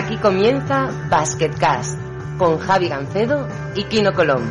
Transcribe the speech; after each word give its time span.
Aquí 0.00 0.16
comienza 0.16 0.88
Basketcast 1.10 1.98
con 2.38 2.58
Javi 2.58 2.88
Gancedo 2.88 3.46
y 3.74 3.84
Kino 3.84 4.12
Colón. 4.14 4.42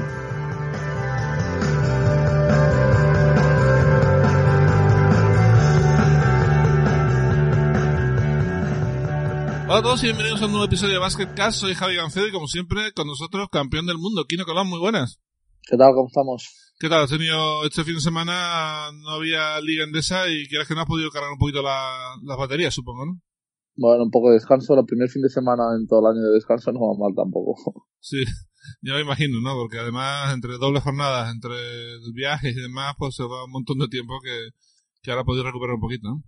Hola 9.68 9.80
a 9.80 9.82
todos 9.84 10.02
y 10.04 10.08
bienvenidos 10.08 10.42
a 10.42 10.46
un 10.46 10.52
nuevo 10.52 10.66
episodio 10.66 10.94
de 10.94 11.00
Basketcast. 11.00 11.60
Soy 11.60 11.76
Javi 11.76 11.96
Gancedo 11.96 12.28
y 12.28 12.32
como 12.32 12.48
siempre 12.48 12.92
con 12.94 13.06
nosotros 13.08 13.48
campeón 13.52 13.86
del 13.86 13.98
mundo, 14.00 14.26
Kino 14.26 14.44
Colón. 14.46 14.68
Muy 14.68 14.80
buenas. 14.80 15.20
¿Qué 15.62 15.78
tal? 15.78 15.94
¿Cómo 15.94 16.08
estamos? 16.08 16.48
¿Qué 16.80 16.90
tal? 16.90 17.04
Has 17.04 17.10
tenido 17.12 17.64
este 17.66 17.84
fin 17.84 17.96
de 17.96 18.02
semana, 18.02 18.90
no 18.94 19.10
había 19.12 19.60
liga 19.62 19.84
endesa 19.84 20.28
y 20.28 20.48
quieras 20.48 20.68
que 20.68 20.74
no 20.74 20.82
has 20.82 20.88
podido 20.88 21.12
cargar 21.12 21.32
un 21.32 21.38
poquito 21.38 21.62
la- 21.62 22.16
las 22.24 22.38
baterías, 22.38 22.74
supongo, 22.74 23.06
¿no? 23.06 23.22
Bueno, 23.80 24.04
un 24.04 24.12
poco 24.12 24.28
de 24.28 24.36
descanso. 24.36 24.78
El 24.78 24.86
primer 24.86 25.08
fin 25.08 25.22
de 25.22 25.30
semana 25.30 25.64
en 25.80 25.88
todo 25.88 26.02
el 26.04 26.12
año 26.12 26.28
de 26.28 26.36
descanso 26.36 26.72
no 26.74 26.84
va 26.84 27.00
mal 27.00 27.16
tampoco. 27.16 27.56
Sí, 28.02 28.24
ya 28.82 28.94
me 28.96 29.02
imagino, 29.02 29.42
¿no? 29.44 29.56
Porque 29.60 29.78
además, 29.78 30.34
entre 30.34 30.58
dobles 30.58 30.84
jornadas, 30.84 31.34
entre 31.34 31.52
viajes 32.14 32.56
y 32.56 32.62
demás, 32.62 32.96
pues 32.98 33.16
se 33.16 33.24
va 33.24 33.44
un 33.44 33.52
montón 33.52 33.78
de 33.78 33.90
tiempo 33.90 34.14
que, 34.24 34.56
que 35.02 35.12
ahora 35.12 35.26
podido 35.26 35.44
recuperar 35.44 35.76
un 35.76 35.82
poquito, 35.82 36.08
¿no? 36.08 36.24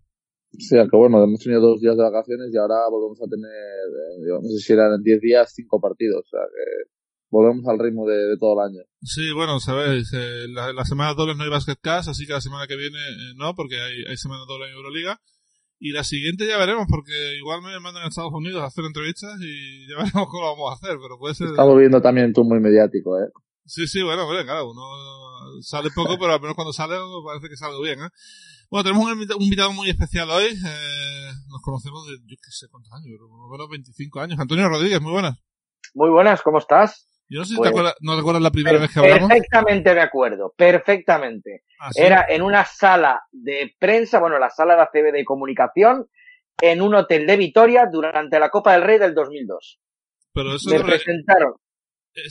Sí, 0.59 0.77
aunque 0.77 0.97
bueno, 0.97 1.23
hemos 1.23 1.39
tenido 1.39 1.61
dos 1.61 1.79
días 1.79 1.95
de 1.95 2.03
vacaciones 2.03 2.51
y 2.51 2.57
ahora 2.57 2.75
volvemos 2.91 3.21
a 3.21 3.27
tener, 3.31 3.47
eh, 3.47 4.27
yo 4.27 4.35
no 4.43 4.49
sé 4.51 4.59
si 4.59 4.73
eran 4.73 4.95
en 4.95 5.01
10 5.01 5.21
días, 5.21 5.53
cinco 5.55 5.79
partidos. 5.79 6.27
O 6.27 6.29
sea 6.29 6.43
que 6.43 6.91
volvemos 7.29 7.65
al 7.67 7.79
ritmo 7.79 8.05
de, 8.05 8.15
de 8.15 8.37
todo 8.37 8.59
el 8.59 8.67
año. 8.67 8.83
Sí, 9.01 9.31
bueno, 9.33 9.59
sabéis, 9.59 10.11
eh, 10.13 10.47
la, 10.51 10.73
las 10.73 10.89
semanas 10.89 11.15
dobles 11.15 11.37
no 11.37 11.43
hay 11.43 11.49
Basketcast, 11.49 12.09
así 12.09 12.27
que 12.27 12.33
la 12.33 12.41
semana 12.41 12.67
que 12.67 12.75
viene 12.75 12.99
eh, 12.99 13.33
no, 13.35 13.55
porque 13.55 13.79
hay, 13.79 14.03
hay 14.09 14.17
semana 14.17 14.43
doble 14.45 14.67
en 14.67 14.75
Euroliga. 14.75 15.19
Y 15.83 15.93
la 15.93 16.03
siguiente 16.03 16.45
ya 16.45 16.59
veremos, 16.59 16.85
porque 16.87 17.11
igual 17.37 17.63
me 17.63 17.79
mandan 17.79 18.03
a 18.03 18.07
Estados 18.09 18.31
Unidos 18.33 18.61
a 18.61 18.67
hacer 18.67 18.85
entrevistas 18.85 19.33
y 19.41 19.87
ya 19.89 19.95
veremos 20.03 20.27
cómo 20.29 20.43
lo 20.43 20.51
vamos 20.51 20.71
a 20.71 20.75
hacer, 20.75 20.97
pero 21.01 21.17
puede 21.17 21.33
ser... 21.33 21.47
Volviendo 21.57 21.99
también 22.03 22.33
tú 22.33 22.43
muy 22.43 22.59
mediático, 22.59 23.17
¿eh? 23.17 23.27
Sí, 23.65 23.87
sí, 23.87 24.03
bueno, 24.03 24.27
hombre, 24.27 24.43
claro, 24.43 24.69
uno 24.69 24.83
sale 25.63 25.89
poco, 25.95 26.17
pero 26.19 26.33
al 26.33 26.39
menos 26.41 26.55
cuando 26.55 26.71
sale 26.71 26.95
parece 27.25 27.49
que 27.49 27.55
sale 27.57 27.81
bien, 27.81 27.99
¿eh? 27.99 28.09
Bueno, 28.69 28.83
tenemos 28.83 29.05
un 29.05 29.11
invita- 29.13 29.35
un 29.35 29.41
invitado 29.43 29.73
muy 29.73 29.89
especial 29.89 30.29
hoy, 30.29 30.45
eh, 30.45 31.31
nos 31.49 31.61
conocemos 31.63 32.05
de, 32.05 32.13
yo 32.25 32.35
qué 32.37 32.51
sé 32.51 32.67
cuántos 32.69 32.91
años, 32.93 33.07
pero 33.11 33.27
por 33.27 33.41
lo 33.41 33.49
menos 33.51 33.69
25 33.69 34.19
años. 34.19 34.39
Antonio 34.39 34.69
Rodríguez, 34.69 35.01
muy 35.01 35.11
buenas. 35.13 35.37
Muy 35.95 36.09
buenas, 36.11 36.41
¿cómo 36.43 36.59
estás? 36.59 37.07
Yo 37.31 37.39
no 37.39 37.45
sé 37.45 37.51
si 37.51 37.55
Pues- 37.55 37.69
te 37.69 37.69
acuerdas, 37.69 37.95
no 38.01 38.17
recuerdas 38.17 38.43
la 38.43 38.51
primera 38.51 38.77
vez 38.77 38.93
que 38.93 38.99
hablamos. 38.99 39.29
Perfectamente 39.29 39.93
de 39.93 40.01
acuerdo, 40.01 40.53
perfectamente. 40.57 41.63
Ah, 41.79 41.89
¿sí? 41.93 42.01
Era 42.01 42.25
en 42.27 42.41
una 42.41 42.65
sala 42.65 43.21
de 43.31 43.73
prensa, 43.79 44.19
bueno, 44.19 44.37
la 44.37 44.49
sala 44.49 44.75
de 44.75 44.81
ACB 44.81 45.13
de 45.13 45.23
comunicación, 45.23 46.07
en 46.61 46.81
un 46.81 46.93
hotel 46.93 47.25
de 47.25 47.37
Vitoria 47.37 47.85
durante 47.89 48.37
la 48.37 48.49
Copa 48.49 48.73
del 48.73 48.83
Rey 48.83 48.99
del 48.99 49.15
2002. 49.15 49.79
Pero 50.33 50.55
eso 50.55 50.69
Me 50.71 50.81
presentaron 50.81 51.53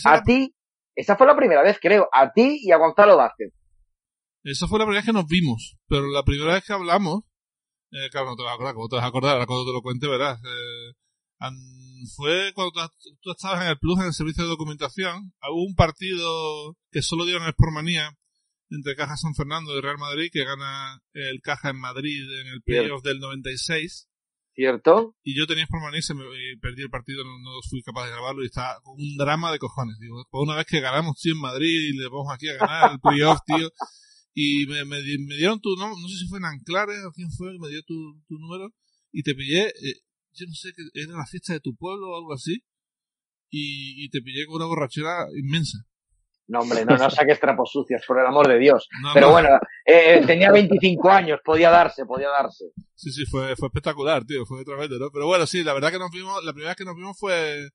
a 0.04 0.22
ti, 0.22 0.54
esa 0.94 1.16
fue 1.16 1.26
la 1.26 1.34
primera 1.34 1.62
vez, 1.62 1.78
creo, 1.80 2.10
a 2.12 2.30
ti 2.30 2.58
y 2.62 2.70
a 2.70 2.76
Gonzalo 2.76 3.16
Vázquez. 3.16 3.54
Esa 4.44 4.66
fue 4.68 4.78
la 4.78 4.84
primera 4.84 5.00
vez 5.00 5.06
que 5.06 5.14
nos 5.14 5.26
vimos, 5.26 5.78
pero 5.88 6.08
la 6.08 6.24
primera 6.24 6.52
vez 6.52 6.64
que 6.66 6.74
hablamos, 6.74 7.22
eh, 7.90 8.10
claro, 8.10 8.26
no 8.26 8.36
te 8.36 8.42
vas 8.42 8.52
a 8.52 8.54
acordar, 8.54 8.74
¿cómo 8.74 8.88
te 8.88 8.96
vas 8.96 9.04
a 9.06 9.08
acordar? 9.08 9.32
Ahora 9.32 9.46
cuando 9.46 9.64
te 9.64 9.72
lo 9.72 9.80
cuente 9.80 10.06
verás. 10.08 10.38
Eh, 10.40 10.92
fue 12.16 12.52
cuando 12.54 12.72
tú, 13.22 13.30
estabas 13.32 13.62
en 13.64 13.70
el 13.70 13.78
Plus, 13.78 13.98
en 14.00 14.06
el 14.06 14.12
servicio 14.12 14.44
de 14.44 14.50
documentación, 14.50 15.32
hubo 15.50 15.64
un 15.64 15.74
partido 15.74 16.76
que 16.90 17.02
solo 17.02 17.24
dieron 17.24 17.44
en 17.44 17.52
Sportmanía 17.52 18.16
entre 18.70 18.94
Caja 18.94 19.16
San 19.16 19.34
Fernando 19.34 19.76
y 19.76 19.80
Real 19.80 19.98
Madrid, 19.98 20.30
que 20.32 20.44
gana 20.44 21.00
el 21.12 21.40
Caja 21.42 21.70
en 21.70 21.76
Madrid 21.80 22.22
en 22.40 22.46
el 22.48 22.62
playoff 22.62 23.02
del 23.02 23.18
96, 23.18 24.06
¿Cierto? 24.54 25.14
y 25.24 25.36
yo 25.36 25.46
tenía 25.46 25.64
Sportmanía 25.64 25.98
y, 26.00 26.02
se 26.02 26.14
me- 26.14 26.24
y 26.24 26.56
perdí 26.58 26.82
el 26.82 26.90
partido, 26.90 27.24
no, 27.24 27.30
no 27.38 27.50
fui 27.68 27.82
capaz 27.82 28.04
de 28.06 28.10
grabarlo 28.12 28.42
y 28.42 28.46
estaba 28.46 28.78
con 28.82 28.94
un 29.00 29.16
drama 29.16 29.50
de 29.52 29.58
cojones. 29.58 29.96
Digo, 29.98 30.24
por 30.30 30.42
una 30.46 30.56
vez 30.56 30.66
que 30.66 30.80
ganamos, 30.80 31.18
tío, 31.20 31.32
en 31.34 31.40
Madrid 31.40 31.68
y 31.68 31.96
le 31.98 32.04
vamos 32.08 32.28
aquí 32.32 32.48
a 32.48 32.54
ganar 32.56 32.92
el 32.92 33.00
playoff, 33.00 33.38
tío. 33.46 33.70
Y 34.34 34.66
me, 34.66 34.84
me, 34.84 34.98
me 35.00 35.36
dieron 35.36 35.60
tu 35.60 35.70
nombre, 35.76 36.00
no 36.00 36.08
sé 36.08 36.16
si 36.18 36.28
fue 36.28 36.38
en 36.38 36.44
Anclares 36.44 36.98
o 37.04 37.10
quién 37.12 37.30
fue, 37.32 37.48
me 37.58 37.68
dio 37.68 37.82
tu, 37.82 37.94
tu 38.28 38.38
número 38.38 38.72
y 39.12 39.22
te 39.24 39.34
pillé, 39.34 39.68
eh, 39.68 39.94
yo 40.32 40.46
no 40.46 40.54
sé, 40.54 40.72
que 40.72 40.82
era 40.94 41.16
la 41.16 41.26
fiesta 41.26 41.52
de 41.52 41.60
tu 41.60 41.74
pueblo 41.74 42.10
o 42.10 42.16
algo 42.16 42.32
así. 42.32 42.62
Y, 43.52 44.04
y 44.04 44.10
te 44.10 44.20
pillé 44.20 44.46
con 44.46 44.56
una 44.56 44.66
borrachera 44.66 45.26
inmensa. 45.36 45.78
No, 46.50 46.60
hombre, 46.60 46.84
no, 46.84 46.96
no 46.96 47.10
saques 47.10 47.38
trapos 47.38 47.70
sucios, 47.70 48.02
por 48.04 48.18
el 48.18 48.26
amor 48.26 48.48
de 48.48 48.58
Dios. 48.58 48.88
No, 49.02 49.10
Pero 49.14 49.26
no, 49.26 49.32
bueno, 49.32 49.50
eh, 49.84 50.20
tenía 50.26 50.50
25 50.50 51.08
años, 51.08 51.38
podía 51.44 51.70
darse, 51.70 52.04
podía 52.04 52.28
darse. 52.28 52.64
Sí, 52.96 53.12
sí, 53.12 53.24
fue, 53.24 53.54
fue 53.54 53.68
espectacular, 53.68 54.24
tío, 54.24 54.44
fue 54.44 54.64
tremendo, 54.64 54.98
¿no? 54.98 55.10
Pero 55.12 55.26
bueno, 55.26 55.46
sí, 55.46 55.62
la 55.62 55.74
verdad 55.74 55.92
que 55.92 56.00
nos 56.00 56.10
vimos, 56.10 56.44
la 56.44 56.52
primera 56.52 56.70
vez 56.70 56.76
que 56.76 56.84
nos 56.84 56.96
vimos 56.96 57.16
fue 57.16 57.68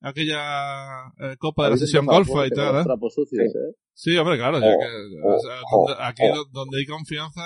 aquella 0.00 1.06
eh, 1.20 1.36
Copa 1.38 1.64
de 1.64 1.70
la 1.70 1.76
sesión 1.76 2.06
golfa 2.06 2.46
y 2.46 2.50
tal, 2.50 2.80
¿eh? 2.80 2.84
sucios, 3.10 3.54
¿eh? 3.54 3.74
Sí, 3.98 4.14
hombre, 4.18 4.36
claro, 4.36 4.58
ya 4.60 4.66
Oh, 4.66 4.78
que, 4.78 5.26
o 5.26 5.38
sea, 5.38 5.54
oh, 5.72 5.88
donde- 5.88 6.04
aquí 6.04 6.22
oh. 6.30 6.34
do- 6.36 6.44
donde 6.52 6.78
hay 6.78 6.86
confianza, 6.86 7.40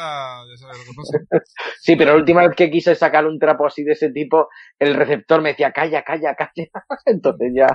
ya 0.51 0.57
sabes 0.57 0.79
lo 0.79 0.85
que 0.85 0.97
pasa. 0.97 1.19
Sí, 1.81 1.95
pero 1.97 2.11
la 2.13 2.17
última 2.19 2.43
vez 2.47 2.57
que 2.57 2.71
quise 2.71 2.95
sacar 2.97 3.25
un 3.27 3.39
trapo 3.39 3.67
así 3.67 3.85
de 3.85 3.93
ese 3.93 4.11
tipo, 4.11 4.49
el 4.79 4.95
receptor 4.95 5.41
me 5.43 5.51
decía, 5.51 5.71
calla, 5.73 6.03
calla, 6.03 6.35
calla. 6.35 6.69
Entonces 7.07 7.53
ya. 7.55 7.69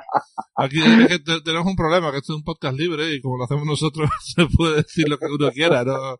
Aquí 0.56 0.78
es 0.80 1.08
que 1.08 1.20
te- 1.20 1.42
tenemos 1.42 1.66
un 1.68 1.76
problema, 1.76 2.12
que 2.12 2.18
esto 2.18 2.34
es 2.34 2.38
un 2.38 2.44
podcast 2.44 2.78
libre 2.78 3.14
y 3.14 3.22
como 3.22 3.38
lo 3.38 3.46
hacemos 3.46 3.66
nosotros, 3.66 4.10
se 4.36 4.46
puede 4.56 4.78
decir 4.78 5.08
lo 5.08 5.18
que 5.18 5.26
uno 5.28 5.50
quiera, 5.52 5.84
¿no? 5.86 6.18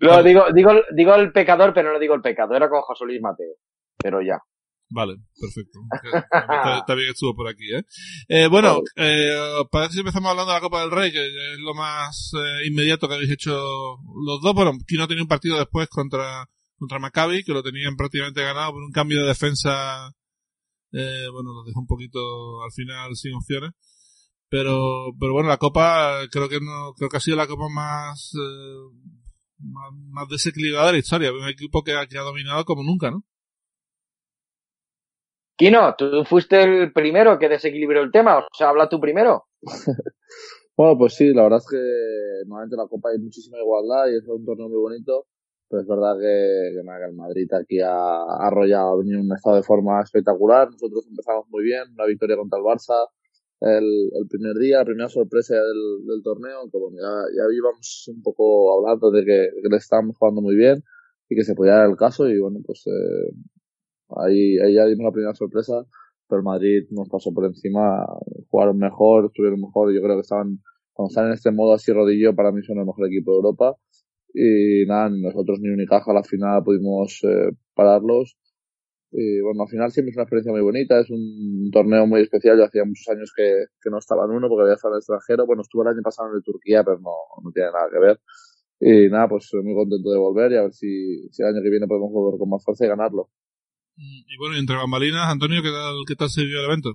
Lo 0.00 0.22
digo, 0.22 0.44
digo, 0.54 0.72
digo 0.96 1.14
el 1.16 1.32
pecador, 1.32 1.74
pero 1.74 1.92
no 1.92 1.98
digo 1.98 2.14
el 2.14 2.22
pecado. 2.22 2.54
Era 2.54 2.68
con 2.70 2.80
José 2.82 3.04
Luis 3.04 3.20
Mateo. 3.20 3.54
Pero 3.98 4.22
ya. 4.22 4.38
Vale, 4.92 5.16
perfecto. 5.40 5.78
Está, 6.32 6.78
está 6.78 6.94
bien 6.94 7.06
que 7.06 7.12
estuvo 7.12 7.34
por 7.34 7.48
aquí, 7.48 7.72
¿eh? 7.72 7.84
Eh, 8.28 8.48
bueno, 8.48 8.80
eh, 8.96 9.62
parece 9.70 9.94
que 9.94 10.00
empezamos 10.00 10.30
hablando 10.30 10.50
de 10.50 10.56
la 10.56 10.60
Copa 10.60 10.80
del 10.80 10.90
Rey, 10.90 11.12
que 11.12 11.24
es 11.24 11.58
lo 11.60 11.74
más 11.74 12.32
eh, 12.34 12.66
inmediato 12.66 13.06
que 13.06 13.14
habéis 13.14 13.30
hecho 13.30 13.52
los 13.52 14.40
dos. 14.42 14.52
Bueno, 14.52 14.72
Kino 14.86 15.06
tenía 15.06 15.22
un 15.22 15.28
partido 15.28 15.56
después 15.58 15.88
contra, 15.88 16.44
contra 16.76 16.98
Maccabi, 16.98 17.44
que 17.44 17.52
lo 17.52 17.62
tenían 17.62 17.94
prácticamente 17.94 18.42
ganado 18.42 18.72
por 18.72 18.82
un 18.82 18.90
cambio 18.90 19.20
de 19.22 19.28
defensa. 19.28 20.12
Eh, 20.92 21.28
bueno, 21.32 21.52
lo 21.52 21.62
dejó 21.62 21.78
un 21.78 21.86
poquito 21.86 22.18
al 22.64 22.72
final 22.72 23.14
sin 23.14 23.34
opciones. 23.34 23.70
Pero, 24.48 25.14
pero 25.20 25.32
bueno, 25.32 25.48
la 25.48 25.58
Copa 25.58 26.26
creo 26.32 26.48
que 26.48 26.58
no, 26.60 26.94
creo 26.96 27.08
que 27.08 27.16
ha 27.16 27.20
sido 27.20 27.36
la 27.36 27.46
Copa 27.46 27.68
más, 27.68 28.32
eh, 28.34 29.06
más, 29.58 29.92
más 30.08 30.28
desequilibrada 30.28 30.86
de 30.86 30.92
la 30.94 30.98
historia. 30.98 31.32
Un 31.32 31.48
equipo 31.48 31.84
que 31.84 31.92
ha 31.92 32.22
dominado 32.22 32.64
como 32.64 32.82
nunca, 32.82 33.12
¿no? 33.12 33.24
Kino, 35.60 35.94
tú 35.94 36.24
fuiste 36.24 36.62
el 36.62 36.90
primero 36.90 37.38
que 37.38 37.50
desequilibró 37.50 38.00
el 38.00 38.10
tema. 38.10 38.38
O 38.38 38.48
sea, 38.56 38.70
habla 38.70 38.88
tú 38.88 38.98
primero. 38.98 39.44
Bueno, 40.76 40.96
pues 40.96 41.12
sí, 41.12 41.34
la 41.34 41.42
verdad 41.42 41.58
es 41.58 41.66
que 41.68 42.46
normalmente 42.46 42.74
en 42.74 42.80
la 42.80 42.88
Copa 42.88 43.10
hay 43.10 43.18
muchísima 43.18 43.58
igualdad 43.58 44.08
y 44.08 44.16
es 44.16 44.26
un 44.26 44.46
torneo 44.46 44.66
muy 44.66 44.78
bonito, 44.78 45.26
pero 45.68 45.82
es 45.82 45.86
verdad 45.86 46.16
que, 46.16 46.72
que, 46.72 46.82
nada, 46.82 47.00
que 47.00 47.10
el 47.10 47.16
Madrid 47.16 47.52
aquí 47.52 47.80
ha, 47.80 48.22
arrollado, 48.40 48.94
ha 48.94 48.96
venido 48.96 49.18
en 49.18 49.26
un 49.26 49.36
estado 49.36 49.56
de 49.56 49.62
forma 49.62 50.00
espectacular. 50.00 50.70
Nosotros 50.70 51.04
empezamos 51.06 51.44
muy 51.50 51.64
bien, 51.64 51.82
una 51.92 52.06
victoria 52.06 52.38
contra 52.38 52.58
el 52.58 52.64
Barça 52.64 52.96
el, 53.60 53.84
el 53.84 54.26
primer 54.26 54.56
día, 54.56 54.78
la 54.78 54.86
primera 54.86 55.10
sorpresa 55.10 55.56
del, 55.56 56.06
del 56.06 56.22
torneo, 56.22 56.64
que 56.72 56.78
bueno, 56.78 56.96
ya, 56.96 57.12
ya 57.36 57.44
íbamos 57.54 58.08
un 58.08 58.22
poco 58.22 58.78
hablando 58.78 59.10
de 59.10 59.22
que, 59.26 59.48
que 59.60 59.68
le 59.68 59.76
estábamos 59.76 60.16
jugando 60.16 60.40
muy 60.40 60.56
bien 60.56 60.82
y 61.28 61.36
que 61.36 61.44
se 61.44 61.54
podía 61.54 61.74
dar 61.74 61.90
el 61.90 61.96
caso 61.96 62.26
y 62.26 62.40
bueno, 62.40 62.60
pues 62.64 62.86
eh, 62.86 63.34
ahí, 64.16 64.58
ahí 64.58 64.74
ya 64.74 64.86
dimos 64.86 65.04
la 65.04 65.12
primera 65.12 65.34
sorpresa 65.34 65.84
pero 66.30 66.42
Madrid 66.42 66.86
nos 66.90 67.08
pasó 67.08 67.34
por 67.34 67.44
encima, 67.44 68.06
jugaron 68.48 68.78
mejor, 68.78 69.26
estuvieron 69.26 69.60
mejor, 69.60 69.92
yo 69.92 70.00
creo 70.00 70.14
que 70.16 70.20
estaban, 70.22 70.60
cuando 70.92 71.08
están 71.10 71.26
en 71.26 71.32
este 71.32 71.50
modo 71.50 71.74
así 71.74 71.92
rodillo, 71.92 72.34
para 72.34 72.52
mí 72.52 72.62
son 72.62 72.78
el 72.78 72.86
mejor 72.86 73.08
equipo 73.08 73.32
de 73.32 73.36
Europa, 73.38 73.76
y 74.32 74.86
nada, 74.86 75.10
nosotros 75.10 75.58
ni 75.60 75.70
Unicaja 75.70 76.12
a 76.12 76.14
la 76.14 76.22
final 76.22 76.62
pudimos 76.64 77.20
eh, 77.24 77.50
pararlos, 77.74 78.36
Y 79.12 79.40
bueno, 79.42 79.62
al 79.64 79.68
final 79.68 79.90
siempre 79.92 80.10
es 80.10 80.16
una 80.16 80.24
experiencia 80.24 80.52
muy 80.52 80.62
bonita, 80.62 81.00
es 81.00 81.10
un 81.10 81.70
torneo 81.72 82.06
muy 82.06 82.22
especial. 82.22 82.58
Yo 82.58 82.64
hacía 82.64 82.84
muchos 82.84 83.08
años 83.08 83.32
que, 83.36 83.66
que 83.82 83.90
no 83.90 83.98
estaba 83.98 84.24
en 84.26 84.32
uno 84.32 84.48
porque 84.48 84.62
había 84.62 84.74
estado 84.74 84.94
en 84.94 84.98
el 84.98 85.00
extranjero. 85.00 85.46
Bueno, 85.46 85.62
estuve 85.62 85.82
el 85.84 85.88
año 85.96 86.02
pasado 86.02 86.30
en 86.30 86.36
el 86.36 86.42
Turquía, 86.44 86.84
pero 86.84 86.98
no, 87.00 87.10
no 87.44 87.50
tiene 87.52 87.70
nada 87.72 87.88
que 87.92 87.98
ver. 87.98 88.20
Y 88.80 89.10
nada, 89.10 89.28
pues 89.28 89.50
muy 89.64 89.74
contento 89.74 90.10
de 90.12 90.18
volver 90.18 90.52
y 90.52 90.56
a 90.56 90.62
ver 90.62 90.72
si, 90.74 91.28
si 91.30 91.42
el 91.42 91.48
año 91.48 91.62
que 91.62 91.70
viene 91.70 91.86
podemos 91.88 92.10
volver 92.12 92.38
con 92.38 92.50
más 92.50 92.64
fuerza 92.64 92.86
y 92.86 92.88
ganarlo. 92.88 93.30
Y 94.02 94.36
bueno, 94.38 94.56
entre 94.56 94.76
bambalinas, 94.76 95.28
Antonio, 95.28 95.62
¿qué 95.62 95.70
tal, 95.70 95.94
qué 96.08 96.14
tal 96.14 96.30
se 96.30 96.42
vivió 96.42 96.60
el 96.60 96.66
evento? 96.66 96.94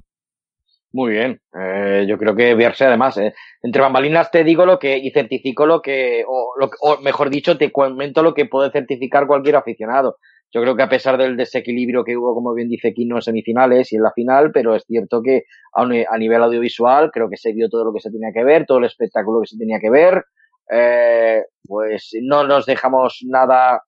Muy 0.91 1.11
bien, 1.11 1.41
eh, 1.53 2.05
yo 2.07 2.17
creo 2.17 2.35
que 2.35 2.55
verse 2.55 2.85
además, 2.85 3.17
eh, 3.17 3.33
entre 3.61 3.81
bambalinas 3.81 4.31
te 4.31 4.45
digo 4.45 4.65
lo 4.65 4.79
que, 4.79 4.97
y 4.97 5.11
certifico 5.11 5.65
lo 5.65 5.81
que, 5.81 6.23
o, 6.25 6.53
lo, 6.57 6.69
o 6.79 7.01
mejor 7.01 7.29
dicho, 7.29 7.57
te 7.57 7.71
comento 7.71 8.23
lo 8.23 8.33
que 8.33 8.45
puede 8.45 8.71
certificar 8.71 9.27
cualquier 9.27 9.57
aficionado. 9.57 10.17
Yo 10.51 10.61
creo 10.61 10.77
que 10.77 10.83
a 10.83 10.89
pesar 10.89 11.17
del 11.17 11.35
desequilibrio 11.35 12.05
que 12.05 12.15
hubo, 12.15 12.33
como 12.33 12.53
bien 12.53 12.69
dice 12.69 12.93
Kino, 12.93 13.17
en 13.17 13.21
semifinales 13.21 13.91
y 13.91 13.97
en 13.97 14.03
la 14.03 14.13
final, 14.13 14.51
pero 14.53 14.73
es 14.73 14.85
cierto 14.87 15.21
que 15.21 15.43
a, 15.73 16.17
nivel 16.17 16.41
audiovisual 16.41 17.11
creo 17.11 17.29
que 17.29 17.35
se 17.35 17.51
vio 17.51 17.67
todo 17.67 17.83
lo 17.83 17.93
que 17.93 17.99
se 17.99 18.09
tenía 18.09 18.29
que 18.33 18.45
ver, 18.45 18.65
todo 18.65 18.77
el 18.77 18.85
espectáculo 18.85 19.41
que 19.41 19.47
se 19.47 19.57
tenía 19.57 19.79
que 19.81 19.89
ver. 19.89 20.23
Eh, 20.71 21.43
pues 21.67 22.11
no 22.21 22.47
nos 22.47 22.65
dejamos 22.65 23.19
nada, 23.27 23.81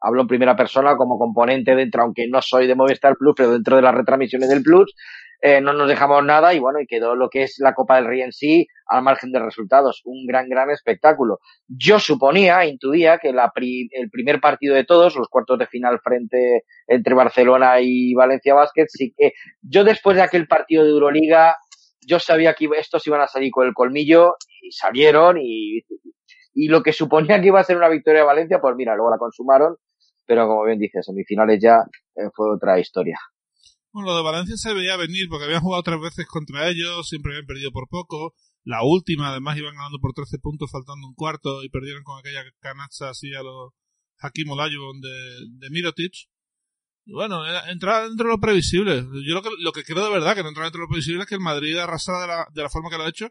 hablo 0.00 0.22
en 0.22 0.28
primera 0.28 0.56
persona 0.56 0.96
como 0.96 1.18
componente 1.18 1.74
dentro, 1.74 2.02
aunque 2.02 2.26
no 2.28 2.40
soy 2.42 2.66
de 2.66 2.74
Movistar 2.74 3.16
Plus, 3.16 3.34
pero 3.36 3.52
dentro 3.52 3.76
de 3.76 3.82
las 3.82 3.94
retransmisiones 3.94 4.48
del 4.48 4.62
Plus, 4.62 4.94
eh, 5.42 5.62
no 5.62 5.72
nos 5.72 5.88
dejamos 5.88 6.22
nada 6.22 6.52
y 6.52 6.58
bueno, 6.58 6.80
y 6.80 6.86
quedó 6.86 7.14
lo 7.14 7.30
que 7.30 7.44
es 7.44 7.56
la 7.60 7.74
Copa 7.74 7.96
del 7.96 8.04
Rey 8.04 8.20
en 8.20 8.32
sí 8.32 8.66
al 8.86 9.02
margen 9.02 9.32
de 9.32 9.38
resultados. 9.38 10.02
Un 10.04 10.26
gran, 10.26 10.48
gran 10.50 10.70
espectáculo. 10.70 11.38
Yo 11.66 11.98
suponía, 11.98 12.66
intuía 12.66 13.18
que 13.18 13.32
la 13.32 13.50
el 13.56 14.10
primer 14.10 14.40
partido 14.40 14.74
de 14.74 14.84
todos, 14.84 15.16
los 15.16 15.28
cuartos 15.28 15.58
de 15.58 15.66
final 15.66 15.98
frente 16.00 16.64
entre 16.86 17.14
Barcelona 17.14 17.80
y 17.80 18.12
Valencia 18.12 18.54
Basket, 18.54 18.86
sí 18.88 19.14
que 19.16 19.32
yo 19.62 19.82
después 19.84 20.16
de 20.16 20.22
aquel 20.22 20.46
partido 20.46 20.84
de 20.84 20.90
Euroliga, 20.90 21.56
yo 22.06 22.18
sabía 22.18 22.54
que 22.54 22.68
estos 22.78 23.06
iban 23.06 23.22
a 23.22 23.28
salir 23.28 23.50
con 23.50 23.66
el 23.66 23.72
colmillo 23.72 24.34
y 24.62 24.72
salieron 24.72 25.38
y, 25.38 25.80
y 26.52 26.68
lo 26.68 26.82
que 26.82 26.92
suponía 26.92 27.40
que 27.40 27.46
iba 27.46 27.60
a 27.60 27.64
ser 27.64 27.78
una 27.78 27.88
victoria 27.88 28.20
de 28.20 28.26
Valencia, 28.26 28.60
pues 28.60 28.74
mira, 28.76 28.94
luego 28.94 29.10
la 29.10 29.18
consumaron, 29.18 29.76
pero 30.30 30.46
como 30.46 30.64
bien 30.64 30.78
dices, 30.78 31.04
semifinales 31.04 31.58
ya 31.60 31.82
eh, 32.14 32.30
fue 32.32 32.54
otra 32.54 32.78
historia. 32.78 33.18
Bueno, 33.90 34.10
lo 34.10 34.16
de 34.16 34.22
Valencia 34.22 34.56
se 34.56 34.72
veía 34.72 34.96
venir 34.96 35.26
porque 35.28 35.46
habían 35.46 35.60
jugado 35.60 35.82
tres 35.82 36.00
veces 36.00 36.26
contra 36.28 36.68
ellos, 36.68 37.08
siempre 37.08 37.32
habían 37.32 37.46
perdido 37.46 37.72
por 37.72 37.88
poco. 37.88 38.36
La 38.62 38.84
última, 38.84 39.30
además, 39.30 39.58
iban 39.58 39.74
ganando 39.74 39.98
por 39.98 40.12
13 40.12 40.38
puntos 40.38 40.70
faltando 40.70 41.04
un 41.08 41.14
cuarto 41.16 41.64
y 41.64 41.68
perdieron 41.68 42.04
con 42.04 42.16
aquella 42.16 42.44
canasta 42.60 43.10
así 43.10 43.34
a 43.34 43.42
los 43.42 43.72
Hakim 44.18 44.50
Olajuwon 44.50 45.00
de, 45.00 45.08
de 45.58 45.70
Mirotic. 45.70 46.12
Y 47.06 47.12
bueno, 47.12 47.42
entraba 47.68 48.06
dentro 48.06 48.28
de 48.28 48.34
lo 48.34 48.38
previsible. 48.38 49.02
Yo 49.26 49.34
lo 49.34 49.42
que, 49.42 49.50
lo 49.58 49.72
que 49.72 49.82
creo 49.82 50.04
de 50.04 50.12
verdad 50.12 50.36
que 50.36 50.44
no 50.44 50.50
entra 50.50 50.62
dentro 50.62 50.78
de 50.78 50.84
lo 50.84 50.90
previsible 50.90 51.22
es 51.22 51.28
que 51.28 51.34
el 51.34 51.40
Madrid 51.40 51.76
arrasara 51.76 52.20
de 52.20 52.26
la, 52.28 52.46
de 52.54 52.62
la 52.62 52.70
forma 52.70 52.88
que 52.88 52.98
lo 52.98 53.02
ha 53.02 53.08
hecho. 53.08 53.26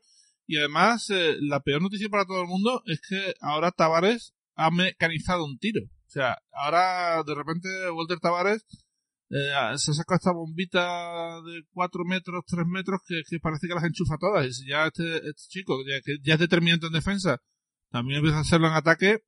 Y 0.45 0.57
además, 0.57 1.09
eh, 1.11 1.37
la 1.39 1.61
peor 1.61 1.81
noticia 1.81 2.09
para 2.09 2.25
todo 2.25 2.41
el 2.41 2.47
mundo 2.47 2.81
es 2.87 2.99
que 2.99 3.35
ahora 3.39 3.71
Tavares 3.71 4.33
ha 4.55 4.69
mecanizado 4.69 5.45
un 5.45 5.57
tiro. 5.59 5.79
O 6.09 6.11
sea, 6.11 6.35
ahora 6.51 7.21
de 7.23 7.35
repente 7.35 7.69
Walter 7.91 8.19
Tavares 8.19 8.65
eh, 9.29 9.77
se 9.77 9.93
saca 9.93 10.15
esta 10.15 10.31
bombita 10.31 11.39
de 11.43 11.61
4 11.71 12.03
metros, 12.03 12.43
3 12.47 12.65
metros 12.65 13.01
que, 13.05 13.21
parece 13.39 13.67
que 13.67 13.75
las 13.75 13.83
enchufa 13.83 14.17
todas. 14.19 14.47
Y 14.47 14.53
si 14.53 14.67
ya 14.67 14.87
este, 14.87 15.17
este 15.17 15.43
chico, 15.49 15.77
ya, 15.87 16.01
que 16.01 16.17
ya 16.23 16.33
es 16.33 16.39
determinante 16.39 16.87
en 16.87 16.93
defensa, 16.93 17.37
también 17.91 18.17
empieza 18.17 18.39
a 18.39 18.41
hacerlo 18.41 18.67
en 18.69 18.73
ataque, 18.73 19.19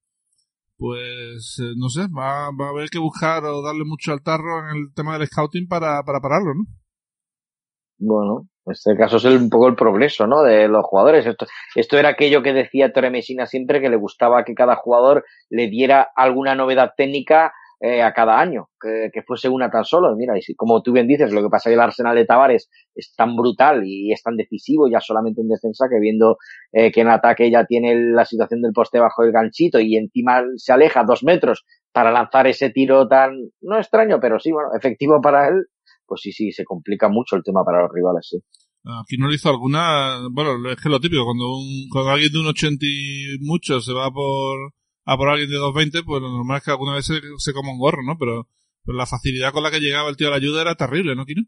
pues 0.78 1.60
eh, 1.62 1.74
no 1.78 1.89
sé, 1.89 2.07
va, 2.07 2.50
va, 2.60 2.68
a 2.68 2.69
haber 2.69 2.89
que 2.89 2.98
buscar 3.00 3.45
o 3.45 3.62
darle 3.62 3.86
mucho 3.86 4.12
al 4.12 4.24
tarro 4.24 4.68
en 4.72 4.78
el 4.78 4.94
tema 4.95 5.18
del 5.19 5.28
scouting 5.28 5.68
para, 5.68 6.04
para 6.04 6.19
pararlo, 6.19 6.56
¿no? 6.56 6.63
Bueno, 8.03 8.48
en 8.65 8.71
este 8.71 8.98
caso 8.98 9.18
es 9.18 9.25
un 9.25 9.50
poco 9.51 9.68
el 9.68 9.75
progreso, 9.75 10.25
¿no? 10.25 10.42
De 10.42 10.68
los 10.68 10.83
jugadores. 10.83 11.27
Esto, 11.27 11.45
esto 11.75 12.00
era 12.00 12.09
aquello 12.09 12.42
que 12.42 12.51
decía 12.51 12.92
Torre 12.92 13.12
Messina 13.12 13.45
siempre, 13.45 13.80
que 13.80 13.89
le 13.89 13.95
gustaba 13.95 14.44
que 14.44 14.56
cada 14.56 14.75
jugador 14.75 15.24
le 15.51 15.68
diera 15.68 16.09
alguna 16.15 16.56
novedad 16.56 16.94
técnica 16.98 17.53
eh, 17.80 18.01
a 18.01 18.12
cada 18.13 18.39
año, 18.39 18.69
que, 18.80 19.09
que, 19.13 19.21
fuese 19.21 19.50
una 19.50 19.69
tan 19.69 19.83
solo. 19.86 20.15
Mira, 20.15 20.36
y 20.36 20.42
si, 20.42 20.56
como 20.56 20.81
tú 20.81 20.94
bien 20.94 21.07
dices, 21.07 21.31
lo 21.31 21.44
que 21.44 21.50
pasa 21.50 21.69
que 21.69 21.75
el 21.75 21.80
Arsenal 21.80 22.15
de 22.15 22.25
Tavares 22.25 22.69
es 22.95 23.13
tan 23.15 23.36
brutal 23.36 23.83
y 23.86 24.12
es 24.12 24.24
tan 24.24 24.36
decisivo 24.36 24.88
ya 24.88 25.00
solamente 25.00 25.42
en 25.42 25.47
defensa 25.47 25.86
que 25.88 26.00
viendo 26.00 26.38
eh, 26.71 26.92
que 26.92 27.01
en 27.01 27.09
ataque 27.09 27.51
ya 27.51 27.65
tiene 27.65 27.95
la 27.95 28.25
situación 28.25 28.63
del 28.63 28.74
poste 28.74 29.00
bajo 29.00 29.24
el 29.24 29.31
ganchito 29.31 29.80
y 29.80 29.95
encima 29.95 30.44
se 30.57 30.74
aleja 30.74 31.04
dos 31.04 31.24
metros 31.24 31.65
para 31.92 32.12
lanzar 32.12 32.47
ese 32.47 32.71
tiro 32.71 33.07
tan, 33.07 33.36
no 33.62 33.77
extraño, 33.77 34.19
pero 34.19 34.39
sí, 34.39 34.51
bueno, 34.51 34.69
efectivo 34.75 35.21
para 35.21 35.50
él, 35.50 35.65
pues 36.11 36.19
sí, 36.23 36.33
sí, 36.33 36.51
se 36.51 36.65
complica 36.65 37.07
mucho 37.07 37.37
el 37.37 37.41
tema 37.41 37.63
para 37.63 37.83
los 37.83 37.91
rivales, 37.93 38.27
sí. 38.29 38.37
Aquí 38.83 39.15
no 39.17 39.29
le 39.29 39.35
hizo 39.35 39.47
alguna, 39.47 40.27
bueno, 40.29 40.69
es 40.69 40.75
que 40.75 40.89
lo 40.89 40.99
típico, 40.99 41.23
cuando 41.23 41.55
un, 41.55 41.87
cuando 41.89 42.11
alguien 42.11 42.33
de 42.33 42.39
un 42.39 42.47
80 42.47 42.85
y 42.85 43.37
mucho 43.39 43.79
se 43.79 43.93
va 43.93 44.11
por, 44.11 44.73
a 45.05 45.15
por 45.15 45.29
alguien 45.29 45.49
de 45.49 45.55
220, 45.55 46.03
pues 46.03 46.21
lo 46.21 46.27
normal 46.27 46.57
es 46.57 46.65
que 46.65 46.71
alguna 46.71 46.95
vez 46.95 47.05
se, 47.05 47.21
se 47.37 47.53
coma 47.53 47.71
un 47.71 47.79
gorro, 47.79 48.03
¿no? 48.03 48.17
Pero, 48.19 48.49
pero, 48.83 48.97
la 48.97 49.05
facilidad 49.05 49.53
con 49.53 49.63
la 49.63 49.71
que 49.71 49.79
llegaba 49.79 50.09
el 50.09 50.17
tío 50.17 50.27
a 50.27 50.31
la 50.31 50.35
ayuda 50.35 50.63
era 50.63 50.75
terrible, 50.75 51.15
¿no, 51.15 51.23
Kino? 51.23 51.43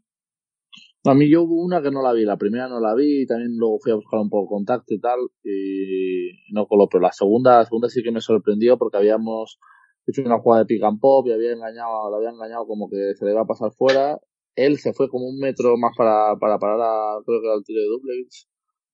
A 1.04 1.12
mí 1.12 1.28
yo 1.28 1.42
hubo 1.42 1.62
una 1.62 1.82
que 1.82 1.90
no 1.90 2.00
la 2.00 2.14
vi, 2.14 2.24
la 2.24 2.38
primera 2.38 2.68
no 2.68 2.80
la 2.80 2.94
vi, 2.94 3.24
y 3.24 3.26
también 3.26 3.52
luego 3.58 3.80
fui 3.82 3.92
a 3.92 3.96
buscar 3.96 4.18
un 4.18 4.30
poco 4.30 4.54
contacto 4.54 4.94
y 4.94 5.00
tal, 5.00 5.18
y 5.44 6.54
no 6.54 6.64
coló, 6.66 6.88
pero 6.90 7.02
la 7.02 7.12
segunda, 7.12 7.58
la 7.58 7.64
segunda 7.66 7.90
sí 7.90 8.02
que 8.02 8.12
me 8.12 8.22
sorprendió 8.22 8.78
porque 8.78 8.96
habíamos 8.96 9.58
hecho 10.06 10.22
una 10.22 10.38
jugada 10.38 10.62
de 10.62 10.66
pick 10.66 10.82
and 10.82 11.00
pop 11.00 11.26
y 11.26 11.32
había 11.32 11.52
engañado, 11.52 12.10
la 12.10 12.16
había 12.16 12.30
engañado 12.30 12.66
como 12.66 12.88
que 12.88 13.14
se 13.14 13.24
le 13.24 13.32
iba 13.32 13.42
a 13.42 13.46
pasar 13.46 13.72
fuera, 13.72 14.18
él 14.56 14.78
se 14.78 14.92
fue 14.92 15.08
como 15.08 15.26
un 15.26 15.38
metro 15.38 15.76
más 15.76 15.92
para, 15.96 16.36
para 16.38 16.58
parar 16.58 16.80
a, 16.80 17.22
creo 17.24 17.40
que 17.40 17.52
el 17.52 17.64
tiro 17.64 17.80
de 17.80 17.86
Dublevich, 17.88 18.46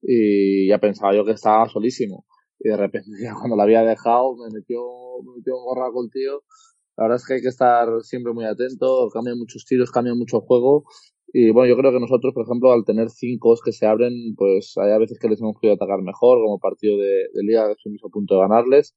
y 0.02 0.68
ya 0.68 0.78
pensaba 0.78 1.14
yo 1.14 1.24
que 1.24 1.32
estaba 1.32 1.68
solísimo 1.68 2.24
y 2.60 2.68
de 2.68 2.76
repente 2.76 3.10
ya 3.24 3.34
cuando 3.34 3.56
la 3.56 3.64
había 3.64 3.82
dejado 3.82 4.36
me 4.36 4.50
metió, 4.52 4.80
me 5.24 5.36
metió 5.36 5.56
un 5.56 5.64
gorra 5.64 5.90
con 5.92 6.08
tío. 6.10 6.42
La 6.96 7.04
verdad 7.04 7.16
es 7.16 7.26
que 7.26 7.34
hay 7.34 7.40
que 7.40 7.48
estar 7.48 7.88
siempre 8.02 8.32
muy 8.34 8.44
atento, 8.44 9.08
cambian 9.12 9.38
muchos 9.38 9.64
tiros, 9.64 9.90
cambian 9.90 10.18
mucho 10.18 10.40
juego. 10.42 10.84
Y 11.32 11.50
bueno, 11.50 11.68
yo 11.70 11.76
creo 11.80 11.92
que 11.92 12.00
nosotros, 12.00 12.34
por 12.34 12.44
ejemplo, 12.44 12.72
al 12.72 12.84
tener 12.84 13.08
cinco 13.08 13.54
que 13.64 13.72
se 13.72 13.86
abren, 13.86 14.12
pues 14.36 14.74
hay 14.76 14.92
a 14.92 14.98
veces 14.98 15.18
que 15.18 15.28
les 15.28 15.40
hemos 15.40 15.54
podido 15.54 15.74
atacar 15.74 16.02
mejor, 16.02 16.38
como 16.44 16.58
partido 16.58 16.98
de, 16.98 17.28
de 17.32 17.42
liga, 17.42 17.70
estuvimos 17.70 18.02
a 18.04 18.08
punto 18.08 18.34
de 18.34 18.40
ganarles, 18.40 18.94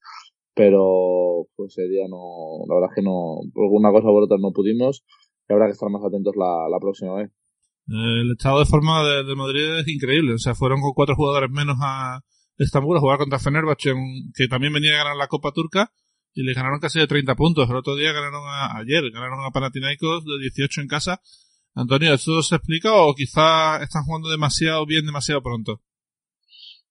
pero 0.55 1.47
pues 1.55 1.77
ese 1.77 1.87
día 1.87 2.07
no, 2.09 2.65
la 2.67 2.75
verdad 2.75 2.89
es 2.91 2.95
que 2.95 3.03
no, 3.03 3.37
por 3.53 3.65
alguna 3.65 3.91
cosa 3.91 4.09
u 4.09 4.17
otra 4.17 4.37
no 4.39 4.51
pudimos, 4.51 5.05
y 5.47 5.53
habrá 5.53 5.65
que 5.65 5.73
estar 5.73 5.89
más 5.89 6.03
atentos 6.03 6.33
la, 6.35 6.67
la 6.69 6.79
próxima 6.79 7.15
vez. 7.15 7.31
El 7.87 8.31
estado 8.31 8.59
de 8.59 8.65
forma 8.65 9.03
de, 9.03 9.23
de 9.23 9.35
Madrid 9.35 9.79
es 9.79 9.87
increíble, 9.87 10.33
o 10.33 10.37
sea, 10.37 10.55
fueron 10.55 10.81
con 10.81 10.93
cuatro 10.93 11.15
jugadores 11.15 11.49
menos 11.51 11.77
a, 11.81 12.21
Estambul 12.57 12.97
a 12.97 12.99
jugar 12.99 13.17
contra 13.17 13.39
Fenerbahce, 13.39 13.93
que 14.35 14.47
también 14.47 14.73
venía 14.73 14.93
a 14.93 15.03
ganar 15.03 15.15
la 15.15 15.27
Copa 15.27 15.51
Turca, 15.51 15.91
y 16.33 16.43
le 16.43 16.53
ganaron 16.53 16.79
casi 16.79 16.99
de 16.99 17.07
30 17.07 17.35
puntos. 17.35 17.69
El 17.69 17.75
otro 17.75 17.95
día 17.95 18.11
ganaron 18.11 18.43
a, 18.45 18.77
ayer, 18.77 19.03
ganaron 19.11 19.43
a 19.45 19.51
Panathinaikos 19.51 20.25
de 20.25 20.39
18 20.39 20.81
en 20.81 20.87
casa. 20.87 21.21
Antonio, 21.75 22.13
¿eso 22.13 22.41
se 22.41 22.55
explica 22.55 22.93
o 22.93 23.13
quizá 23.15 23.81
están 23.81 24.03
jugando 24.03 24.29
demasiado 24.29 24.85
bien, 24.85 25.05
demasiado 25.05 25.41
pronto? 25.41 25.81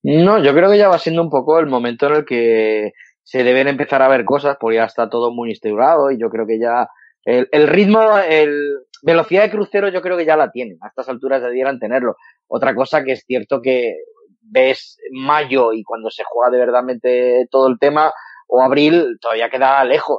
No, 0.02 0.42
yo 0.42 0.52
creo 0.52 0.70
que 0.70 0.78
ya 0.78 0.88
va 0.88 0.98
siendo 0.98 1.22
un 1.22 1.30
poco 1.30 1.60
el 1.60 1.66
momento 1.66 2.06
en 2.08 2.14
el 2.16 2.24
que 2.24 2.92
se 3.22 3.44
deben 3.44 3.68
empezar 3.68 4.02
a 4.02 4.08
ver 4.08 4.24
cosas, 4.24 4.56
porque 4.60 4.76
ya 4.76 4.84
está 4.84 5.08
todo 5.08 5.30
muy 5.32 5.50
instaurado 5.50 6.10
y 6.10 6.20
yo 6.20 6.28
creo 6.28 6.44
que 6.44 6.58
ya 6.58 6.88
el, 7.24 7.48
el 7.52 7.68
ritmo, 7.68 8.18
el 8.18 8.78
velocidad 9.02 9.42
de 9.42 9.50
crucero 9.50 9.88
yo 9.88 10.00
creo 10.00 10.16
que 10.16 10.24
ya 10.24 10.36
la 10.36 10.50
tienen. 10.50 10.78
A 10.80 10.88
estas 10.88 11.08
alturas 11.08 11.42
debieran 11.42 11.78
tenerlo. 11.78 12.16
Otra 12.46 12.74
cosa 12.74 13.04
que 13.04 13.12
es 13.12 13.24
cierto 13.26 13.60
que 13.60 13.96
ves 14.40 14.98
mayo 15.12 15.72
y 15.72 15.82
cuando 15.82 16.10
se 16.10 16.24
juega 16.24 16.50
de 16.50 16.58
verdadmente 16.58 17.46
todo 17.50 17.68
el 17.68 17.78
tema, 17.78 18.12
o 18.48 18.62
abril, 18.62 19.18
todavía 19.20 19.50
queda 19.50 19.84
lejos. 19.84 20.18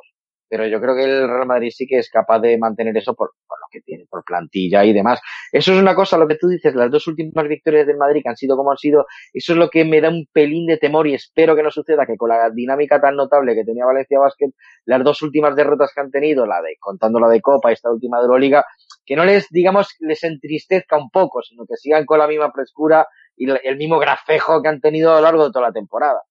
Pero 0.50 0.67
yo 0.67 0.81
creo 0.81 0.95
que 0.95 1.03
el 1.03 1.27
Real 1.27 1.48
Madrid 1.48 1.72
sí 1.74 1.86
que 1.88 2.00
es 2.00 2.10
capaz 2.10 2.39
de 2.39 2.57
mantener 2.57 2.95
eso 2.98 3.13
por, 3.13 3.31
por, 3.48 3.57
que 3.74 3.82
tiene, 3.82 4.06
por 4.10 4.24
plantilla 4.24 4.86
y 4.86 4.94
demás. 4.94 5.20
Eso 5.51 5.74
es 5.74 5.80
una 5.80 5.96
cosa, 5.96 6.18
lo 6.18 6.27
que 6.27 6.36
tú 6.36 6.48
dices, 6.48 6.75
las 6.75 6.92
dos 6.92 7.08
últimas 7.08 7.48
victorias 7.48 7.88
del 7.88 7.98
Madrid 7.98 8.22
que 8.24 8.30
han 8.30 8.38
sido 8.38 8.56
como 8.56 8.72
han 8.72 8.77
sido, 8.77 9.06
eso 9.34 9.53
es 9.53 9.60
lo 9.60 9.70
que 9.70 9.84
me 9.84 10.00
da 10.00 10.10
un 10.10 10.27
pelín 10.32 10.68
de 10.68 10.77
temor 10.77 11.08
y 11.08 11.15
espero 11.15 11.56
que 11.56 11.63
no 11.63 11.72
suceda, 11.72 12.06
que 12.06 12.15
con 12.15 12.30
la 12.30 12.50
dinámica 12.51 13.01
tan 13.01 13.15
notable 13.15 13.56
que 13.56 13.65
tenía 13.65 13.86
Valencia 13.86 14.20
Basket, 14.20 14.51
las 14.86 15.03
dos 15.03 15.22
últimas 15.24 15.56
derrotas 15.56 15.92
que 15.94 16.01
han 16.01 16.12
tenido, 16.12 16.46
la 16.46 16.62
de, 16.62 16.77
contando 16.80 17.20
la 17.20 17.27
de 17.27 17.42
Copa 17.42 17.72
y 17.72 17.74
esta 17.74 17.92
última 17.92 18.20
de 18.20 18.25
Euroliga, 18.25 18.63
que 19.06 19.15
no 19.15 19.25
les, 19.25 19.48
digamos, 19.50 19.96
les 20.00 20.24
entristezca 20.24 20.98
un 20.98 21.10
poco, 21.10 21.42
sino 21.42 21.65
que 21.65 21.75
sigan 21.75 22.06
con 22.06 22.20
la 22.20 22.27
misma 22.27 22.51
frescura 22.51 23.08
y 23.36 23.50
el 23.50 23.77
mismo 23.77 23.98
grafejo 24.00 24.62
que 24.62 24.70
han 24.70 24.80
tenido 24.80 25.12
a 25.12 25.15
lo 25.15 25.22
largo 25.22 25.46
de 25.46 25.51
toda 25.51 25.68
la 25.68 25.74
temporada. 25.74 26.22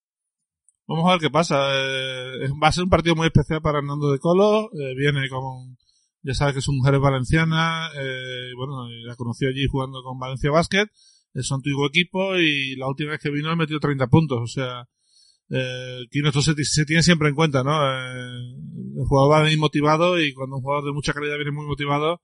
Vamos 0.87 1.07
a 1.07 1.13
ver 1.13 1.21
qué 1.21 1.29
pasa. 1.29 1.55
Eh, 1.71 2.49
va 2.61 2.67
a 2.67 2.71
ser 2.71 2.83
un 2.83 2.89
partido 2.89 3.15
muy 3.15 3.27
especial 3.27 3.61
para 3.61 3.79
Hernando 3.79 4.11
de 4.11 4.19
Colo. 4.19 4.69
Eh, 4.73 4.95
viene 4.97 5.29
con, 5.29 5.77
ya 6.23 6.33
sabes 6.33 6.55
que 6.55 6.61
su 6.61 6.71
mujer 6.73 6.95
es 6.95 7.01
valenciana. 7.01 7.89
Eh, 7.99 8.53
bueno, 8.55 8.87
la 9.05 9.15
conoció 9.15 9.49
allí 9.49 9.67
jugando 9.69 10.01
con 10.03 10.17
Valencia 10.17 10.51
Basket. 10.51 10.87
su 11.35 11.53
antiguo 11.53 11.87
equipo 11.87 12.37
y 12.37 12.75
la 12.75 12.87
última 12.87 13.11
vez 13.11 13.21
que 13.21 13.29
vino 13.29 13.55
metió 13.55 13.79
30 13.79 14.07
puntos. 14.07 14.39
O 14.41 14.47
sea, 14.47 14.87
eh, 15.49 16.05
esto 16.11 16.41
se, 16.41 16.85
tiene 16.85 17.03
siempre 17.03 17.29
en 17.29 17.35
cuenta, 17.35 17.63
¿no? 17.63 17.71
Eh, 17.71 18.55
el 18.97 19.05
jugador 19.05 19.31
va 19.31 19.43
venir 19.43 19.59
motivado 19.59 20.19
y 20.19 20.33
cuando 20.33 20.57
un 20.57 20.61
jugador 20.61 20.85
de 20.85 20.93
mucha 20.93 21.13
calidad 21.13 21.35
viene 21.35 21.51
muy 21.51 21.65
motivado, 21.65 22.21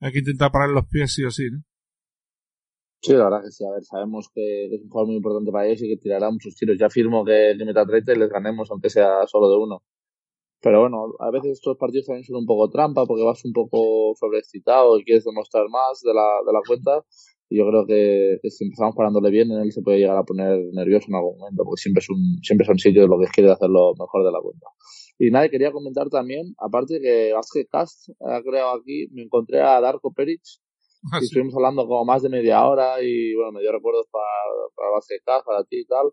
hay 0.00 0.12
que 0.12 0.20
intentar 0.20 0.50
parar 0.50 0.70
los 0.70 0.86
pies 0.86 1.12
sí 1.12 1.24
o 1.24 1.30
sí, 1.30 1.44
¿no? 1.50 1.62
Sí, 3.02 3.12
la 3.14 3.24
verdad 3.24 3.42
que 3.44 3.50
sí. 3.50 3.64
A 3.64 3.72
ver, 3.72 3.82
sabemos 3.82 4.28
que 4.32 4.66
es 4.66 4.80
un 4.80 4.88
jugador 4.88 5.08
muy 5.08 5.16
importante 5.16 5.50
para 5.50 5.66
ellos 5.66 5.82
y 5.82 5.88
que 5.88 5.96
tirará 5.96 6.30
muchos 6.30 6.54
tiros. 6.54 6.78
Ya 6.78 6.86
afirmo 6.86 7.24
que 7.24 7.50
el 7.50 7.66
meta 7.66 7.84
30 7.84 8.12
y 8.12 8.16
les 8.16 8.30
ganemos, 8.30 8.70
aunque 8.70 8.90
sea 8.90 9.26
solo 9.26 9.50
de 9.50 9.56
uno. 9.56 9.82
Pero 10.62 10.80
bueno, 10.80 11.14
a 11.18 11.30
veces 11.30 11.52
estos 11.52 11.76
partidos 11.76 12.06
también 12.06 12.24
son 12.24 12.36
un 12.36 12.46
poco 12.46 12.70
trampa 12.70 13.04
porque 13.04 13.24
vas 13.24 13.44
un 13.44 13.52
poco 13.52 14.14
sobreexcitado 14.18 14.98
y 14.98 15.04
quieres 15.04 15.24
demostrar 15.24 15.68
más 15.68 16.00
de 16.02 16.14
la, 16.14 16.38
de 16.46 16.52
la 16.52 16.60
cuenta. 16.66 17.04
Y 17.48 17.58
yo 17.58 17.66
creo 17.66 17.84
que, 17.86 18.38
si 18.48 18.64
empezamos 18.64 18.94
parándole 18.96 19.30
bien, 19.30 19.50
en 19.50 19.60
él 19.60 19.72
se 19.72 19.82
puede 19.82 19.98
llegar 19.98 20.16
a 20.16 20.22
poner 20.22 20.58
nervioso 20.72 21.06
en 21.08 21.16
algún 21.16 21.36
momento, 21.36 21.64
porque 21.64 21.82
siempre 21.82 22.00
es 22.00 22.08
un, 22.08 22.38
siempre 22.42 22.64
son 22.64 22.78
sitios 22.78 23.08
lo 23.08 23.18
que 23.18 23.26
quiere 23.26 23.50
hacer 23.50 23.68
lo 23.68 23.92
mejor 23.98 24.24
de 24.24 24.32
la 24.32 24.40
cuenta. 24.40 24.68
Y 25.18 25.30
nada, 25.30 25.48
quería 25.50 25.70
comentar 25.70 26.08
también, 26.08 26.54
aparte 26.58 27.00
que 27.02 27.32
Basket 27.34 27.66
Cast 27.70 28.08
ha 28.20 28.40
creado 28.42 28.80
aquí, 28.80 29.08
me 29.10 29.22
encontré 29.22 29.60
a 29.60 29.80
Darko 29.80 30.12
Peric, 30.12 30.40
Ah, 31.10 31.18
y 31.20 31.24
estuvimos 31.24 31.54
hablando 31.56 31.84
como 31.88 32.04
más 32.04 32.22
de 32.22 32.28
media 32.28 32.64
hora 32.64 33.02
y 33.02 33.34
bueno, 33.34 33.50
me 33.50 33.60
dio 33.60 33.72
recuerdos 33.72 34.06
para, 34.12 34.24
para 34.76 34.90
Basket 34.90 35.18
para 35.44 35.64
ti 35.64 35.80
y 35.80 35.86
tal. 35.86 36.12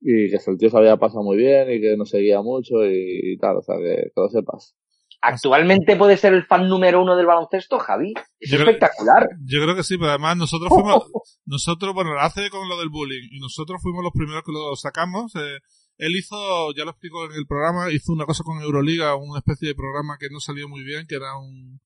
Y 0.00 0.30
que 0.30 0.38
el 0.46 0.58
tío 0.58 0.70
se 0.70 0.78
había 0.78 0.96
pasado 0.96 1.22
muy 1.22 1.36
bien 1.36 1.70
y 1.72 1.80
que 1.80 1.96
nos 1.96 2.10
seguía 2.10 2.40
mucho 2.40 2.84
y, 2.84 3.36
tal, 3.38 3.56
o 3.56 3.62
sea, 3.62 3.76
que, 3.76 4.10
que, 4.14 4.20
lo 4.20 4.28
sepas. 4.28 4.76
¿Actualmente 5.20 5.96
puede 5.96 6.16
ser 6.16 6.32
el 6.34 6.44
fan 6.44 6.68
número 6.68 7.02
uno 7.02 7.16
del 7.16 7.26
baloncesto, 7.26 7.78
Javi? 7.78 8.14
Es 8.38 8.52
espectacular. 8.52 9.28
yo 9.44 9.60
creo 9.62 9.74
que 9.74 9.82
sí, 9.82 9.98
pero 9.98 10.10
además 10.10 10.36
nosotros 10.36 10.68
fuimos, 10.68 11.10
nosotros, 11.46 11.92
bueno, 11.92 12.12
hace 12.20 12.48
con 12.50 12.68
lo 12.68 12.78
del 12.78 12.88
bullying 12.88 13.28
y 13.32 13.40
nosotros 13.40 13.80
fuimos 13.82 14.04
los 14.04 14.12
primeros 14.12 14.44
que 14.44 14.52
lo 14.52 14.76
sacamos. 14.76 15.34
Eh, 15.34 15.58
él 15.96 16.14
hizo, 16.16 16.72
ya 16.76 16.84
lo 16.84 16.92
explico 16.92 17.24
en 17.26 17.32
el 17.32 17.46
programa, 17.48 17.90
hizo 17.90 18.12
una 18.12 18.26
cosa 18.26 18.44
con 18.44 18.62
Euroliga, 18.62 19.16
una 19.16 19.40
especie 19.40 19.68
de 19.68 19.74
programa 19.74 20.16
que 20.20 20.30
no 20.30 20.38
salió 20.38 20.68
muy 20.68 20.84
bien, 20.84 21.06
que 21.08 21.16
era 21.16 21.36
un, 21.36 21.80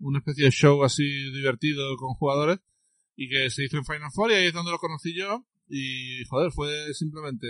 una 0.00 0.20
especie 0.20 0.46
de 0.46 0.50
show 0.50 0.82
así 0.82 1.04
divertido 1.32 1.84
con 1.98 2.14
jugadores 2.14 2.60
y 3.16 3.28
que 3.28 3.50
se 3.50 3.64
hizo 3.64 3.76
en 3.76 3.84
Final 3.84 4.10
Four 4.14 4.30
y 4.30 4.34
ahí 4.34 4.46
es 4.46 4.54
donde 4.54 4.70
lo 4.70 4.78
conocí 4.78 5.14
yo 5.14 5.44
y 5.68 6.24
joder, 6.28 6.50
fue 6.52 6.92
simplemente 6.94 7.46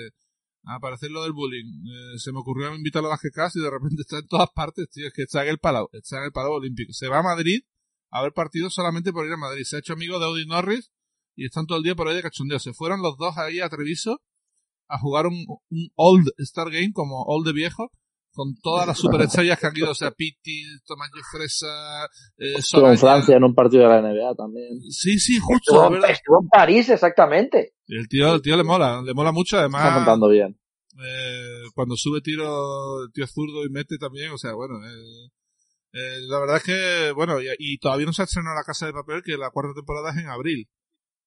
aparecer 0.64 1.10
lo 1.10 1.22
del 1.22 1.32
bullying. 1.32 1.64
Eh, 1.64 2.18
se 2.18 2.32
me 2.32 2.40
ocurrió 2.40 2.75
invitarlo 2.75 3.08
a 3.08 3.12
las 3.12 3.22
GKs 3.22 3.56
y 3.56 3.60
de 3.60 3.70
repente 3.70 4.02
está 4.02 4.18
en 4.18 4.26
todas 4.26 4.48
partes, 4.54 4.88
tío, 4.90 5.06
es 5.06 5.12
que 5.12 5.22
está 5.22 5.42
en 5.42 5.50
el 5.50 5.58
Palau, 5.58 5.88
está 5.92 6.18
en 6.18 6.25
el 6.25 6.32
Palau 6.32 6.52
Olímpico. 6.52 6.92
Se 6.92 7.08
va 7.08 7.18
a 7.18 7.22
Madrid 7.22 7.60
a 8.10 8.22
ver 8.22 8.32
partidos 8.32 8.75
solamente 8.75 9.12
por 9.12 9.26
ir 9.26 9.32
a 9.32 9.37
Madrid. 9.37 9.64
Se 9.64 9.76
ha 9.76 9.78
hecho 9.80 9.92
amigo 9.92 10.18
de 10.18 10.26
Audi 10.26 10.46
Norris 10.46 10.90
y 11.37 11.46
están 11.46 11.66
todo 11.66 11.78
el 11.78 11.84
día 11.84 11.94
por 11.94 12.08
ahí 12.08 12.16
de 12.16 12.22
cachondeo. 12.22 12.58
Se 12.58 12.72
fueron 12.72 13.02
los 13.02 13.16
dos 13.16 13.37
ahí 13.38 13.60
a 13.60 13.68
Treviso 13.68 14.20
a 14.88 14.98
jugar 14.98 15.26
un, 15.26 15.44
un 15.70 15.88
Old 15.96 16.28
Star 16.38 16.70
Game 16.70 16.92
como 16.92 17.22
Old 17.25 17.46
de 17.46 17.52
viejo 17.52 17.90
con 18.38 18.54
todas 18.62 18.87
las 18.87 18.98
superestrellas 18.98 19.58
que 19.58 19.66
han 19.66 19.76
ido, 19.76 19.90
o 19.90 19.94
sea, 19.96 20.12
Pitti, 20.12 20.62
Tomás 20.87 21.10
Fresa, 21.32 22.04
eh, 22.37 22.54
Estuvo 22.58 22.88
en 22.88 22.96
Francia 22.96 23.37
en 23.37 23.42
un 23.42 23.52
partido 23.52 23.82
de 23.82 23.88
la 23.88 24.00
NBA 24.00 24.34
también. 24.37 24.80
Sí, 24.90 25.18
sí, 25.18 25.40
justo. 25.40 25.92
Estuvo, 26.06 26.40
en 26.40 26.48
París, 26.48 26.88
exactamente. 26.88 27.75
El 27.88 28.09
tío, 28.09 28.35
el 28.35 28.42
tío 28.42 28.57
le 28.57 28.64
mola, 28.64 29.02
le 29.02 29.14
mola 29.14 29.33
mucho, 29.33 29.59
además. 29.59 29.83
Está 29.85 29.97
contando 29.97 30.28
bien. 30.28 30.59
Eh, 31.02 31.68
cuando 31.75 31.97
sube 31.97 32.21
tiro, 32.21 33.02
el 33.04 33.12
tío 33.12 33.26
zurdo 33.26 33.64
y 33.64 33.71
mete 33.71 33.99
también, 33.99 34.30
o 34.33 34.38
sea, 34.38 34.52
bueno, 34.54 34.75
eh, 34.85 35.30
eh, 35.92 36.18
la 36.28 36.40
verdad 36.40 36.57
es 36.57 36.64
que, 36.64 37.12
bueno, 37.12 37.37
y, 37.40 37.78
todavía 37.78 38.07
no 38.07 38.12
se 38.12 38.23
ha 38.23 38.25
estrenado 38.25 38.57
La 38.57 38.64
Casa 38.64 38.87
de 38.87 38.92
Papel, 38.92 39.23
que 39.23 39.37
la 39.37 39.50
cuarta 39.50 39.75
temporada 39.75 40.11
es 40.11 40.16
en 40.18 40.28
abril. 40.28 40.68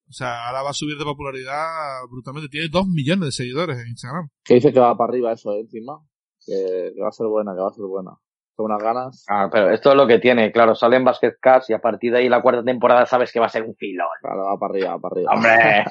O 0.08 0.14
sea, 0.14 0.48
ahora 0.48 0.62
va 0.62 0.72
a 0.72 0.74
subir 0.74 0.98
de 0.98 1.06
popularidad 1.06 1.68
brutalmente. 2.10 2.50
Tiene 2.50 2.68
dos 2.70 2.86
millones 2.86 3.28
de 3.28 3.32
seguidores 3.32 3.78
en 3.80 3.88
Instagram. 3.88 4.30
Que 4.44 4.56
dice 4.56 4.74
que 4.74 4.80
va 4.80 4.98
para 4.98 5.10
arriba 5.10 5.32
eso, 5.32 5.54
encima 5.56 6.02
que, 6.46 6.94
va 7.02 7.10
a 7.10 7.12
ser 7.12 7.28
buena, 7.28 7.54
que 7.54 7.62
va 7.62 7.68
a 7.68 7.74
ser 7.74 7.86
buena. 7.86 8.12
Con 8.56 8.66
unas 8.72 8.84
ganas. 8.84 9.26
Ah, 9.30 9.50
pero 9.52 9.72
esto 9.72 9.92
es 9.92 9.96
lo 9.96 10.08
que 10.08 10.20
tiene, 10.20 10.52
claro, 10.52 10.76
sale 10.76 10.98
en 10.98 11.06
Basket 11.06 11.34
Cats 11.40 11.70
y 11.70 11.74
a 11.74 11.80
partir 11.80 12.12
de 12.12 12.20
ahí 12.20 12.30
la 12.30 12.42
cuarta 12.42 12.64
temporada 12.64 13.06
sabes 13.06 13.32
que 13.32 13.40
va 13.40 13.46
a 13.46 13.50
ser 13.50 13.64
un 13.64 13.76
filón. 13.76 14.08
Claro, 14.22 14.46
va 14.46 14.60
para 14.60 14.72
arriba, 14.72 14.96
va 14.96 15.00
para 15.00 15.14
arriba. 15.16 15.32
¡Hombre! 15.34 15.86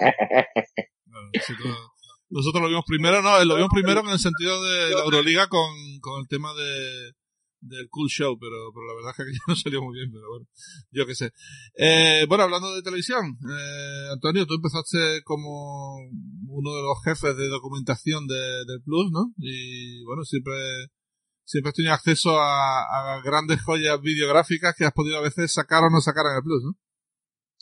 nosotros, 2.30 2.62
lo 2.62 2.68
vimos 2.68 2.84
primero, 2.86 3.22
no, 3.22 3.44
lo 3.44 3.56
vimos 3.56 3.70
primero 3.72 4.00
en 4.00 4.08
el 4.08 4.18
sentido 4.18 4.62
de 4.62 4.94
la 4.94 5.00
Euroliga 5.04 5.48
con, 5.48 5.70
con 6.00 6.20
el 6.20 6.28
tema 6.28 6.52
de, 6.54 7.12
del 7.60 7.88
Cool 7.90 8.08
Show, 8.08 8.38
pero, 8.38 8.72
pero 8.72 8.86
la 8.86 8.94
verdad 8.94 9.14
es 9.18 9.24
que 9.24 9.38
no 9.48 9.56
salió 9.56 9.82
muy 9.82 9.94
bien, 9.98 10.10
pero 10.10 10.28
bueno, 10.28 10.46
yo 10.90 11.06
qué 11.06 11.14
sé. 11.14 11.32
Eh, 11.76 12.26
bueno, 12.28 12.44
hablando 12.44 12.74
de 12.74 12.82
televisión, 12.82 13.38
eh, 13.48 14.08
Antonio, 14.12 14.46
tú 14.46 14.54
empezaste 14.54 15.22
como 15.24 15.96
uno 16.48 16.74
de 16.74 16.82
los 16.82 16.98
jefes 17.04 17.36
de 17.36 17.48
documentación 17.48 18.26
de, 18.26 18.64
del 18.66 18.82
Plus, 18.84 19.10
¿no? 19.12 19.32
Y 19.38 20.02
bueno, 20.04 20.24
siempre, 20.24 20.54
siempre 21.50 21.70
has 21.70 21.74
tenido 21.74 21.94
acceso 21.94 22.30
a, 22.38 23.20
grandes 23.24 23.60
joyas 23.62 24.00
videográficas 24.00 24.74
que 24.76 24.84
has 24.84 24.92
podido 24.92 25.18
a 25.18 25.22
veces 25.22 25.52
sacar 25.52 25.82
o 25.82 25.90
no 25.90 26.00
sacar 26.00 26.24
en 26.30 26.36
el 26.36 26.42
Plus, 26.42 26.62
¿no? 26.64 26.72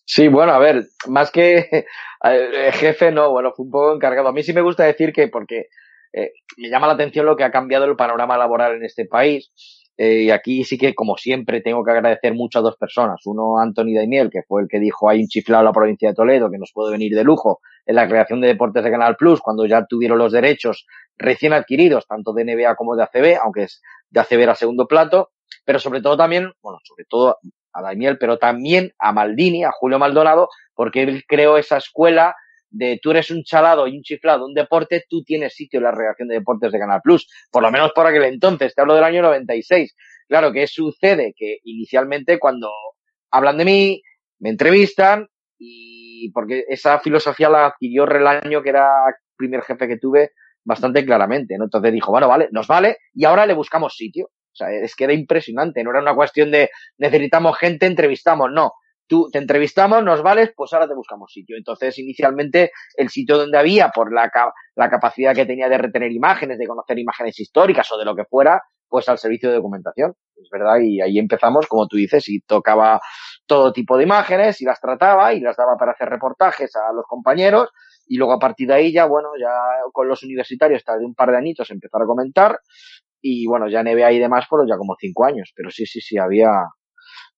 Sí, 0.05 0.29
bueno, 0.29 0.53
a 0.53 0.59
ver, 0.59 0.85
más 1.09 1.31
que 1.31 1.57
eh, 2.25 2.71
jefe, 2.73 3.11
no, 3.13 3.31
bueno, 3.31 3.53
fue 3.55 3.65
un 3.65 3.71
poco 3.71 3.95
encargado. 3.95 4.29
A 4.29 4.33
mí 4.33 4.43
sí 4.43 4.53
me 4.53 4.63
gusta 4.63 4.85
decir 4.85 5.13
que, 5.13 5.29
porque 5.29 5.67
eh, 6.13 6.33
me 6.57 6.69
llama 6.71 6.87
la 6.87 6.95
atención 6.95 7.27
lo 7.27 7.37
que 7.37 7.45
ha 7.45 7.51
cambiado 7.51 7.85
el 7.85 7.97
panorama 7.97 8.39
laboral 8.39 8.77
en 8.77 8.85
este 8.85 9.07
país 9.07 9.51
eh, 10.01 10.23
y 10.23 10.31
aquí 10.31 10.63
sí 10.63 10.79
que, 10.79 10.95
como 10.95 11.17
siempre, 11.17 11.61
tengo 11.61 11.83
que 11.83 11.91
agradecer 11.91 12.33
mucho 12.33 12.61
a 12.61 12.63
dos 12.63 12.77
personas. 12.77 13.21
Uno, 13.25 13.59
Anthony 13.59 13.95
Daimiel, 13.97 14.31
que 14.31 14.43
fue 14.47 14.63
el 14.63 14.69
que 14.69 14.79
dijo 14.79 15.11
hay 15.11 15.21
un 15.21 15.27
chiflado 15.27 15.63
en 15.63 15.67
la 15.67 15.73
provincia 15.73 16.09
de 16.09 16.15
Toledo 16.15 16.51
que 16.51 16.59
nos 16.59 16.71
puede 16.73 16.93
venir 16.93 17.17
de 17.17 17.25
lujo 17.25 17.59
en 17.85 17.97
la 17.97 18.07
creación 18.07 18.41
de 18.41 18.47
deportes 18.47 18.85
de 18.85 18.91
Canal 18.93 19.17
Plus, 19.17 19.41
cuando 19.41 19.67
ya 19.67 19.85
tuvieron 19.87 20.19
los 20.19 20.31
derechos 20.31 20.87
recién 21.19 21.53
adquiridos, 21.53 22.07
tanto 22.07 22.33
de 22.33 22.45
NBA 22.45 22.77
como 22.77 22.97
de 22.97 23.03
ACB, 23.03 23.39
aunque 23.43 23.65
es 23.65 23.83
de 24.11 24.21
ACB 24.21 24.41
era 24.41 24.55
segundo 24.55 24.87
plato. 24.87 25.31
Pero 25.65 25.79
sobre 25.79 26.01
todo 26.01 26.17
también, 26.17 26.53
bueno, 26.63 26.79
sobre 26.83 27.05
todo 27.05 27.39
a 27.73 27.83
Daimiel, 27.83 28.19
pero 28.19 28.39
también 28.39 28.93
a 28.99 29.13
Maldini, 29.13 29.65
a 29.65 29.73
Julio 29.73 29.99
Maldonado, 29.99 30.49
porque 30.75 31.03
él 31.03 31.25
creó 31.27 31.59
esa 31.59 31.79
escuela 31.79 32.35
de 32.71 32.99
tú 33.03 33.11
eres 33.11 33.31
un 33.31 33.43
chalado 33.45 33.87
y 33.87 33.97
un 33.97 34.03
chiflado, 34.03 34.47
un 34.47 34.55
deporte, 34.55 35.05
tú 35.09 35.23
tienes 35.23 35.55
sitio 35.55 35.79
en 35.79 35.85
la 35.85 35.91
redacción 35.91 36.29
de 36.29 36.37
deportes 36.37 36.71
de 36.73 36.79
Canal 36.79 37.01
Plus. 37.03 37.29
Por 37.51 37.63
lo 37.63 37.71
menos 37.71 37.93
por 37.93 38.07
aquel 38.07 38.25
entonces, 38.25 38.75
te 38.75 38.81
hablo 38.81 38.95
del 38.95 39.05
año 39.05 39.23
96. 39.23 39.95
Claro, 40.29 40.53
que 40.53 40.67
sucede? 40.67 41.33
Que 41.37 41.59
inicialmente 41.65 42.39
cuando 42.39 42.71
hablan 43.31 43.59
de 43.59 43.65
mí, 43.65 44.03
me 44.39 44.51
entrevistan 44.51 45.29
y 45.59 46.31
porque 46.33 46.65
esa 46.69 47.01
filosofía 47.01 47.49
la 47.49 47.67
adquirió 47.67 48.07
Relaño, 48.07 48.63
que 48.63 48.69
era 48.69 48.89
el 49.09 49.15
primer 49.37 49.63
jefe 49.63 49.89
que 49.89 49.99
tuve, 49.99 50.33
bastante 50.65 51.05
claramente, 51.05 51.57
¿no? 51.59 51.65
Entonces 51.65 51.93
dijo, 51.93 52.13
bueno, 52.13 52.29
vale, 52.29 52.49
nos 52.53 52.67
vale 52.67 52.99
y 53.15 53.25
ahora 53.25 53.47
le 53.47 53.55
buscamos 53.55 53.95
sitio. 53.97 54.27
O 54.27 54.57
sea, 54.59 54.71
es 54.73 54.97
que 54.97 55.05
era 55.05 55.13
impresionante, 55.13 55.85
no 55.85 55.91
era 55.91 56.01
una 56.01 56.15
cuestión 56.15 56.51
de 56.51 56.71
necesitamos 56.99 57.57
gente, 57.59 57.87
entrevistamos, 57.87 58.51
no 58.53 58.73
tú 59.09 59.29
te 59.33 59.39
entrevistamos, 59.39 60.05
nos 60.05 60.23
vales, 60.23 60.53
pues 60.55 60.73
ahora 60.73 60.87
te 60.87 60.95
buscamos 60.95 61.33
sitio. 61.33 61.57
Entonces, 61.57 61.99
inicialmente, 61.99 62.71
el 62.95 63.09
sitio 63.09 63.39
donde 63.39 63.59
había, 63.59 63.89
por 63.89 64.13
la, 64.13 64.31
la 64.77 64.91
capacidad 64.91 65.35
que 65.35 65.47
tenía 65.47 65.69
de 65.69 65.79
retener 65.79 66.13
imágenes, 66.13 66.59
de 66.59 66.67
conocer 66.67 66.99
imágenes 66.99 67.41
históricas 67.41 67.91
o 67.91 67.99
de 67.99 68.05
lo 68.05 68.15
que 68.15 68.25
fuera, 68.25 68.63
pues 68.89 69.09
al 69.09 69.19
servicio 69.19 69.49
de 69.49 69.57
documentación. 69.57 70.15
Es 70.37 70.49
verdad, 70.51 70.79
y 70.81 71.01
ahí 71.01 71.19
empezamos, 71.19 71.67
como 71.67 71.89
tú 71.89 71.97
dices, 71.97 72.29
y 72.29 72.41
tocaba 72.41 73.01
todo 73.47 73.73
tipo 73.73 73.97
de 73.97 74.05
imágenes 74.05 74.61
y 74.61 74.65
las 74.65 74.81
trataba 74.81 75.33
y 75.33 75.41
las 75.41 75.57
daba 75.57 75.77
para 75.77 75.93
hacer 75.93 76.09
reportajes 76.09 76.77
a 76.77 76.93
los 76.93 77.05
compañeros. 77.07 77.71
Y 78.09 78.17
luego 78.17 78.33
a 78.33 78.39
partir 78.39 78.69
de 78.69 78.75
ahí 78.75 78.93
ya, 78.93 79.07
bueno, 79.07 79.29
ya 79.39 79.51
con 79.93 80.09
los 80.09 80.23
universitarios, 80.23 80.83
de 80.85 81.05
un 81.05 81.15
par 81.15 81.31
de 81.31 81.39
añitos, 81.39 81.71
empezar 81.71 82.03
a 82.03 82.07
comentar. 82.07 82.59
Y 83.21 83.47
bueno, 83.47 83.69
ya 83.69 83.83
NBA 83.83 84.13
y 84.13 84.19
demás 84.19 84.47
fueron 84.49 84.67
ya 84.67 84.77
como 84.77 84.97
cinco 84.99 85.25
años. 85.25 85.53
Pero 85.55 85.71
sí, 85.71 85.87
sí, 85.87 86.01
sí, 86.01 86.17
había, 86.19 86.51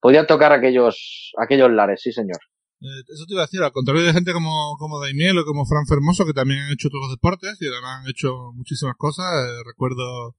podían 0.00 0.26
tocar 0.26 0.52
aquellos, 0.52 1.32
aquellos 1.38 1.70
lares, 1.70 2.00
sí 2.02 2.12
señor. 2.12 2.38
Eh, 2.80 3.04
eso 3.12 3.26
te 3.26 3.34
iba 3.34 3.42
a 3.42 3.46
decir, 3.46 3.62
al 3.62 3.72
contrario 3.72 4.02
de 4.02 4.12
gente 4.12 4.32
como, 4.32 4.76
como 4.78 5.00
Daimiel 5.00 5.36
o 5.38 5.44
como 5.44 5.66
Fran 5.66 5.84
Fermoso, 5.86 6.24
que 6.24 6.32
también 6.32 6.60
han 6.60 6.72
hecho 6.72 6.88
todos 6.88 7.08
los 7.08 7.16
deportes 7.16 7.60
y 7.60 7.66
además 7.66 8.00
han 8.00 8.08
hecho 8.08 8.52
muchísimas 8.54 8.96
cosas. 8.96 9.26
Eh, 9.26 9.62
recuerdo 9.66 10.36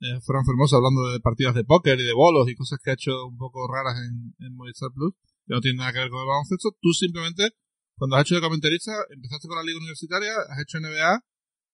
eh, 0.00 0.18
Fran 0.26 0.44
Fermoso 0.44 0.76
hablando 0.76 1.12
de 1.12 1.20
partidas 1.20 1.54
de 1.54 1.64
póker 1.64 2.00
y 2.00 2.04
de 2.04 2.12
bolos 2.12 2.48
y 2.48 2.56
cosas 2.56 2.80
que 2.82 2.90
ha 2.90 2.94
hecho 2.94 3.26
un 3.26 3.36
poco 3.36 3.68
raras 3.70 3.94
en, 4.02 4.34
en 4.44 4.56
Movistar 4.56 4.90
Plus, 4.92 5.14
que 5.46 5.54
no 5.54 5.60
tienen 5.60 5.78
nada 5.78 5.92
que 5.92 6.00
ver 6.00 6.10
con 6.10 6.20
el 6.20 6.26
baloncesto. 6.26 6.74
Tú 6.80 6.90
simplemente, 6.90 7.54
cuando 7.96 8.16
has 8.16 8.22
hecho 8.22 8.36
de 8.36 8.40
comentarista, 8.40 8.92
empezaste 9.10 9.48
con 9.48 9.56
la 9.56 9.64
liga 9.64 9.78
universitaria, 9.78 10.32
has 10.48 10.60
hecho 10.62 10.78
NBA 10.78 11.20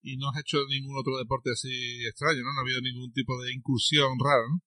y 0.03 0.17
no 0.17 0.29
has 0.29 0.39
hecho 0.39 0.57
ningún 0.69 0.97
otro 0.97 1.17
deporte 1.17 1.51
así 1.51 2.05
extraño, 2.07 2.41
¿no? 2.41 2.53
No 2.53 2.59
ha 2.59 2.63
habido 2.63 2.81
ningún 2.81 3.11
tipo 3.13 3.39
de 3.41 3.53
incursión 3.53 4.17
rara, 4.19 4.43
¿no? 4.49 4.59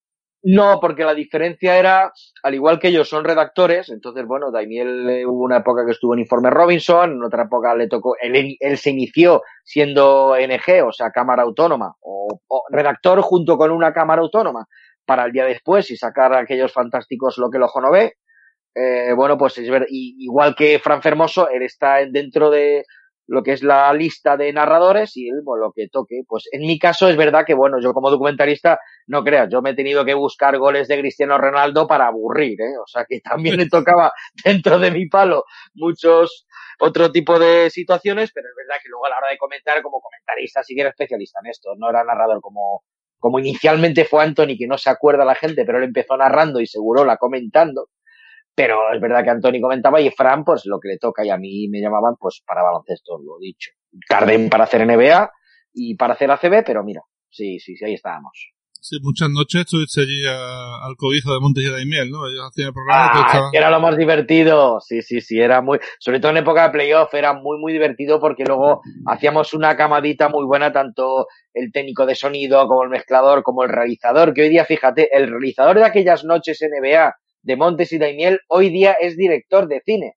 No, 0.47 0.79
porque 0.79 1.05
la 1.05 1.15
diferencia 1.15 1.79
era, 1.79 2.13
al 2.43 2.55
igual 2.55 2.79
que 2.79 2.89
ellos 2.89 3.09
son 3.09 3.25
redactores, 3.25 3.89
entonces, 3.89 4.27
bueno, 4.27 4.51
Daimiel 4.53 5.09
eh, 5.09 5.27
hubo 5.27 5.43
una 5.43 5.59
época 5.59 5.87
que 5.87 5.93
estuvo 5.93 6.13
en 6.13 6.21
Informe 6.21 6.51
Robinson, 6.51 7.13
en 7.13 7.25
otra 7.25 7.45
época 7.45 7.75
le 7.75 7.89
tocó, 7.89 8.15
él, 8.21 8.55
él 8.61 8.77
se 8.77 8.91
inició 8.91 9.41
siendo 9.65 10.37
NG, 10.37 10.87
o 10.87 10.93
sea, 10.93 11.11
Cámara 11.13 11.45
Autónoma, 11.45 11.95
o, 12.01 12.29
redactor 12.71 13.23
junto 13.23 13.57
con 13.57 13.71
una 13.71 13.95
Cámara 13.95 14.21
Autónoma, 14.21 14.67
para 15.07 15.25
el 15.25 15.33
día 15.33 15.47
después 15.47 15.91
y 15.91 15.97
sacar 15.97 16.35
aquellos 16.35 16.73
fantásticos 16.73 17.39
Lo 17.39 17.51
que 17.51 17.57
el 17.57 17.63
ojo 17.63 17.81
no 17.81 17.91
ve. 17.91 18.15
Eh, 18.75 19.13
bueno, 19.15 19.39
pues 19.39 19.57
es 19.59 19.71
ver, 19.71 19.87
igual 19.89 20.55
que 20.57 20.79
Fran 20.79 21.03
Fermoso, 21.03 21.49
él 21.49 21.63
está 21.63 22.05
dentro 22.07 22.51
de, 22.51 22.85
lo 23.27 23.43
que 23.43 23.53
es 23.53 23.63
la 23.63 23.93
lista 23.95 24.37
de 24.37 24.53
narradores 24.53 25.17
y 25.17 25.29
él, 25.29 25.43
lo 25.45 25.73
que 25.73 25.89
toque. 25.89 26.23
Pues 26.27 26.45
en 26.53 26.63
mi 26.63 26.79
caso 26.79 27.09
es 27.09 27.17
verdad 27.17 27.45
que, 27.47 27.55
bueno, 27.55 27.81
yo 27.81 27.95
como 27.95 28.11
documentalista, 28.11 28.79
no 29.07 29.25
creas, 29.25 29.49
yo 29.51 29.63
me 29.63 29.71
he 29.71 29.75
tenido 29.75 30.05
que 30.05 30.15
buscar 30.15 30.59
goles 30.59 30.89
de 30.89 30.99
Cristiano 30.99 31.39
Ronaldo 31.39 31.87
para 31.87 32.07
aburrir, 32.07 32.61
¿eh? 32.61 32.77
O 32.83 32.87
sea 32.87 33.07
que 33.09 33.21
también 33.21 33.57
le 33.57 33.69
tocaba 33.69 34.13
dentro 34.45 34.79
de 34.79 34.91
mi 34.91 35.09
palo 35.09 35.45
muchos 35.75 36.47
otro 36.81 37.11
tipo 37.13 37.39
de 37.39 37.71
situaciones, 37.71 38.31
pero 38.33 38.49
es 38.49 38.55
verdad 38.57 38.81
que 38.83 38.89
luego 38.89 39.07
a 39.07 39.11
la 39.11 39.19
hora 39.19 39.31
de 39.31 39.39
comentar, 39.39 39.81
como 39.83 40.01
comentarista, 40.01 40.63
sí 40.63 40.75
era 40.79 40.91
especialista 40.91 41.39
en 41.43 41.51
esto, 41.51 41.75
no 41.77 41.89
era 41.89 42.05
narrador 42.05 42.41
como, 42.41 42.83
como 43.19 43.39
inicialmente 43.39 44.05
fue 44.05 44.25
Anthony, 44.25 44.57
que 44.59 44.67
no 44.67 44.77
se 44.77 44.91
acuerda 44.91 45.25
la 45.25 45.35
gente, 45.35 45.65
pero 45.65 45.79
él 45.79 45.85
empezó 45.85 46.17
narrando 46.17 46.61
y 46.61 46.67
seguro 46.67 47.05
la 47.05 47.17
comentando. 47.17 47.89
Pero 48.55 48.93
es 48.95 49.01
verdad 49.01 49.25
que 49.25 49.31
Anthony 49.31 49.61
comentaba 49.61 50.01
y 50.01 50.11
Fran, 50.11 50.45
pues 50.45 50.65
lo 50.67 50.79
que 50.79 50.89
le 50.89 50.99
toca 50.99 51.25
y 51.25 51.31
a 51.31 51.37
mí 51.37 51.69
me 51.69 51.81
llamaban 51.81 52.15
pues 52.19 52.43
para 52.47 52.63
baloncesto, 52.63 53.19
lo 53.19 53.39
dicho. 53.41 53.73
Carden 54.09 54.49
para 54.49 54.65
hacer 54.65 54.87
NBA 54.87 55.31
y 55.73 55.97
para 55.97 56.15
hacer 56.15 56.31
ACB, 56.31 56.65
pero 56.65 56.85
mira, 56.85 57.03
sí, 57.31 57.59
sí, 57.59 57.77
sí, 57.77 57.85
ahí 57.85 57.95
estábamos. 57.95 58.55
Sí, 58.87 58.99
muchas 59.01 59.31
noches 59.31 59.63
estuviste 59.63 60.03
allí 60.03 60.27
al 60.27 60.95
cobijo 60.97 61.33
de 61.33 61.41
Montes 61.41 61.65
y 61.65 61.71
Daimiel, 61.71 62.11
¿no? 62.11 62.27
Ellos 62.29 62.47
hacían 62.47 62.69
el 62.69 62.75
programa. 62.75 63.13
Ah, 63.15 63.51
Era 63.51 63.71
lo 63.71 63.81
más 63.81 63.97
divertido. 63.97 64.79
Sí, 64.83 65.01
sí, 65.01 65.23
sí, 65.23 65.41
era 65.41 65.63
muy, 65.63 65.79
sobre 65.99 66.21
todo 66.21 66.33
en 66.33 66.37
época 66.37 66.65
de 66.65 66.71
playoff, 66.71 67.15
era 67.15 67.33
muy, 67.33 67.59
muy 67.59 67.73
divertido 67.73 68.21
porque 68.21 68.45
luego 68.45 68.83
hacíamos 69.07 69.55
una 69.55 69.75
camadita 69.75 70.29
muy 70.29 70.45
buena, 70.45 70.71
tanto 70.71 71.29
el 71.55 71.73
técnico 71.73 72.05
de 72.05 72.15
sonido 72.15 72.69
como 72.69 72.83
el 72.83 72.91
mezclador, 72.91 73.43
como 73.43 73.63
el 73.63 73.71
realizador, 73.71 74.35
que 74.35 74.43
hoy 74.43 74.51
día, 74.51 74.67
fíjate, 74.67 75.09
el 75.17 75.31
realizador 75.31 75.77
de 75.77 75.85
aquellas 75.85 76.23
noches 76.23 76.61
NBA 76.61 77.15
de 77.45 77.57
Montes 77.57 77.93
y 77.93 77.99
Daimiel, 77.99 78.41
hoy 78.49 78.71
día 78.71 78.93
es 78.93 79.17
director 79.17 79.69
de 79.69 79.83
cine. 79.85 80.17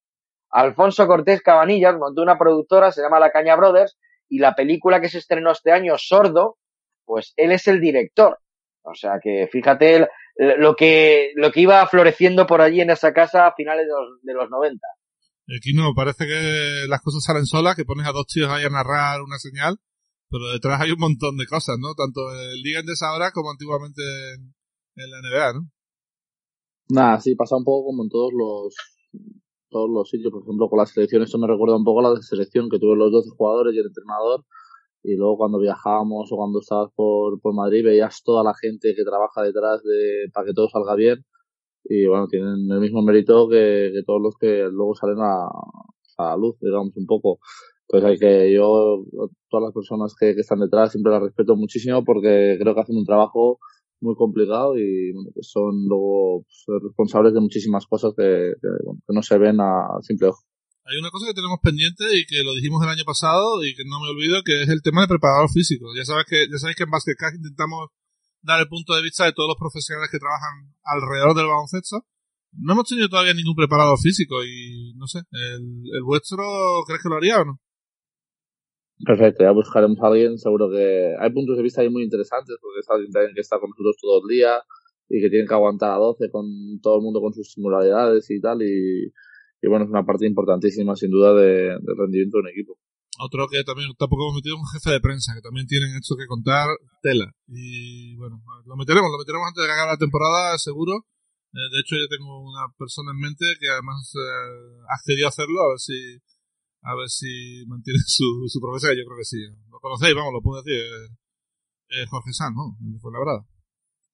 Alfonso 0.50 1.06
Cortés 1.08 1.42
Cabanillas 1.42 1.98
montó 1.98 2.22
una 2.22 2.38
productora, 2.38 2.92
se 2.92 3.02
llama 3.02 3.20
La 3.20 3.32
Caña 3.32 3.56
Brothers, 3.56 3.98
y 4.30 4.40
la 4.40 4.56
película 4.56 5.02
que 5.02 5.10
se 5.10 5.18
estrenó 5.18 5.52
este 5.52 5.72
año, 5.72 5.96
Sordo, 5.98 6.58
pues 7.06 7.34
él 7.36 7.52
es 7.52 7.68
el 7.68 7.82
director. 7.82 8.40
O 8.82 8.96
sea 8.96 9.20
que 9.22 9.50
fíjate 9.52 10.08
lo 10.38 10.76
que, 10.76 11.32
lo 11.36 11.52
que 11.52 11.62
iba 11.62 11.86
floreciendo 11.88 12.48
por 12.48 12.62
allí 12.62 12.80
en 12.80 12.92
esa 12.92 13.14
casa 13.14 13.48
a 13.48 13.54
finales 13.54 13.86
de 13.86 13.94
los, 13.94 14.22
de 14.22 14.34
los 14.34 14.50
90. 14.50 14.80
Aquí 15.58 15.74
no, 15.74 15.94
parece 15.94 16.26
que 16.26 16.86
las 16.88 17.02
cosas 17.02 17.24
salen 17.24 17.46
solas, 17.46 17.76
que 17.76 17.86
pones 17.86 18.08
a 18.08 18.12
dos 18.12 18.28
tíos 18.28 18.50
ahí 18.50 18.64
a 18.64 18.70
narrar 18.70 19.22
una 19.22 19.38
señal, 19.38 19.78
pero 20.30 20.48
detrás 20.48 20.82
hay 20.82 20.92
un 20.92 21.00
montón 21.00 21.36
de 21.38 21.46
cosas, 21.46 21.76
¿no? 21.80 21.94
Tanto 21.94 22.22
el 22.32 22.62
Liga 22.62 22.82
de 22.82 22.94
esa 22.94 23.14
hora 23.14 23.32
como 23.32 23.52
antiguamente 23.52 24.02
en, 24.36 24.54
en 24.96 25.12
la 25.12 25.22
NBA, 25.22 25.54
¿no? 25.54 25.70
Nada, 26.90 27.20
sí, 27.20 27.36
pasa 27.36 27.58
un 27.58 27.64
poco 27.66 27.88
como 27.88 28.04
en 28.04 28.10
todos 28.10 28.32
los 28.34 28.76
todos 29.70 29.90
los 29.90 30.10
sitios, 30.10 30.32
por 30.32 30.44
ejemplo, 30.44 30.70
con 30.70 30.80
la 30.80 30.86
selección, 30.86 31.22
esto 31.24 31.38
me 31.38 31.48
recuerda 31.48 31.76
un 31.76 31.84
poco 31.84 32.00
a 32.06 32.14
la 32.14 32.22
selección 32.22 32.70
que 32.70 32.80
tuve 32.80 32.96
los 32.96 33.12
12 33.12 33.30
jugadores 33.38 33.76
y 33.76 33.80
el 33.80 33.88
entrenador, 33.88 34.46
y 35.04 35.16
luego 35.18 35.38
cuando 35.38 35.60
viajábamos 35.60 36.32
o 36.32 36.38
cuando 36.38 36.60
estabas 36.60 36.92
por, 36.96 37.40
por 37.42 37.54
Madrid 37.54 37.84
veías 37.86 38.22
toda 38.24 38.44
la 38.44 38.54
gente 38.56 38.94
que 38.96 39.04
trabaja 39.04 39.44
detrás 39.44 39.84
de 39.84 40.30
para 40.34 40.48
que 40.48 40.54
todo 40.54 40.70
salga 40.70 40.96
bien. 40.96 41.26
Y 41.86 42.08
bueno, 42.08 42.28
tienen 42.28 42.70
el 42.72 42.80
mismo 42.82 43.02
mérito 43.04 43.50
que, 43.50 43.92
que 43.94 44.04
todos 44.06 44.22
los 44.22 44.36
que 44.40 44.68
luego 44.72 44.96
salen 44.96 45.20
a, 45.22 45.48
a 46.18 46.30
la 46.32 46.38
luz, 46.38 46.58
digamos, 46.62 46.96
un 46.98 47.06
poco. 47.06 47.40
Pues 47.88 48.04
hay 48.04 48.18
que, 48.18 48.54
yo, 48.54 49.04
todas 49.50 49.64
las 49.66 49.74
personas 49.74 50.14
que, 50.20 50.36
que 50.36 50.42
están 50.42 50.60
detrás 50.60 50.92
siempre 50.92 51.12
las 51.14 51.22
respeto 51.24 51.56
muchísimo 51.56 52.04
porque 52.04 52.58
creo 52.60 52.76
que 52.76 52.82
hacen 52.82 52.98
un 52.98 53.06
trabajo 53.06 53.60
muy 54.00 54.16
complicado 54.16 54.78
y 54.78 55.12
bueno, 55.14 55.32
que 55.34 55.44
son 55.44 55.88
luego 55.88 56.44
pues, 56.44 56.84
responsables 56.84 57.34
de 57.34 57.42
muchísimas 57.42 57.86
cosas 57.88 58.14
que, 58.16 58.54
que, 58.62 58.68
bueno, 58.84 59.02
que 59.06 59.14
no 59.14 59.22
se 59.22 59.38
ven 59.38 59.60
a 59.60 60.02
simple 60.02 60.28
ojo. 60.28 60.44
Hay 60.86 60.98
una 61.00 61.12
cosa 61.12 61.28
que 61.28 61.34
tenemos 61.34 61.60
pendiente 61.62 62.06
y 62.16 62.26
que 62.26 62.44
lo 62.44 62.56
dijimos 62.56 62.82
el 62.82 62.90
año 62.90 63.04
pasado 63.04 63.64
y 63.66 63.76
que 63.76 63.84
no 63.84 64.00
me 64.00 64.10
olvido, 64.10 64.42
que 64.44 64.64
es 64.64 64.70
el 64.70 64.82
tema 64.82 65.02
de 65.02 65.10
preparador 65.10 65.50
físico. 65.52 65.88
Ya 65.96 66.06
sabes 66.06 66.24
que, 66.30 66.48
ya 66.50 66.58
sabéis 66.58 66.78
que 66.78 66.84
en 66.84 66.92
Basketcast 66.92 67.36
intentamos 67.36 67.90
dar 68.42 68.62
el 68.62 68.70
punto 68.70 68.96
de 68.96 69.02
vista 69.02 69.26
de 69.26 69.34
todos 69.34 69.50
los 69.50 69.60
profesionales 69.60 70.10
que 70.10 70.20
trabajan 70.20 70.72
alrededor 70.84 71.36
del 71.36 71.48
baloncesto. 71.48 72.08
No 72.54 72.74
hemos 72.74 72.88
tenido 72.88 73.10
todavía 73.10 73.34
ningún 73.34 73.56
preparador 73.56 74.00
físico 74.00 74.44
y 74.46 74.94
no 74.96 75.08
sé, 75.08 75.20
¿el, 75.32 75.84
el 75.92 76.04
vuestro 76.04 76.40
crees 76.88 77.04
que 77.04 77.10
lo 77.10 77.18
haría 77.18 77.42
o 77.42 77.46
no? 77.46 77.60
Perfecto, 79.06 79.44
ya 79.44 79.52
buscaremos 79.52 80.00
a 80.02 80.08
alguien, 80.08 80.38
seguro 80.38 80.72
que 80.72 81.14
hay 81.20 81.30
puntos 81.32 81.56
de 81.58 81.64
vista 81.64 81.82
ahí 81.82 81.90
muy 81.90 82.04
interesantes, 82.04 82.58
porque 82.60 82.80
es 82.80 82.90
alguien 82.90 83.12
también 83.12 83.36
que 83.36 83.42
está 83.42 83.60
con 83.60 83.70
nosotros 83.70 83.96
todo 84.02 84.22
el 84.24 84.36
día 84.36 84.58
y 85.08 85.22
que 85.22 85.30
tiene 85.30 85.48
que 85.48 85.54
aguantar 85.54 85.92
a 85.92 85.98
12 85.98 86.32
con 86.32 86.46
todo 86.82 86.98
el 86.98 87.04
mundo 87.04 87.22
con 87.22 87.34
sus 87.34 87.52
singularidades 87.54 88.30
y 88.32 88.42
tal, 88.42 88.62
y, 88.64 89.14
y 89.62 89.68
bueno, 89.70 89.86
es 89.86 89.92
una 89.92 90.06
parte 90.06 90.26
importantísima 90.26 90.96
sin 90.96 91.12
duda 91.12 91.34
de, 91.36 91.78
del 91.78 91.98
rendimiento 91.98 92.38
de 92.38 92.42
un 92.42 92.50
equipo. 92.50 92.80
Otro 93.20 93.48
que 93.50 93.64
también 93.64 93.90
tampoco 93.98 94.30
hemos 94.30 94.36
metido 94.36 94.58
un 94.58 94.68
jefe 94.74 94.92
de 94.92 95.02
prensa, 95.02 95.34
que 95.34 95.42
también 95.42 95.66
tienen 95.66 95.90
esto 95.98 96.16
que 96.16 96.28
contar 96.28 96.70
tela. 97.02 97.34
Y 97.48 98.16
bueno, 98.16 98.42
lo 98.66 98.76
meteremos, 98.78 99.10
lo 99.10 99.18
meteremos 99.18 99.48
antes 99.48 99.62
de 99.62 99.68
que 99.68 99.74
acabe 99.74 99.94
la 99.94 99.98
temporada, 99.98 100.58
seguro. 100.58 101.06
Eh, 101.54 101.70
de 101.74 101.80
hecho, 101.82 101.96
yo 101.98 102.06
tengo 102.10 102.46
una 102.46 102.70
persona 102.78 103.12
en 103.12 103.20
mente 103.20 103.46
que 103.60 103.70
además 103.70 104.14
eh, 104.14 104.86
accedió 104.94 105.26
a 105.26 105.30
hacerlo, 105.30 105.62
a 105.62 105.70
ver 105.70 105.80
si 105.80 105.98
a 106.88 106.96
ver 106.96 107.10
si 107.10 107.66
mantiene 107.68 108.00
su, 108.06 108.48
su 108.48 108.60
profesión, 108.62 108.96
yo 108.96 109.04
creo 109.06 109.18
que 109.18 109.26
sí. 109.26 109.44
Lo 109.70 109.80
conocéis, 109.80 110.16
vamos, 110.16 110.34
lo 110.34 110.42
puedo 110.42 110.64
decir. 110.64 110.82
Eh, 111.90 112.06
Jorge 112.10 112.32
San, 112.32 112.54
¿no? 112.54 112.76
Fue 113.02 113.12
la 113.12 113.20
verdad. 113.20 113.46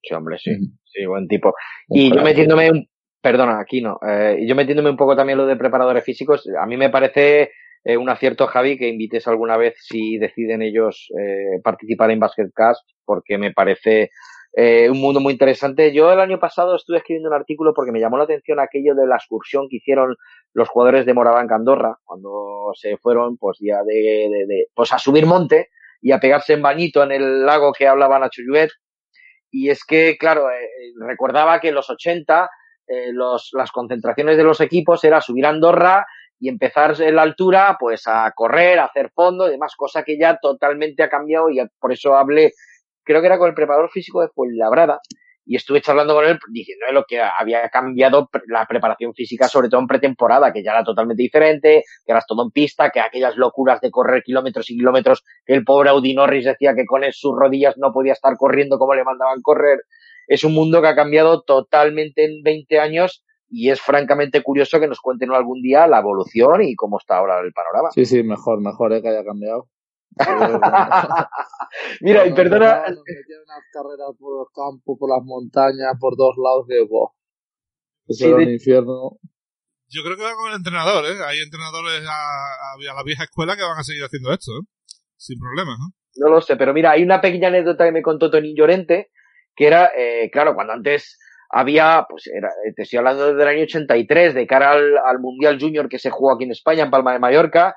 Sí, 0.01 0.13
hombre, 0.13 0.37
sí. 0.37 0.51
Sí, 0.83 1.05
buen 1.05 1.27
tipo. 1.27 1.53
Y 1.87 2.13
yo 2.13 2.21
metiéndome 2.23 2.71
un, 2.71 2.87
perdona, 3.21 3.59
aquí 3.59 3.81
no. 3.81 3.97
Eh, 4.07 4.45
yo 4.47 4.55
metiéndome 4.55 4.89
un 4.89 4.97
poco 4.97 5.15
también 5.15 5.37
lo 5.37 5.45
de 5.45 5.55
preparadores 5.55 6.03
físicos, 6.03 6.43
a 6.61 6.65
mí 6.65 6.77
me 6.77 6.89
parece 6.89 7.51
eh, 7.83 7.97
un 7.97 8.09
acierto, 8.09 8.47
Javi, 8.47 8.77
que 8.77 8.89
invites 8.89 9.27
alguna 9.27 9.57
vez 9.57 9.75
si 9.77 10.17
deciden 10.17 10.61
ellos 10.61 11.09
eh, 11.19 11.61
participar 11.63 12.11
en 12.11 12.19
Basketcast, 12.19 12.81
porque 13.05 13.37
me 13.37 13.51
parece 13.51 14.09
eh, 14.55 14.89
un 14.89 15.01
mundo 15.01 15.19
muy 15.19 15.33
interesante. 15.33 15.93
Yo 15.93 16.11
el 16.11 16.19
año 16.19 16.39
pasado 16.39 16.75
estuve 16.75 16.97
escribiendo 16.97 17.29
un 17.29 17.35
artículo 17.35 17.73
porque 17.73 17.91
me 17.91 17.99
llamó 17.99 18.17
la 18.17 18.25
atención 18.25 18.59
aquello 18.59 18.93
de 18.93 19.07
la 19.07 19.15
excursión 19.15 19.67
que 19.69 19.77
hicieron 19.77 20.15
los 20.53 20.69
jugadores 20.69 21.05
de 21.05 21.13
Moraván 21.13 21.51
Andorra 21.51 21.97
cuando 22.03 22.71
se 22.75 22.97
fueron 22.97 23.37
pues 23.37 23.57
ya 23.59 23.83
de, 23.83 24.67
pues 24.73 24.93
a 24.93 24.99
subir 24.99 25.25
monte 25.25 25.69
y 26.01 26.11
a 26.11 26.19
pegarse 26.19 26.53
en 26.53 26.61
bañito 26.61 27.03
en 27.03 27.11
el 27.11 27.45
lago 27.45 27.73
que 27.73 27.87
hablaba 27.87 28.19
Nacho 28.19 28.41
Lluet. 28.41 28.71
Y 29.49 29.69
es 29.69 29.83
que, 29.85 30.17
claro, 30.17 30.49
eh, 30.49 30.67
recordaba 30.99 31.59
que 31.59 31.69
en 31.69 31.75
los 31.75 31.89
80 31.89 32.49
eh, 32.87 33.13
los, 33.13 33.51
las 33.53 33.71
concentraciones 33.71 34.35
de 34.35 34.43
los 34.43 34.59
equipos 34.61 35.03
era 35.03 35.21
subir 35.21 35.45
a 35.45 35.49
Andorra 35.49 36.05
y 36.39 36.49
empezar 36.49 36.99
en 37.01 37.15
la 37.15 37.21
altura, 37.21 37.77
pues 37.79 38.03
a 38.05 38.29
correr, 38.35 38.79
a 38.79 38.85
hacer 38.85 39.11
fondo 39.15 39.47
y 39.47 39.51
demás, 39.51 39.75
cosa 39.77 40.03
que 40.03 40.17
ya 40.19 40.37
totalmente 40.41 41.01
ha 41.01 41.09
cambiado 41.09 41.49
y 41.49 41.61
por 41.79 41.93
eso 41.93 42.15
hablé, 42.15 42.51
creo 43.05 43.21
que 43.21 43.27
era 43.27 43.37
con 43.37 43.47
el 43.47 43.55
preparador 43.55 43.89
físico 43.91 44.21
de 44.21 44.27
Fuenlabrada, 44.27 44.99
y 45.45 45.55
estuve 45.55 45.81
charlando 45.81 46.13
con 46.13 46.25
él 46.25 46.39
diciéndole 46.49 46.93
lo 46.93 47.05
que 47.05 47.21
había 47.21 47.67
cambiado 47.69 48.29
la 48.47 48.65
preparación 48.65 49.13
física, 49.13 49.47
sobre 49.47 49.69
todo 49.69 49.81
en 49.81 49.87
pretemporada, 49.87 50.53
que 50.53 50.63
ya 50.63 50.71
era 50.71 50.83
totalmente 50.83 51.21
diferente, 51.21 51.83
que 52.05 52.11
eras 52.11 52.25
todo 52.27 52.43
en 52.43 52.51
pista, 52.51 52.89
que 52.91 52.99
aquellas 52.99 53.35
locuras 53.35 53.81
de 53.81 53.91
correr 53.91 54.23
kilómetros 54.23 54.69
y 54.69 54.77
kilómetros, 54.77 55.23
que 55.45 55.53
el 55.53 55.63
pobre 55.63 55.89
Audi 55.89 56.13
Norris 56.13 56.45
decía 56.45 56.73
que 56.75 56.85
con 56.85 57.03
sus 57.11 57.35
rodillas 57.37 57.75
no 57.77 57.91
podía 57.91 58.13
estar 58.13 58.35
corriendo 58.37 58.77
como 58.77 58.95
le 58.95 59.03
mandaban 59.03 59.41
correr. 59.41 59.79
Es 60.27 60.43
un 60.43 60.53
mundo 60.53 60.81
que 60.81 60.87
ha 60.87 60.95
cambiado 60.95 61.41
totalmente 61.41 62.23
en 62.23 62.41
20 62.43 62.79
años 62.79 63.23
y 63.49 63.69
es 63.69 63.81
francamente 63.81 64.41
curioso 64.41 64.79
que 64.79 64.87
nos 64.87 64.99
cuenten 64.99 65.31
algún 65.31 65.61
día 65.61 65.87
la 65.87 65.99
evolución 65.99 66.63
y 66.63 66.75
cómo 66.75 66.97
está 66.97 67.17
ahora 67.17 67.39
el 67.41 67.53
panorama. 67.53 67.89
Sí, 67.93 68.05
sí, 68.05 68.23
mejor, 68.23 68.61
mejor 68.61 68.93
¿eh? 68.93 69.01
que 69.01 69.09
haya 69.09 69.23
cambiado. 69.23 69.67
Mira, 72.01 72.27
y 72.27 72.33
perdona. 72.33 72.83
unas 72.85 73.63
carreras 73.71 74.11
por 74.19 74.39
los 74.39 74.47
campos, 74.53 74.97
por 74.99 75.09
las 75.09 75.23
montañas, 75.23 75.93
por 75.99 76.15
dos 76.15 76.35
lados 76.37 76.67
de 76.67 76.85
wow. 76.87 77.11
Eso 78.07 78.17
sí, 78.17 78.25
era 78.25 78.37
de... 78.37 78.43
un 78.43 78.51
infierno. 78.51 79.17
Yo 79.87 80.01
creo 80.03 80.17
que 80.17 80.23
va 80.23 80.33
con 80.33 80.49
el 80.49 80.57
entrenador, 80.57 81.05
¿eh? 81.05 81.17
Hay 81.25 81.39
entrenadores 81.39 82.01
a, 82.07 82.11
a, 82.11 82.73
a, 82.73 82.95
la 82.95 83.03
vieja 83.03 83.23
escuela 83.23 83.55
que 83.55 83.63
van 83.63 83.77
a 83.77 83.83
seguir 83.83 84.03
haciendo 84.03 84.31
esto, 84.31 84.51
¿eh? 84.51 84.65
Sin 85.17 85.39
problemas, 85.39 85.77
¿no? 85.79 85.93
No 86.15 86.29
lo 86.29 86.41
sé, 86.41 86.55
pero 86.57 86.73
mira, 86.73 86.91
hay 86.91 87.03
una 87.03 87.21
pequeña 87.21 87.47
anécdota 87.47 87.85
que 87.85 87.91
me 87.91 88.01
contó 88.01 88.29
Tony 88.29 88.55
Llorente, 88.55 89.11
que 89.55 89.67
era, 89.67 89.91
eh, 89.97 90.29
claro, 90.31 90.53
cuando 90.55 90.73
antes 90.73 91.19
había, 91.49 92.05
pues 92.09 92.27
era, 92.27 92.49
te 92.75 92.83
estoy 92.83 92.97
hablando 92.97 93.27
desde 93.27 93.41
el 93.41 93.47
año 93.47 93.63
83, 93.63 94.33
de 94.33 94.47
cara 94.47 94.71
al, 94.71 94.97
al 94.97 95.19
Mundial 95.19 95.59
Junior 95.59 95.87
que 95.87 95.99
se 95.99 96.09
jugó 96.09 96.33
aquí 96.33 96.43
en 96.45 96.51
España, 96.51 96.83
en 96.83 96.91
Palma 96.91 97.13
de 97.13 97.19
Mallorca, 97.19 97.75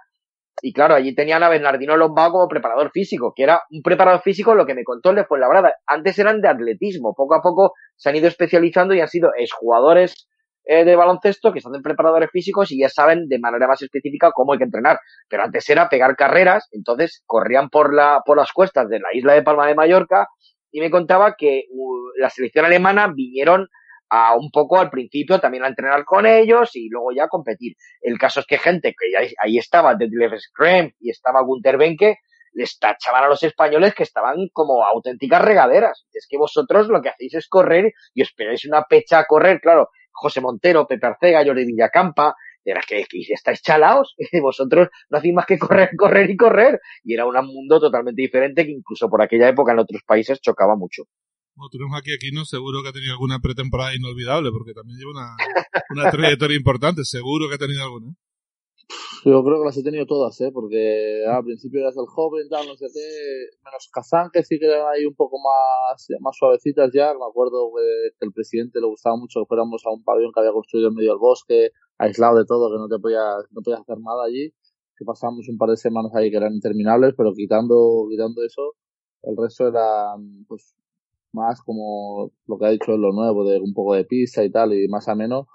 y 0.63 0.73
claro, 0.73 0.95
allí 0.95 1.15
tenían 1.15 1.43
a 1.43 1.49
Bernardino 1.49 1.97
Lombao 1.97 2.33
como 2.33 2.49
preparador 2.49 2.91
físico, 2.91 3.33
que 3.37 3.43
era 3.43 3.63
un 3.71 3.83
preparador 3.83 4.23
físico, 4.23 4.55
lo 4.55 4.65
que 4.65 4.75
me 4.75 4.85
contó 4.85 5.13
le 5.13 5.25
fue 5.25 5.39
la 5.39 5.49
verdad. 5.49 5.73
Antes 5.87 6.19
eran 6.19 6.41
de 6.41 6.49
atletismo, 6.49 7.15
poco 7.15 7.35
a 7.35 7.43
poco 7.43 7.75
se 7.97 8.09
han 8.09 8.17
ido 8.17 8.29
especializando 8.29 8.95
y 8.95 9.01
han 9.01 9.09
sido 9.09 9.31
exjugadores 9.37 10.29
eh, 10.65 10.85
de 10.85 10.97
baloncesto 10.97 11.53
que 11.53 11.59
están 11.59 11.75
en 11.75 11.83
preparadores 11.83 12.31
físicos 12.33 12.73
y 12.73 12.81
ya 12.81 12.89
saben 12.89 13.29
de 13.29 13.39
manera 13.39 13.69
más 13.69 13.83
específica 13.83 14.33
cómo 14.35 14.53
hay 14.53 14.59
que 14.59 14.65
entrenar. 14.65 14.99
Pero 15.29 15.45
antes 15.45 15.69
era 15.69 15.89
pegar 15.89 16.17
carreras, 16.17 16.69
entonces 16.73 17.23
corrían 17.27 17.69
por, 17.69 17.95
la, 17.95 18.23
por 18.25 18.39
las 18.39 18.51
cuestas 18.53 18.89
de 18.89 18.99
la 18.99 19.09
isla 19.13 19.35
de 19.35 19.43
Palma 19.43 19.67
de 19.67 19.75
Mallorca 19.75 20.27
y 20.73 20.81
me 20.81 20.91
contaba 20.91 21.37
que 21.37 21.65
uh, 21.71 22.19
la 22.19 22.31
selección 22.31 22.65
alemana 22.65 23.13
vinieron 23.15 23.69
a 24.11 24.37
un 24.37 24.51
poco 24.51 24.79
al 24.79 24.91
principio 24.91 25.41
también 25.41 25.65
a 25.65 25.69
entrenar 25.69 26.05
con 26.05 26.27
ellos 26.27 26.75
y 26.75 26.89
luego 26.89 27.13
ya 27.13 27.25
a 27.25 27.29
competir. 27.29 27.75
El 28.01 28.19
caso 28.19 28.41
es 28.41 28.47
que 28.47 28.59
gente 28.59 28.95
que 28.99 29.11
ya 29.13 29.29
ahí 29.43 29.59
estaba, 29.59 29.95
Detlef 29.95 30.33
Schrem 30.39 30.93
y 31.01 31.11
estaba 31.11 31.43
Gunter 31.43 31.77
Benke, 31.77 32.19
les 32.53 32.79
tachaban 32.79 33.25
a 33.25 33.29
los 33.29 33.43
españoles 33.43 33.95
que 33.95 34.03
estaban 34.03 34.49
como 34.53 34.85
auténticas 34.85 35.43
regaderas. 35.43 36.07
Es 36.13 36.27
que 36.29 36.39
vosotros 36.39 36.89
lo 36.89 37.03
que 37.03 37.11
hacéis 37.11 37.35
es 37.35 37.49
correr 37.49 37.93
y 38.15 38.23
esperáis 38.23 38.65
una 38.65 38.83
pecha 38.85 39.19
a 39.19 39.27
correr, 39.27 39.61
claro. 39.61 39.91
José 40.11 40.41
Montero, 40.41 40.87
Pepe 40.87 41.07
Arcega, 41.07 41.45
Jordi 41.45 41.67
Villacampa, 41.67 42.35
era 42.65 42.81
que, 42.81 43.05
que 43.05 43.21
estáis 43.29 43.61
chalaos, 43.63 44.17
vosotros 44.43 44.89
no 45.11 45.19
hacéis 45.19 45.35
más 45.35 45.47
que 45.47 45.59
correr, 45.59 45.91
correr 45.97 46.31
y 46.31 46.37
correr. 46.37 46.81
Y 47.05 47.15
era 47.15 47.27
un 47.27 47.35
mundo 47.47 47.79
totalmente 47.79 48.23
diferente 48.23 48.65
que 48.65 48.73
incluso 48.73 49.09
por 49.09 49.23
aquella 49.23 49.49
época 49.49 49.73
en 49.73 49.79
otros 49.81 50.03
países 50.07 50.41
chocaba 50.41 50.77
mucho. 50.77 51.05
Bueno, 51.57 51.71
tenemos 51.73 51.99
aquí 51.99 52.13
aquí 52.13 52.31
no 52.33 52.45
seguro 52.45 52.83
que 52.83 52.91
ha 52.91 52.93
tenido 52.93 53.13
alguna 53.13 53.41
pretemporada 53.41 53.97
inolvidable, 53.97 54.51
porque 54.53 54.75
también 54.75 54.99
lleva 54.99 55.13
una, 55.13 55.37
una 55.91 56.11
trayectoria 56.11 56.57
importante, 56.57 57.03
seguro 57.05 57.49
que 57.49 57.55
ha 57.55 57.59
tenido 57.59 57.83
alguna. 57.83 58.15
Yo 59.25 59.43
creo 59.43 59.59
que 59.59 59.65
las 59.65 59.77
he 59.77 59.83
tenido 59.83 60.07
todas, 60.07 60.41
¿eh? 60.41 60.51
Porque 60.53 61.25
al 61.27 61.43
principio 61.43 61.81
eras 61.81 61.97
el 61.97 62.07
joven, 62.07 62.49
tal, 62.49 62.67
no 62.67 62.77
sé 62.77 62.87
qué, 62.93 63.57
menos 63.65 63.89
Kazán, 63.91 64.31
que 64.33 64.45
sí 64.45 64.59
que 64.59 64.67
eran 64.67 64.87
ahí 64.95 65.05
un 65.05 65.15
poco 65.15 65.39
más, 65.41 66.07
más 66.21 66.37
suavecitas 66.37 66.91
ya. 66.95 67.13
Me 67.15 67.27
acuerdo 67.29 67.73
que, 67.75 68.25
el 68.25 68.33
presidente 68.33 68.79
le 68.79 68.87
gustaba 68.87 69.17
mucho 69.17 69.41
que 69.41 69.47
fuéramos 69.47 69.83
a 69.87 69.91
un 69.91 70.05
pabellón 70.05 70.31
que 70.33 70.41
había 70.41 70.53
construido 70.53 70.89
en 70.91 70.95
medio 70.95 71.11
del 71.11 71.19
bosque, 71.19 71.71
aislado 71.99 72.39
de 72.39 72.45
todo, 72.45 72.71
que 72.71 72.79
no 72.79 72.87
te 72.87 73.01
podías, 73.01 73.49
no 73.51 73.63
podías 73.63 73.81
hacer 73.81 73.99
nada 73.99 74.25
allí. 74.27 74.53
Que 74.97 75.05
pasamos 75.05 75.49
un 75.49 75.59
par 75.59 75.71
de 75.71 75.77
semanas 75.77 76.13
ahí 76.15 76.31
que 76.31 76.37
eran 76.37 76.55
interminables, 76.55 77.15
pero 77.17 77.33
quitando, 77.35 78.07
quitando 78.09 78.45
eso, 78.45 78.75
el 79.23 79.37
resto 79.37 79.69
era, 79.69 80.15
pues, 80.47 80.75
más 81.37 81.63
como 81.63 82.33
lo 82.47 82.59
que 82.59 82.67
ha 82.67 82.71
dicho 82.71 82.97
lo 82.97 83.13
nuevo, 83.13 83.45
de 83.45 83.61
un 83.61 83.75
poco 83.75 83.95
de 83.95 84.05
pista 84.05 84.43
y 84.45 84.51
tal, 84.51 84.73
y 84.75 84.89
más 84.89 85.09
ameno 85.09 85.47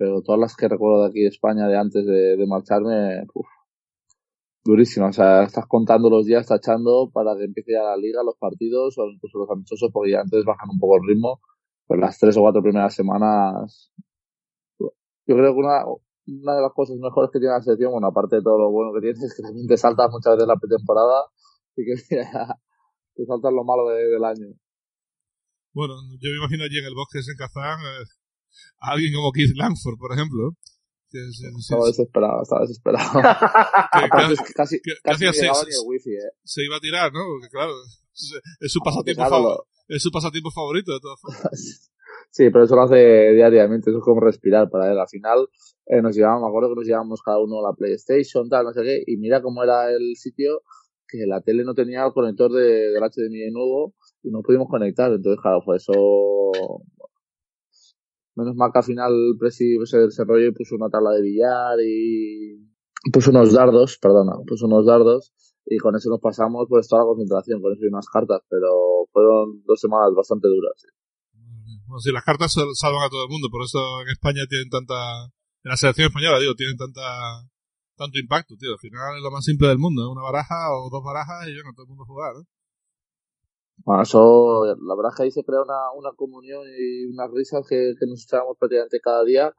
pero 0.00 0.22
todas 0.22 0.40
las 0.40 0.56
que 0.56 0.66
recuerdo 0.66 1.02
de 1.02 1.10
aquí 1.10 1.20
de 1.20 1.28
España 1.28 1.68
de 1.68 1.76
antes 1.76 2.06
de, 2.06 2.42
marcharme, 2.48 3.26
uf, 3.34 3.46
durísimas. 4.64 5.10
O 5.10 5.22
sea, 5.22 5.42
estás 5.42 5.66
contando 5.66 6.08
los 6.08 6.24
días, 6.24 6.46
tachando 6.46 7.10
para 7.12 7.36
que 7.36 7.44
empiece 7.44 7.72
ya 7.72 7.82
la 7.82 7.98
liga, 7.98 8.22
los 8.24 8.34
partidos 8.38 8.96
o 8.96 9.10
incluso 9.10 9.40
los 9.40 9.50
amistosos, 9.50 9.90
porque 9.92 10.12
ya 10.12 10.22
antes 10.22 10.42
bajan 10.46 10.70
un 10.72 10.78
poco 10.78 10.96
el 10.96 11.06
ritmo. 11.06 11.42
Pero 11.86 12.00
las 12.00 12.18
tres 12.18 12.34
o 12.38 12.40
cuatro 12.40 12.62
primeras 12.62 12.94
semanas, 12.94 13.92
yo 14.78 14.88
creo 15.36 15.52
que 15.52 15.60
una, 15.60 15.84
de 15.84 16.62
las 16.62 16.72
cosas 16.72 16.96
mejores 16.96 17.30
que 17.30 17.38
tiene 17.38 17.52
la 17.52 17.60
selección, 17.60 17.92
bueno, 17.92 18.06
aparte 18.06 18.36
de 18.36 18.42
todo 18.42 18.56
lo 18.56 18.70
bueno 18.70 18.94
que 18.94 19.00
tiene, 19.02 19.18
es 19.22 19.36
que 19.36 19.42
también 19.42 19.66
te 19.66 19.76
saltas 19.76 20.10
muchas 20.10 20.36
veces 20.36 20.48
la 20.48 20.56
pretemporada 20.56 21.26
y 21.76 21.84
que 21.84 21.94
te 23.16 23.26
saltas 23.26 23.52
lo 23.52 23.64
malo 23.64 23.86
del 23.90 24.24
año. 24.24 24.46
Bueno, 25.72 25.94
yo 26.18 26.30
me 26.30 26.38
imagino 26.38 26.64
allí 26.64 26.78
en 26.78 26.86
el 26.86 26.94
bosque 26.94 27.18
en 27.18 27.36
Kazán, 27.36 27.78
eh, 27.80 28.04
alguien 28.80 29.14
como 29.14 29.30
Keith 29.30 29.54
Langford, 29.54 29.98
por 29.98 30.12
ejemplo. 30.12 30.56
estaba 31.12 31.86
desesperado, 31.86 32.42
estaba 32.42 32.62
desesperado. 32.62 33.10
casi, 34.54 34.80
casi, 35.02 35.32
se, 35.32 35.46
el 35.46 35.86
wifi, 35.86 36.10
eh. 36.10 36.34
se 36.42 36.64
iba 36.64 36.76
a 36.76 36.80
tirar, 36.80 37.12
¿no? 37.12 37.20
Porque 37.24 37.48
claro, 37.48 37.72
es 38.60 38.72
su 38.72 38.80
pasatiempo, 38.80 39.22
favorito, 39.22 39.66
es 39.86 40.02
su 40.02 40.10
pasatiempo 40.10 40.50
favorito 40.50 40.92
de 40.92 41.00
todas 41.00 41.20
formas. 41.20 41.90
Sí, 42.32 42.44
pero 42.50 42.64
eso 42.64 42.76
lo 42.76 42.82
hace 42.82 43.32
diariamente, 43.32 43.90
eso 43.90 43.98
es 43.98 44.04
como 44.04 44.20
respirar 44.20 44.70
para 44.70 44.92
él. 44.92 44.98
Al 44.98 45.08
final 45.08 45.48
eh, 45.86 46.00
nos 46.00 46.14
llevábamos, 46.14 46.42
me 46.42 46.48
acuerdo 46.48 46.68
que 46.68 46.74
nos 46.76 46.86
llevábamos 46.86 47.22
cada 47.22 47.40
uno 47.40 47.58
a 47.58 47.70
la 47.70 47.76
PlayStation, 47.76 48.48
tal, 48.48 48.66
no 48.66 48.72
sé 48.72 48.82
qué, 48.82 49.02
y 49.04 49.16
mira 49.16 49.42
cómo 49.42 49.64
era 49.64 49.90
el 49.90 50.14
sitio, 50.14 50.62
que 51.08 51.26
la 51.26 51.40
tele 51.40 51.64
no 51.64 51.74
tenía 51.74 52.06
el 52.06 52.12
conector 52.12 52.52
de, 52.52 52.92
del 52.92 53.02
HDMI 53.02 53.50
nuevo 53.50 53.94
y 54.22 54.30
no 54.30 54.42
pudimos 54.42 54.68
conectar. 54.68 55.12
Entonces, 55.12 55.40
claro, 55.40 55.60
fue 55.62 55.76
eso 55.76 55.92
Menos 58.36 58.54
mal 58.54 58.70
que 58.72 58.78
al 58.78 58.84
final 58.84 59.12
Presi 59.38 59.76
se 59.84 59.98
desarrolló 59.98 60.46
y 60.46 60.52
puso 60.52 60.76
una 60.76 60.88
tabla 60.88 61.10
de 61.10 61.22
billar 61.22 61.78
y 61.84 62.56
puso 63.12 63.30
unos 63.30 63.52
dardos, 63.52 63.98
perdona, 64.00 64.32
puso 64.46 64.66
unos 64.66 64.86
dardos 64.86 65.32
y 65.66 65.78
con 65.78 65.96
eso 65.96 66.10
nos 66.10 66.20
pasamos 66.20 66.66
pues 66.68 66.88
toda 66.88 67.02
la 67.02 67.08
concentración, 67.08 67.60
con 67.60 67.72
eso 67.72 67.84
y 67.84 67.88
unas 67.88 68.08
cartas, 68.08 68.40
pero 68.48 69.06
fueron 69.12 69.62
dos 69.66 69.80
semanas 69.80 70.14
bastante 70.14 70.48
duras. 70.48 70.72
Bueno, 71.86 71.98
sí, 71.98 72.12
las 72.12 72.24
cartas 72.24 72.54
salvan 72.54 73.02
a 73.04 73.10
todo 73.10 73.24
el 73.24 73.30
mundo, 73.30 73.48
por 73.50 73.62
eso 73.62 73.78
en 74.02 74.08
España 74.08 74.46
tienen 74.48 74.70
tanta, 74.70 75.24
en 75.64 75.68
la 75.68 75.76
selección 75.76 76.06
española, 76.06 76.38
digo, 76.38 76.54
tienen 76.54 76.76
tanta, 76.76 77.02
tanto 77.96 78.18
impacto, 78.18 78.54
tío. 78.56 78.72
Al 78.72 78.78
final 78.78 79.16
es 79.16 79.22
lo 79.22 79.30
más 79.32 79.44
simple 79.44 79.68
del 79.68 79.78
mundo, 79.78 80.10
una 80.10 80.22
baraja 80.22 80.70
o 80.70 80.88
dos 80.88 81.02
barajas 81.02 81.48
y 81.48 81.54
bueno, 81.54 81.72
todo 81.74 81.84
el 81.84 81.88
mundo 81.88 82.04
jugar, 82.06 82.34
¿no? 82.34 82.46
Bueno, 83.84 84.02
eso, 84.02 84.64
la 84.64 84.94
verdad 84.94 85.12
es 85.12 85.16
que 85.16 85.22
ahí 85.24 85.30
se 85.30 85.44
crea 85.44 85.62
una, 85.62 85.92
una 85.96 86.12
comunión 86.12 86.62
y 86.78 87.06
unas 87.06 87.30
risas 87.30 87.66
que, 87.68 87.94
que 87.98 88.06
nos 88.06 88.24
echábamos 88.24 88.56
prácticamente 88.58 89.00
cada 89.00 89.24
día 89.24 89.54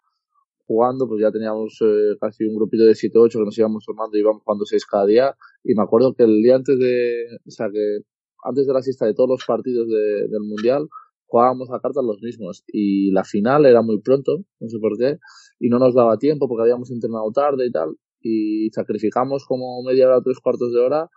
jugando, 0.71 1.07
pues 1.07 1.21
ya 1.21 1.31
teníamos 1.31 1.77
eh, 1.81 2.15
casi 2.19 2.45
un 2.45 2.55
grupito 2.55 2.83
de 2.85 2.95
7 2.95 3.17
o 3.17 3.23
8 3.23 3.39
que 3.39 3.45
nos 3.45 3.57
íbamos 3.57 3.83
formando 3.85 4.15
y 4.15 4.21
íbamos 4.21 4.41
jugando 4.43 4.65
6 4.65 4.85
cada 4.85 5.05
día. 5.05 5.35
Y 5.63 5.75
me 5.75 5.83
acuerdo 5.83 6.13
que 6.13 6.23
el 6.23 6.41
día 6.41 6.55
antes 6.55 6.79
de, 6.79 7.25
o 7.45 7.51
sea, 7.51 7.69
que 7.69 7.99
antes 8.43 8.67
de 8.67 8.73
la 8.73 8.81
siesta 8.81 9.05
de 9.05 9.13
todos 9.13 9.29
los 9.29 9.45
partidos 9.45 9.87
de, 9.89 10.27
del 10.29 10.41
Mundial, 10.41 10.87
jugábamos 11.25 11.69
a 11.71 11.79
cartas 11.79 12.03
los 12.05 12.21
mismos. 12.21 12.63
Y 12.67 13.11
la 13.11 13.23
final 13.23 13.65
era 13.65 13.81
muy 13.81 13.99
pronto, 14.01 14.45
no 14.59 14.69
sé 14.69 14.77
por 14.79 14.97
qué, 14.97 15.17
y 15.59 15.69
no 15.69 15.77
nos 15.77 15.93
daba 15.93 16.17
tiempo 16.17 16.47
porque 16.47 16.63
habíamos 16.63 16.89
entrenado 16.91 17.29
tarde 17.31 17.67
y 17.67 17.71
tal. 17.71 17.97
Y 18.21 18.69
sacrificamos 18.71 19.45
como 19.45 19.83
media 19.83 20.07
hora, 20.07 20.21
tres 20.21 20.39
cuartos 20.39 20.71
de 20.71 20.79
hora 20.79 21.09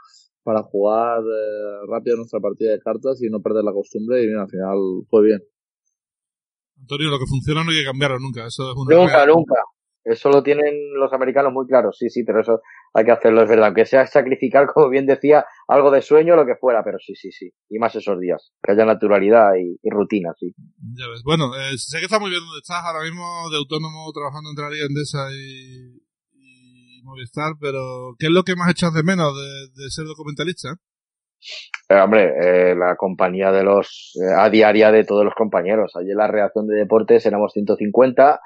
para 0.45 0.63
jugar 0.63 1.21
eh, 1.21 1.87
rápido 1.89 2.19
nuestra 2.19 2.39
partida 2.39 2.73
de 2.73 2.81
cartas 2.81 3.21
y 3.23 3.31
no 3.31 3.41
perder 3.41 3.65
la 3.65 3.73
costumbre 3.73 4.23
y 4.23 4.27
bien, 4.27 4.39
al 4.39 4.49
final 4.49 4.79
fue 5.11 5.25
bien. 5.25 5.43
Antonio, 6.81 7.11
lo 7.11 7.19
que 7.19 7.27
funciona 7.27 7.65
no 7.65 7.71
hay 7.71 7.79
que 7.79 7.85
cambiarlo 7.85 8.19
nunca. 8.21 8.47
Eso 8.47 8.71
es 8.71 8.77
nunca, 8.77 9.27
nunca. 9.27 9.55
Eso 10.05 10.29
lo 10.29 10.43
tienen 10.43 10.93
los 11.01 11.11
americanos 11.15 11.51
muy 11.51 11.67
claro, 11.67 11.91
sí, 11.91 12.11
sí, 12.11 12.25
pero 12.25 12.43
eso 12.43 12.61
hay 12.93 13.07
que 13.07 13.13
hacerlo, 13.13 13.43
es 13.43 13.49
verdad. 13.49 13.69
Aunque 13.69 13.87
sea 13.87 14.07
sacrificar, 14.07 14.67
como 14.75 14.91
bien 14.91 15.07
decía, 15.07 15.47
algo 15.67 15.91
de 15.91 16.03
sueño, 16.03 16.37
lo 16.37 16.45
que 16.45 16.57
fuera, 16.57 16.85
pero 16.85 16.99
sí, 16.99 17.15
sí, 17.15 17.33
sí. 17.33 17.51
Y 17.71 17.79
más 17.79 17.95
esos 17.97 18.21
días. 18.21 18.53
Que 18.63 18.73
haya 18.73 18.85
naturalidad 18.85 19.53
y, 19.57 19.79
rutina, 19.89 20.33
sí. 20.39 20.55
Ya 20.95 21.09
ves. 21.09 21.23
Bueno, 21.25 21.57
eh, 21.57 21.79
sé 21.79 21.99
que 21.99 22.05
estás 22.05 22.21
muy 22.21 22.29
bien 22.29 22.43
donde 22.43 22.59
estás 22.59 22.85
ahora 22.85 23.03
mismo, 23.03 23.25
de 23.51 23.57
autónomo, 23.57 24.13
trabajando 24.13 24.51
entre 24.51 24.65
la 24.65 24.71
Liga 24.71 24.87
Endesa 24.87 25.27
y, 25.33 26.04
Movistar, 27.05 27.53
pero 27.61 28.15
¿qué 28.19 28.27
es 28.27 28.33
lo 28.33 28.43
que 28.45 28.57
más 28.57 28.71
echas 28.71 28.93
de 28.95 29.03
menos 29.03 29.33
de, 29.77 29.91
ser 29.91 30.07
documentalista? 30.07 30.77
Eh, 31.91 32.01
hombre, 32.01 32.33
eh, 32.41 32.75
la 32.75 32.97
compañía 32.97 33.53
de 33.53 33.63
los, 33.63 34.19
eh, 34.23 34.33
a 34.35 34.49
diaria 34.49 34.91
de 34.91 35.05
todos 35.05 35.25
los 35.25 35.35
compañeros. 35.35 35.93
Allí 35.97 36.11
en 36.11 36.17
la 36.17 36.29
reacción 36.29 36.67
de 36.67 36.77
deportes 36.77 37.27
éramos 37.27 37.53
150, 37.53 38.41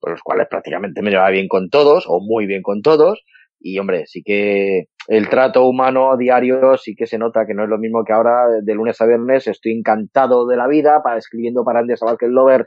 por 0.00 0.10
los 0.12 0.22
cuales 0.22 0.46
prácticamente 0.48 1.02
me 1.02 1.10
llevaba 1.10 1.30
bien 1.30 1.48
con 1.48 1.68
todos, 1.68 2.06
o 2.08 2.20
muy 2.20 2.46
bien 2.46 2.62
con 2.62 2.80
todos. 2.80 3.22
Y 3.60 3.78
hombre, 3.78 4.06
sí 4.06 4.22
que 4.24 4.84
el 5.08 5.28
trato 5.28 5.64
humano 5.66 6.16
diario 6.16 6.78
sí 6.78 6.94
que 6.96 7.06
se 7.06 7.18
nota 7.18 7.44
que 7.46 7.54
no 7.54 7.64
es 7.64 7.68
lo 7.68 7.76
mismo 7.76 8.04
que 8.04 8.12
ahora 8.14 8.46
de 8.62 8.74
lunes 8.74 9.00
a 9.00 9.06
viernes 9.06 9.46
estoy 9.48 9.72
encantado 9.72 10.46
de 10.46 10.56
la 10.56 10.66
vida, 10.66 11.02
para 11.02 11.18
escribiendo 11.18 11.64
para 11.64 11.80
Andy 11.80 11.96
Sabalkel 11.96 12.30
Lover 12.30 12.66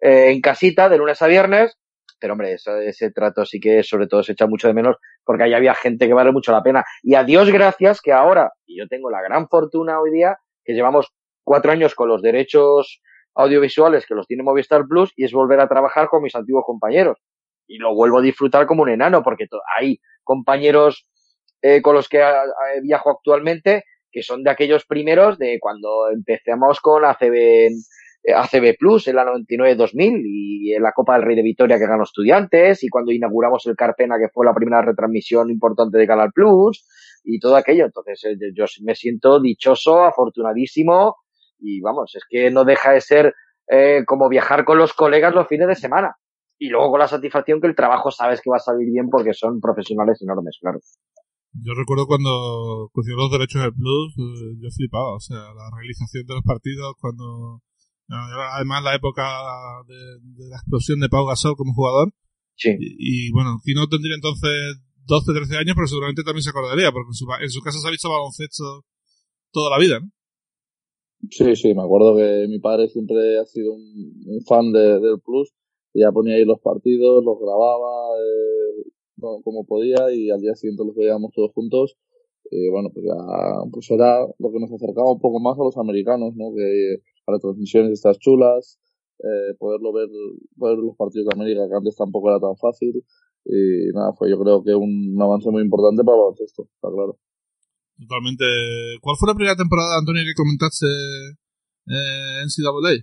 en 0.00 0.40
casita 0.40 0.88
de 0.88 0.96
lunes 0.96 1.20
a 1.22 1.26
viernes 1.26 1.76
pero 2.18 2.34
hombre, 2.34 2.54
ese 2.54 3.10
trato 3.10 3.44
sí 3.44 3.60
que 3.60 3.82
sobre 3.82 4.06
todo 4.06 4.22
se 4.22 4.32
echa 4.32 4.46
mucho 4.46 4.68
de 4.68 4.74
menos 4.74 4.96
porque 5.24 5.44
ahí 5.44 5.54
había 5.54 5.74
gente 5.74 6.06
que 6.06 6.14
vale 6.14 6.32
mucho 6.32 6.52
la 6.52 6.62
pena. 6.62 6.84
Y 7.02 7.14
a 7.14 7.24
Dios 7.24 7.50
gracias 7.50 8.00
que 8.00 8.12
ahora, 8.12 8.52
y 8.66 8.78
yo 8.78 8.88
tengo 8.88 9.10
la 9.10 9.22
gran 9.22 9.48
fortuna 9.48 10.00
hoy 10.00 10.10
día, 10.10 10.38
que 10.64 10.74
llevamos 10.74 11.12
cuatro 11.44 11.72
años 11.72 11.94
con 11.94 12.08
los 12.08 12.22
derechos 12.22 13.00
audiovisuales 13.34 14.06
que 14.06 14.14
los 14.14 14.26
tiene 14.26 14.42
Movistar 14.42 14.84
Plus 14.88 15.12
y 15.16 15.24
es 15.24 15.32
volver 15.32 15.60
a 15.60 15.68
trabajar 15.68 16.08
con 16.08 16.22
mis 16.22 16.34
antiguos 16.34 16.64
compañeros. 16.66 17.18
Y 17.66 17.78
lo 17.78 17.94
vuelvo 17.94 18.18
a 18.18 18.22
disfrutar 18.22 18.66
como 18.66 18.82
un 18.82 18.88
enano 18.88 19.22
porque 19.22 19.46
hay 19.78 20.00
compañeros 20.24 21.06
eh, 21.62 21.82
con 21.82 21.94
los 21.94 22.08
que 22.08 22.22
viajo 22.82 23.10
actualmente 23.10 23.84
que 24.10 24.22
son 24.22 24.42
de 24.42 24.50
aquellos 24.50 24.86
primeros 24.86 25.38
de 25.38 25.58
cuando 25.60 26.10
empezamos 26.10 26.80
con 26.80 27.04
ACB 27.04 27.34
eh, 27.34 27.70
ACB 28.34 28.76
Plus 28.78 29.08
en 29.08 29.16
la 29.16 29.24
99-2000 29.24 30.22
y 30.24 30.74
en 30.74 30.82
la 30.82 30.92
Copa 30.92 31.14
del 31.14 31.22
Rey 31.24 31.36
de 31.36 31.42
Vitoria 31.42 31.78
que 31.78 31.86
ganó 31.86 32.02
Estudiantes 32.02 32.82
y 32.84 32.88
cuando 32.88 33.12
inauguramos 33.12 33.66
el 33.66 33.76
Carpena 33.76 34.16
que 34.18 34.28
fue 34.32 34.46
la 34.46 34.54
primera 34.54 34.82
retransmisión 34.82 35.50
importante 35.50 35.98
de 35.98 36.06
Canal 36.06 36.30
Plus 36.32 36.86
y 37.24 37.38
todo 37.38 37.56
aquello. 37.56 37.86
Entonces 37.86 38.24
eh, 38.24 38.36
yo 38.54 38.64
me 38.82 38.94
siento 38.94 39.40
dichoso, 39.40 40.04
afortunadísimo 40.04 41.16
y 41.58 41.80
vamos, 41.80 42.14
es 42.14 42.24
que 42.28 42.50
no 42.50 42.64
deja 42.64 42.92
de 42.92 43.00
ser 43.00 43.34
eh, 43.70 44.04
como 44.06 44.28
viajar 44.28 44.64
con 44.64 44.78
los 44.78 44.94
colegas 44.94 45.34
los 45.34 45.48
fines 45.48 45.68
de 45.68 45.74
semana. 45.74 46.16
Y 46.60 46.70
luego 46.70 46.90
con 46.90 47.00
la 47.00 47.08
satisfacción 47.08 47.60
que 47.60 47.68
el 47.68 47.76
trabajo 47.76 48.10
sabes 48.10 48.40
que 48.40 48.50
va 48.50 48.56
a 48.56 48.60
salir 48.60 48.88
bien 48.90 49.08
porque 49.10 49.32
son 49.32 49.60
profesionales 49.60 50.20
enormes, 50.22 50.58
claro. 50.60 50.80
Yo 51.52 51.72
recuerdo 51.74 52.06
cuando 52.06 52.90
consiguió 52.92 53.16
los 53.22 53.30
derechos 53.30 53.62
del 53.62 53.72
Plus, 53.72 54.14
yo 54.60 54.68
flipaba, 54.76 55.14
o 55.14 55.20
sea, 55.20 55.38
la 55.38 55.70
realización 55.74 56.26
de 56.26 56.34
los 56.34 56.44
partidos, 56.44 56.94
cuando 57.00 57.62
Además, 58.08 58.82
la 58.82 58.94
época 58.94 59.24
de, 59.86 60.48
la 60.48 60.56
explosión 60.56 61.00
de 61.00 61.08
Pau 61.08 61.26
Gasol 61.26 61.56
como 61.56 61.74
jugador. 61.74 62.12
Sí. 62.56 62.70
Y, 62.78 63.30
bueno, 63.32 63.60
Kino 63.62 63.86
tendría 63.88 64.14
entonces 64.14 64.80
12, 65.06 65.32
13 65.32 65.56
años, 65.56 65.74
pero 65.76 65.86
seguramente 65.86 66.22
también 66.22 66.42
se 66.42 66.50
acordaría, 66.50 66.90
porque 66.90 67.08
en 67.10 67.14
su, 67.14 67.26
en 67.40 67.50
su 67.50 67.60
casa 67.60 67.78
se 67.78 67.88
ha 67.88 67.90
visto 67.90 68.10
baloncesto 68.10 68.84
toda 69.52 69.70
la 69.70 69.78
vida, 69.78 70.00
¿no? 70.00 70.10
Sí, 71.30 71.56
sí, 71.56 71.74
me 71.74 71.82
acuerdo 71.82 72.16
que 72.16 72.46
mi 72.48 72.60
padre 72.60 72.88
siempre 72.88 73.38
ha 73.38 73.44
sido 73.44 73.74
un, 73.74 74.40
fan 74.46 74.70
del 74.72 75.20
Plus 75.24 75.52
y 75.92 76.00
ya 76.00 76.12
ponía 76.12 76.36
ahí 76.36 76.44
los 76.44 76.60
partidos, 76.60 77.24
los 77.24 77.38
grababa 77.40 78.14
eh, 78.18 78.90
como 79.42 79.66
podía 79.66 80.12
y 80.12 80.30
al 80.30 80.40
día 80.40 80.54
siguiente 80.54 80.84
los 80.84 80.94
veíamos 80.94 81.32
todos 81.34 81.50
juntos. 81.52 81.96
Y 82.50 82.70
bueno, 82.70 82.90
pues 82.94 83.04
ya 83.04 83.14
pues 83.72 83.90
era 83.90 84.20
lo 84.38 84.52
que 84.52 84.60
nos 84.60 84.72
acercaba 84.72 85.12
un 85.12 85.20
poco 85.20 85.40
más 85.40 85.58
a 85.58 85.64
los 85.64 85.76
americanos, 85.76 86.34
¿no? 86.36 86.54
Que 86.54 87.02
para 87.28 87.38
transmisiones 87.38 87.92
estas 87.92 88.18
chulas, 88.18 88.80
eh, 89.18 89.52
poderlo 89.58 89.92
ver, 89.92 90.08
ver 90.56 90.78
los 90.78 90.96
partidos 90.96 91.26
de 91.28 91.36
América, 91.36 91.68
que 91.68 91.76
antes 91.76 91.94
tampoco 91.94 92.30
era 92.30 92.40
tan 92.40 92.56
fácil. 92.56 93.04
Y 93.44 93.92
nada, 93.92 94.14
fue 94.16 94.30
yo 94.30 94.40
creo 94.40 94.64
que 94.64 94.74
un, 94.74 95.14
avance 95.20 95.50
muy 95.50 95.60
importante 95.62 96.02
para 96.04 96.16
el 96.16 96.22
baloncesto, 96.22 96.62
está 96.72 96.88
claro. 96.88 97.18
Totalmente. 98.00 98.44
¿Cuál 99.02 99.16
fue 99.20 99.28
la 99.28 99.34
primera 99.34 99.56
temporada, 99.56 99.98
Antonio, 99.98 100.22
que 100.24 100.40
comentaste 100.40 100.86
eh, 100.88 102.40
en 102.40 102.48
CWA? 102.48 102.96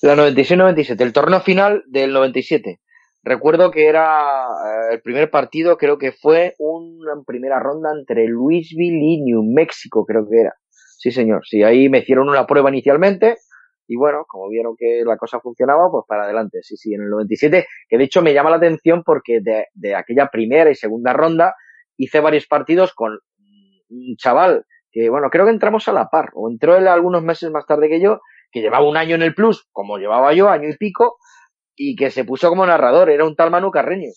La 0.00 0.16
96-97, 0.16 1.00
el 1.02 1.12
torneo 1.12 1.40
final 1.40 1.84
del 1.88 2.14
97. 2.14 2.80
Recuerdo 3.24 3.70
que 3.70 3.88
era 3.88 4.46
eh, 4.46 4.94
el 4.94 5.02
primer 5.02 5.30
partido, 5.30 5.76
creo 5.76 5.98
que 5.98 6.12
fue 6.12 6.54
una 6.58 7.12
primera 7.26 7.60
ronda 7.60 7.90
entre 7.92 8.26
Louisville 8.26 9.04
y 9.04 9.20
New 9.20 9.42
Mexico, 9.52 10.06
creo 10.06 10.26
que 10.26 10.40
era. 10.40 10.54
Sí, 11.02 11.10
señor. 11.10 11.44
Sí, 11.44 11.64
ahí 11.64 11.88
me 11.88 11.98
hicieron 11.98 12.28
una 12.28 12.46
prueba 12.46 12.70
inicialmente 12.70 13.38
y 13.88 13.96
bueno, 13.96 14.24
como 14.28 14.48
vieron 14.48 14.76
que 14.78 15.02
la 15.04 15.16
cosa 15.16 15.40
funcionaba, 15.40 15.90
pues 15.90 16.04
para 16.06 16.22
adelante. 16.22 16.60
Sí, 16.62 16.76
sí, 16.76 16.94
en 16.94 17.02
el 17.02 17.10
97, 17.10 17.66
que 17.88 17.98
de 17.98 18.04
hecho 18.04 18.22
me 18.22 18.32
llama 18.32 18.50
la 18.50 18.56
atención 18.58 19.02
porque 19.04 19.40
de, 19.42 19.66
de 19.74 19.96
aquella 19.96 20.28
primera 20.28 20.70
y 20.70 20.76
segunda 20.76 21.12
ronda 21.12 21.56
hice 21.96 22.20
varios 22.20 22.46
partidos 22.46 22.94
con 22.94 23.18
un 23.90 24.16
chaval 24.16 24.64
que, 24.92 25.10
bueno, 25.10 25.28
creo 25.28 25.44
que 25.44 25.50
entramos 25.50 25.88
a 25.88 25.92
la 25.92 26.08
par, 26.08 26.30
o 26.34 26.48
entró 26.48 26.76
él 26.76 26.86
algunos 26.86 27.24
meses 27.24 27.50
más 27.50 27.66
tarde 27.66 27.88
que 27.88 28.00
yo, 28.00 28.20
que 28.52 28.60
llevaba 28.60 28.88
un 28.88 28.96
año 28.96 29.16
en 29.16 29.22
el 29.22 29.34
plus, 29.34 29.66
como 29.72 29.98
llevaba 29.98 30.32
yo, 30.34 30.50
año 30.50 30.68
y 30.68 30.76
pico, 30.76 31.16
y 31.74 31.96
que 31.96 32.12
se 32.12 32.24
puso 32.24 32.48
como 32.48 32.64
narrador, 32.64 33.10
era 33.10 33.24
un 33.24 33.34
tal 33.34 33.50
Manu 33.50 33.72
Carreño. 33.72 34.10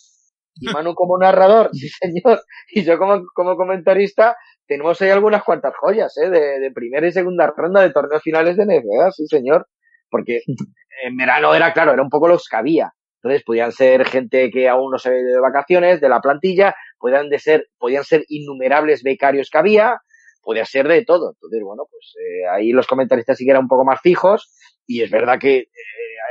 Y 0.56 0.68
Manu 0.72 0.94
como 0.94 1.18
narrador, 1.18 1.70
sí 1.74 1.90
señor, 1.90 2.42
y 2.70 2.84
yo 2.84 3.00
como, 3.00 3.24
como 3.34 3.56
comentarista, 3.56 4.36
tenemos 4.68 5.02
ahí 5.02 5.10
algunas 5.10 5.44
cuantas 5.44 5.74
joyas, 5.80 6.18
¿eh? 6.18 6.30
De, 6.30 6.60
de 6.60 6.72
primera 6.72 7.08
y 7.08 7.12
segunda 7.12 7.52
ronda 7.56 7.82
de 7.82 7.92
torneos 7.92 8.22
finales 8.24 8.58
de 8.58 8.66
NBA, 8.66 9.12
sí 9.12 9.28
señor, 9.28 9.68
porque 10.10 10.42
en 11.06 11.18
verano 11.18 11.54
era, 11.54 11.74
claro, 11.74 11.94
era 11.94 12.02
un 12.02 12.10
poco 12.10 12.28
los 12.28 12.48
que 12.50 12.56
había. 12.56 12.92
Entonces 13.26 13.44
podían 13.44 13.72
ser 13.72 14.06
gente 14.06 14.52
que 14.52 14.70
aún 14.70 14.92
no 14.92 15.00
se 15.00 15.10
ve 15.10 15.24
de 15.24 15.40
vacaciones, 15.40 16.00
de 16.00 16.10
la 16.10 16.22
plantilla, 16.22 16.76
podían, 17.00 17.28
de 17.30 17.40
ser, 17.40 17.68
podían 17.80 18.04
ser 18.04 18.24
innumerables 18.28 19.02
becarios 19.02 19.50
que 19.50 19.58
había, 19.58 19.98
podía 20.44 20.64
ser 20.64 20.88
de 20.88 21.04
todo. 21.04 21.32
Entonces, 21.34 21.64
bueno, 21.64 21.86
pues 21.90 22.14
eh, 22.20 22.48
ahí 22.48 22.72
los 22.72 22.86
comentaristas 22.86 23.36
sí 23.36 23.44
que 23.44 23.50
eran 23.50 23.64
un 23.64 23.68
poco 23.68 23.84
más 23.84 24.00
fijos 24.02 24.56
y 24.86 25.02
es 25.02 25.10
verdad 25.10 25.40
que 25.40 25.58
eh, 25.58 25.68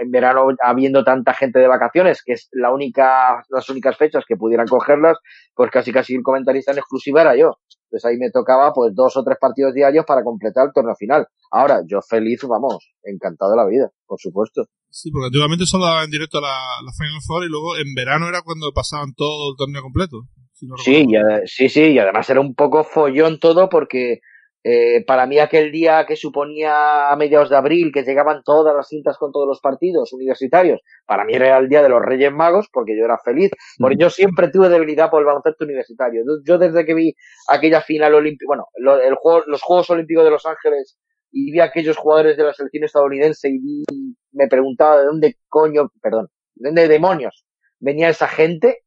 en 0.01 0.11
verano 0.13 0.47
habiendo 0.63 1.03
tanta 1.03 1.35
gente 1.35 1.59
de 1.59 1.67
vacaciones, 1.67 2.23
que 2.25 2.35
es 2.35 2.49
la 2.53 2.73
única, 2.73 3.43
las 3.49 3.69
únicas 3.69 3.97
fechas 3.97 4.25
que 4.27 4.37
pudieran 4.37 4.69
cogerlas, 4.69 5.19
pues 5.53 5.73
casi 5.73 5.93
casi 5.93 6.15
el 6.15 6.23
comentarista 6.23 6.71
en 6.71 6.79
exclusiva 6.79 7.23
era 7.23 7.37
yo. 7.37 7.59
Entonces 7.95 8.11
ahí 8.11 8.19
me 8.19 8.33
tocaba 8.33 8.73
pues 8.73 8.93
dos 8.93 9.17
o 9.17 9.23
tres 9.23 9.39
partidos 9.41 9.73
diarios 9.73 10.05
para 10.05 10.25
completar 10.25 10.67
el 10.67 10.73
torneo 10.73 10.97
final. 10.97 11.29
Ahora, 11.53 11.81
yo 11.87 12.01
feliz, 12.03 12.41
vamos, 12.43 12.93
encantado 13.05 13.53
de 13.53 13.57
la 13.57 13.67
vida, 13.67 13.89
por 14.05 14.19
supuesto. 14.21 14.67
Sí, 14.91 15.13
porque 15.13 15.27
antiguamente 15.27 15.65
solo 15.65 15.85
daba 15.85 16.03
en 16.03 16.11
directo 16.11 16.41
la, 16.41 16.83
la 16.85 16.93
Final 16.93 17.21
Four 17.25 17.45
y 17.45 17.49
luego 17.49 17.77
en 17.77 17.95
verano 17.95 18.29
era 18.29 18.43
cuando 18.43 18.73
pasaban 18.73 19.15
todo 19.15 19.53
el 19.53 19.57
torneo 19.57 19.83
completo. 19.83 20.23
sí, 20.83 21.07
sí, 21.47 21.69
sí, 21.69 21.83
y 21.93 21.99
además 22.01 22.29
era 22.29 22.41
un 22.41 22.57
poco 22.57 22.83
follón 22.83 23.39
todo 23.39 23.69
porque 23.69 24.19
eh, 24.67 25.05
para 25.05 25.27
mí 25.27 25.39
aquel 25.39 25.71
día 25.71 26.07
que 26.07 26.17
suponía 26.17 27.11
a 27.11 27.17
mediados 27.17 27.51
de 27.51 27.57
abril 27.57 27.93
que 27.93 28.03
llegaban 28.03 28.43
todas 28.43 28.75
las 28.75 28.89
cintas 28.89 29.19
con 29.19 29.31
todos 29.31 29.47
los 29.47 29.61
partidos 29.61 30.13
universitarios, 30.13 30.81
para 31.07 31.25
mí 31.25 31.35
era 31.35 31.59
el 31.59 31.69
día 31.69 31.83
de 31.83 31.91
los 31.91 32.03
Reyes 32.03 32.33
Magos 32.33 32.69
porque 32.73 32.97
yo 32.99 33.05
era 33.05 33.19
feliz, 33.19 33.51
porque 33.79 33.97
yo 33.99 34.09
siempre 34.11 34.49
tuve 34.49 34.69
debilidad 34.69 35.11
por 35.11 35.21
el 35.21 35.27
baloncesto 35.27 35.65
universitario. 35.65 36.25
Yo 36.47 36.59
desde 36.59 36.85
que 36.85 36.95
vi 36.95 37.15
aquella 37.49 37.83
final 37.83 38.15
olímpica, 38.15 38.47
bueno, 38.47 38.67
el 38.75 39.15
juego, 39.15 39.43
los 39.47 39.63
Juegos 39.63 39.91
Olímpicos 39.91 40.25
de 40.25 40.31
Los 40.31 40.47
Ángeles 40.47 40.99
y 41.31 41.53
vi 41.53 41.61
a 41.61 41.65
aquellos 41.65 41.97
jugadores 41.97 42.37
de 42.37 42.45
la 42.45 42.55
selección 42.55 42.85
estadounidense 42.85 43.51
y 43.51 43.85
me 44.33 44.49
preguntaba 44.49 44.99
de 44.99 45.05
dónde 45.05 45.37
coño, 45.49 45.91
perdón, 46.01 46.29
de 46.55 46.71
dónde 46.71 46.89
demonios 46.89 47.45
venía 47.85 48.09
esa 48.09 48.29
gente, 48.29 48.79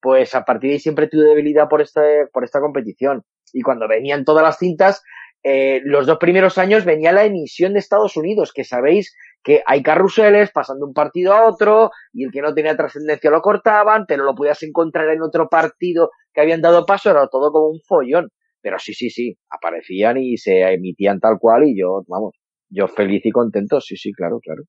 pues 0.00 0.34
a 0.34 0.44
partir 0.44 0.70
de 0.70 0.74
ahí 0.74 0.80
siempre 0.80 1.08
tuve 1.08 1.24
debilidad 1.24 1.68
por 1.68 1.82
esta, 1.82 2.02
por 2.32 2.44
esta 2.44 2.60
competición. 2.60 3.24
Y 3.52 3.62
cuando 3.62 3.88
venían 3.88 4.24
todas 4.24 4.44
las 4.44 4.58
cintas, 4.58 5.02
eh, 5.44 5.80
los 5.84 6.06
dos 6.06 6.18
primeros 6.18 6.58
años 6.58 6.84
venía 6.84 7.12
la 7.12 7.24
emisión 7.24 7.72
de 7.72 7.78
Estados 7.78 8.16
Unidos, 8.16 8.52
que 8.52 8.64
sabéis 8.64 9.14
que 9.42 9.62
hay 9.66 9.82
carruseles 9.82 10.50
pasando 10.50 10.84
un 10.84 10.92
partido 10.92 11.32
a 11.32 11.48
otro 11.48 11.90
y 12.12 12.24
el 12.24 12.32
que 12.32 12.42
no 12.42 12.52
tenía 12.54 12.76
trascendencia 12.76 13.30
lo 13.30 13.40
cortaban, 13.40 14.04
pero 14.06 14.24
lo 14.24 14.34
podías 14.34 14.62
encontrar 14.62 15.08
en 15.10 15.22
otro 15.22 15.48
partido 15.48 16.10
que 16.34 16.40
habían 16.40 16.60
dado 16.60 16.84
paso, 16.84 17.10
era 17.10 17.28
todo 17.28 17.52
como 17.52 17.68
un 17.68 17.80
follón. 17.86 18.28
Pero 18.60 18.78
sí, 18.80 18.92
sí, 18.92 19.10
sí, 19.10 19.38
aparecían 19.48 20.18
y 20.18 20.36
se 20.36 20.60
emitían 20.72 21.20
tal 21.20 21.38
cual 21.38 21.68
y 21.68 21.78
yo, 21.78 22.02
vamos, 22.08 22.34
yo 22.68 22.88
feliz 22.88 23.24
y 23.24 23.30
contento, 23.30 23.80
sí, 23.80 23.96
sí, 23.96 24.12
claro, 24.12 24.40
claro. 24.40 24.64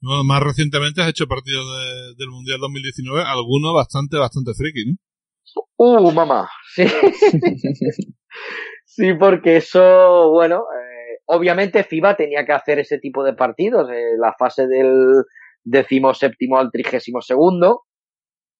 más 0.00 0.42
recientemente 0.42 1.02
has 1.02 1.08
hecho 1.08 1.26
partidos 1.26 1.66
del 2.16 2.28
Mundial 2.28 2.60
2019, 2.60 3.24
algunos 3.26 3.74
bastante, 3.74 4.16
bastante 4.16 4.52
friki, 4.54 4.92
¿no? 4.92 4.96
Uh, 5.76 6.10
mamá, 6.12 6.48
sí. 6.74 6.84
Sí, 8.96 9.12
porque 9.12 9.58
eso, 9.58 10.30
bueno, 10.30 10.62
eh, 10.72 11.18
obviamente 11.26 11.84
FIBA 11.84 12.16
tenía 12.16 12.46
que 12.46 12.52
hacer 12.52 12.78
ese 12.78 12.98
tipo 12.98 13.22
de 13.24 13.34
partidos, 13.34 13.90
eh, 13.90 14.16
la 14.18 14.34
fase 14.38 14.66
del 14.66 15.22
decimoséptimo 15.62 16.58
al 16.58 16.70
trigésimo 16.70 17.20
segundo. 17.20 17.82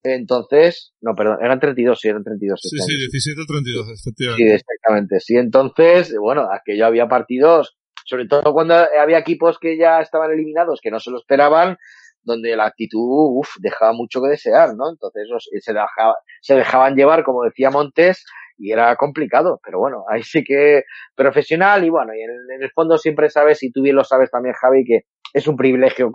Entonces, 0.03 0.92
no, 1.01 1.14
perdón, 1.14 1.38
eran 1.42 1.59
32, 1.59 1.99
sí, 1.99 2.09
eran 2.09 2.22
32. 2.22 2.61
Sí, 2.62 2.77
sí, 2.79 2.96
17 2.99 3.42
32, 3.49 3.88
efectivamente. 3.88 4.44
Sí, 4.44 4.53
exactamente. 4.53 5.20
Sí, 5.20 5.37
entonces, 5.37 6.14
bueno, 6.20 6.49
aquello 6.53 6.85
había 6.85 7.09
partidos, 7.09 7.79
sobre 8.05 8.27
todo 8.27 8.53
cuando 8.53 8.75
había 8.75 9.18
equipos 9.18 9.59
que 9.59 9.79
ya 9.79 10.01
estaban 10.01 10.31
eliminados, 10.33 10.81
que 10.83 10.90
no 10.90 11.01
se 11.01 11.11
lo 11.11 11.16
esperaban, 11.16 11.79
donde 12.26 12.54
la 12.56 12.66
actitud, 12.66 13.38
uff, 13.38 13.48
dejaba 13.60 13.92
mucho 13.92 14.20
que 14.20 14.28
desear, 14.28 14.74
¿no? 14.76 14.90
Entonces 14.90 15.28
se, 15.62 15.72
dejaba, 15.72 16.16
se 16.42 16.54
dejaban 16.54 16.94
llevar, 16.96 17.24
como 17.24 17.44
decía 17.44 17.70
Montes, 17.70 18.24
y 18.58 18.72
era 18.72 18.96
complicado, 18.96 19.60
pero 19.64 19.78
bueno, 19.78 20.04
ahí 20.10 20.22
sí 20.22 20.42
que 20.42 20.82
profesional 21.14 21.84
y 21.84 21.90
bueno, 21.90 22.12
y 22.14 22.22
en, 22.22 22.62
el 22.62 22.70
fondo 22.72 22.98
siempre 22.98 23.30
sabes, 23.30 23.62
y 23.62 23.70
tú 23.70 23.82
bien 23.82 23.96
lo 23.96 24.04
sabes 24.04 24.30
también, 24.30 24.54
Javi, 24.54 24.84
que 24.84 25.00
es 25.32 25.46
un 25.46 25.56
privilegio 25.56 26.10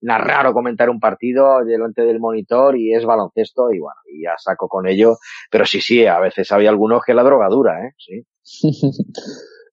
narrar 0.00 0.46
o 0.46 0.52
comentar 0.52 0.90
un 0.90 0.98
partido 0.98 1.64
delante 1.64 2.02
del 2.02 2.18
monitor 2.18 2.76
y 2.76 2.92
es 2.92 3.04
baloncesto 3.04 3.72
y 3.72 3.78
bueno, 3.78 4.00
y 4.12 4.24
ya 4.24 4.34
saco 4.36 4.68
con 4.68 4.88
ello, 4.88 5.16
pero 5.50 5.64
sí, 5.64 5.80
sí, 5.80 6.06
a 6.06 6.18
veces 6.18 6.50
había 6.50 6.70
algunos 6.70 7.02
que 7.04 7.14
la 7.14 7.22
drogadura, 7.22 7.86
¿eh? 7.86 7.92
Sí. 7.96 8.26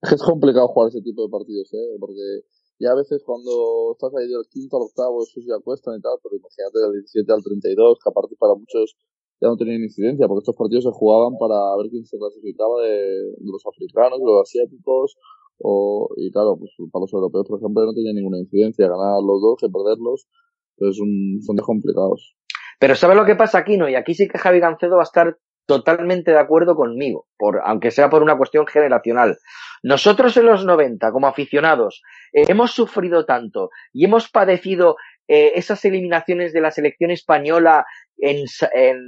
es 0.02 0.22
complicado 0.24 0.68
jugar 0.68 0.90
ese 0.90 1.02
tipo 1.02 1.24
de 1.24 1.32
partidos, 1.32 1.74
¿eh? 1.74 1.98
Porque 2.00 2.46
ya 2.82 2.92
a 2.92 2.98
veces 2.98 3.22
cuando 3.24 3.94
estás 3.94 4.10
ahí 4.18 4.26
del 4.26 4.50
quinto 4.50 4.78
al 4.78 4.90
octavo, 4.90 5.22
eso 5.22 5.38
ya 5.46 5.62
cuestan 5.62 5.96
y 5.98 6.02
tal, 6.02 6.18
pero 6.18 6.34
imagínate 6.34 6.78
del 6.82 7.06
17 7.06 7.30
al 7.30 7.44
32, 7.46 8.00
que 8.02 8.10
aparte 8.10 8.34
para 8.42 8.58
muchos 8.58 8.98
ya 9.38 9.48
no 9.50 9.58
tenían 9.58 9.86
incidencia, 9.86 10.28
porque 10.28 10.42
estos 10.42 10.58
partidos 10.58 10.86
se 10.86 10.94
jugaban 10.94 11.38
para 11.38 11.58
ver 11.78 11.90
quién 11.94 12.06
se 12.06 12.18
clasificaba 12.18 12.82
de, 12.82 13.38
los 13.42 13.62
africanos, 13.66 14.18
de 14.18 14.26
los 14.26 14.42
asiáticos, 14.42 15.18
o, 15.62 16.10
y 16.18 16.32
claro, 16.32 16.58
pues 16.58 16.74
para 16.92 17.06
los 17.06 17.14
europeos, 17.14 17.46
por 17.48 17.62
ejemplo, 17.62 17.86
no 17.86 17.94
tenía 17.94 18.14
ninguna 18.14 18.42
incidencia, 18.42 18.90
ganar 18.90 19.22
los 19.22 19.42
dos 19.42 19.62
que 19.62 19.70
perderlos, 19.70 20.26
pues 20.78 20.98
un, 21.00 21.42
son 21.42 21.56
de 21.56 21.62
complicados. 21.62 22.34
Pero 22.80 22.96
¿sabes 22.96 23.18
lo 23.18 23.26
que 23.26 23.36
pasa 23.36 23.60
aquí, 23.60 23.78
no? 23.78 23.90
Y 23.90 23.94
aquí 23.94 24.14
sí 24.14 24.28
que 24.28 24.40
Javi 24.40 24.60
Gancedo 24.60 24.98
va 24.98 25.06
a 25.06 25.10
estar 25.10 25.38
totalmente 25.66 26.32
de 26.32 26.40
acuerdo 26.40 26.76
conmigo, 26.76 27.28
por, 27.38 27.62
aunque 27.64 27.92
sea 27.92 28.10
por 28.10 28.24
una 28.24 28.38
cuestión 28.38 28.68
generacional. 28.68 29.38
Nosotros 29.84 30.36
en 30.38 30.46
los 30.46 30.66
90, 30.66 31.12
como 31.12 31.28
aficionados, 31.28 32.02
hemos 32.34 32.72
sufrido 32.72 33.26
tanto 33.26 33.70
y 33.94 34.06
hemos 34.06 34.30
padecido 34.30 34.98
eh, 35.28 35.54
esas 35.56 35.84
eliminaciones 35.86 36.52
de 36.54 36.62
la 36.62 36.72
selección 36.72 37.12
española 37.12 37.86
en, 38.18 38.46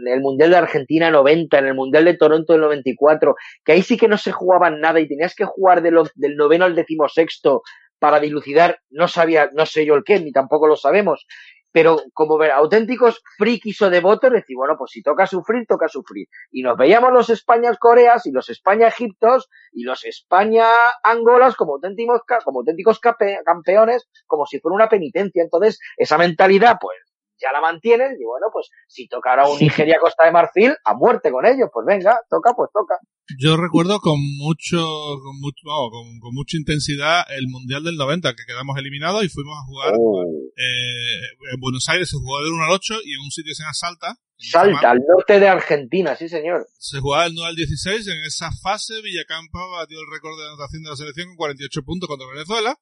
el 0.07 0.21
Mundial 0.21 0.51
de 0.51 0.57
Argentina 0.57 1.11
90, 1.11 1.59
en 1.59 1.65
el 1.65 1.75
Mundial 1.75 2.05
de 2.05 2.15
Toronto 2.15 2.53
del 2.53 2.61
94, 2.61 3.35
que 3.63 3.73
ahí 3.73 3.81
sí 3.81 3.97
que 3.97 4.07
no 4.07 4.17
se 4.17 4.31
jugaban 4.31 4.79
nada 4.79 4.99
y 4.99 5.07
tenías 5.07 5.35
que 5.35 5.45
jugar 5.45 5.81
del 5.81 6.35
noveno 6.35 6.65
al 6.65 6.75
decimosexto 6.75 7.61
para 7.99 8.19
dilucidar, 8.19 8.79
no 8.89 9.07
sabía, 9.07 9.49
no 9.53 9.65
sé 9.65 9.85
yo 9.85 9.95
el 9.95 10.03
qué, 10.03 10.19
ni 10.19 10.31
tampoco 10.31 10.67
lo 10.67 10.75
sabemos, 10.75 11.25
pero 11.73 11.97
como 12.13 12.37
ver, 12.37 12.51
auténticos 12.51 13.21
frikis 13.37 13.81
o 13.81 13.89
devotos, 13.89 14.31
decir, 14.31 14.55
bueno, 14.55 14.75
pues 14.77 14.91
si 14.91 15.01
toca 15.01 15.25
sufrir, 15.25 15.65
toca 15.67 15.87
sufrir. 15.87 16.27
Y 16.51 16.61
nos 16.61 16.77
veíamos 16.77 17.11
los 17.11 17.29
Españas-Coreas 17.31 18.27
y 18.27 18.31
los 18.31 18.49
España-Egiptos 18.49 19.49
y 19.73 19.83
los 19.83 20.05
España-Angolas 20.05 21.55
como 21.55 21.73
auténticos, 21.73 22.21
como 22.45 22.59
auténticos 22.59 22.99
campeones, 22.99 24.07
como 24.27 24.45
si 24.45 24.59
fuera 24.59 24.75
una 24.75 24.87
penitencia. 24.87 25.41
Entonces, 25.41 25.79
esa 25.97 26.17
mentalidad, 26.19 26.77
pues, 26.79 26.97
ya 27.41 27.51
la 27.51 27.59
mantienen 27.59 28.15
y 28.19 28.23
bueno, 28.23 28.47
pues 28.53 28.69
si 28.87 29.07
toca 29.07 29.31
ahora 29.31 29.49
un 29.49 29.57
Nigeria 29.59 29.97
Costa 29.99 30.25
de 30.25 30.31
Marfil, 30.31 30.75
a 30.85 30.93
muerte 30.93 31.31
con 31.31 31.45
ellos, 31.45 31.69
pues 31.73 31.85
venga, 31.85 32.19
toca, 32.29 32.53
pues 32.53 32.69
toca. 32.71 32.99
Yo 33.39 33.55
recuerdo 33.55 33.99
con 34.01 34.19
mucho, 34.37 34.85
con 35.23 35.39
mucho, 35.39 35.63
con, 35.91 36.33
mucha 36.33 36.57
intensidad 36.57 37.23
el 37.29 37.47
Mundial 37.47 37.83
del 37.83 37.95
90, 37.95 38.35
que 38.35 38.43
quedamos 38.45 38.77
eliminados 38.77 39.23
y 39.23 39.29
fuimos 39.29 39.57
a 39.57 39.65
jugar 39.65 39.93
oh. 39.97 40.23
eh, 40.57 41.53
en 41.53 41.59
Buenos 41.59 41.87
Aires, 41.87 42.09
se 42.09 42.17
jugaba 42.17 42.43
del 42.43 42.53
1 42.53 42.63
al 42.65 42.71
8 42.71 42.95
y 43.05 43.13
en 43.13 43.21
un 43.21 43.31
sitio 43.31 43.51
que 43.51 43.55
se 43.55 43.63
llama 43.63 43.73
Salta. 43.73 44.19
Salta, 44.35 44.91
al 44.91 44.99
norte 45.07 45.39
de 45.39 45.47
Argentina, 45.47 46.17
sí 46.17 46.27
señor. 46.27 46.67
Se 46.77 46.99
jugaba 46.99 47.23
del 47.23 47.35
9 47.35 47.49
al 47.49 47.55
16, 47.55 48.07
en 48.07 48.23
esa 48.25 48.51
fase 48.61 49.01
Villacampa 49.01 49.59
batió 49.79 49.99
el 50.01 50.11
récord 50.11 50.37
de 50.37 50.47
anotación 50.47 50.83
de 50.83 50.89
la 50.89 50.95
selección 50.97 51.27
con 51.29 51.37
48 51.37 51.81
puntos 51.83 52.09
contra 52.09 52.27
Venezuela 52.27 52.77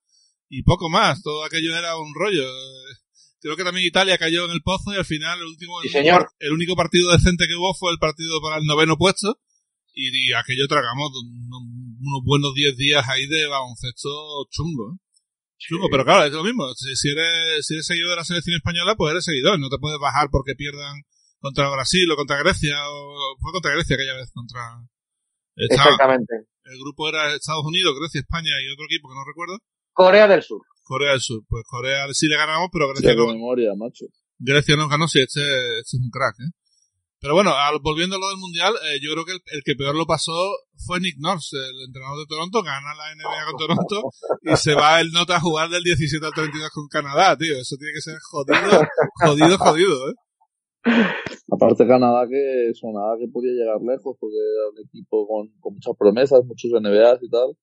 y 0.49 0.63
poco 0.63 0.89
más, 0.89 1.21
todo 1.21 1.45
aquello 1.45 1.77
era 1.77 1.95
un 1.97 2.15
rollo. 2.15 2.43
Creo 3.41 3.55
que 3.55 3.63
también 3.63 3.85
Italia 3.85 4.17
cayó 4.17 4.45
en 4.45 4.51
el 4.51 4.61
pozo 4.63 4.91
y 4.91 4.97
al 4.97 5.05
final 5.05 5.37
el 5.37 5.45
último, 5.45 5.75
el 6.39 6.51
único 6.51 6.75
partido 6.75 7.11
decente 7.11 7.45
que 7.47 7.55
hubo 7.55 7.75
fue 7.75 7.91
el 7.91 7.99
partido 7.99 8.41
para 8.41 8.57
el 8.57 8.65
noveno 8.65 8.97
puesto 8.97 9.39
y, 9.93 10.33
aquello 10.33 10.67
tragamos 10.67 11.11
unos, 11.11 12.23
buenos 12.23 12.53
10 12.53 12.77
días 12.77 13.07
ahí 13.07 13.27
de 13.27 13.47
baloncesto 13.47 14.47
chungo. 14.49 14.93
¿eh? 14.93 14.97
Chungo, 15.57 15.87
pero 15.91 16.03
claro, 16.03 16.25
es 16.25 16.33
lo 16.33 16.43
mismo. 16.43 16.73
Si, 16.73 17.09
eres, 17.09 17.65
si 17.65 17.75
eres 17.75 17.85
seguidor 17.85 18.11
de 18.11 18.15
la 18.15 18.23
selección 18.23 18.55
española, 18.55 18.95
pues 18.95 19.11
eres 19.11 19.25
seguidor. 19.25 19.59
No 19.59 19.69
te 19.69 19.77
puedes 19.77 19.99
bajar 19.99 20.29
porque 20.31 20.55
pierdan 20.55 21.01
contra 21.39 21.69
Brasil 21.69 22.09
o 22.11 22.15
contra 22.15 22.39
Grecia. 22.39 22.77
O, 22.89 23.37
fue 23.39 23.51
contra 23.51 23.73
Grecia 23.73 23.95
aquella 23.95 24.15
vez, 24.15 24.31
contra... 24.33 24.61
Exactamente. 25.55 26.47
El 26.63 26.79
grupo 26.79 27.09
era 27.09 27.35
Estados 27.35 27.65
Unidos, 27.65 27.93
Grecia, 27.99 28.21
España 28.21 28.51
y 28.63 28.71
otro 28.71 28.85
equipo 28.85 29.09
que 29.09 29.15
no 29.15 29.25
recuerdo. 29.25 29.59
Corea 29.93 30.27
del 30.27 30.41
Sur. 30.41 30.61
Corea 30.83 31.11
del 31.11 31.21
Sur. 31.21 31.43
Pues 31.47 31.63
Corea 31.67 32.07
sí 32.13 32.27
le 32.27 32.37
ganamos, 32.37 32.69
pero 32.71 32.89
Grecia 32.89 33.13
no. 33.13 33.27
memoria, 33.27 33.71
macho. 33.75 34.05
Grecia 34.39 34.75
no 34.75 34.87
ganó, 34.87 35.07
sí, 35.07 35.19
este, 35.19 35.41
este 35.79 35.97
es 35.97 36.01
un 36.01 36.09
crack, 36.09 36.39
¿eh? 36.39 36.49
Pero 37.21 37.35
bueno, 37.35 37.53
volviendo 37.83 38.15
a 38.15 38.19
lo 38.19 38.29
del 38.33 38.41
Mundial, 38.41 38.73
eh, 38.81 38.97
yo 38.97 39.13
creo 39.13 39.25
que 39.25 39.37
el, 39.37 39.61
que 39.61 39.75
peor 39.77 39.93
lo 39.93 40.09
pasó 40.09 40.33
fue 40.73 40.99
Nick 40.99 41.21
Nurse, 41.21 41.53
el 41.53 41.85
entrenador 41.85 42.17
de 42.17 42.25
Toronto, 42.25 42.63
gana 42.65 42.97
la 42.97 43.13
NBA 43.13 43.45
con 43.45 43.57
Toronto 43.61 44.09
y 44.41 44.57
se 44.57 44.73
va 44.73 44.99
el 44.99 45.11
nota 45.13 45.37
a 45.37 45.39
jugar 45.39 45.69
del 45.69 45.83
17 45.83 46.17
al 46.17 46.33
32 46.33 46.71
con 46.73 46.87
Canadá, 46.89 47.37
tío. 47.37 47.53
Eso 47.53 47.77
tiene 47.77 47.93
que 47.93 48.01
ser 48.01 48.17
jodido, 48.25 48.73
jodido, 49.21 49.57
jodido, 49.59 50.09
¿eh? 50.09 50.13
Aparte 51.53 51.85
Canadá 51.85 52.25
que 52.25 52.73
sonaba 52.73 53.13
que 53.21 53.29
podía 53.29 53.53
llegar 53.53 53.77
lejos 53.85 54.17
porque 54.17 54.41
era 54.41 54.73
un 54.73 54.81
equipo 54.81 55.27
con, 55.29 55.53
con 55.61 55.77
muchas 55.77 55.93
promesas, 55.93 56.41
muchos 56.49 56.73
NBAs 56.73 57.21
y 57.21 57.29
tal. 57.29 57.53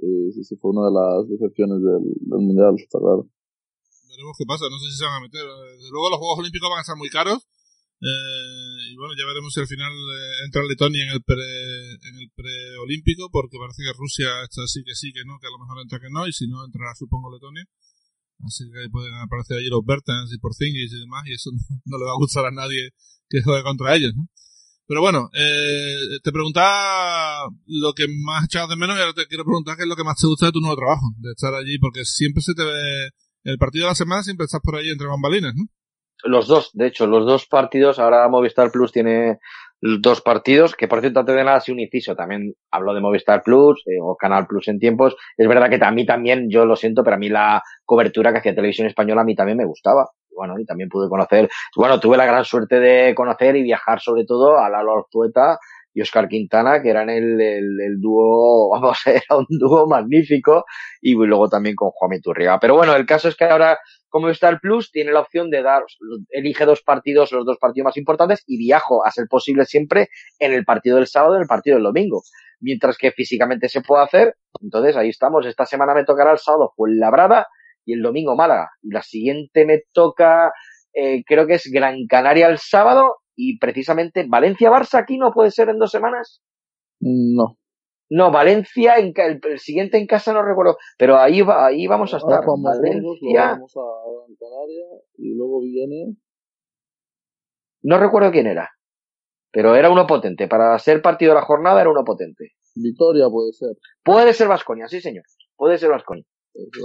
Y 0.00 0.32
sí, 0.32 0.44
sí 0.48 0.56
fue 0.56 0.72
una 0.72 0.88
de 0.88 0.96
las 0.96 1.28
decepciones 1.28 1.76
del, 1.76 2.08
del 2.24 2.40
Mundial, 2.40 2.72
está 2.80 2.96
claro. 2.96 3.28
Veremos 4.08 4.32
qué 4.40 4.48
pasa, 4.48 4.64
no 4.72 4.80
sé 4.80 4.88
si 4.88 4.96
se 4.96 5.04
van 5.04 5.20
a 5.20 5.26
meter. 5.28 5.44
Desde 5.76 5.92
luego 5.92 6.08
los 6.08 6.18
Juegos 6.18 6.38
Olímpicos 6.40 6.72
van 6.72 6.78
a 6.78 6.86
estar 6.88 6.96
muy 6.96 7.12
caros 7.12 7.44
eh, 8.04 8.92
y 8.92 8.96
bueno, 8.96 9.14
ya 9.16 9.24
veremos 9.24 9.54
si 9.54 9.60
al 9.60 9.66
final 9.66 9.88
eh, 9.88 10.44
entra 10.44 10.62
Letonia 10.62 11.04
en 11.04 11.10
el 11.16 11.22
pre, 11.24 11.40
en 11.40 12.16
el 12.20 12.28
preolímpico, 12.36 13.30
porque 13.32 13.56
parece 13.56 13.80
que 13.82 13.96
Rusia 13.96 14.28
está 14.44 14.62
así 14.64 14.84
que 14.84 14.94
sí, 14.94 15.10
que 15.12 15.24
no, 15.24 15.38
que 15.40 15.46
a 15.46 15.50
lo 15.50 15.58
mejor 15.58 15.80
entra 15.80 15.98
que 15.98 16.12
no, 16.12 16.28
y 16.28 16.32
si 16.32 16.46
no 16.46 16.64
entrará 16.64 16.94
supongo 16.94 17.32
Letonia. 17.32 17.64
Así 18.44 18.64
que 18.68 18.90
pueden 18.90 19.14
aparecer 19.14 19.56
allí 19.56 19.68
los 19.68 19.84
Bertans 19.86 20.32
y 20.34 20.38
Porzingis 20.38 20.92
y 20.92 21.00
demás, 21.00 21.24
y 21.26 21.32
eso 21.32 21.50
no, 21.86 21.96
le 21.96 22.04
va 22.04 22.12
a 22.12 22.20
gustar 22.20 22.44
a 22.44 22.50
nadie 22.50 22.90
que 23.28 23.42
juegue 23.42 23.62
contra 23.62 23.96
ellos, 23.96 24.12
¿no? 24.14 24.28
Pero 24.86 25.00
bueno, 25.00 25.30
eh, 25.32 26.20
te 26.22 26.30
preguntaba 26.30 27.48
lo 27.64 27.94
que 27.94 28.04
más 28.22 28.44
echabas 28.44 28.68
de 28.68 28.76
menos 28.76 28.98
y 28.98 29.00
ahora 29.00 29.14
te 29.14 29.26
quiero 29.26 29.44
preguntar 29.44 29.78
qué 29.78 29.84
es 29.84 29.88
lo 29.88 29.96
que 29.96 30.04
más 30.04 30.20
te 30.20 30.26
gusta 30.26 30.46
de 30.46 30.52
tu 30.52 30.60
nuevo 30.60 30.76
trabajo, 30.76 31.08
de 31.16 31.30
estar 31.32 31.54
allí, 31.54 31.78
porque 31.78 32.04
siempre 32.04 32.42
se 32.42 32.52
te 32.52 32.64
ve, 32.64 33.08
el 33.44 33.56
partido 33.56 33.86
de 33.86 33.92
la 33.92 33.94
semana 33.94 34.22
siempre 34.22 34.44
estás 34.44 34.60
por 34.60 34.76
ahí 34.76 34.90
entre 34.90 35.06
bambalinas, 35.06 35.54
¿no? 35.56 35.64
Los 36.24 36.48
dos, 36.48 36.70
de 36.72 36.86
hecho, 36.86 37.06
los 37.06 37.26
dos 37.26 37.46
partidos, 37.46 37.98
ahora 37.98 38.28
Movistar 38.28 38.70
Plus 38.70 38.92
tiene 38.92 39.38
dos 39.80 40.22
partidos, 40.22 40.74
que 40.74 40.88
por 40.88 41.00
cierto, 41.00 41.20
antes 41.20 41.34
de 41.34 41.44
nada, 41.44 41.60
si 41.60 41.70
un 41.70 41.80
inciso, 41.80 42.16
también 42.16 42.54
hablo 42.70 42.94
de 42.94 43.00
Movistar 43.00 43.42
Plus 43.42 43.82
eh, 43.86 43.98
o 44.00 44.16
Canal 44.16 44.46
Plus 44.46 44.68
en 44.68 44.78
tiempos. 44.78 45.14
Es 45.36 45.46
verdad 45.46 45.68
que 45.68 45.84
a 45.84 45.90
mí 45.90 46.06
también, 46.06 46.48
yo 46.48 46.64
lo 46.64 46.76
siento, 46.76 47.04
pero 47.04 47.16
a 47.16 47.18
mí 47.18 47.28
la 47.28 47.62
cobertura 47.84 48.32
que 48.32 48.38
hacía 48.38 48.54
Televisión 48.54 48.86
Española 48.86 49.20
a 49.20 49.24
mí 49.24 49.34
también 49.34 49.58
me 49.58 49.66
gustaba. 49.66 50.08
Bueno, 50.34 50.58
y 50.58 50.64
también 50.64 50.88
pude 50.88 51.08
conocer, 51.08 51.48
bueno, 51.76 52.00
tuve 52.00 52.16
la 52.16 52.26
gran 52.26 52.44
suerte 52.44 52.80
de 52.80 53.14
conocer 53.14 53.54
y 53.54 53.62
viajar 53.62 54.00
sobre 54.00 54.24
todo 54.24 54.58
a 54.58 54.68
Lalo 54.68 54.94
Ortueta 54.94 55.58
y 55.94 56.02
Oscar 56.02 56.28
Quintana, 56.28 56.82
que 56.82 56.90
eran 56.90 57.08
el, 57.08 57.40
el, 57.40 58.00
dúo, 58.00 58.68
vamos, 58.72 58.98
era 59.06 59.38
un 59.38 59.46
dúo 59.48 59.86
magnífico, 59.86 60.64
y 61.00 61.14
luego 61.14 61.48
también 61.48 61.76
con 61.76 61.90
Juan 61.90 62.10
Miturriaga. 62.10 62.58
Pero 62.58 62.74
bueno, 62.74 62.94
el 62.96 63.06
caso 63.06 63.28
es 63.28 63.36
que 63.36 63.44
ahora, 63.44 63.78
como 64.08 64.28
está 64.28 64.48
el 64.48 64.58
Plus, 64.58 64.90
tiene 64.90 65.12
la 65.12 65.20
opción 65.20 65.50
de 65.50 65.62
dar, 65.62 65.84
elige 66.30 66.66
dos 66.66 66.82
partidos, 66.82 67.30
los 67.30 67.46
dos 67.46 67.58
partidos 67.58 67.84
más 67.84 67.96
importantes, 67.96 68.42
y 68.46 68.58
viajo, 68.58 69.06
a 69.06 69.12
ser 69.12 69.26
posible 69.30 69.64
siempre, 69.64 70.08
en 70.40 70.52
el 70.52 70.64
partido 70.64 70.96
del 70.96 71.06
sábado, 71.06 71.36
en 71.36 71.42
el 71.42 71.48
partido 71.48 71.76
del 71.76 71.84
domingo. 71.84 72.22
Mientras 72.60 72.98
que 72.98 73.12
físicamente 73.12 73.68
se 73.68 73.80
puede 73.80 74.02
hacer, 74.02 74.34
entonces 74.60 74.96
ahí 74.96 75.10
estamos. 75.10 75.46
Esta 75.46 75.64
semana 75.64 75.94
me 75.94 76.04
tocará 76.04 76.32
el 76.32 76.38
sábado 76.38 76.72
Fuenlabrada 76.74 77.46
y 77.84 77.92
el 77.92 78.02
domingo 78.02 78.34
Málaga. 78.34 78.70
Y 78.82 78.90
la 78.90 79.02
siguiente 79.02 79.64
me 79.66 79.82
toca, 79.92 80.52
eh, 80.92 81.22
creo 81.26 81.46
que 81.46 81.54
es 81.54 81.70
Gran 81.70 82.06
Canaria 82.08 82.48
el 82.48 82.58
sábado 82.58 83.16
y 83.36 83.58
precisamente 83.58 84.26
Valencia-Barça 84.28 85.00
aquí 85.00 85.18
no 85.18 85.32
puede 85.32 85.50
ser 85.50 85.68
en 85.68 85.78
dos 85.78 85.90
semanas. 85.90 86.42
No. 87.00 87.58
No, 88.10 88.30
Valencia, 88.30 88.96
en, 88.98 89.12
el, 89.16 89.58
siguiente 89.58 89.98
en 89.98 90.06
casa 90.06 90.32
no 90.32 90.42
recuerdo, 90.42 90.76
pero 90.98 91.16
ahí 91.16 91.40
va, 91.40 91.66
ahí 91.66 91.86
vamos 91.86 92.12
a 92.12 92.18
estar. 92.18 92.40
Valencia. 92.44 93.52
vamos 93.52 93.74
a 93.76 93.80
Canaria 94.38 94.84
y 95.16 95.34
luego 95.34 95.60
viene. 95.60 96.16
No 97.82 97.98
recuerdo 97.98 98.30
quién 98.30 98.46
era, 98.46 98.70
pero 99.50 99.74
era 99.74 99.90
uno 99.90 100.06
potente. 100.06 100.48
Para 100.48 100.78
ser 100.78 101.02
partido 101.02 101.32
de 101.32 101.40
la 101.40 101.46
jornada 101.46 101.80
era 101.80 101.90
uno 101.90 102.04
potente. 102.04 102.52
Victoria 102.74 103.28
puede 103.30 103.52
ser. 103.52 103.76
Puede 104.02 104.32
ser 104.34 104.48
Vasconia, 104.48 104.86
sí 104.86 105.00
señor. 105.00 105.24
Puede 105.56 105.78
ser 105.78 105.90
Vasconia. 105.90 106.24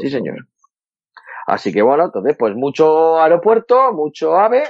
Sí 0.01 0.09
señor. 0.09 0.37
Así 1.47 1.71
que 1.73 1.81
bueno, 1.81 2.05
entonces 2.05 2.35
pues 2.39 2.55
mucho 2.55 3.19
aeropuerto, 3.19 3.91
mucho 3.93 4.35
ave, 4.35 4.63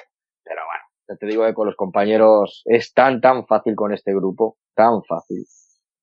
pero 0.44 0.62
bueno 0.66 0.79
te 1.18 1.28
digo 1.28 1.46
que 1.46 1.54
con 1.54 1.68
los 1.68 1.76
compañeros 1.76 2.62
es 2.66 2.94
tan, 2.94 3.22
tan 3.22 3.46
fácil 3.48 3.76
con 3.76 3.94
este 3.94 4.14
grupo, 4.14 4.58
tan 4.76 5.02
fácil. 5.08 5.46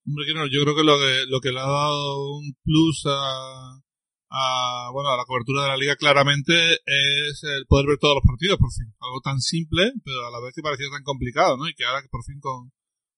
Hombre, 0.06 0.24
que 0.26 0.34
no, 0.34 0.46
yo 0.46 0.62
creo 0.62 0.76
que 0.76 0.84
lo, 0.84 0.98
que 0.98 1.26
lo 1.28 1.40
que 1.40 1.52
le 1.52 1.60
ha 1.60 1.66
dado 1.66 2.36
un 2.38 2.54
plus 2.62 3.04
a, 3.06 3.82
a, 4.30 4.90
bueno, 4.92 5.10
a 5.10 5.16
la 5.16 5.24
cobertura 5.26 5.62
de 5.62 5.68
la 5.68 5.76
liga 5.76 5.96
claramente 5.96 6.54
es 6.84 7.42
el 7.42 7.66
poder 7.66 7.86
ver 7.86 7.98
todos 7.98 8.14
los 8.14 8.26
partidos, 8.26 8.58
por 8.58 8.70
fin. 8.70 8.86
Algo 9.00 9.20
tan 9.22 9.40
simple, 9.40 9.92
pero 10.04 10.26
a 10.26 10.30
la 10.30 10.40
vez 10.40 10.54
que 10.54 10.62
parecía 10.62 10.86
tan 10.90 11.02
complicado, 11.02 11.56
¿no? 11.56 11.68
Y 11.68 11.74
que 11.74 11.84
ahora 11.84 12.02
que 12.02 12.08
por 12.08 12.22
fin 12.24 12.38
con, 12.40 12.70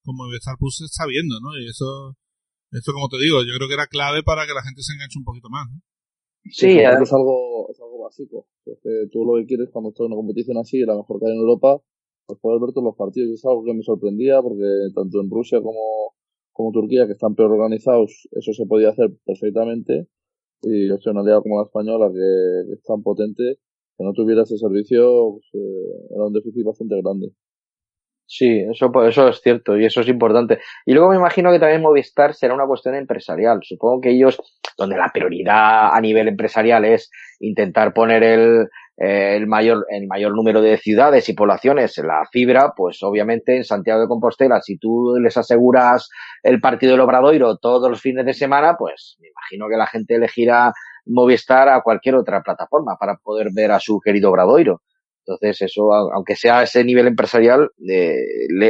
con 0.05 0.16
Movistar 0.16 0.57
Plus 0.59 0.79
se 0.79 0.85
está 0.85 1.05
viendo, 1.07 1.40
¿no? 1.40 1.57
Y 1.61 1.68
eso, 1.68 2.16
esto 2.72 2.92
como 2.92 3.09
te 3.09 3.18
digo, 3.18 3.44
yo 3.44 3.53
creo 3.57 3.68
que 3.68 3.77
era 3.77 3.87
clave 3.87 4.22
para 4.22 4.46
que 4.46 4.55
la 4.55 4.62
gente 4.62 4.83
se 4.83 4.92
enganche 4.92 5.18
un 5.18 5.24
poquito 5.24 5.48
más, 5.48 5.68
¿no? 5.68 5.81
Sí, 6.44 6.81
algo, 6.81 7.05
es 7.05 7.12
algo 7.12 7.58
básico. 8.09 8.47
Es 8.66 8.79
que 8.83 9.09
tú 9.12 9.25
lo 9.25 9.37
que 9.37 9.47
quieres 9.47 9.71
cuando 9.71 9.90
estás 9.90 10.05
en 10.07 10.12
una 10.12 10.16
competición 10.16 10.57
así, 10.59 10.81
la 10.81 10.97
mejor 10.97 11.21
que 11.21 11.27
hay 11.27 11.33
en 11.33 11.38
Europa, 11.38 11.81
pues 12.27 12.38
poder 12.40 12.61
ver 12.61 12.73
todos 12.73 12.85
los 12.85 12.97
partidos. 12.97 13.31
Y 13.31 13.35
es 13.35 13.44
algo 13.44 13.64
que 13.64 13.75
me 13.75 13.83
sorprendía 13.83 14.42
porque 14.42 14.64
tanto 14.94 15.21
en 15.21 15.31
Rusia 15.31 15.61
como, 15.62 16.14
como 16.53 16.73
Turquía, 16.73 17.07
que 17.07 17.12
están 17.12 17.35
peor 17.35 17.53
organizados, 17.53 18.29
eso 18.33 18.53
se 18.53 18.66
podía 18.66 18.90
hacer 18.90 19.11
perfectamente. 19.25 20.09
Y 20.62 20.88
en 20.88 20.99
una 21.07 21.23
liga 21.23 21.40
como 21.40 21.59
la 21.59 21.64
española, 21.64 22.11
que, 22.12 22.73
es 22.75 22.83
tan 22.83 23.03
potente, 23.03 23.59
que 23.97 24.05
no 24.05 24.12
tuviera 24.12 24.42
ese 24.42 24.59
servicio, 24.59 25.38
pues, 25.38 25.47
eh, 25.55 26.14
era 26.14 26.27
un 26.27 26.33
déficit 26.33 26.64
bastante 26.64 27.01
grande. 27.01 27.33
Sí, 28.31 28.62
eso, 28.71 28.93
eso 29.07 29.29
es 29.29 29.41
cierto 29.41 29.79
y 29.79 29.87
eso 29.87 30.03
es 30.03 30.09
importante. 30.09 30.61
Y 30.85 30.93
luego 30.93 31.09
me 31.09 31.17
imagino 31.17 31.51
que 31.51 31.59
también 31.59 31.81
Movistar 31.81 32.35
será 32.35 32.53
una 32.53 32.67
cuestión 32.67 32.95
empresarial. 32.95 33.61
Supongo 33.62 34.03
que 34.03 34.11
ellos, 34.11 34.38
donde 34.77 34.99
la 34.99 35.09
prioridad 35.09 35.95
a 35.95 36.01
nivel 36.03 36.29
empresarial 36.29 36.85
es 36.85 37.11
intentar 37.41 37.95
poner 37.95 38.23
el, 38.23 38.69
eh, 38.99 39.35
el 39.35 39.47
mayor, 39.47 39.87
el 39.88 40.07
mayor 40.07 40.35
número 40.35 40.61
de 40.61 40.77
ciudades 40.77 41.27
y 41.31 41.33
poblaciones 41.33 41.97
en 41.97 42.09
la 42.09 42.27
fibra, 42.31 42.75
pues 42.77 43.03
obviamente 43.03 43.57
en 43.57 43.64
Santiago 43.64 44.03
de 44.03 44.09
Compostela, 44.09 44.61
si 44.61 44.77
tú 44.77 45.17
les 45.19 45.35
aseguras 45.38 46.11
el 46.43 46.61
partido 46.61 46.93
del 46.93 47.01
Obradoiro 47.01 47.57
todos 47.57 47.88
los 47.88 48.03
fines 48.03 48.27
de 48.27 48.35
semana, 48.35 48.77
pues 48.77 49.17
me 49.21 49.29
imagino 49.29 49.71
que 49.71 49.77
la 49.79 49.87
gente 49.87 50.17
elegirá 50.17 50.75
Movistar 51.07 51.71
a 51.71 51.81
cualquier 51.81 52.17
otra 52.17 52.43
plataforma 52.43 52.99
para 53.01 53.17
poder 53.17 53.49
ver 53.55 53.73
a 53.73 53.81
su 53.81 53.99
querido 54.01 54.31
Obradoiro. 54.31 54.83
Entonces, 55.29 55.61
eso, 55.61 55.93
aunque 55.93 56.37
sea 56.37 56.62
ese 56.62 56.83
nivel 56.85 57.07
empresarial, 57.07 57.71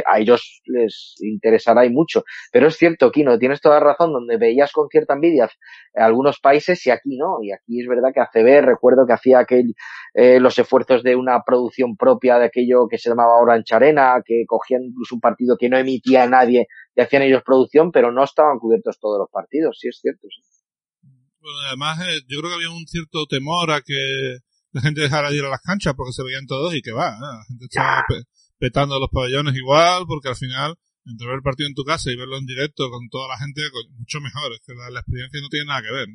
a 0.05 0.19
ellos 0.19 0.61
les 0.65 1.15
interesará 1.21 1.85
y 1.85 1.89
mucho. 1.89 2.25
Pero 2.51 2.67
es 2.67 2.75
cierto, 2.75 3.11
Kino, 3.11 3.39
tienes 3.39 3.61
toda 3.61 3.79
razón, 3.79 4.11
donde 4.11 4.35
veías 4.37 4.73
con 4.73 4.89
cierta 4.89 5.13
envidia 5.13 5.49
algunos 5.93 6.39
países 6.41 6.85
y 6.85 6.89
aquí 6.89 7.17
no. 7.17 7.37
Y 7.41 7.53
aquí 7.53 7.79
es 7.79 7.87
verdad 7.87 8.09
que 8.13 8.19
ACB, 8.19 8.65
recuerdo 8.65 9.07
que 9.07 9.13
hacía 9.13 9.39
aquel, 9.39 9.73
eh, 10.13 10.41
los 10.41 10.59
esfuerzos 10.59 11.01
de 11.01 11.15
una 11.15 11.43
producción 11.45 11.95
propia 11.95 12.37
de 12.37 12.47
aquello 12.47 12.87
que 12.89 12.97
se 12.97 13.09
llamaba 13.09 13.41
Orange 13.41 13.73
Arena, 13.73 14.21
que 14.25 14.43
cogían 14.45 14.83
incluso 14.83 15.15
un 15.15 15.21
partido 15.21 15.55
que 15.57 15.69
no 15.69 15.77
emitía 15.77 16.23
a 16.23 16.27
nadie 16.27 16.67
y 16.93 17.01
hacían 17.01 17.21
ellos 17.21 17.41
producción, 17.45 17.93
pero 17.93 18.11
no 18.11 18.25
estaban 18.25 18.59
cubiertos 18.59 18.99
todos 18.99 19.17
los 19.17 19.29
partidos, 19.31 19.77
sí 19.79 19.87
es 19.87 19.99
cierto. 20.01 20.27
Bueno, 21.39 21.57
además, 21.67 21.99
eh, 22.01 22.19
yo 22.27 22.39
creo 22.39 22.49
que 22.49 22.55
había 22.55 22.69
un 22.69 22.85
cierto 22.85 23.25
temor 23.27 23.71
a 23.71 23.79
que 23.79 24.39
la 24.71 24.81
gente 24.81 25.01
dejara 25.01 25.29
de 25.29 25.37
ir 25.37 25.45
a 25.45 25.49
las 25.49 25.61
canchas 25.61 25.93
porque 25.95 26.13
se 26.13 26.23
veían 26.23 26.45
todos 26.45 26.73
y 26.75 26.81
que 26.81 26.91
va, 26.91 27.09
¿eh? 27.09 27.19
la 27.19 27.45
gente 27.47 27.65
estaba 27.65 28.03
petando 28.57 28.99
los 28.99 29.09
pabellones 29.09 29.55
igual 29.55 30.03
porque 30.07 30.29
al 30.29 30.35
final 30.35 30.75
entre 31.05 31.27
ver 31.27 31.37
el 31.37 31.41
partido 31.41 31.67
en 31.67 31.75
tu 31.75 31.83
casa 31.83 32.11
y 32.11 32.17
verlo 32.17 32.37
en 32.37 32.45
directo 32.45 32.89
con 32.89 33.09
toda 33.09 33.27
la 33.29 33.37
gente, 33.37 33.61
mucho 33.97 34.19
mejor. 34.21 34.51
Es 34.53 34.61
que 34.65 34.73
la, 34.73 34.99
experiencia 34.99 35.41
no 35.41 35.49
tiene 35.49 35.65
nada 35.65 35.81
que 35.81 35.93
ver. 35.93 36.07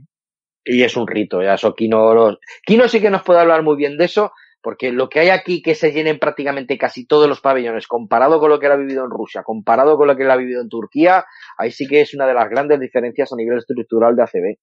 Y 0.65 0.83
es 0.83 0.97
un 0.97 1.07
rito, 1.07 1.43
ya 1.43 1.55
eso 1.55 1.75
Kino, 1.75 2.15
los... 2.15 2.39
Kino 2.65 2.89
sí 2.89 3.01
que 3.01 3.11
nos 3.11 3.23
puede 3.23 3.41
hablar 3.41 3.63
muy 3.63 3.77
bien 3.77 3.99
de 3.99 4.07
eso, 4.07 4.33
porque 4.63 4.93
lo 4.93 5.11
que 5.11 5.21
hay 5.21 5.29
aquí 5.29 5.61
que 5.61 5.75
se 5.75 5.93
llenen 5.93 6.19
prácticamente 6.19 6.79
casi 6.79 7.07
todos 7.07 7.29
los 7.29 7.43
pabellones, 7.43 7.87
comparado 7.87 8.41
con 8.41 8.49
lo 8.49 8.59
que 8.59 8.67
él 8.67 8.73
ha 8.73 8.77
vivido 8.77 9.05
en 9.05 9.11
Rusia, 9.11 9.43
comparado 9.43 9.99
con 9.99 10.07
lo 10.07 10.17
que 10.17 10.23
él 10.23 10.31
ha 10.31 10.37
vivido 10.37 10.63
en 10.63 10.71
Turquía, 10.71 11.27
ahí 11.59 11.71
sí 11.71 11.87
que 11.87 12.01
es 12.01 12.15
una 12.15 12.27
de 12.27 12.33
las 12.33 12.49
grandes 12.49 12.81
diferencias 12.81 13.31
a 13.31 13.37
nivel 13.37 13.59
estructural 13.59 14.17
de 14.17 14.23
ACB. 14.23 14.59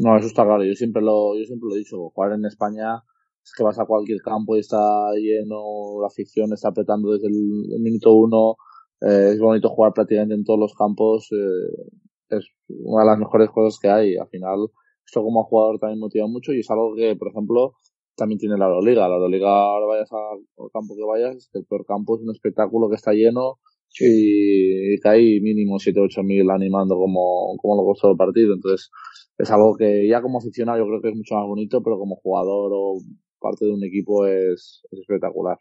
No, 0.00 0.16
eso 0.16 0.26
está 0.26 0.44
claro, 0.44 0.64
yo 0.64 0.74
siempre 0.74 1.02
lo, 1.02 1.36
yo 1.38 1.44
siempre 1.44 1.68
lo 1.68 1.74
he 1.76 1.78
dicho, 1.78 2.10
jugar 2.10 2.32
en 2.32 2.44
España 2.44 3.02
es 3.42 3.52
que 3.56 3.62
vas 3.62 3.78
a 3.78 3.84
cualquier 3.84 4.20
campo 4.22 4.56
y 4.56 4.60
está 4.60 5.12
lleno, 5.14 6.00
la 6.00 6.08
afición 6.08 6.52
está 6.52 6.68
apretando 6.68 7.12
desde 7.12 7.28
el, 7.28 7.80
minuto 7.80 8.12
uno, 8.14 8.56
eh, 9.00 9.30
es 9.34 9.40
bonito 9.40 9.68
jugar 9.68 9.92
prácticamente 9.92 10.34
en 10.34 10.44
todos 10.44 10.58
los 10.58 10.74
campos, 10.74 11.28
eh, 11.32 12.36
es 12.36 12.46
una 12.68 13.02
de 13.02 13.10
las 13.10 13.18
mejores 13.18 13.50
cosas 13.50 13.78
que 13.80 13.88
hay, 13.88 14.16
al 14.16 14.28
final 14.28 14.68
esto 15.06 15.22
como 15.22 15.44
jugador 15.44 15.78
también 15.78 16.00
motiva 16.00 16.26
mucho 16.26 16.52
y 16.52 16.60
es 16.60 16.70
algo 16.70 16.94
que, 16.96 17.14
por 17.16 17.28
ejemplo, 17.28 17.74
también 18.16 18.38
tiene 18.38 18.56
la 18.56 18.66
Euroliga. 18.66 19.08
La 19.08 19.16
Euroliga, 19.16 19.48
ahora 19.48 19.86
vayas 19.86 20.10
al 20.12 20.70
campo 20.72 20.94
que 20.96 21.04
vayas, 21.04 21.50
el 21.52 21.64
peor 21.66 21.84
campo 21.86 22.16
es 22.16 22.22
un 22.22 22.30
espectáculo 22.30 22.88
que 22.88 22.96
está 22.96 23.12
lleno 23.12 23.58
y, 24.00 24.98
que 25.00 25.08
hay 25.08 25.40
mínimo 25.40 25.78
7 25.78 26.00
o 26.00 26.04
8 26.04 26.22
mil 26.22 26.50
animando 26.50 26.96
como, 26.96 27.56
como 27.60 27.76
lo 27.76 27.84
costó 27.84 28.10
el 28.10 28.16
partido. 28.16 28.54
Entonces, 28.54 28.90
es 29.38 29.50
algo 29.50 29.76
que 29.76 30.08
ya 30.08 30.22
como 30.22 30.38
aficionado 30.38 30.78
yo 30.78 30.86
creo 30.86 31.00
que 31.00 31.10
es 31.10 31.16
mucho 31.16 31.34
más 31.34 31.46
bonito, 31.46 31.82
pero 31.82 31.98
como 31.98 32.16
jugador 32.16 32.70
o 32.74 32.98
parte 33.40 33.64
de 33.66 33.72
un 33.72 33.84
equipo 33.84 34.26
es, 34.26 34.82
espectacular. 34.90 35.58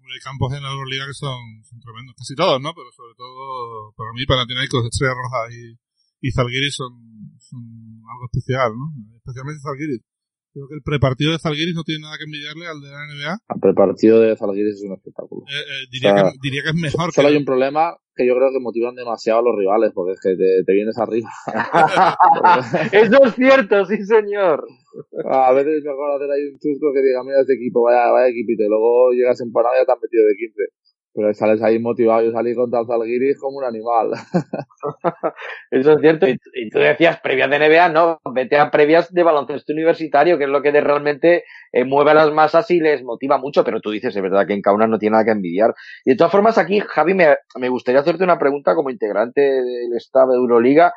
Hay 0.00 0.18
campos 0.24 0.52
en 0.54 0.62
la 0.62 0.72
Euroliga 0.72 1.06
que 1.06 1.14
son, 1.14 1.38
tremendos, 1.78 2.16
casi 2.18 2.34
todos, 2.34 2.58
¿no? 2.58 2.74
Pero 2.74 2.90
sobre 2.90 3.14
todo, 3.14 3.94
para 3.94 4.10
mí, 4.10 4.26
Panathinaikos, 4.26 4.90
Estrella 4.90 5.14
Roja 5.14 5.46
y, 5.54 5.78
y 6.26 6.32
Zalgiris 6.32 6.74
son, 6.74 6.98
son 7.38 7.62
algo 8.10 8.26
especial, 8.26 8.74
¿no? 8.74 8.90
Especialmente 9.22 9.62
Zalgiris. 9.62 10.02
Creo 10.52 10.66
que 10.66 10.74
el 10.74 10.82
prepartido 10.82 11.30
de 11.30 11.38
Zalgiris 11.38 11.74
no 11.74 11.84
tiene 11.84 12.02
nada 12.02 12.18
que 12.18 12.24
envidiarle 12.24 12.66
al 12.66 12.80
de 12.82 12.90
la 12.90 13.06
NBA. 13.06 13.38
El 13.54 13.60
prepartido 13.60 14.20
de 14.20 14.36
Zalgiris 14.36 14.82
es 14.82 14.82
un 14.82 14.94
espectáculo. 14.94 15.46
Eh, 15.46 15.54
eh, 15.54 15.86
diría, 15.92 16.14
que, 16.14 16.22
diría, 16.42 16.62
que, 16.62 16.70
es 16.70 16.74
mejor. 16.74 17.12
Solo 17.12 17.28
hay 17.28 17.36
un 17.36 17.44
problema 17.44 17.94
que 18.16 18.26
yo 18.26 18.34
creo 18.34 18.50
que 18.50 18.58
motivan 18.58 18.96
demasiado 18.96 19.38
a 19.38 19.42
los 19.42 19.54
rivales, 19.54 19.92
porque 19.94 20.12
es 20.12 20.20
que 20.20 20.34
te, 20.34 20.72
vienes 20.74 20.98
arriba. 20.98 21.30
Eso 22.92 23.24
es 23.24 23.34
cierto, 23.34 23.86
sí 23.86 24.02
señor. 24.04 24.66
A 25.30 25.52
veces 25.52 25.78
es 25.78 25.84
mejor 25.84 26.18
hacer 26.18 26.30
ahí 26.30 26.42
un 26.50 26.58
chusco 26.58 26.90
que 26.92 27.00
diga, 27.00 27.22
mira 27.22 27.40
este 27.40 27.54
equipo, 27.54 27.82
vaya, 27.82 28.10
vaya 28.10 28.28
equipito, 28.28 28.64
y 28.64 28.68
luego 28.68 29.12
llegas 29.12 29.40
en 29.40 29.52
parada 29.52 29.76
y 29.76 29.80
ya 29.82 29.86
te 29.86 29.92
han 29.92 30.02
metido 30.02 30.26
de 30.26 30.34
15. 30.34 30.62
Pero 31.12 31.34
sales 31.34 31.60
ahí 31.62 31.80
motivado, 31.80 32.22
yo 32.22 32.30
salí 32.30 32.54
contra 32.54 32.84
Zalgiris 32.86 33.38
como 33.38 33.58
un 33.58 33.64
animal. 33.64 34.12
Eso 35.70 35.92
es 35.92 36.00
cierto. 36.00 36.28
Y, 36.28 36.38
tú 36.70 36.78
decías 36.78 37.20
previas 37.20 37.50
de 37.50 37.58
NBA, 37.58 37.88
no, 37.88 38.20
vete 38.32 38.56
a 38.56 38.70
previas 38.70 39.12
de 39.12 39.24
baloncesto 39.24 39.72
universitario, 39.72 40.38
que 40.38 40.44
es 40.44 40.50
lo 40.50 40.62
que 40.62 40.70
realmente 40.70 41.44
eh, 41.72 41.84
mueve 41.84 42.12
a 42.12 42.14
las 42.14 42.32
masas 42.32 42.70
y 42.70 42.78
les 42.78 43.02
motiva 43.02 43.38
mucho. 43.38 43.64
Pero 43.64 43.80
tú 43.80 43.90
dices, 43.90 44.14
es 44.14 44.22
verdad 44.22 44.46
que 44.46 44.54
en 44.54 44.62
Kaunas 44.62 44.88
no 44.88 44.98
tiene 44.98 45.14
nada 45.14 45.24
que 45.24 45.32
envidiar. 45.32 45.74
Y 46.04 46.10
de 46.10 46.16
todas 46.16 46.30
formas, 46.30 46.58
aquí, 46.58 46.80
Javi, 46.80 47.14
me, 47.14 47.36
me 47.58 47.68
gustaría 47.68 48.00
hacerte 48.00 48.22
una 48.22 48.38
pregunta 48.38 48.76
como 48.76 48.90
integrante 48.90 49.40
del 49.40 49.96
estado 49.96 50.32
de 50.32 50.38
Euroliga. 50.38 50.92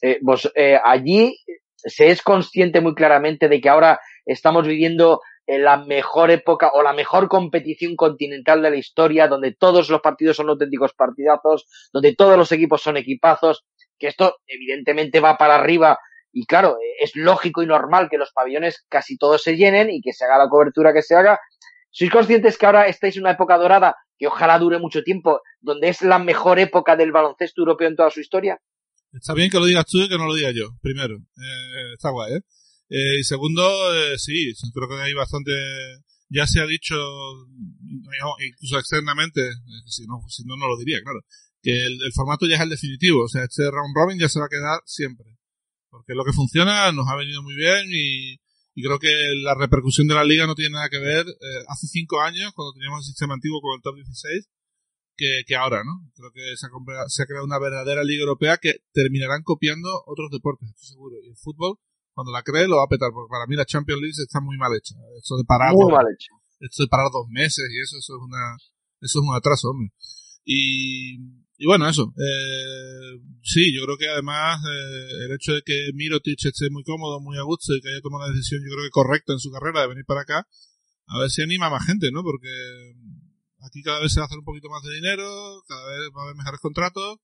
Eh, 0.00 0.18
vos, 0.22 0.52
eh, 0.54 0.78
allí 0.84 1.36
se 1.76 2.10
es 2.10 2.22
consciente 2.22 2.80
muy 2.80 2.94
claramente 2.94 3.48
de 3.48 3.60
que 3.60 3.68
ahora 3.68 4.00
estamos 4.24 4.66
viviendo 4.66 5.20
en 5.46 5.64
la 5.64 5.76
mejor 5.76 6.30
época 6.30 6.72
o 6.74 6.82
la 6.82 6.92
mejor 6.92 7.28
competición 7.28 7.96
continental 7.96 8.62
de 8.62 8.70
la 8.70 8.76
historia, 8.76 9.28
donde 9.28 9.54
todos 9.54 9.88
los 9.88 10.00
partidos 10.00 10.36
son 10.36 10.48
auténticos 10.48 10.92
partidazos, 10.94 11.66
donde 11.92 12.14
todos 12.14 12.36
los 12.36 12.50
equipos 12.52 12.82
son 12.82 12.96
equipazos, 12.96 13.64
que 13.98 14.08
esto 14.08 14.36
evidentemente 14.46 15.20
va 15.20 15.38
para 15.38 15.54
arriba 15.54 15.98
y 16.38 16.44
claro, 16.44 16.76
es 17.00 17.16
lógico 17.16 17.62
y 17.62 17.66
normal 17.66 18.08
que 18.10 18.18
los 18.18 18.30
pabellones 18.30 18.84
casi 18.90 19.16
todos 19.16 19.42
se 19.42 19.56
llenen 19.56 19.88
y 19.88 20.02
que 20.02 20.12
se 20.12 20.26
haga 20.26 20.36
la 20.36 20.50
cobertura 20.50 20.92
que 20.92 21.00
se 21.00 21.14
haga. 21.14 21.40
¿Sois 21.90 22.10
conscientes 22.10 22.58
que 22.58 22.66
ahora 22.66 22.88
estáis 22.88 23.16
en 23.16 23.22
una 23.22 23.30
época 23.30 23.56
dorada 23.56 23.96
que 24.18 24.26
ojalá 24.26 24.58
dure 24.58 24.78
mucho 24.78 25.02
tiempo, 25.02 25.40
donde 25.60 25.88
es 25.88 26.02
la 26.02 26.18
mejor 26.18 26.58
época 26.58 26.94
del 26.94 27.10
baloncesto 27.10 27.62
europeo 27.62 27.88
en 27.88 27.96
toda 27.96 28.10
su 28.10 28.20
historia? 28.20 28.60
Está 29.14 29.32
bien 29.32 29.48
que 29.50 29.58
lo 29.58 29.64
digas 29.64 29.86
tú 29.86 29.96
y 30.02 30.10
que 30.10 30.18
no 30.18 30.26
lo 30.26 30.34
diga 30.34 30.50
yo, 30.50 30.76
primero. 30.82 31.14
Eh, 31.16 31.94
está 31.94 32.10
guay, 32.10 32.34
¿eh? 32.34 32.40
Eh, 32.88 33.18
y 33.20 33.24
segundo, 33.24 33.62
eh, 33.94 34.18
sí, 34.18 34.52
creo 34.72 34.88
que 34.88 35.02
hay 35.02 35.12
bastante, 35.14 35.52
ya 36.28 36.46
se 36.46 36.60
ha 36.60 36.66
dicho, 36.66 36.94
incluso 38.46 38.78
externamente, 38.78 39.40
eh, 39.48 39.82
si 39.86 40.06
no, 40.06 40.20
si 40.28 40.44
no, 40.44 40.56
no 40.56 40.68
lo 40.68 40.78
diría, 40.78 41.00
claro, 41.02 41.20
que 41.62 41.72
el, 41.84 42.12
formato 42.14 42.46
ya 42.46 42.56
es 42.56 42.60
el 42.62 42.70
definitivo, 42.70 43.24
o 43.24 43.28
sea, 43.28 43.44
este 43.44 43.70
round 43.70 43.94
robin 43.94 44.18
ya 44.18 44.28
se 44.28 44.38
va 44.38 44.46
a 44.46 44.48
quedar 44.48 44.80
siempre. 44.86 45.26
Porque 45.90 46.14
lo 46.14 46.24
que 46.24 46.32
funciona 46.32 46.92
nos 46.92 47.08
ha 47.08 47.16
venido 47.16 47.42
muy 47.42 47.54
bien 47.54 47.86
y, 47.90 48.36
creo 48.82 48.98
que 48.98 49.10
la 49.42 49.54
repercusión 49.54 50.06
de 50.06 50.14
la 50.14 50.24
liga 50.24 50.46
no 50.46 50.54
tiene 50.54 50.74
nada 50.74 50.90
que 50.90 50.98
ver 50.98 51.24
hace 51.68 51.86
cinco 51.88 52.20
años, 52.20 52.52
cuando 52.54 52.74
teníamos 52.74 53.00
el 53.00 53.06
sistema 53.06 53.34
antiguo 53.34 53.60
con 53.62 53.74
el 53.76 53.82
top 53.82 53.96
16, 53.96 54.48
que, 55.16 55.42
que 55.46 55.56
ahora, 55.56 55.82
¿no? 55.82 56.12
Creo 56.14 56.30
que 56.32 56.56
se 56.56 56.66
ha, 56.66 57.08
se 57.08 57.22
ha 57.22 57.26
creado 57.26 57.46
una 57.46 57.58
verdadera 57.58 58.04
liga 58.04 58.20
europea 58.20 58.58
que 58.58 58.74
terminarán 58.92 59.42
copiando 59.42 59.88
otros 60.06 60.30
deportes, 60.30 60.68
estoy 60.68 60.88
seguro. 60.88 61.16
Y 61.24 61.30
el 61.30 61.36
fútbol 61.36 61.78
cuando 62.16 62.32
la 62.32 62.40
cree 62.40 62.66
lo 62.66 62.80
va 62.80 62.88
a 62.88 62.88
petar, 62.88 63.12
porque 63.12 63.28
para 63.28 63.44
mí 63.44 63.56
la 63.56 63.68
Champions 63.68 64.00
League 64.00 64.16
está 64.16 64.40
muy 64.40 64.56
mal 64.56 64.72
hecha. 64.72 64.96
Esto 65.20 65.36
de 65.36 65.44
parar, 65.44 65.76
muy 65.76 65.92
mal 65.92 66.08
hecha. 66.08 66.32
Esto 66.64 66.84
de 66.84 66.88
parar 66.88 67.12
dos 67.12 67.28
meses 67.28 67.68
y 67.68 67.76
eso, 67.76 68.00
eso 68.00 68.16
es 68.16 68.22
una, 68.24 68.56
eso 69.04 69.20
es 69.20 69.22
un 69.22 69.36
atraso, 69.36 69.68
hombre. 69.68 69.92
Y, 70.42 71.20
y 71.60 71.66
bueno, 71.68 71.86
eso. 71.86 72.14
Eh, 72.16 73.20
sí, 73.44 73.68
yo 73.68 73.84
creo 73.84 73.98
que 74.00 74.08
además 74.08 74.64
eh, 74.64 75.26
el 75.28 75.32
hecho 75.36 75.52
de 75.52 75.60
que 75.60 75.92
Mirotic 75.92 76.40
esté 76.40 76.70
muy 76.70 76.84
cómodo, 76.84 77.20
muy 77.20 77.36
a 77.36 77.44
gusto 77.44 77.76
y 77.76 77.82
que 77.82 77.90
haya 77.92 78.00
tomado 78.00 78.24
la 78.24 78.32
decisión, 78.32 78.64
yo 78.64 78.72
creo 78.72 78.88
que 78.88 78.96
correcta 78.96 79.34
en 79.34 79.38
su 79.38 79.52
carrera 79.52 79.82
de 79.82 79.88
venir 79.88 80.06
para 80.08 80.22
acá, 80.22 80.48
a 81.08 81.18
ver 81.20 81.28
si 81.28 81.42
anima 81.42 81.66
a 81.66 81.76
más 81.76 81.84
gente, 81.84 82.08
¿no? 82.10 82.22
Porque 82.22 82.48
aquí 83.60 83.82
cada 83.82 84.00
vez 84.00 84.08
se 84.10 84.20
va 84.20 84.24
a 84.24 84.28
hacer 84.32 84.38
un 84.38 84.48
poquito 84.48 84.70
más 84.70 84.80
de 84.88 84.94
dinero, 84.94 85.28
cada 85.68 85.84
vez 85.84 86.08
va 86.16 86.22
a 86.22 86.24
haber 86.24 86.36
mejores 86.36 86.60
contratos, 86.64 87.20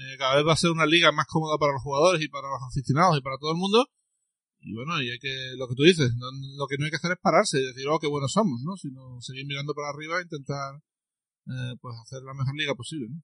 eh, 0.00 0.16
cada 0.16 0.36
vez 0.36 0.48
va 0.48 0.54
a 0.54 0.64
ser 0.64 0.70
una 0.70 0.86
liga 0.86 1.12
más 1.12 1.26
cómoda 1.28 1.58
para 1.60 1.74
los 1.74 1.82
jugadores 1.82 2.24
y 2.24 2.28
para 2.32 2.48
los 2.48 2.62
aficionados 2.64 3.18
y 3.18 3.20
para 3.20 3.36
todo 3.36 3.52
el 3.52 3.58
mundo 3.58 3.84
y 4.62 4.74
bueno, 4.74 5.00
y 5.02 5.10
hay 5.10 5.18
que, 5.18 5.32
lo 5.56 5.68
que 5.68 5.74
tú 5.74 5.84
dices, 5.84 6.10
lo 6.58 6.66
que 6.66 6.76
no 6.78 6.84
hay 6.84 6.90
que 6.90 6.96
hacer 6.96 7.12
es 7.12 7.18
pararse 7.22 7.58
y 7.58 7.66
decir, 7.66 7.86
oh, 7.88 7.98
qué 7.98 8.08
buenos 8.08 8.32
somos, 8.32 8.60
¿no? 8.64 8.76
Sino 8.76 9.20
seguir 9.20 9.46
mirando 9.46 9.72
para 9.74 9.88
arriba 9.88 10.18
e 10.18 10.22
intentar, 10.22 10.76
eh, 11.48 11.74
pues 11.80 11.94
hacer 12.02 12.22
la 12.22 12.34
mejor 12.34 12.54
liga 12.56 12.74
posible, 12.74 13.08
¿no? 13.08 13.20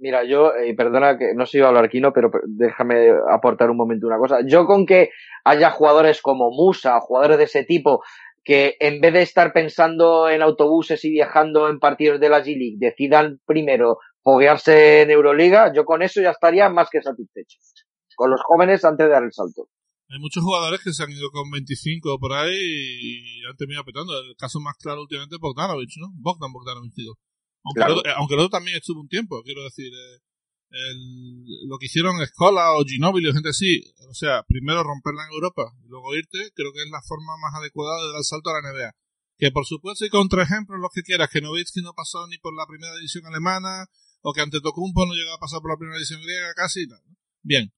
Mira, 0.00 0.24
yo, 0.24 0.54
eh, 0.54 0.74
perdona 0.76 1.18
que 1.18 1.34
no 1.34 1.44
se 1.44 1.58
iba 1.58 1.66
a 1.66 1.70
hablar 1.70 1.86
aquí, 1.86 2.00
¿no? 2.00 2.12
Pero 2.12 2.30
déjame 2.46 3.10
aportar 3.32 3.68
un 3.68 3.76
momento 3.76 4.06
una 4.06 4.18
cosa. 4.18 4.38
Yo 4.46 4.64
con 4.64 4.86
que 4.86 5.10
haya 5.44 5.70
jugadores 5.72 6.22
como 6.22 6.50
Musa, 6.50 7.00
jugadores 7.00 7.36
de 7.38 7.44
ese 7.44 7.64
tipo, 7.64 8.02
que 8.44 8.76
en 8.78 9.00
vez 9.00 9.12
de 9.12 9.22
estar 9.22 9.52
pensando 9.52 10.28
en 10.28 10.40
autobuses 10.40 11.04
y 11.04 11.10
viajando 11.10 11.68
en 11.68 11.80
partidos 11.80 12.20
de 12.20 12.28
la 12.28 12.40
G-League, 12.40 12.76
decidan 12.78 13.40
primero 13.44 13.98
foguearse 14.22 15.02
en 15.02 15.10
Euroliga, 15.10 15.72
yo 15.74 15.84
con 15.84 16.02
eso 16.02 16.22
ya 16.22 16.30
estaría 16.30 16.68
más 16.68 16.88
que 16.90 17.02
satisfecho. 17.02 17.58
Con 18.16 18.30
los 18.30 18.40
jóvenes 18.42 18.84
antes 18.84 19.06
de 19.06 19.12
dar 19.12 19.24
el 19.24 19.32
salto. 19.32 19.68
Hay 20.10 20.18
muchos 20.18 20.42
jugadores 20.42 20.80
que 20.82 20.92
se 20.92 21.02
han 21.02 21.10
ido 21.10 21.30
con 21.30 21.50
25 21.50 22.18
por 22.18 22.32
ahí 22.32 22.56
y 22.56 23.44
han 23.44 23.56
terminado 23.56 23.84
petando. 23.84 24.18
El 24.18 24.36
caso 24.36 24.58
más 24.60 24.76
claro 24.76 25.02
últimamente 25.02 25.36
es 25.36 25.40
Bogdanovich, 25.40 25.96
¿no? 25.98 26.08
Bogdan 26.14 26.52
Bogdanovich, 26.52 26.94
digo. 26.94 27.18
Aunque, 27.64 27.82
el, 27.82 27.98
otro, 27.98 28.12
aunque 28.16 28.34
el 28.34 28.50
también 28.50 28.76
estuvo 28.78 29.00
un 29.00 29.08
tiempo, 29.08 29.42
quiero 29.42 29.64
decir. 29.64 29.92
Eh, 29.92 30.18
el, 30.70 31.68
lo 31.68 31.78
que 31.78 31.86
hicieron 31.86 32.20
Escola 32.20 32.72
o 32.72 32.84
Ginobili 32.84 33.28
o 33.28 33.32
gente 33.32 33.50
así, 33.50 33.82
o 34.08 34.14
sea, 34.14 34.42
primero 34.46 34.82
romperla 34.82 35.24
en 35.24 35.32
Europa 35.32 35.72
y 35.82 35.88
luego 35.88 36.14
irte, 36.14 36.52
creo 36.54 36.72
que 36.72 36.82
es 36.82 36.90
la 36.90 37.00
forma 37.02 37.36
más 37.40 37.54
adecuada 37.54 37.96
de 38.04 38.12
dar 38.12 38.22
salto 38.22 38.50
a 38.50 38.60
la 38.60 38.72
NBA. 38.72 38.92
Que 39.38 39.50
por 39.50 39.66
supuesto 39.66 40.04
hay 40.04 40.10
contraejemplos 40.10 40.80
los 40.80 40.90
que 40.92 41.02
quieras, 41.02 41.30
que 41.30 41.40
Novitsky 41.40 41.80
no 41.80 41.94
pasó 41.94 42.26
ni 42.26 42.38
por 42.38 42.54
la 42.54 42.66
primera 42.66 42.94
división 42.96 43.24
alemana, 43.26 43.86
o 44.20 44.32
que 44.32 44.40
ante 44.40 44.60
Tocumpo 44.60 45.06
no 45.06 45.14
llegaba 45.14 45.36
a 45.36 45.40
pasar 45.40 45.60
por 45.60 45.70
la 45.70 45.78
primera 45.78 45.96
división 45.96 46.20
griega 46.22 46.52
casi, 46.54 46.86
¿no? 46.86 46.96
Bien, 47.42 47.72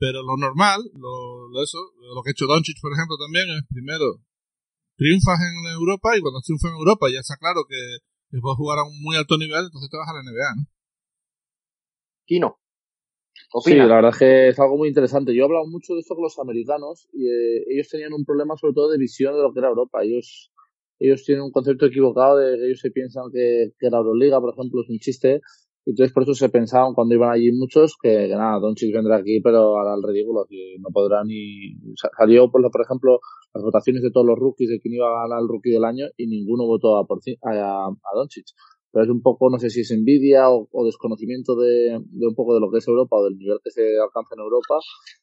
pero 0.00 0.24
lo 0.24 0.34
normal, 0.40 0.80
lo, 0.96 1.62
eso, 1.62 1.78
lo 2.00 2.22
que 2.24 2.30
ha 2.30 2.32
hecho 2.32 2.48
Doncic, 2.48 2.80
por 2.80 2.92
ejemplo, 2.96 3.20
también 3.20 3.44
es 3.52 3.68
primero 3.68 4.16
triunfas 4.96 5.38
en 5.44 5.76
Europa 5.76 6.16
y 6.16 6.22
cuando 6.24 6.40
triunfas 6.40 6.72
en 6.72 6.78
Europa 6.78 7.06
ya 7.12 7.20
está 7.20 7.36
claro 7.36 7.68
que, 7.68 7.76
puedes 8.40 8.56
jugar 8.56 8.78
a 8.78 8.88
un 8.88 8.96
muy 9.02 9.16
alto 9.16 9.36
nivel, 9.36 9.68
entonces 9.68 9.90
te 9.90 9.98
vas 9.98 10.08
a 10.08 10.16
la 10.16 10.24
NBA, 10.24 10.50
¿no? 10.56 10.64
Kino. 12.24 12.56
Sí, 13.64 13.74
la 13.74 13.96
verdad 13.96 14.12
es 14.12 14.18
que 14.18 14.48
es 14.48 14.58
algo 14.58 14.76
muy 14.76 14.88
interesante. 14.88 15.34
Yo 15.34 15.42
he 15.42 15.44
hablado 15.44 15.66
mucho 15.66 15.94
de 15.94 16.00
esto 16.00 16.14
con 16.14 16.22
los 16.22 16.38
americanos 16.38 17.08
y 17.12 17.26
eh, 17.26 17.64
ellos 17.68 17.88
tenían 17.88 18.12
un 18.12 18.24
problema 18.24 18.56
sobre 18.56 18.74
todo 18.74 18.90
de 18.90 18.98
visión 18.98 19.34
de 19.34 19.42
lo 19.42 19.52
que 19.52 19.58
era 19.58 19.68
Europa. 19.68 20.02
Ellos 20.02 20.52
ellos 21.00 21.24
tienen 21.24 21.44
un 21.44 21.50
concepto 21.50 21.86
equivocado 21.86 22.36
de 22.36 22.56
que 22.56 22.66
ellos 22.66 22.80
se 22.80 22.90
piensan 22.90 23.24
que, 23.32 23.72
que 23.78 23.90
la 23.90 23.98
Euroliga, 23.98 24.38
por 24.38 24.52
ejemplo, 24.52 24.82
es 24.82 24.90
un 24.90 24.98
chiste 24.98 25.40
entonces 25.86 26.12
por 26.12 26.24
eso 26.24 26.34
se 26.34 26.48
pensaban 26.48 26.94
cuando 26.94 27.14
iban 27.14 27.30
allí 27.30 27.52
muchos 27.52 27.96
que, 28.00 28.28
que 28.28 28.36
nada, 28.36 28.58
Doncic 28.58 28.94
vendrá 28.94 29.16
aquí 29.16 29.40
pero 29.40 29.78
hará 29.78 29.94
el 29.94 30.02
ridículo, 30.02 30.46
que 30.48 30.76
no 30.78 30.88
podrá 30.92 31.24
ni... 31.24 31.74
Salió, 32.16 32.50
por, 32.50 32.62
por 32.70 32.82
ejemplo, 32.82 33.20
las 33.54 33.64
votaciones 33.64 34.02
de 34.02 34.10
todos 34.10 34.26
los 34.26 34.38
rookies 34.38 34.70
de 34.70 34.80
quién 34.80 34.94
iba 34.94 35.08
a 35.08 35.22
ganar 35.22 35.40
el 35.40 35.48
rookie 35.48 35.70
del 35.70 35.84
año 35.84 36.06
y 36.16 36.26
ninguno 36.26 36.66
votó 36.66 36.96
a, 36.96 37.06
por, 37.06 37.20
a, 37.42 37.86
a 37.86 38.14
Doncic. 38.14 38.46
pero 38.92 39.04
es 39.04 39.10
un 39.10 39.22
poco, 39.22 39.50
no 39.50 39.58
sé 39.58 39.70
si 39.70 39.80
es 39.80 39.90
envidia 39.90 40.50
o, 40.50 40.68
desconocimiento 40.84 41.56
de, 41.56 41.96
un 41.96 42.34
poco 42.34 42.54
de 42.54 42.60
lo 42.60 42.70
que 42.70 42.78
es 42.78 42.88
Europa 42.88 43.16
o 43.16 43.24
del 43.24 43.38
nivel 43.38 43.58
que 43.64 43.70
se 43.70 43.98
alcanza 43.98 44.34
en 44.34 44.42
Europa, 44.42 44.76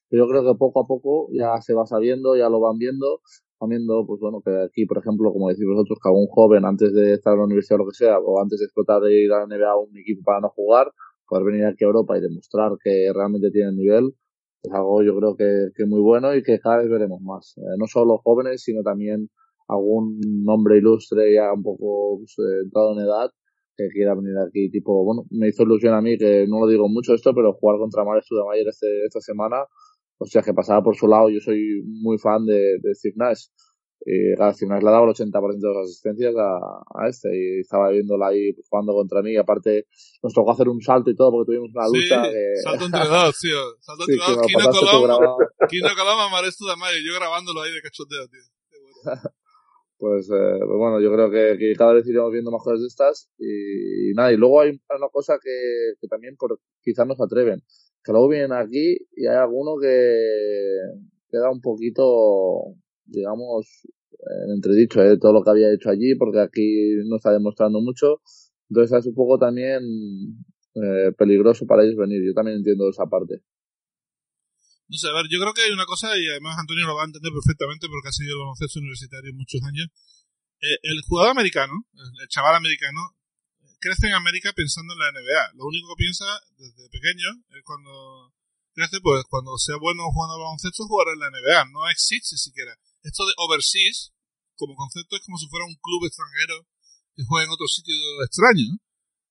pero 0.09 0.25
yo 0.25 0.29
creo 0.29 0.43
que 0.43 0.57
poco 0.57 0.81
a 0.81 0.87
poco 0.87 1.27
ya 1.31 1.61
se 1.61 1.73
va 1.73 1.85
sabiendo, 1.85 2.35
ya 2.35 2.49
lo 2.49 2.59
van 2.59 2.77
viendo, 2.77 3.21
van 3.59 3.69
viendo, 3.69 4.05
pues 4.05 4.19
bueno, 4.19 4.41
que 4.43 4.51
aquí, 4.63 4.85
por 4.85 4.99
ejemplo, 4.99 5.31
como 5.31 5.49
decís 5.49 5.65
vosotros, 5.65 5.99
que 6.01 6.09
algún 6.09 6.27
joven 6.27 6.65
antes 6.65 6.93
de 6.93 7.13
estar 7.13 7.33
en 7.33 7.39
la 7.39 7.45
universidad 7.45 7.79
o 7.79 7.83
lo 7.83 7.89
que 7.89 7.95
sea, 7.95 8.19
o 8.19 8.41
antes 8.41 8.59
de 8.59 8.65
explotar 8.65 9.01
de 9.01 9.23
ir 9.23 9.31
a 9.31 9.39
la 9.39 9.47
NBA 9.47 9.69
a 9.69 9.77
un 9.77 9.97
equipo 9.97 10.21
para 10.23 10.41
no 10.41 10.49
jugar, 10.49 10.91
poder 11.27 11.45
venir 11.45 11.65
aquí 11.65 11.83
a 11.83 11.87
Europa 11.87 12.17
y 12.17 12.21
demostrar 12.21 12.71
que 12.83 13.11
realmente 13.13 13.51
tiene 13.51 13.71
nivel, 13.73 14.13
es 14.63 14.73
algo 14.73 15.03
yo 15.03 15.15
creo 15.17 15.35
que, 15.35 15.69
que 15.75 15.85
muy 15.85 16.01
bueno 16.01 16.35
y 16.35 16.43
que 16.43 16.59
cada 16.59 16.77
vez 16.79 16.89
veremos 16.89 17.21
más. 17.21 17.55
Eh, 17.57 17.77
no 17.77 17.87
solo 17.87 18.17
jóvenes, 18.23 18.63
sino 18.63 18.81
también 18.83 19.29
algún 19.67 20.19
hombre 20.47 20.77
ilustre 20.77 21.33
ya 21.33 21.53
un 21.53 21.63
poco 21.63 22.19
pues, 22.19 22.35
eh, 22.39 22.61
entrado 22.63 22.93
en 22.93 23.05
edad 23.05 23.29
que 23.77 23.89
quiera 23.89 24.15
venir 24.15 24.33
aquí, 24.39 24.71
tipo, 24.71 25.03
bueno, 25.05 25.25
me 25.29 25.49
hizo 25.49 25.63
ilusión 25.63 25.93
a 25.93 26.01
mí, 26.01 26.17
que 26.17 26.47
no 26.47 26.61
lo 26.61 26.67
digo 26.67 26.89
mucho 26.89 27.13
esto, 27.13 27.33
pero 27.35 27.53
jugar 27.53 27.77
contra 27.77 28.03
Mares 28.03 28.25
Studamayer 28.25 28.67
este, 28.67 29.05
esta 29.05 29.21
semana, 29.21 29.65
o 30.19 30.25
sea, 30.25 30.41
que 30.41 30.53
pasaba 30.53 30.83
por 30.83 30.95
su 30.95 31.07
lado, 31.07 31.29
yo 31.29 31.39
soy 31.39 31.81
muy 31.85 32.17
fan 32.17 32.45
de, 32.45 32.77
de 32.81 32.95
Steve 32.95 33.15
Nash. 33.17 33.45
Y 34.05 34.39
a 34.39 34.53
Steve 34.53 34.69
Nash 34.69 34.83
le 34.83 34.89
ha 34.89 34.91
dado 34.91 35.05
el 35.05 35.11
80% 35.11 35.59
de 35.59 35.73
las 35.73 35.85
asistencias 35.85 36.33
a, 36.37 36.57
a, 36.95 37.09
este 37.09 37.29
y 37.33 37.59
estaba 37.61 37.89
viéndola 37.89 38.27
ahí 38.27 38.55
jugando 38.69 38.93
contra 38.93 39.21
mí 39.21 39.33
y 39.33 39.37
aparte 39.37 39.87
nos 40.23 40.33
tocó 40.33 40.51
hacer 40.51 40.69
un 40.69 40.81
salto 40.81 41.09
y 41.09 41.15
todo 41.15 41.31
porque 41.31 41.51
tuvimos 41.51 41.71
una 41.73 41.87
lucha 41.87 42.23
sí, 42.23 42.61
salto 42.63 42.85
entre 42.85 42.99
dos, 43.07 43.39
tío. 43.39 43.57
Salto 43.81 44.03
entre 44.07 44.17
dos, 44.17 44.47
Kino 44.47 44.71
Coloma, 44.71 45.35
Kino 45.67 45.89
Coloma, 45.95 46.29
Mares 46.29 46.53
Studamayer, 46.53 47.01
yo 47.03 47.15
grabándolo 47.15 47.61
ahí 47.61 47.71
de 47.71 47.81
cachoteo, 47.81 48.27
tío. 48.27 48.41
Pues, 49.99 50.29
eh, 50.29 50.59
pues, 50.59 50.77
bueno, 50.77 51.01
yo 51.01 51.11
creo 51.11 51.31
que, 51.31 51.57
que, 51.57 51.73
cada 51.75 51.93
vez 51.93 52.07
iremos 52.07 52.31
viendo 52.31 52.51
más 52.51 52.61
cosas 52.63 52.81
de 52.81 52.87
estas 52.87 53.31
y, 53.39 54.13
nada, 54.13 54.31
y 54.31 54.37
luego 54.37 54.61
hay 54.61 54.79
una 54.95 55.09
cosa 55.11 55.39
que, 55.41 55.93
que 55.99 56.07
también 56.07 56.35
por, 56.37 56.59
quizás 56.83 57.07
nos 57.07 57.19
atreven, 57.19 57.63
que 58.07 58.13
luego 58.13 58.29
vienen 58.29 58.53
aquí 58.53 58.95
y 59.17 59.27
hay 59.27 59.35
alguno 59.35 59.75
que 59.81 60.15
queda 61.29 61.51
un 61.51 61.59
poquito, 61.59 62.73
digamos, 63.03 63.67
en 64.45 64.55
entredicho 64.55 65.01
de 65.01 65.13
¿eh? 65.13 65.17
todo 65.19 65.33
lo 65.33 65.43
que 65.43 65.49
había 65.51 65.73
hecho 65.73 65.89
allí, 65.89 66.15
porque 66.15 66.39
aquí 66.39 66.95
no 67.05 67.17
está 67.17 67.33
demostrando 67.33 67.81
mucho, 67.81 68.21
entonces 68.69 68.97
es 68.99 69.07
un 69.07 69.13
poco 69.13 69.37
también 69.37 69.83
eh, 70.73 71.11
peligroso 71.17 71.67
para 71.67 71.83
ellos 71.83 71.97
venir, 71.97 72.23
yo 72.25 72.33
también 72.33 72.57
entiendo 72.57 72.87
esa 72.89 73.05
parte. 73.07 73.43
No 74.87 74.95
sé, 74.95 75.09
a 75.11 75.13
ver, 75.19 75.27
yo 75.29 75.43
creo 75.43 75.51
que 75.51 75.67
hay 75.67 75.71
una 75.71 75.85
cosa, 75.85 76.17
y 76.17 76.31
además 76.31 76.55
Antonio 76.57 76.87
lo 76.87 76.95
va 76.95 77.03
a 77.03 77.11
entender 77.11 77.33
perfectamente 77.35 77.91
porque 77.91 78.07
ha 78.07 78.15
sido 78.15 78.31
el 78.35 78.39
baloncesto 78.39 78.79
universitario 78.79 79.35
muchos 79.35 79.59
años. 79.67 79.91
Eh, 80.63 80.79
el 80.81 81.03
jugador 81.03 81.35
americano, 81.35 81.75
el 81.91 82.27
chaval 82.29 82.55
americano, 82.55 83.16
crece 83.79 84.07
en 84.07 84.13
América 84.13 84.53
pensando 84.53 84.93
en 84.93 84.99
la 84.99 85.11
NBA. 85.11 85.53
Lo 85.55 85.65
único 85.65 85.95
que 85.95 86.03
piensa 86.03 86.25
desde 86.57 86.89
pequeño 86.89 87.29
es 87.51 87.63
cuando 87.63 88.33
crece, 88.73 89.01
pues 89.01 89.23
cuando 89.29 89.57
sea 89.57 89.77
bueno 89.77 90.05
jugando 90.13 90.35
al 90.35 90.41
baloncesto, 90.41 90.85
jugar 90.85 91.13
en 91.13 91.19
la 91.19 91.29
NBA. 91.29 91.65
No 91.73 91.89
existe 91.89 92.37
siquiera. 92.37 92.77
Esto 93.03 93.25
de 93.25 93.33
overseas, 93.37 94.13
como 94.55 94.75
concepto, 94.75 95.15
es 95.15 95.23
como 95.25 95.37
si 95.37 95.47
fuera 95.47 95.65
un 95.65 95.77
club 95.81 96.05
extranjero 96.05 96.65
que 97.15 97.25
juega 97.25 97.45
en 97.45 97.51
otro 97.51 97.67
sitio 97.67 97.95
extraño. 98.23 98.77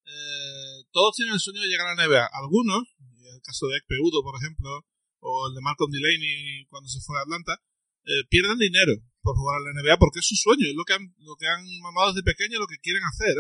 Eh, 0.07 0.86
todos 0.90 1.14
tienen 1.14 1.34
el 1.34 1.40
sueño 1.40 1.61
de 1.62 1.68
llegar 1.68 1.86
a 1.86 1.94
la 1.94 2.07
NBA. 2.07 2.26
Algunos, 2.32 2.82
en 2.99 3.34
el 3.34 3.42
caso 3.42 3.66
de 3.66 3.78
Ekpeudo, 3.78 4.22
por 4.22 4.34
ejemplo, 4.38 4.86
o 5.20 5.49
el 5.49 5.55
de 5.55 5.61
Malcolm 5.62 5.90
Delaney 5.90 6.66
cuando 6.70 6.88
se 6.88 7.01
fue 7.01 7.18
a 7.18 7.22
Atlanta, 7.22 7.59
eh, 8.07 8.22
pierden 8.30 8.59
dinero 8.59 8.94
por 9.22 9.36
jugar 9.36 9.59
a 9.59 9.64
la 9.66 9.74
NBA 9.74 9.99
porque 9.99 10.20
es 10.20 10.26
su 10.26 10.36
sueño, 10.36 10.66
es 10.66 10.74
lo 10.74 10.84
que 10.84 10.94
han, 10.94 11.14
lo 11.18 11.34
que 11.34 11.47
han 11.47 11.66
mamado 11.82 12.14
desde 12.14 12.22
pequeño, 12.22 12.59
lo 12.59 12.70
que 12.70 12.78
quieren 12.78 13.03
hacer. 13.03 13.34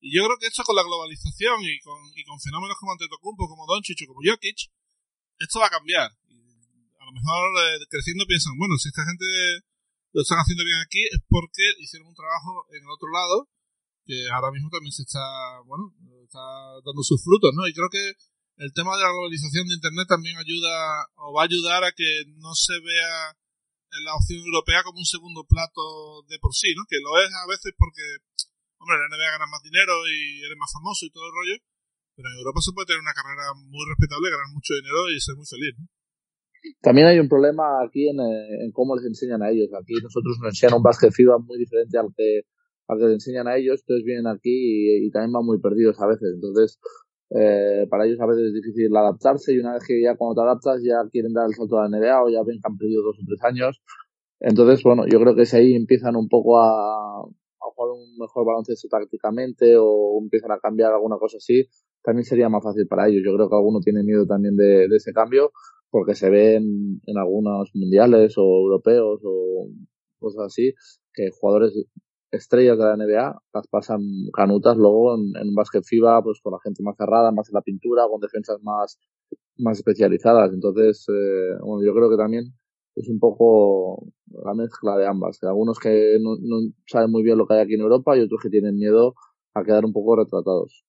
Y 0.00 0.16
yo 0.16 0.24
creo 0.24 0.38
que 0.40 0.48
esto 0.48 0.64
con 0.64 0.76
la 0.76 0.82
globalización 0.82 1.60
y 1.62 1.78
con, 1.80 2.00
y 2.16 2.24
con 2.24 2.40
fenómenos 2.40 2.76
como 2.80 2.92
Antetokounmpo, 2.92 3.48
como 3.48 3.66
Doncic 3.66 4.00
o 4.04 4.08
como 4.08 4.24
Jokic, 4.24 4.72
esto 5.38 5.60
va 5.60 5.66
a 5.66 5.76
cambiar. 5.76 6.10
a 6.10 7.04
lo 7.04 7.12
mejor 7.12 7.44
eh, 7.64 7.84
creciendo 7.88 8.24
piensan, 8.26 8.56
bueno, 8.56 8.76
si 8.78 8.88
esta 8.88 9.04
gente 9.04 9.26
lo 10.12 10.22
están 10.22 10.38
haciendo 10.38 10.64
bien 10.64 10.80
aquí 10.80 11.04
es 11.04 11.20
porque 11.28 11.62
hicieron 11.78 12.08
un 12.08 12.14
trabajo 12.14 12.66
en 12.72 12.82
el 12.82 12.90
otro 12.90 13.08
lado 13.12 13.48
que 14.04 14.26
ahora 14.32 14.50
mismo 14.50 14.70
también 14.70 14.92
se 14.92 15.02
está, 15.02 15.22
bueno, 15.66 15.94
está 16.24 16.40
dando 16.84 17.02
sus 17.02 17.22
frutos, 17.22 17.52
¿no? 17.54 17.66
Y 17.68 17.72
creo 17.72 17.88
que 17.90 18.14
el 18.56 18.72
tema 18.72 18.96
de 18.96 19.02
la 19.02 19.12
globalización 19.12 19.68
de 19.68 19.74
Internet 19.74 20.08
también 20.08 20.36
ayuda 20.36 21.06
o 21.16 21.32
va 21.32 21.42
a 21.42 21.44
ayudar 21.44 21.84
a 21.84 21.92
que 21.92 22.24
no 22.36 22.54
se 22.54 22.74
vea 22.80 23.36
la 24.04 24.14
opción 24.14 24.40
europea 24.40 24.82
como 24.82 24.98
un 24.98 25.06
segundo 25.06 25.44
plato 25.44 26.22
de 26.28 26.38
por 26.38 26.54
sí, 26.54 26.74
¿no? 26.76 26.84
Que 26.88 27.00
lo 27.00 27.18
es 27.18 27.30
a 27.34 27.46
veces 27.46 27.72
porque, 27.76 28.02
hombre, 28.80 28.96
en 28.96 29.02
la 29.04 29.08
NBA 29.12 29.36
ganas 29.36 29.52
más 29.52 29.62
dinero 29.62 29.92
y 30.08 30.40
eres 30.40 30.56
más 30.56 30.72
famoso 30.72 31.04
y 31.04 31.12
todo 31.12 31.28
el 31.28 31.36
rollo, 31.36 31.56
pero 32.16 32.26
en 32.32 32.36
Europa 32.40 32.60
se 32.64 32.72
puede 32.72 32.88
tener 32.88 33.04
una 33.04 33.16
carrera 33.16 33.52
muy 33.54 33.84
respetable, 33.84 34.32
ganar 34.32 34.50
mucho 34.50 34.72
dinero 34.74 35.00
y 35.12 35.20
ser 35.20 35.36
muy 35.36 35.46
feliz, 35.46 35.76
¿no? 35.76 35.86
También 36.82 37.06
hay 37.08 37.18
un 37.18 37.28
problema 37.28 37.80
aquí 37.80 38.08
en, 38.08 38.20
en, 38.20 38.70
cómo 38.72 38.94
les 38.96 39.06
enseñan 39.06 39.42
a 39.42 39.48
ellos. 39.48 39.72
Aquí 39.72 39.94
nosotros 40.02 40.36
nos 40.40 40.52
enseñan 40.52 40.76
un 40.76 40.82
básquet 40.82 41.10
FIBA 41.10 41.38
muy 41.38 41.58
diferente 41.58 41.96
al 41.96 42.12
que, 42.14 42.42
al 42.86 42.98
que 42.98 43.04
les 43.04 43.14
enseñan 43.14 43.48
a 43.48 43.56
ellos, 43.56 43.80
entonces 43.80 44.04
vienen 44.04 44.26
aquí 44.26 44.52
y, 44.52 45.06
y 45.06 45.10
también 45.10 45.32
van 45.32 45.46
muy 45.46 45.58
perdidos 45.58 45.98
a 46.00 46.06
veces. 46.06 46.34
Entonces, 46.34 46.78
eh, 47.30 47.86
para 47.88 48.04
ellos 48.06 48.20
a 48.20 48.26
veces 48.26 48.48
es 48.48 48.54
difícil 48.54 48.94
adaptarse 48.94 49.54
y 49.54 49.58
una 49.60 49.74
vez 49.74 49.86
que 49.86 50.02
ya 50.02 50.16
cuando 50.16 50.34
te 50.34 50.46
adaptas 50.46 50.82
ya 50.82 51.08
quieren 51.10 51.32
dar 51.32 51.46
el 51.46 51.54
salto 51.54 51.78
a 51.78 51.88
la 51.88 51.96
NBA 51.96 52.24
o 52.24 52.28
ya 52.28 52.42
ven 52.42 52.58
que 52.60 52.68
han 52.68 52.76
perdido 52.76 53.02
dos 53.02 53.16
o 53.18 53.24
tres 53.26 53.42
años. 53.44 53.80
Entonces, 54.40 54.82
bueno, 54.82 55.04
yo 55.06 55.20
creo 55.20 55.34
que 55.34 55.46
si 55.46 55.56
ahí 55.56 55.74
empiezan 55.74 56.16
un 56.16 56.28
poco 56.28 56.60
a, 56.60 57.24
a 57.60 57.70
jugar 57.74 57.92
un 57.92 58.16
mejor 58.18 58.46
baloncesto 58.46 58.88
tácticamente 58.88 59.76
o 59.78 60.18
empiezan 60.22 60.52
a 60.52 60.58
cambiar 60.58 60.92
alguna 60.92 61.16
cosa 61.18 61.38
así, 61.38 61.68
también 62.02 62.24
sería 62.24 62.48
más 62.48 62.62
fácil 62.62 62.86
para 62.86 63.08
ellos. 63.08 63.22
Yo 63.24 63.34
creo 63.34 63.48
que 63.48 63.56
alguno 63.56 63.80
tiene 63.80 64.02
miedo 64.02 64.26
también 64.26 64.56
de, 64.56 64.86
ese 64.86 65.12
cambio 65.12 65.52
porque 65.90 66.14
se 66.14 66.30
ven 66.30 67.00
en 67.06 67.18
algunos 67.18 67.70
mundiales 67.74 68.34
o 68.38 68.42
europeos 68.42 69.20
o 69.24 69.68
cosas 70.18 70.46
así 70.46 70.74
que 71.12 71.30
jugadores 71.30 71.72
estrellas 72.30 72.78
de 72.78 72.84
la 72.84 72.96
NBA 72.96 73.42
las 73.52 73.66
pasan 73.66 74.00
canutas 74.32 74.76
luego 74.76 75.16
en, 75.16 75.36
en 75.36 75.48
un 75.48 75.54
básquet 75.54 75.82
FIBA 75.84 76.22
pues 76.22 76.40
con 76.42 76.52
la 76.52 76.60
gente 76.62 76.82
más 76.82 76.96
cerrada, 76.96 77.32
más 77.32 77.48
en 77.48 77.54
la 77.54 77.62
pintura, 77.62 78.06
con 78.08 78.20
defensas 78.20 78.62
más, 78.62 79.00
más 79.58 79.78
especializadas. 79.78 80.52
Entonces, 80.52 81.06
eh, 81.08 81.56
bueno, 81.60 81.84
yo 81.84 81.92
creo 81.94 82.10
que 82.10 82.16
también 82.16 82.54
es 82.96 83.08
un 83.08 83.18
poco 83.18 84.06
la 84.44 84.54
mezcla 84.54 84.96
de 84.96 85.06
ambas. 85.06 85.38
Que 85.38 85.46
algunos 85.46 85.78
que 85.78 86.18
no, 86.20 86.36
no 86.40 86.72
saben 86.86 87.10
muy 87.10 87.22
bien 87.22 87.38
lo 87.38 87.46
que 87.46 87.54
hay 87.54 87.60
aquí 87.60 87.74
en 87.74 87.80
Europa 87.80 88.16
y 88.16 88.20
otros 88.20 88.40
que 88.42 88.50
tienen 88.50 88.76
miedo 88.76 89.14
a 89.54 89.64
quedar 89.64 89.84
un 89.84 89.92
poco 89.92 90.16
retratados. 90.16 90.84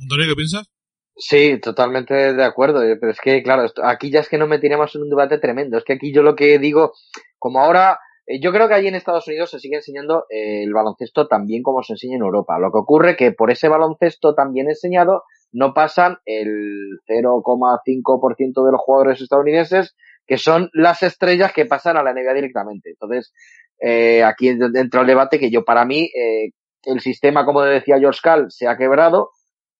Antonio, 0.00 0.26
¿qué 0.28 0.36
piensas? 0.36 0.70
Sí, 1.16 1.58
totalmente 1.60 2.14
de 2.14 2.44
acuerdo, 2.44 2.80
pero 2.98 3.12
es 3.12 3.20
que, 3.20 3.42
claro, 3.42 3.64
esto, 3.64 3.84
aquí 3.84 4.10
ya 4.10 4.20
es 4.20 4.28
que 4.28 4.38
no 4.38 4.46
metiremos 4.46 4.94
en 4.94 5.02
un 5.02 5.10
debate 5.10 5.38
tremendo. 5.38 5.76
Es 5.76 5.84
que 5.84 5.92
aquí 5.92 6.12
yo 6.12 6.22
lo 6.22 6.34
que 6.34 6.58
digo, 6.58 6.94
como 7.38 7.60
ahora 7.60 7.98
eh, 8.26 8.40
yo 8.40 8.52
creo 8.52 8.68
que 8.68 8.74
allí 8.74 8.88
en 8.88 8.94
Estados 8.94 9.26
Unidos 9.26 9.50
se 9.50 9.58
sigue 9.58 9.76
enseñando 9.76 10.24
eh, 10.30 10.62
el 10.64 10.72
baloncesto 10.72 11.26
también 11.26 11.62
como 11.62 11.82
se 11.82 11.94
enseña 11.94 12.16
en 12.16 12.22
Europa. 12.22 12.58
Lo 12.58 12.70
que 12.70 12.78
ocurre 12.78 13.16
que 13.16 13.32
por 13.32 13.50
ese 13.50 13.68
baloncesto 13.68 14.34
también 14.34 14.68
enseñado 14.68 15.24
no 15.52 15.74
pasan 15.74 16.18
el 16.24 16.98
0,5% 17.08 18.64
de 18.64 18.72
los 18.72 18.80
jugadores 18.80 19.20
estadounidenses 19.20 19.94
que 20.26 20.38
son 20.38 20.70
las 20.72 21.02
estrellas 21.02 21.52
que 21.52 21.66
pasan 21.66 21.96
a 21.96 22.02
la 22.02 22.12
NBA 22.12 22.34
directamente. 22.34 22.90
Entonces, 22.90 23.32
eh, 23.80 24.22
aquí 24.22 24.48
entra 24.48 25.00
el 25.00 25.06
debate 25.06 25.38
que 25.38 25.50
yo 25.50 25.64
para 25.64 25.84
mí 25.84 26.10
eh, 26.14 26.50
el 26.84 27.00
sistema, 27.00 27.44
como 27.44 27.62
decía 27.62 27.98
George 27.98 28.20
Cal, 28.22 28.46
se 28.48 28.66
ha 28.66 28.76
quebrado 28.76 29.30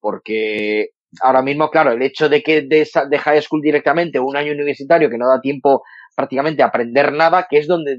porque 0.00 0.88
ahora 1.20 1.42
mismo, 1.42 1.70
claro, 1.70 1.92
el 1.92 2.02
hecho 2.02 2.28
de 2.28 2.42
que 2.42 2.62
de, 2.62 2.88
de 3.08 3.18
high 3.18 3.42
school 3.42 3.60
directamente 3.60 4.18
un 4.18 4.36
año 4.36 4.52
universitario 4.52 5.08
que 5.08 5.18
no 5.18 5.28
da 5.28 5.40
tiempo 5.40 5.82
prácticamente 6.16 6.62
aprender 6.62 7.12
nada, 7.12 7.46
que 7.48 7.58
es 7.58 7.66
donde, 7.66 7.98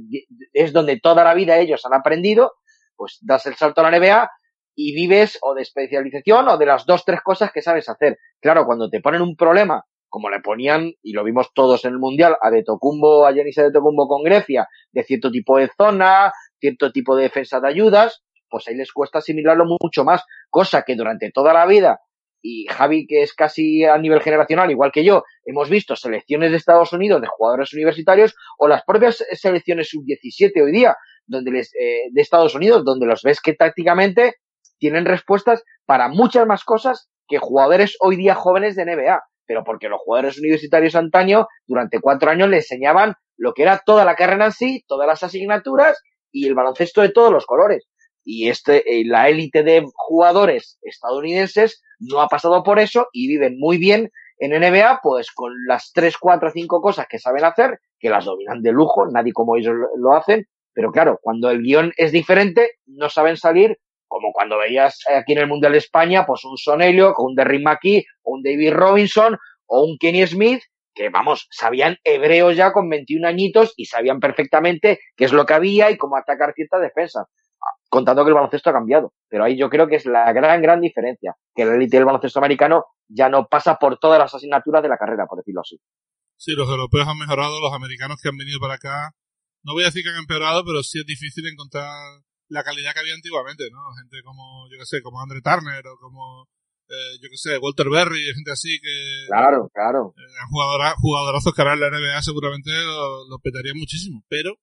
es 0.52 0.74
donde 0.74 1.00
toda 1.00 1.24
la 1.24 1.34
vida 1.34 1.58
ellos 1.58 1.86
han 1.86 1.94
aprendido, 1.94 2.54
pues 2.96 3.18
das 3.22 3.46
el 3.46 3.56
salto 3.56 3.82
a 3.82 3.90
la 3.90 3.98
NBA 3.98 4.30
y 4.76 4.94
vives 4.96 5.38
o 5.42 5.54
de 5.54 5.62
especialización 5.62 6.48
o 6.48 6.58
de 6.58 6.66
las 6.66 6.86
dos, 6.86 7.06
tres 7.06 7.22
cosas 7.22 7.52
que 7.52 7.62
sabes 7.62 7.90
hacer. 7.90 8.18
Claro, 8.40 8.66
cuando 8.66 8.90
te 8.90 9.02
ponen 9.02 9.22
un 9.22 9.36
problema, 9.36 9.86
como 10.10 10.30
le 10.30 10.40
ponían, 10.42 10.94
y 11.02 11.14
lo 11.14 11.24
vimos 11.24 11.52
todos 11.54 11.86
en 11.86 11.94
el 11.94 12.00
Mundial, 12.00 12.38
a 12.42 12.52
De 12.52 12.64
Tocumbo, 12.64 13.26
a 13.26 13.32
Yanis 13.34 13.56
de 13.56 13.72
Tocumbo 13.72 14.08
con 14.08 14.24
Grecia, 14.24 14.68
de 14.92 15.04
cierto 15.04 15.32
tipo 15.32 15.58
de 15.58 15.70
zona, 15.76 16.32
cierto 16.60 16.92
tipo 16.92 17.16
de 17.16 17.24
defensa 17.24 17.60
de 17.60 17.70
ayudas, 17.70 18.24
pues 18.50 18.68
ahí 18.68 18.76
les 18.76 18.92
cuesta 18.92 19.20
asimilarlo 19.20 19.66
mucho 19.82 20.04
más, 20.04 20.24
cosa 20.50 20.84
que 20.84 20.96
durante 20.96 21.32
toda 21.32 21.54
la 21.54 21.66
vida 21.66 22.00
y 22.44 22.68
Javi, 22.68 23.08
que 23.08 23.24
es 23.24 23.34
casi 23.34 23.86
a 23.86 23.98
nivel 23.98 24.22
generacional, 24.22 24.70
igual 24.70 24.92
que 24.92 25.06
yo, 25.06 25.24
hemos 25.46 25.70
visto 25.70 25.96
selecciones 25.96 26.52
de 26.52 26.58
Estados 26.58 26.92
Unidos 26.92 27.22
de 27.22 27.28
jugadores 27.28 27.74
universitarios 27.74 28.36
o 28.58 28.68
las 28.68 28.84
propias 28.84 29.26
selecciones 29.32 29.90
sub-17 29.90 30.62
hoy 30.62 30.74
día 30.74 30.96
donde 31.26 31.52
les, 31.52 31.74
eh, 31.74 32.10
de 32.12 32.22
Estados 32.22 32.54
Unidos, 32.54 32.84
donde 32.84 33.06
los 33.06 33.22
ves 33.24 33.40
que 33.40 33.54
tácticamente 33.54 34.36
tienen 34.84 35.06
respuestas 35.06 35.64
para 35.86 36.10
muchas 36.10 36.46
más 36.46 36.66
cosas 36.66 37.10
que 37.30 37.38
jugadores 37.38 37.96
hoy 38.02 38.18
día 38.18 38.36
jóvenes 38.36 38.76
de 38.76 38.84
NBA. 38.84 39.24
Pero 39.46 39.64
porque 39.64 39.88
los 39.88 40.02
jugadores 40.02 40.38
universitarios 40.38 40.94
antaño, 40.96 41.48
durante 41.66 42.02
cuatro 42.02 42.30
años, 42.30 42.50
le 42.50 42.58
enseñaban 42.58 43.14
lo 43.38 43.54
que 43.54 43.62
era 43.62 43.82
toda 43.86 44.04
la 44.04 44.16
carrera 44.16 44.48
en 44.48 44.52
sí, 44.52 44.84
todas 44.86 45.08
las 45.08 45.24
asignaturas 45.24 46.02
y 46.34 46.48
el 46.48 46.54
baloncesto 46.54 47.02
de 47.02 47.14
todos 47.14 47.32
los 47.32 47.46
colores. 47.46 47.88
y 48.26 48.50
este, 48.50 48.84
la 49.06 49.30
élite 49.30 49.64
de 49.64 49.86
jugadores 49.96 50.80
estadounidenses 50.82 51.82
no 52.00 52.22
ha 52.22 52.28
pasado 52.28 52.62
por 52.64 52.80
eso 52.80 53.08
y 53.14 53.28
viven 53.30 53.58
muy 53.58 53.78
bien 53.78 54.12
en 54.38 54.52
NBA, 54.52 55.00
pues 55.02 55.32
con 55.32 55.54
las 55.66 55.92
tres, 55.94 56.18
cuatro, 56.18 56.50
cinco 56.52 56.82
cosas 56.82 57.06
que 57.10 57.20
saben 57.20 57.46
hacer, 57.46 57.80
que 58.00 58.10
las 58.10 58.26
dominan 58.26 58.62
de 58.62 58.72
lujo, 58.74 59.08
nadie 59.08 59.32
como 59.34 59.56
ellos 59.58 59.76
lo 59.98 60.14
hacen, 60.14 60.48
pero 60.74 60.92
claro, 60.92 61.20
cuando 61.22 61.50
el 61.52 61.62
guion 61.62 61.94
es 61.98 62.12
diferente, 62.12 62.72
no 62.86 63.10
saben 63.10 63.38
salir, 63.38 63.78
como 64.14 64.32
cuando 64.32 64.60
veías 64.60 65.00
aquí 65.10 65.34
en 65.34 65.40
el 65.40 65.48
Mundial 65.48 65.72
de 65.72 65.80
España, 65.80 66.24
pues 66.26 66.46
un 66.46 66.56
Sonelio, 66.56 67.14
con 67.14 67.32
un 67.32 67.36
Derrick 67.36 67.66
McKee, 67.66 68.06
un 68.22 68.44
David 68.44 68.74
Robinson, 68.74 69.38
o 69.66 69.84
un 69.86 69.98
Kenny 69.98 70.28
Smith, 70.28 70.62
que 70.94 71.10
vamos, 71.10 71.48
sabían 71.50 71.98
hebreo 72.04 72.52
ya 72.52 72.72
con 72.74 72.88
21 72.90 73.28
añitos 73.28 73.74
y 73.76 73.86
sabían 73.86 74.20
perfectamente 74.20 75.00
qué 75.18 75.26
es 75.26 75.34
lo 75.34 75.48
que 75.48 75.56
había 75.56 75.90
y 75.90 75.98
cómo 75.98 76.16
atacar 76.16 76.54
cierta 76.54 76.78
defensa. 76.78 77.26
Contando 77.90 78.24
que 78.24 78.30
el 78.30 78.36
baloncesto 78.36 78.70
ha 78.70 78.74
cambiado. 78.74 79.14
Pero 79.30 79.46
ahí 79.46 79.58
yo 79.58 79.70
creo 79.70 79.88
que 79.88 79.96
es 79.96 80.06
la 80.06 80.32
gran, 80.32 80.62
gran 80.62 80.80
diferencia. 80.80 81.36
Que 81.56 81.66
la 81.66 81.74
élite 81.74 81.98
del 81.98 82.06
baloncesto 82.06 82.38
americano 82.38 82.86
ya 83.08 83.30
no 83.30 83.48
pasa 83.48 83.78
por 83.78 83.98
todas 83.98 84.20
las 84.20 84.34
asignaturas 84.34 84.84
de 84.84 84.90
la 84.90 84.98
carrera, 84.98 85.26
por 85.28 85.40
decirlo 85.40 85.62
así. 85.62 85.80
Sí, 86.38 86.52
los 86.54 86.70
europeos 86.70 87.08
han 87.08 87.18
mejorado, 87.18 87.60
los 87.62 87.74
americanos 87.74 88.18
que 88.22 88.30
han 88.30 88.38
venido 88.38 88.60
para 88.60 88.76
acá, 88.76 89.16
no 89.64 89.74
voy 89.74 89.84
a 89.84 89.88
decir 89.88 90.04
que 90.04 90.10
han 90.10 90.18
empeorado, 90.18 90.64
pero 90.66 90.84
sí 90.84 91.00
es 91.00 91.06
difícil 91.06 91.48
encontrar 91.48 91.88
la 92.54 92.64
calidad 92.64 92.94
que 92.94 93.00
había 93.02 93.16
antiguamente, 93.16 93.66
¿no? 93.72 93.82
Gente 93.98 94.22
como, 94.24 94.70
yo 94.70 94.78
qué 94.78 94.86
sé, 94.86 95.02
como 95.02 95.20
Andre 95.20 95.42
Turner 95.42 95.82
o 95.88 95.98
como 95.98 96.48
eh, 96.88 97.18
yo 97.22 97.30
qué 97.30 97.38
sé, 97.38 97.58
Walter 97.58 97.90
Berry, 97.90 98.22
gente 98.36 98.52
así 98.52 98.78
que... 98.80 99.26
Claro, 99.28 99.70
claro. 99.74 100.14
Eh, 100.16 100.94
jugadorazos 101.02 101.54
que 101.54 101.62
ahora 101.62 101.74
en 101.74 101.80
la 101.80 101.90
NBA 101.90 102.22
seguramente 102.22 102.70
lo, 102.70 103.28
lo 103.28 103.40
petarían 103.40 103.78
muchísimo, 103.78 104.24
pero 104.30 104.54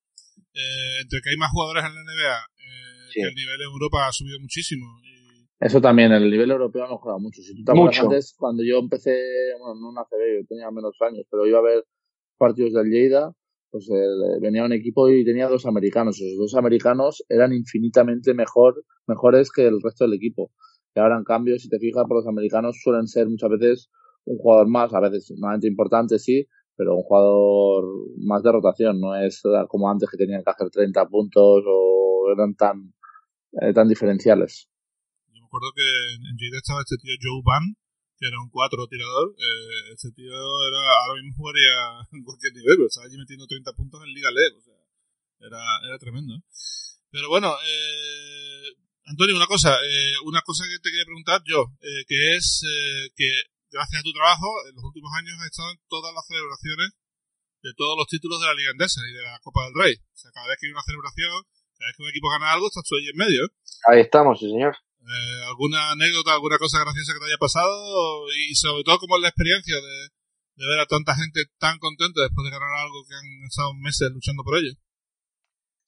eh, 0.55 1.03
entre 1.03 1.21
que 1.21 1.31
hay 1.31 1.37
más 1.37 1.51
jugadores 1.51 1.85
en 1.85 1.95
la 1.95 2.03
NBA, 2.03 2.39
eh, 2.39 3.11
que 3.15 3.23
el 3.23 3.35
nivel 3.35 3.61
en 3.61 3.73
Europa 3.73 4.07
ha 4.07 4.13
subido 4.13 4.39
muchísimo. 4.39 4.87
Y... 5.03 5.49
Eso 5.59 5.81
también, 5.81 6.13
el 6.13 6.31
nivel 6.31 6.51
europeo 6.51 6.85
ha 6.85 6.91
mejorado 6.91 7.19
mucho. 7.19 7.43
Si 7.43 7.55
tú 7.55 7.65
te 7.65 7.73
acuerdas 7.73 8.01
antes, 8.01 8.35
cuando 8.39 8.63
yo 8.63 8.79
empecé, 8.79 9.17
bueno, 9.59 9.75
no 9.81 9.91
en 9.91 9.99
ACB, 9.99 10.41
yo 10.41 10.47
tenía 10.47 10.71
menos 10.71 10.95
años, 11.01 11.27
pero 11.31 11.47
iba 11.47 11.59
a 11.59 11.63
ver 11.63 11.85
partidos 12.39 12.73
del 12.73 12.91
Lleida, 12.91 13.35
pues 13.71 13.89
venía 14.41 14.65
un 14.65 14.73
equipo 14.73 15.09
y 15.09 15.25
tenía 15.25 15.49
dos 15.49 15.67
americanos. 15.67 16.21
Esos 16.21 16.39
dos 16.39 16.55
americanos 16.55 17.25
eran 17.29 17.53
infinitamente 17.53 18.35
mejor, 18.35 18.85
mejores 19.07 19.51
que 19.51 19.67
el 19.67 19.81
resto 19.83 20.05
del 20.05 20.15
equipo. 20.15 20.51
Y 20.95 21.01
ahora, 21.01 21.17
en 21.17 21.25
cambio, 21.25 21.59
si 21.59 21.69
te 21.69 21.79
fijas, 21.79 22.05
por 22.07 22.17
los 22.17 22.27
americanos 22.27 22.81
suelen 22.83 23.07
ser 23.07 23.29
muchas 23.29 23.51
veces 23.51 23.91
un 24.25 24.39
jugador 24.39 24.69
más, 24.69 24.93
a 24.93 25.01
veces 25.01 25.31
normalmente 25.31 25.69
importante, 25.69 26.19
sí, 26.19 26.47
pero 26.77 26.97
un 26.97 27.03
jugador 27.03 27.85
más 28.19 28.43
de 28.43 28.53
rotación. 28.53 29.01
No 29.01 29.15
es 29.15 29.43
como 29.69 29.91
antes 29.91 30.09
que 30.11 30.17
tenían 30.17 30.43
que 30.43 30.51
hacer 30.51 30.71
30 30.71 31.07
puntos 31.07 31.63
o 31.67 32.33
eran 32.35 32.55
tan, 32.55 32.95
eh, 33.61 33.73
tan 33.73 33.89
diferenciales. 33.89 34.69
Yo 35.29 35.41
me 35.41 35.47
acuerdo 35.47 35.71
que 35.75 35.83
en 36.17 36.37
Jade 36.39 36.59
estaba 36.59 36.81
este 36.81 36.97
tío 36.97 37.15
Joe 37.21 37.43
Van, 37.45 37.77
que 38.21 38.29
era 38.29 38.39
un 38.39 38.51
4 38.51 38.87
tirador. 38.87 39.33
Eh, 39.33 39.93
este 39.97 40.13
tío 40.13 40.29
era, 40.29 40.81
ahora 41.01 41.17
mismo 41.17 41.41
jugaría 41.41 42.05
en 42.13 42.23
cualquier 42.29 42.53
nivel, 42.53 42.77
pero 42.77 42.87
estaba 42.87 43.07
allí 43.07 43.17
metiendo 43.17 43.49
30 43.49 43.73
puntos 43.73 44.05
en 44.05 44.13
Liga 44.13 44.31
LED. 44.31 44.53
O 44.59 44.61
sea, 44.61 44.77
era, 45.41 45.61
era 45.89 45.99
tremendo. 45.99 46.37
Pero 47.11 47.29
bueno, 47.29 47.57
eh, 47.65 48.77
Antonio, 49.11 49.35
una 49.35 49.47
cosa, 49.47 49.75
eh, 49.75 50.15
una 50.25 50.43
cosa 50.43 50.65
que 50.69 50.79
te 50.79 50.91
quería 50.91 51.09
preguntar 51.09 51.43
yo, 51.45 51.73
eh, 51.83 52.05
que 52.07 52.37
es 52.37 52.63
eh, 52.63 53.11
que 53.17 53.27
gracias 53.73 54.01
a 54.01 54.05
tu 54.05 54.13
trabajo, 54.13 54.47
en 54.69 54.77
los 54.77 54.85
últimos 54.85 55.11
años 55.17 55.35
has 55.41 55.51
estado 55.51 55.73
en 55.73 55.81
todas 55.89 56.15
las 56.15 56.27
celebraciones 56.29 56.95
de 57.63 57.73
todos 57.75 57.97
los 57.99 58.07
títulos 58.07 58.41
de 58.41 58.47
la 58.47 58.55
Liga 58.55 58.71
Endesa 58.71 59.01
y 59.03 59.13
de 59.13 59.23
la 59.23 59.41
Copa 59.43 59.65
del 59.65 59.75
Rey. 59.75 59.95
O 59.97 60.17
sea, 60.17 60.31
cada 60.31 60.47
vez 60.47 60.57
que 60.61 60.67
hay 60.67 60.73
una 60.73 60.87
celebración, 60.87 61.43
cada 61.75 61.89
vez 61.89 61.97
que 61.97 62.03
un 62.05 62.11
equipo 62.11 62.31
gana 62.31 62.53
algo, 62.53 62.67
estás 62.69 62.85
tú 62.87 62.95
ahí 62.95 63.09
en 63.09 63.17
medio. 63.17 63.43
Ahí 63.89 64.01
estamos, 64.01 64.39
sí, 64.39 64.47
señor. 64.47 64.77
¿Alguna 65.49 65.93
anécdota, 65.93 66.35
alguna 66.35 66.59
cosa 66.59 66.81
graciosa 66.81 67.13
que 67.15 67.21
te 67.21 67.27
haya 67.27 67.41
pasado? 67.41 68.27
Y 68.49 68.55
sobre 68.55 68.85
todo, 68.85 68.99
¿cómo 68.99 69.17
es 69.17 69.23
la 69.23 69.29
experiencia 69.29 69.77
de, 69.77 70.09
de 70.61 70.67
ver 70.69 70.81
a 70.81 70.87
tanta 70.87 71.15
gente 71.15 71.45
tan 71.59 71.79
contenta 71.79 72.21
después 72.21 72.45
de 72.45 72.51
ganar 72.51 72.69
algo 72.85 73.05
que 73.09 73.15
han 73.15 73.47
estado 73.49 73.73
meses 73.75 74.11
luchando 74.13 74.45
por 74.45 74.59
ello? 74.59 74.73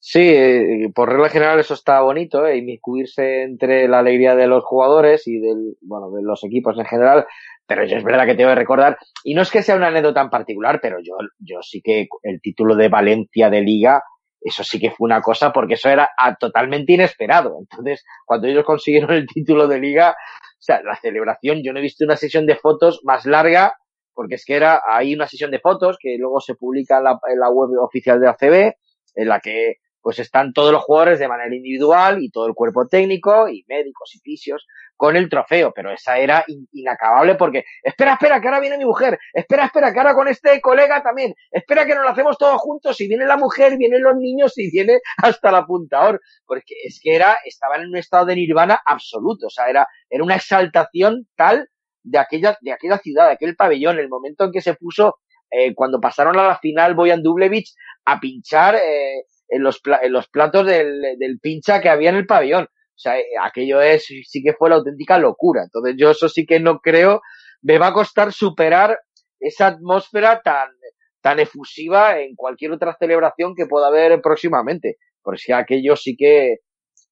Sí, 0.05 0.19
eh, 0.19 0.91
por 0.93 1.09
regla 1.09 1.29
general 1.29 1.59
eso 1.61 1.75
está 1.75 2.01
bonito, 2.01 2.45
¿eh? 2.45 2.57
inmiscuirse 2.57 3.43
entre 3.43 3.87
la 3.87 3.99
alegría 3.99 4.35
de 4.35 4.47
los 4.47 4.61
jugadores 4.65 5.25
y 5.27 5.39
del, 5.39 5.77
bueno, 5.81 6.11
de 6.11 6.21
los 6.23 6.43
equipos 6.43 6.77
en 6.77 6.83
general, 6.83 7.25
pero 7.65 7.85
yo 7.85 7.95
es 7.95 8.03
verdad 8.03 8.25
que 8.25 8.35
tengo 8.35 8.49
que 8.49 8.55
recordar, 8.55 8.97
y 9.23 9.33
no 9.33 9.43
es 9.43 9.49
que 9.49 9.63
sea 9.63 9.77
una 9.77 9.87
anécdota 9.87 10.19
en 10.19 10.29
particular, 10.29 10.79
pero 10.81 10.97
yo, 11.01 11.13
yo 11.39 11.61
sí 11.61 11.81
que 11.81 12.09
el 12.23 12.41
título 12.41 12.75
de 12.75 12.89
Valencia 12.89 13.49
de 13.49 13.61
Liga, 13.61 14.03
eso 14.43 14.63
sí 14.63 14.79
que 14.79 14.91
fue 14.91 15.05
una 15.05 15.21
cosa 15.21 15.51
porque 15.51 15.75
eso 15.75 15.89
era 15.89 16.09
totalmente 16.39 16.93
inesperado. 16.93 17.57
Entonces, 17.59 18.03
cuando 18.25 18.47
ellos 18.47 18.65
consiguieron 18.65 19.11
el 19.11 19.27
título 19.27 19.67
de 19.67 19.79
Liga, 19.79 20.11
o 20.11 20.61
sea, 20.61 20.81
la 20.83 20.95
celebración, 20.95 21.61
yo 21.63 21.73
no 21.73 21.79
he 21.79 21.81
visto 21.81 22.05
una 22.05 22.17
sesión 22.17 22.45
de 22.45 22.55
fotos 22.55 23.01
más 23.03 23.25
larga, 23.25 23.73
porque 24.13 24.35
es 24.35 24.45
que 24.45 24.55
era, 24.55 24.81
hay 24.87 25.13
una 25.13 25.27
sesión 25.27 25.51
de 25.51 25.59
fotos 25.59 25.97
que 25.99 26.17
luego 26.17 26.39
se 26.39 26.55
publica 26.55 26.97
en 26.97 27.05
la, 27.05 27.19
en 27.31 27.39
la 27.39 27.49
web 27.49 27.69
oficial 27.81 28.19
de 28.19 28.29
ACB, 28.29 28.73
en 29.15 29.27
la 29.27 29.39
que 29.39 29.75
pues 30.03 30.19
están 30.19 30.51
todos 30.51 30.73
los 30.73 30.83
jugadores 30.83 31.17
de 31.17 31.29
manera 31.29 31.55
individual 31.55 32.21
y 32.21 32.29
todo 32.29 32.45
el 32.45 32.53
cuerpo 32.53 32.87
técnico 32.87 33.47
y 33.47 33.63
médicos 33.69 34.13
y 34.13 34.19
fisios 34.19 34.67
con 34.97 35.15
el 35.15 35.29
trofeo, 35.29 35.71
pero 35.73 35.91
esa 35.91 36.17
era 36.17 36.45
inacabable 36.73 37.35
porque, 37.35 37.63
espera, 37.81 38.13
espera, 38.13 38.41
que 38.41 38.47
ahora 38.47 38.59
viene 38.59 38.77
mi 38.77 38.85
mujer, 38.85 39.17
espera, 39.33 39.65
espera, 39.65 39.93
que 39.93 39.99
ahora 39.99 40.13
con 40.13 40.27
este 40.27 40.59
colega 40.59 41.01
también, 41.01 41.33
espera 41.51 41.85
que 41.85 41.95
nos 41.95 42.03
lo 42.03 42.09
hacemos 42.09 42.37
todos 42.37 42.59
juntos, 42.61 42.99
y 42.99 43.07
viene 43.07 43.25
la 43.25 43.37
mujer, 43.37 43.77
vienen 43.77 44.03
los 44.03 44.15
niños 44.17 44.57
y 44.57 44.69
viene 44.69 44.99
hasta 45.23 45.49
el 45.49 45.55
apuntador, 45.55 46.19
porque 46.45 46.75
es 46.83 46.99
que 47.01 47.15
era, 47.15 47.37
estaban 47.45 47.81
en 47.81 47.89
un 47.89 47.97
estado 47.97 48.25
de 48.25 48.35
nirvana 48.35 48.81
absoluto, 48.85 49.47
o 49.47 49.49
sea, 49.49 49.69
era, 49.69 49.87
era 50.09 50.23
una 50.23 50.35
exaltación 50.35 51.27
tal 51.35 51.69
de 52.03 52.19
aquella, 52.19 52.57
de 52.61 52.73
aquella 52.73 52.97
ciudad, 52.97 53.27
de 53.27 53.33
aquel 53.33 53.55
pabellón, 53.55 53.99
el 53.99 54.09
momento 54.09 54.43
en 54.43 54.51
que 54.51 54.61
se 54.61 54.75
puso, 54.75 55.15
eh, 55.49 55.73
cuando 55.73 56.01
pasaron 56.01 56.37
a 56.37 56.47
la 56.47 56.57
final 56.57 56.93
Boyan 56.93 57.23
Dublevich 57.23 57.73
a 58.05 58.19
pinchar, 58.19 58.75
eh, 58.75 59.23
en 59.47 59.63
los, 59.63 59.81
platos 59.81 60.65
del, 60.65 61.39
pincha 61.41 61.81
que 61.81 61.89
había 61.89 62.09
en 62.09 62.15
el 62.17 62.25
pabellón. 62.25 62.65
O 62.65 62.97
sea, 62.97 63.19
eh, 63.19 63.25
aquello 63.41 63.81
es, 63.81 64.05
sí 64.05 64.41
que 64.43 64.53
fue 64.53 64.69
la 64.69 64.75
auténtica 64.75 65.17
locura. 65.17 65.63
Entonces 65.63 65.95
yo 65.97 66.11
eso 66.11 66.29
sí 66.29 66.45
que 66.45 66.59
no 66.59 66.79
creo, 66.79 67.21
me 67.61 67.77
va 67.77 67.87
a 67.87 67.93
costar 67.93 68.31
superar 68.31 68.99
esa 69.39 69.67
atmósfera 69.67 70.41
tan, 70.41 70.69
tan 71.21 71.39
efusiva 71.39 72.19
en 72.19 72.35
cualquier 72.35 72.71
otra 72.71 72.95
celebración 72.99 73.55
que 73.55 73.65
pueda 73.65 73.87
haber 73.87 74.21
próximamente. 74.21 74.97
Porque 75.21 75.39
si 75.39 75.51
aquello 75.51 75.95
sí 75.95 76.15
que, 76.17 76.57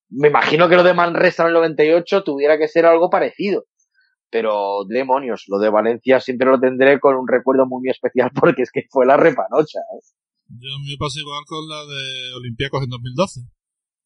me 0.09 0.27
imagino 0.27 0.67
que 0.67 0.75
lo 0.75 0.83
de 0.83 0.93
Manresa 0.93 1.43
en 1.43 1.47
el 1.47 1.53
98 1.55 2.23
tuviera 2.23 2.57
que 2.57 2.67
ser 2.67 2.85
algo 2.85 3.09
parecido. 3.09 3.65
Pero 4.29 4.85
demonios, 4.87 5.45
lo 5.47 5.59
de 5.59 5.69
Valencia 5.69 6.19
siempre 6.19 6.49
lo 6.49 6.59
tendré 6.59 6.99
con 6.99 7.15
un 7.15 7.27
recuerdo 7.27 7.65
muy 7.65 7.89
especial 7.89 8.29
porque 8.39 8.63
es 8.63 8.71
que 8.71 8.83
fue 8.89 9.05
la 9.05 9.17
repanocha. 9.17 9.79
¿eh? 9.79 10.20
Yo 10.59 10.69
me 10.83 10.97
paso 10.97 11.19
igual 11.19 11.43
con 11.45 11.67
la 11.67 11.85
de 11.85 12.33
Olympiacos 12.35 12.83
en 12.83 12.89
2012. 12.89 13.41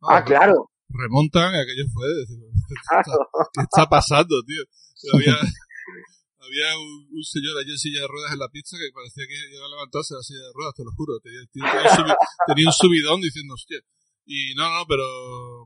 Ah, 0.01 0.23
claro. 0.23 0.69
Remontan, 0.89 1.55
aquello 1.55 1.85
fue, 1.91 2.07
decir, 2.07 2.37
¿qué, 3.53 3.61
está, 3.61 3.89
pasando, 3.89 4.41
tío? 4.43 4.61
Había, 5.13 5.35
había 5.35 6.69
un, 6.77 7.23
señor 7.23 7.57
allí 7.57 7.71
en 7.71 7.77
silla 7.77 8.01
de 8.01 8.07
ruedas 8.07 8.33
en 8.33 8.39
la 8.39 8.49
pista 8.49 8.77
que 8.77 8.89
parecía 8.93 9.25
que 9.27 9.37
iba 9.53 9.65
a 9.65 9.69
levantarse 9.69 10.13
la 10.13 10.23
silla 10.23 10.41
de 10.41 10.53
ruedas, 10.53 10.73
te 10.73 10.83
lo 10.83 10.91
juro. 10.93 11.19
Tenía, 11.19 11.41
tenía, 11.51 12.69
un, 12.69 12.73
subidón 12.73 13.21
diciendo, 13.21 13.53
hostia. 13.53 13.81
Y 14.25 14.55
no, 14.55 14.65
no, 14.69 14.85
pero, 14.87 15.05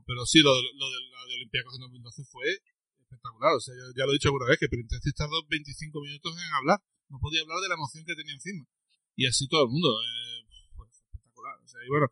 pero 0.04 0.26
sí, 0.26 0.40
lo, 0.40 0.52
lo 0.52 0.86
de 0.90 0.98
la 1.12 1.24
de 1.28 1.34
Olympiacos 1.40 1.74
en 1.76 1.80
2012 1.80 2.24
fue 2.24 2.44
espectacular. 3.10 3.54
O 3.54 3.60
sea, 3.60 3.74
ya, 3.96 4.04
lo 4.04 4.12
he 4.12 4.14
dicho 4.14 4.28
alguna 4.28 4.46
vez, 4.46 4.58
que 4.58 4.68
Printetti 4.68 5.12
tardó 5.12 5.42
25 5.48 6.00
minutos 6.00 6.32
en 6.36 6.52
hablar. 6.54 6.78
No 7.08 7.18
podía 7.18 7.42
hablar 7.42 7.58
de 7.60 7.68
la 7.68 7.74
emoción 7.74 8.04
que 8.04 8.14
tenía 8.14 8.34
encima. 8.34 8.64
Y 9.16 9.26
así 9.26 9.48
todo 9.48 9.64
el 9.64 9.70
mundo. 9.70 9.88
Eh, 9.88 10.29
y 11.84 11.88
bueno, 11.88 12.06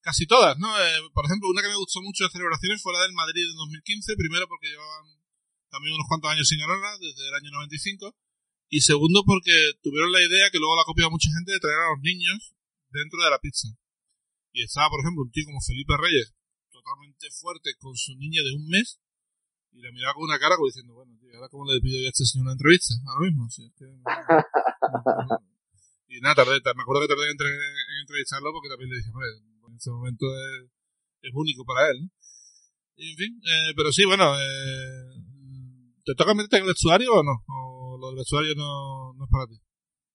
casi 0.00 0.26
todas, 0.26 0.56
¿no? 0.58 0.70
Eh, 0.70 1.02
por 1.12 1.26
ejemplo, 1.26 1.48
una 1.50 1.62
que 1.62 1.68
me 1.68 1.76
gustó 1.82 2.00
mucho 2.02 2.24
de 2.24 2.30
celebraciones 2.30 2.80
fue 2.82 2.92
la 2.92 3.02
del 3.02 3.12
Madrid 3.12 3.42
en 3.42 3.56
2015, 3.56 4.14
primero 4.16 4.46
porque 4.46 4.68
llevaban 4.68 5.06
también 5.70 5.94
unos 5.94 6.06
cuantos 6.08 6.30
años 6.30 6.46
sin 6.46 6.58
ganarla, 6.58 6.94
desde 6.98 7.26
el 7.26 7.34
año 7.34 7.50
95, 7.50 8.14
y 8.68 8.80
segundo 8.80 9.24
porque 9.26 9.50
tuvieron 9.82 10.12
la 10.12 10.22
idea, 10.22 10.50
que 10.50 10.58
luego 10.58 10.76
la 10.76 10.86
copiado 10.86 11.10
mucha 11.10 11.30
gente, 11.34 11.52
de 11.52 11.60
traer 11.60 11.78
a 11.78 11.90
los 11.90 12.02
niños 12.02 12.54
dentro 12.90 13.18
de 13.22 13.30
la 13.30 13.38
pizza. 13.38 13.68
Y 14.52 14.62
estaba, 14.62 14.88
por 14.90 15.00
ejemplo, 15.00 15.22
un 15.22 15.30
tío 15.30 15.44
como 15.44 15.60
Felipe 15.60 15.94
Reyes, 15.98 16.34
totalmente 16.70 17.26
fuerte, 17.30 17.74
con 17.78 17.94
su 17.96 18.14
niña 18.16 18.42
de 18.42 18.54
un 18.54 18.68
mes, 18.68 19.00
y 19.72 19.82
la 19.82 19.92
miraba 19.92 20.14
con 20.14 20.24
una 20.24 20.38
cara 20.38 20.56
como 20.56 20.66
diciendo, 20.66 20.94
bueno, 20.94 21.18
tío, 21.18 21.34
ahora 21.34 21.48
cómo 21.50 21.66
le 21.66 21.80
pido 21.80 22.00
yo 22.00 22.06
a 22.06 22.14
este 22.14 22.24
señor 22.24 22.46
una 22.46 22.52
entrevista, 22.52 22.94
ahora 23.10 23.26
mismo. 23.26 23.50
Sí, 23.50 23.66
es 23.66 23.74
que, 23.74 23.84
y 26.16 26.20
nada, 26.20 26.34
tardé, 26.34 26.60
me 26.74 26.82
acuerdo 26.82 27.02
que 27.02 27.12
tardé 27.12 27.28
en, 27.28 27.36
en 27.36 28.00
entrevistarlo 28.00 28.52
porque 28.52 28.68
también 28.68 28.90
le 28.90 28.96
dije, 28.96 29.10
en 29.12 29.76
ese 29.76 29.90
momento 29.90 30.26
es, 30.32 30.70
es 31.22 31.32
único 31.34 31.64
para 31.64 31.90
él. 31.90 32.08
Y 32.96 33.10
en 33.10 33.16
fin, 33.16 33.40
eh, 33.44 33.72
pero 33.76 33.92
sí, 33.92 34.06
bueno, 34.06 34.34
eh, 34.34 35.20
¿te 36.04 36.14
toca 36.14 36.32
meterte 36.32 36.56
en 36.56 36.62
el 36.62 36.68
vestuario 36.68 37.12
o 37.12 37.22
no? 37.22 37.44
¿O 37.46 37.98
lo 38.00 38.08
del 38.08 38.16
vestuario 38.16 38.54
no, 38.56 39.12
no 39.12 39.24
es 39.24 39.30
para 39.30 39.46
ti? 39.46 39.60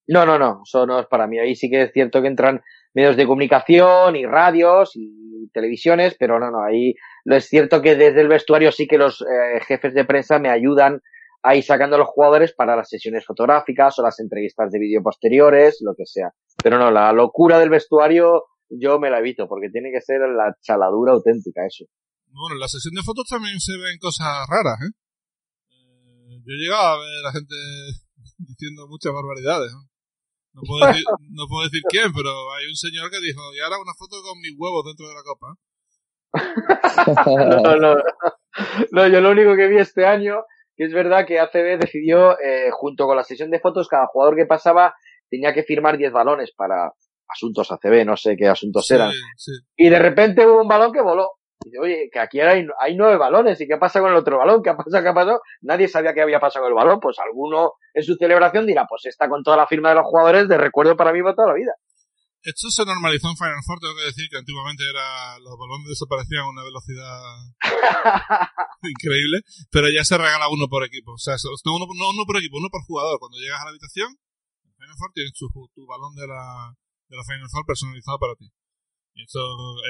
No, 0.08 0.26
no, 0.26 0.38
no, 0.38 0.62
eso 0.64 0.84
no 0.84 0.98
es 0.98 1.06
para 1.06 1.28
mí. 1.28 1.38
Ahí 1.38 1.54
sí 1.54 1.70
que 1.70 1.82
es 1.82 1.92
cierto 1.92 2.20
que 2.20 2.28
entran 2.28 2.60
medios 2.92 3.16
de 3.16 3.26
comunicación 3.26 4.16
y 4.16 4.26
radios 4.26 4.96
y 4.96 5.48
televisiones, 5.52 6.16
pero 6.18 6.40
no, 6.40 6.50
no, 6.50 6.64
ahí 6.64 6.94
lo 7.24 7.36
es 7.36 7.46
cierto 7.46 7.80
que 7.80 7.94
desde 7.94 8.20
el 8.20 8.28
vestuario 8.28 8.72
sí 8.72 8.88
que 8.88 8.98
los 8.98 9.22
eh, 9.22 9.60
jefes 9.66 9.94
de 9.94 10.04
prensa 10.04 10.40
me 10.40 10.48
ayudan 10.48 11.00
a 11.42 11.56
ir 11.56 11.64
sacando 11.64 11.96
a 11.96 11.98
los 11.98 12.08
jugadores 12.08 12.52
para 12.54 12.76
las 12.76 12.88
sesiones 12.88 13.24
fotográficas 13.26 13.98
o 13.98 14.02
las 14.02 14.18
entrevistas 14.20 14.70
de 14.70 14.78
vídeo 14.78 15.02
posteriores, 15.02 15.78
lo 15.80 15.94
que 15.94 16.06
sea. 16.06 16.32
Pero 16.62 16.78
no, 16.78 16.90
la 16.90 17.12
locura 17.12 17.58
del 17.58 17.70
vestuario 17.70 18.44
yo 18.68 18.98
me 18.98 19.10
la 19.10 19.18
evito 19.18 19.48
porque 19.48 19.68
tiene 19.70 19.90
que 19.92 20.00
ser 20.00 20.20
la 20.20 20.56
chaladura 20.62 21.12
auténtica 21.12 21.66
eso. 21.66 21.84
Bueno, 22.26 22.54
en 22.54 22.60
la 22.60 22.68
sesión 22.68 22.94
de 22.94 23.02
fotos 23.02 23.26
también 23.28 23.60
se 23.60 23.76
ven 23.76 23.98
cosas 24.00 24.46
raras, 24.48 24.78
¿eh? 24.80 24.92
eh 25.70 26.40
yo 26.40 26.52
he 26.52 26.62
llegado 26.62 26.82
a 26.82 26.98
ver 26.98 27.18
a 27.20 27.26
la 27.28 27.32
gente 27.32 27.54
diciendo 28.38 28.88
muchas 28.88 29.12
barbaridades. 29.12 29.72
No 30.54 30.62
puedo, 30.62 30.86
decir, 30.92 31.04
no 31.30 31.46
puedo 31.48 31.64
decir 31.64 31.82
quién, 31.88 32.12
pero 32.12 32.30
hay 32.54 32.66
un 32.66 32.76
señor 32.76 33.10
que 33.10 33.20
dijo, 33.20 33.40
y 33.54 33.60
ahora 33.60 33.80
una 33.80 33.94
foto 33.94 34.16
con 34.22 34.40
mis 34.40 34.54
huevos 34.56 34.84
dentro 34.84 35.08
de 35.08 35.14
la 35.14 35.22
copa. 35.22 35.56
no, 37.62 37.76
no, 37.76 37.96
no, 38.90 39.08
yo 39.08 39.20
lo 39.20 39.30
único 39.30 39.54
que 39.54 39.68
vi 39.68 39.78
este 39.78 40.06
año, 40.06 40.44
que 40.76 40.84
es 40.84 40.92
verdad 40.92 41.26
que 41.26 41.40
ACB 41.40 41.78
decidió, 41.78 42.38
eh, 42.40 42.70
junto 42.70 43.06
con 43.06 43.16
la 43.16 43.24
sesión 43.24 43.50
de 43.50 43.60
fotos, 43.60 43.88
cada 43.88 44.06
jugador 44.06 44.36
que 44.36 44.46
pasaba 44.46 44.94
tenía 45.28 45.52
que 45.52 45.62
firmar 45.62 45.96
10 45.96 46.12
balones 46.12 46.52
para 46.54 46.92
asuntos 47.28 47.72
ACB, 47.72 48.04
no 48.04 48.16
sé 48.16 48.36
qué 48.36 48.48
asuntos 48.48 48.90
eran. 48.90 49.10
Y 49.76 49.88
de 49.88 49.98
repente 49.98 50.46
hubo 50.46 50.62
un 50.62 50.68
balón 50.68 50.92
que 50.92 51.00
voló. 51.00 51.32
Y 51.64 51.70
dice, 51.70 51.78
oye, 51.80 52.10
que 52.12 52.18
aquí 52.18 52.40
hay, 52.40 52.66
hay 52.80 52.96
nueve 52.96 53.16
balones, 53.16 53.60
¿y 53.60 53.68
qué 53.68 53.76
pasa 53.76 54.00
con 54.00 54.10
el 54.10 54.16
otro 54.16 54.38
balón? 54.38 54.62
¿Qué 54.62 54.70
ha 54.70 54.76
pasado? 54.76 55.02
¿Qué 55.02 55.08
ha 55.08 55.14
pasado? 55.14 55.40
Nadie 55.60 55.88
sabía 55.88 56.12
qué 56.12 56.20
había 56.20 56.40
pasado 56.40 56.64
con 56.64 56.72
el 56.72 56.76
balón, 56.76 56.98
pues 57.00 57.18
alguno 57.18 57.74
en 57.94 58.02
su 58.02 58.16
celebración 58.16 58.66
dirá, 58.66 58.86
pues 58.88 59.06
está 59.06 59.28
con 59.28 59.42
toda 59.42 59.56
la 59.56 59.66
firma 59.66 59.90
de 59.90 59.96
los 59.96 60.04
jugadores 60.04 60.48
de 60.48 60.58
recuerdo 60.58 60.96
para 60.96 61.12
mí 61.12 61.22
para 61.22 61.34
toda 61.34 61.48
la 61.48 61.54
vida. 61.54 61.72
Esto 62.42 62.70
se 62.70 62.84
normalizó 62.84 63.30
en 63.30 63.36
Final 63.36 63.62
Four, 63.64 63.78
tengo 63.78 63.94
que 63.96 64.10
decir 64.10 64.28
que 64.28 64.38
antiguamente 64.38 64.82
era 64.82 65.38
los 65.38 65.56
balones 65.56 65.88
desaparecían 65.88 66.42
a 66.42 66.50
una 66.50 66.64
velocidad 66.64 67.22
increíble, 68.82 69.42
pero 69.70 69.90
ya 69.90 70.04
se 70.04 70.18
regala 70.18 70.48
uno 70.48 70.66
por 70.68 70.84
equipo. 70.84 71.12
O 71.12 71.18
sea, 71.18 71.36
no 71.38 71.76
uno, 71.76 71.86
no 71.86 72.10
uno 72.10 72.24
por 72.26 72.36
equipo, 72.38 72.58
uno 72.58 72.68
por 72.68 72.82
jugador. 72.82 73.18
Cuando 73.20 73.38
llegas 73.38 73.60
a 73.60 73.64
la 73.64 73.70
habitación, 73.70 74.10
en 74.64 74.74
Final 74.74 74.96
Four 74.98 75.12
tienes 75.14 75.32
tu, 75.34 75.46
tu 75.74 75.86
balón 75.86 76.14
de 76.16 76.26
la, 76.26 76.74
de 77.08 77.16
la 77.16 77.24
Final 77.24 77.48
Four 77.50 77.64
personalizado 77.64 78.18
para 78.18 78.34
ti. 78.34 78.50
Y 79.14 79.22
eso 79.22 79.38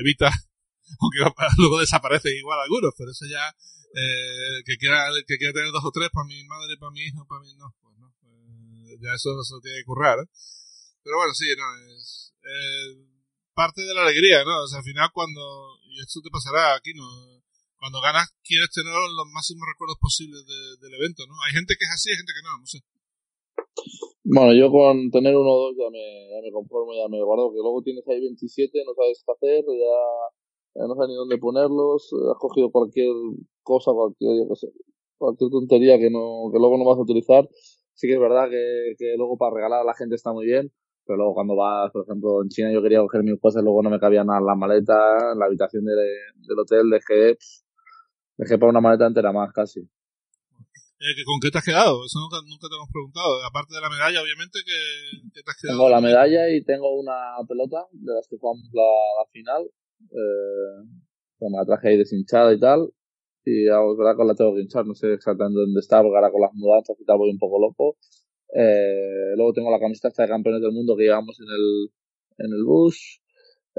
evita 0.00 0.30
aunque 1.00 1.18
luego 1.58 1.78
desaparece 1.80 2.30
igual 2.36 2.60
algunos, 2.60 2.92
pero 2.96 3.10
eso 3.10 3.26
ya, 3.26 3.48
eh, 3.48 4.62
que 4.64 4.76
quiera, 4.76 5.08
que 5.26 5.36
quiera 5.36 5.52
tener 5.52 5.70
dos 5.72 5.84
o 5.84 5.90
tres 5.90 6.10
para 6.12 6.26
mi 6.26 6.42
madre, 6.44 6.76
para 6.78 6.92
mi 6.92 7.00
hijo, 7.00 7.24
para 7.26 7.40
mí, 7.40 7.54
no, 7.56 7.74
pues 7.80 7.96
no, 7.98 8.12
pues 8.20 9.00
ya 9.00 9.14
eso 9.14 9.42
se 9.42 9.60
tiene 9.62 9.78
que 9.78 9.84
currar, 9.84 10.18
¿eh? 10.18 10.28
Pero 11.02 11.16
bueno, 11.16 11.34
sí, 11.34 11.46
no, 11.56 11.66
es, 11.96 12.31
eh, 12.42 13.06
parte 13.54 13.82
de 13.82 13.94
la 13.94 14.02
alegría, 14.02 14.44
¿no? 14.44 14.64
O 14.64 14.66
sea, 14.66 14.78
al 14.78 14.84
final 14.84 15.08
cuando, 15.12 15.40
y 15.86 16.00
esto 16.00 16.20
te 16.22 16.30
pasará 16.30 16.74
aquí, 16.74 16.92
¿no? 16.94 17.04
Cuando 17.78 18.00
ganas 18.00 18.30
quieres 18.44 18.70
tener 18.70 18.92
los 18.94 19.28
máximos 19.34 19.66
recuerdos 19.66 19.98
posibles 20.00 20.46
del 20.46 20.94
evento, 20.94 21.26
¿no? 21.26 21.34
Hay 21.46 21.52
gente 21.52 21.74
que 21.78 21.84
es 21.84 21.92
así, 21.92 22.10
hay 22.10 22.16
gente 22.16 22.32
que 22.32 22.44
no, 22.46 22.58
no 22.58 22.66
sé. 22.66 22.78
Bueno, 24.24 24.54
yo 24.54 24.70
con 24.70 25.10
tener 25.10 25.36
uno 25.36 25.50
o 25.50 25.58
dos 25.66 25.74
ya 25.76 25.90
me, 25.90 26.30
ya 26.30 26.40
me 26.40 26.52
conformo, 26.52 26.94
ya 26.94 27.08
me 27.08 27.22
guardo, 27.22 27.50
que 27.50 27.58
luego 27.58 27.82
tienes 27.82 28.06
ahí 28.06 28.20
27, 28.20 28.70
no 28.86 28.94
sabes 28.94 29.22
qué 29.26 29.32
hacer, 29.32 29.64
ya 29.66 30.86
no 30.86 30.94
sé 30.94 31.08
ni 31.08 31.14
dónde 31.14 31.38
ponerlos, 31.38 32.12
eh, 32.12 32.30
has 32.30 32.38
cogido 32.38 32.70
cualquier 32.70 33.12
cosa, 33.62 33.90
cualquier, 33.92 34.46
cualquier 35.18 35.50
tontería 35.50 35.98
que 35.98 36.10
no, 36.10 36.50
que 36.52 36.58
luego 36.58 36.78
no 36.78 36.84
vas 36.84 36.98
a 36.98 37.02
utilizar. 37.02 37.48
Sí 37.94 38.06
que 38.06 38.14
es 38.14 38.20
verdad 38.20 38.48
que, 38.48 38.94
que 38.98 39.14
luego 39.16 39.36
para 39.36 39.54
regalar 39.54 39.80
a 39.80 39.84
la 39.84 39.94
gente 39.94 40.14
está 40.14 40.32
muy 40.32 40.46
bien, 40.46 40.72
pero 41.06 41.16
luego 41.16 41.34
cuando 41.34 41.56
vas, 41.56 41.90
por 41.90 42.04
ejemplo, 42.04 42.42
en 42.42 42.48
China 42.48 42.72
yo 42.72 42.82
quería 42.82 43.00
coger 43.00 43.22
mis 43.22 43.40
cosas, 43.40 43.62
luego 43.62 43.82
no 43.82 43.90
me 43.90 44.00
cabía 44.00 44.24
nada 44.24 44.40
en 44.40 44.46
la 44.46 44.54
maleta, 44.54 45.32
en 45.32 45.38
la 45.38 45.46
habitación 45.46 45.84
de, 45.84 45.94
del 45.94 46.58
hotel, 46.58 46.90
dejé, 46.90 47.36
dejé 48.36 48.58
para 48.58 48.70
una 48.70 48.80
maleta 48.80 49.06
entera 49.06 49.32
más 49.32 49.52
casi. 49.52 49.80
Eh, 49.80 51.24
¿Con 51.26 51.40
qué 51.42 51.50
te 51.50 51.58
has 51.58 51.64
quedado? 51.64 52.04
Eso 52.06 52.20
nunca, 52.20 52.38
nunca 52.46 52.68
te 52.70 52.76
hemos 52.76 52.88
preguntado. 52.92 53.42
Aparte 53.44 53.74
de 53.74 53.80
la 53.80 53.90
medalla, 53.90 54.22
obviamente, 54.22 54.60
¿qué, 54.64 55.42
te 55.42 55.50
has 55.50 55.58
quedado? 55.60 55.78
Tengo 55.78 55.88
la 55.90 56.00
medalla 56.00 56.48
y 56.48 56.62
tengo 56.62 56.94
una 56.94 57.34
pelota 57.48 57.86
de 57.90 58.14
las 58.14 58.28
que 58.28 58.38
jugamos 58.38 58.70
la, 58.72 58.86
la 59.18 59.26
final 59.32 59.66
eh, 60.10 60.86
me 61.40 61.58
la 61.58 61.64
traje 61.64 61.88
ahí 61.88 61.96
deshinchada 61.96 62.52
y 62.52 62.60
tal. 62.60 62.92
Y 63.44 63.68
ahora 63.68 64.14
con 64.14 64.28
la 64.28 64.34
tengo 64.34 64.54
que 64.54 64.60
hinchar, 64.60 64.86
no 64.86 64.94
sé 64.94 65.14
exactamente 65.14 65.58
dónde 65.58 65.80
está, 65.80 66.00
porque 66.00 66.16
ahora 66.16 66.30
con 66.30 66.42
las 66.42 66.54
mudanzas 66.54 66.96
y 67.00 67.04
tal 67.04 67.18
voy 67.18 67.30
un 67.30 67.38
poco 67.38 67.58
loco. 67.60 67.96
Eh, 68.54 69.34
luego 69.36 69.52
tengo 69.52 69.70
la 69.70 69.80
camiseta 69.80 70.22
de 70.22 70.28
campeones 70.28 70.62
del 70.62 70.72
mundo 70.72 70.96
que 70.96 71.04
llevamos 71.04 71.38
en 71.40 71.48
el, 71.48 72.46
en 72.46 72.52
el 72.52 72.64
bus. 72.64 73.20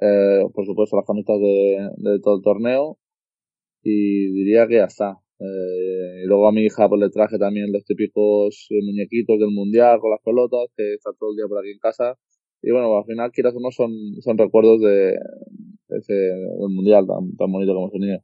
Eh, 0.01 0.43
por 0.53 0.65
supuesto, 0.65 0.95
las 0.95 1.05
camisetas 1.05 1.39
de, 1.39 1.89
de 1.97 2.19
todo 2.19 2.38
el 2.38 2.43
torneo. 2.43 2.97
Y 3.84 4.32
diría 4.32 4.67
que 4.67 4.76
ya 4.76 4.86
está. 4.86 5.17
Eh, 5.39 6.24
y 6.24 6.28
luego 6.28 6.47
a 6.47 6.51
mi 6.51 6.61
hija 6.63 6.88
pues 6.88 7.01
le 7.01 7.09
traje 7.09 7.38
también 7.38 7.71
los 7.71 7.84
típicos 7.84 8.67
muñequitos 8.69 9.39
del 9.39 9.51
mundial 9.51 9.99
con 9.99 10.11
las 10.11 10.21
pelotas, 10.24 10.71
que 10.76 10.93
está 10.93 11.11
todo 11.19 11.32
el 11.32 11.38
día 11.38 11.47
por 11.47 11.59
aquí 11.59 11.71
en 11.71 11.80
casa. 11.80 12.17
Y 12.61 12.71
bueno, 12.71 12.95
al 12.97 13.03
final, 13.03 13.32
quieras 13.32 13.53
o 13.55 13.59
no, 13.59 13.71
son, 13.71 13.91
son 14.24 14.38
recuerdos 14.38 14.80
de, 14.80 15.19
ese 15.89 16.13
del 16.13 16.71
mundial 16.71 17.05
tan, 17.05 17.36
tan 17.36 17.51
bonito 17.51 17.74
como 17.74 17.91
hemos 17.91 17.99
tenido. 17.99 18.24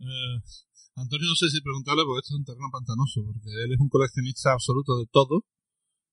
Eh, 0.00 0.36
Antonio, 0.96 1.28
no 1.28 1.36
sé 1.36 1.52
si 1.52 1.60
preguntarle, 1.60 2.02
porque 2.06 2.24
esto 2.24 2.32
es 2.32 2.40
un 2.40 2.48
terreno 2.48 2.72
pantanoso, 2.72 3.20
porque 3.28 3.50
él 3.52 3.72
es 3.76 3.80
un 3.80 3.92
coleccionista 3.92 4.52
absoluto 4.56 4.96
de 4.96 5.04
todo. 5.12 5.44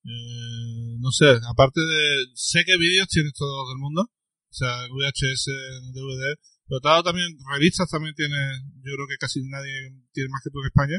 Eh, 0.03 0.97
no 0.99 1.11
sé, 1.11 1.37
aparte 1.49 1.81
de. 1.81 2.25
Sé 2.33 2.63
que 2.65 2.77
vídeos 2.77 3.07
tienes 3.07 3.33
todos 3.33 3.69
del 3.69 3.77
mundo, 3.77 4.01
o 4.01 4.53
sea, 4.53 4.87
VHS, 4.89 5.47
DVD, 5.93 6.35
pero 6.67 7.03
también 7.03 7.27
revistas 7.51 7.89
también 7.89 8.15
tiene, 8.15 8.37
yo 8.81 8.95
creo 8.95 9.07
que 9.07 9.19
casi 9.19 9.41
nadie 9.43 9.91
tiene 10.13 10.29
más 10.29 10.41
que 10.43 10.49
tú 10.49 10.59
en 10.59 10.67
España. 10.67 10.97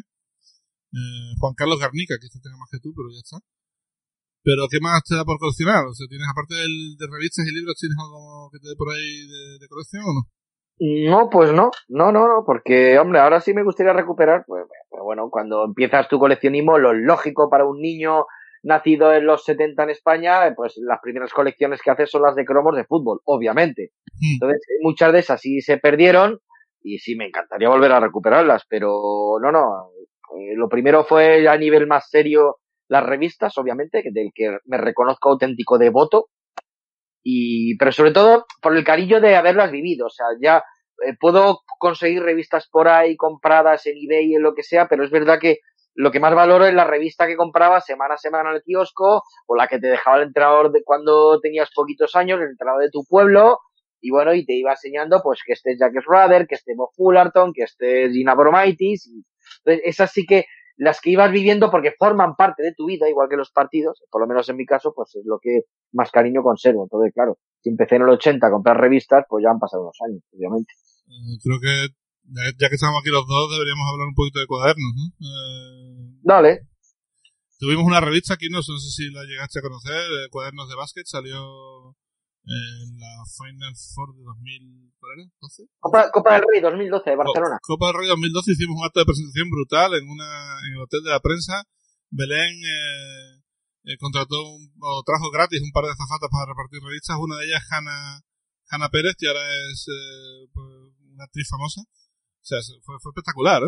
Eh, 0.93 1.33
Juan 1.41 1.55
Carlos 1.55 1.81
Garnica, 1.81 2.21
quizás 2.21 2.43
tenga 2.43 2.59
más 2.59 2.69
que 2.71 2.79
tú, 2.79 2.93
pero 2.95 3.09
ya 3.11 3.25
está. 3.25 3.39
Pero 4.45 4.67
¿qué 4.71 4.79
más 4.81 5.03
te 5.05 5.17
da 5.17 5.25
por 5.25 5.39
coleccionar? 5.39 5.87
O 5.87 5.95
sea, 5.95 6.07
¿tienes 6.09 6.29
aparte 6.29 6.55
de 6.55 7.07
revistas 7.11 7.47
y 7.47 7.55
libros, 7.55 7.79
tienes 7.79 7.97
algo 7.97 8.51
que 8.53 8.59
te 8.59 8.69
dé 8.69 8.77
por 8.77 8.93
ahí 8.93 9.27
de, 9.59 9.69
colección 9.69 10.03
o 10.05 10.13
no? 10.13 10.23
No, 11.09 11.31
pues 11.31 11.53
no, 11.53 11.71
no, 11.89 12.13
no, 12.13 12.27
no, 12.27 12.45
porque, 12.45 12.99
hombre, 12.99 13.21
ahora 13.21 13.41
sí 13.41 13.55
me 13.55 13.63
gustaría 13.63 13.93
recuperar, 13.93 14.45
pues, 14.47 14.67
bueno, 14.91 15.31
cuando 15.31 15.65
empiezas 15.65 16.09
tu 16.09 16.19
coleccionismo, 16.19 16.77
lo 16.77 16.93
lógico 16.93 17.49
para 17.49 17.65
un 17.65 17.81
niño 17.81 18.27
nacido 18.63 19.13
en 19.13 19.27
los 19.27 19.45
70 19.45 19.83
en 19.83 19.91
España, 19.91 20.55
pues 20.55 20.75
las 20.77 21.01
primeras 21.03 21.33
colecciones 21.33 21.81
que 21.83 21.91
haces 21.91 22.11
son 22.11 22.23
las 22.23 22.37
de 22.37 22.45
cromos 22.45 22.77
de 22.77 22.85
fútbol, 22.85 23.21
obviamente. 23.25 23.91
Entonces, 24.21 24.61
muchas 24.81 25.13
de 25.13 25.19
esas 25.19 25.41
sí 25.41 25.61
se 25.61 25.79
perdieron 25.79 26.39
y 26.83 26.99
sí 26.99 27.17
me 27.17 27.27
encantaría 27.27 27.69
volver 27.69 27.93
a 27.93 28.01
recuperarlas, 28.01 28.65
pero 28.69 29.39
no, 29.41 29.53
no. 29.53 29.91
Eh, 30.39 30.55
lo 30.57 30.69
primero 30.69 31.05
fue 31.05 31.49
a 31.49 31.57
nivel 31.57 31.87
más 31.87 32.09
serio 32.09 32.59
las 32.89 33.05
revistas, 33.05 33.57
obviamente, 33.59 34.03
del 34.13 34.31
que 34.35 34.59
me 34.67 34.79
reconozco 34.79 35.31
auténtico 35.31 35.79
devoto, 35.79 36.29
y, 37.23 37.77
pero 37.79 37.93
sobre 37.93 38.13
todo 38.13 38.47
por 38.61 38.77
el 38.77 38.85
cariño 38.85 39.21
de 39.21 39.37
haberlas 39.37 39.71
vivido, 39.71 40.07
o 40.07 40.11
sea, 40.11 40.27
ya 40.41 40.63
eh, 41.07 41.15
puedo 41.19 41.61
conseguir 41.79 42.23
revistas 42.23 42.69
por 42.69 42.89
ahí 42.89 43.17
compradas 43.17 43.87
en 43.87 43.95
eBay, 43.97 44.35
en 44.35 44.43
lo 44.43 44.55
que 44.55 44.63
sea, 44.63 44.89
pero 44.89 45.05
es 45.05 45.11
verdad 45.11 45.39
que 45.41 45.59
lo 45.95 46.11
que 46.11 46.21
más 46.21 46.35
valoro 46.35 46.67
es 46.67 46.75
la 46.75 46.85
revista 46.85 47.27
que 47.27 47.37
compraba 47.37 47.81
semana 47.81 48.15
a 48.15 48.19
semana 48.19 48.51
en 48.51 48.57
el 48.57 48.63
kiosco, 48.63 49.23
o 49.47 49.57
la 49.57 49.69
que 49.69 49.79
te 49.79 49.89
dejaba 49.89 50.19
el 50.19 50.25
entrenador 50.25 50.73
de 50.73 50.83
cuando 50.85 51.41
tenías 51.41 51.71
poquitos 51.75 52.15
años, 52.17 52.41
el 52.41 52.49
entrenador 52.49 52.83
de 52.83 52.91
tu 52.91 53.05
pueblo, 53.05 53.59
y 54.01 54.11
bueno, 54.11 54.35
y 54.35 54.45
te 54.45 54.55
iba 54.55 54.73
enseñando 54.73 55.21
pues 55.23 55.41
que 55.47 55.53
esté 55.53 55.77
Jack 55.79 55.93
Schrader, 56.03 56.47
que 56.47 56.57
esté 56.57 56.75
Bob 56.75 56.91
Fullerton, 56.97 57.53
que 57.53 57.63
esté 57.63 58.11
Gina 58.11 58.35
Bromaitis, 58.35 59.09
entonces 59.59 59.83
esas 59.85 60.11
sí 60.11 60.27
que 60.27 60.47
las 60.77 61.01
que 61.01 61.11
ibas 61.11 61.31
viviendo 61.31 61.71
porque 61.71 61.93
forman 61.97 62.35
parte 62.35 62.63
de 62.63 62.75
tu 62.75 62.87
vida, 62.87 63.09
igual 63.09 63.29
que 63.29 63.37
los 63.37 63.53
partidos, 63.53 64.03
por 64.11 64.21
lo 64.21 64.27
menos 64.27 64.49
en 64.49 64.57
mi 64.57 64.67
caso, 64.67 64.93
pues 64.95 65.15
es 65.15 65.25
lo 65.25 65.39
que 65.41 65.63
más 65.93 66.11
cariño 66.11 66.43
conservo. 66.43 66.85
Entonces, 66.85 67.13
claro, 67.15 67.39
si 67.61 67.71
empecé 67.71 67.97
en 67.97 68.03
el 68.03 68.09
80 68.09 68.47
a 68.47 68.51
comprar 68.51 68.81
revistas, 68.81 69.25
pues 69.29 69.45
ya 69.45 69.51
han 69.51 69.59
pasado 69.59 69.85
unos 69.85 69.99
años, 70.09 70.23
obviamente. 70.33 70.73
Eh, 71.07 71.39
creo 71.43 71.61
que, 71.61 71.95
ya 72.25 72.69
que 72.69 72.75
estamos 72.75 73.01
aquí 73.01 73.11
los 73.11 73.27
dos, 73.27 73.53
deberíamos 73.53 73.87
hablar 73.91 74.09
un 74.09 74.15
poquito 74.15 74.41
de 74.41 74.47
cuadernos, 74.47 74.93
¿no? 74.95 75.07
Eh, 75.27 76.19
Dale. 76.23 76.69
Tuvimos 77.59 77.85
una 77.85 78.01
revista 78.01 78.35
aquí, 78.35 78.49
no 78.49 78.63
sé 78.63 78.73
si 78.79 79.11
la 79.11 79.23
llegaste 79.25 79.61
a 79.61 79.63
conocer, 79.63 79.95
eh, 79.95 80.29
Cuadernos 80.31 80.69
de 80.69 80.75
Básquet, 80.75 81.07
salió 81.07 81.95
en 82.45 82.99
la 82.99 83.23
Final 83.39 83.75
Four 83.95 84.17
de 84.17 84.23
2012. 84.25 85.71
Copa, 85.79 86.11
Copa 86.11 86.35
del 86.35 86.45
Rey 86.51 86.61
2012 86.61 87.11
de 87.11 87.17
Barcelona. 87.17 87.59
Copa 87.63 87.87
del 87.87 87.97
Rey 88.03 88.09
2012 88.09 88.53
hicimos 88.53 88.77
un 88.79 88.85
acto 88.85 89.01
de 89.01 89.07
presentación 89.07 89.51
brutal 89.51 89.95
en 89.95 90.09
una 90.09 90.59
en 90.67 90.75
el 90.75 90.81
hotel 90.83 91.03
de 91.05 91.11
la 91.11 91.21
prensa. 91.21 91.63
Belén 92.11 92.51
eh, 92.51 93.43
eh, 93.85 93.97
contrató 93.99 94.37
o 94.37 95.03
trajo 95.07 95.31
gratis 95.31 95.63
un 95.63 95.73
par 95.73 95.85
de 95.85 95.95
zafatas 95.95 96.31
para 96.31 96.51
repartir 96.51 96.83
revistas. 96.83 97.17
Una 97.19 97.39
de 97.39 97.47
ellas 97.47 97.63
Hanna, 97.71 98.21
Hanna 98.71 98.89
Pérez, 98.91 99.15
que 99.17 99.29
ahora 99.29 99.43
es 99.71 99.87
eh, 99.87 100.51
pues, 100.53 100.67
una 101.15 101.25
actriz 101.25 101.49
famosa. 101.49 101.83
O 102.43 102.45
sea, 102.45 102.59
fue, 102.83 102.97
fue 103.01 103.11
espectacular. 103.11 103.63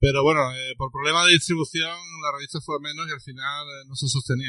Pero 0.00 0.22
bueno, 0.24 0.40
por 0.78 0.90
problema 0.90 1.24
de 1.26 1.32
distribución 1.32 1.90
la 2.24 2.32
revista 2.32 2.58
fue 2.64 2.80
menos 2.80 3.06
y 3.08 3.12
al 3.12 3.20
final 3.20 3.66
no 3.86 3.94
se 3.94 4.08
sostenía. 4.08 4.48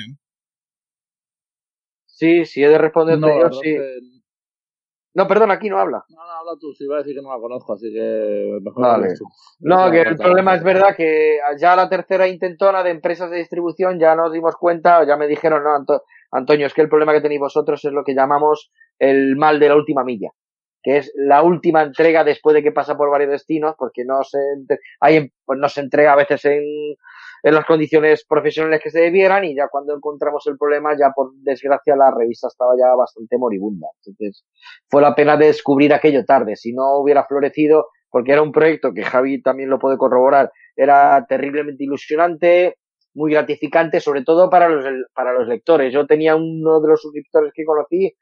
Sí, 2.06 2.46
sí 2.46 2.64
he 2.64 2.70
de 2.70 2.78
responderte 2.78 3.28
yo, 3.28 3.52
sí. 3.52 3.76
No, 5.14 5.28
perdón, 5.28 5.52
aquí 5.52 5.70
no 5.70 5.78
habla. 5.78 6.06
No, 6.08 6.16
no, 6.26 6.32
habla 6.32 6.52
tú, 6.58 6.72
si 6.74 6.86
iba 6.86 6.96
a 6.96 7.00
decir 7.00 7.16
que 7.16 7.22
no 7.22 7.34
la 7.34 7.42
conozco, 7.42 7.74
así 7.74 7.92
que 7.92 8.60
mejor 8.62 8.82
Vale. 8.82 9.10
tú. 9.18 9.26
No, 9.60 9.92
que 9.92 10.02
el 10.02 10.16
problema 10.16 10.56
es 10.56 10.64
verdad 10.64 10.96
que 10.96 11.38
ya 11.60 11.76
la 11.76 11.90
tercera 11.90 12.30
intentona 12.30 12.82
de 12.82 12.92
empresas 12.92 13.30
de 13.30 13.38
distribución 13.38 14.00
ya 14.00 14.16
nos 14.16 14.32
dimos 14.32 14.56
cuenta, 14.56 15.06
ya 15.06 15.18
me 15.18 15.28
dijeron, 15.28 15.64
no, 15.64 15.76
Anto- 15.76 16.04
Antonio, 16.32 16.66
es 16.68 16.74
que 16.74 16.82
el 16.82 16.88
problema 16.90 17.12
que 17.12 17.20
tenéis 17.20 17.42
vosotros 17.42 17.84
es 17.84 17.92
lo 17.92 18.06
que 18.06 18.16
llamamos 18.16 18.72
el 19.00 19.36
mal 19.36 19.60
de 19.60 19.68
la 19.68 19.76
última 19.76 20.06
milla, 20.06 20.30
que 20.84 20.98
es 20.98 21.12
la 21.16 21.44
última 21.44 21.84
entrega 21.84 22.24
después 22.24 22.54
de 22.54 22.64
que 22.64 22.72
pasa 22.72 22.98
por 22.98 23.12
varios 23.12 23.32
destinos, 23.32 23.76
porque 23.78 24.04
no 24.06 24.24
se, 24.24 24.40
hay, 25.00 25.32
pues 25.46 25.60
no 25.60 25.70
se 25.70 25.82
entrega 25.82 26.14
a 26.14 26.16
veces 26.16 26.44
en, 26.46 26.64
en 27.44 27.54
las 27.56 27.66
condiciones 27.66 28.26
profesionales 28.26 28.82
que 28.84 28.92
se 28.92 29.00
debieran 29.00 29.44
y 29.46 29.56
ya 29.56 29.68
cuando 29.70 29.96
encontramos 29.96 30.46
el 30.48 30.58
problema, 30.58 30.96
ya 30.98 31.12
por 31.16 31.34
desgracia 31.36 31.96
la 31.96 32.12
revista 32.12 32.48
estaba 32.48 32.74
ya 32.78 32.96
bastante 32.96 33.38
moribunda. 33.38 33.88
Entonces, 33.98 34.46
fue 34.90 35.02
la 35.02 35.16
pena 35.16 35.38
de 35.38 35.48
descubrir 35.48 35.94
aquello 35.94 36.26
tarde. 36.26 36.56
Si 36.56 36.74
no 36.74 36.98
hubiera 36.98 37.26
florecido, 37.26 37.88
porque 38.10 38.34
era 38.34 38.42
un 38.42 38.52
proyecto 38.52 38.94
que 38.94 39.04
Javi 39.04 39.42
también 39.42 39.70
lo 39.70 39.80
puede 39.80 39.98
corroborar, 39.98 40.52
era 40.76 41.26
terriblemente 41.28 41.84
ilusionante, 41.84 42.78
muy 43.14 43.32
gratificante, 43.32 44.00
sobre 44.00 44.24
todo 44.24 44.50
para 44.50 44.70
los, 44.70 44.86
para 45.14 45.34
los 45.34 45.48
lectores. 45.48 45.94
Yo 45.94 46.06
tenía 46.06 46.36
uno 46.36 46.80
de 46.82 46.88
los 46.88 47.02
suscriptores 47.02 47.52
que 47.54 47.66
conocí 47.66 48.16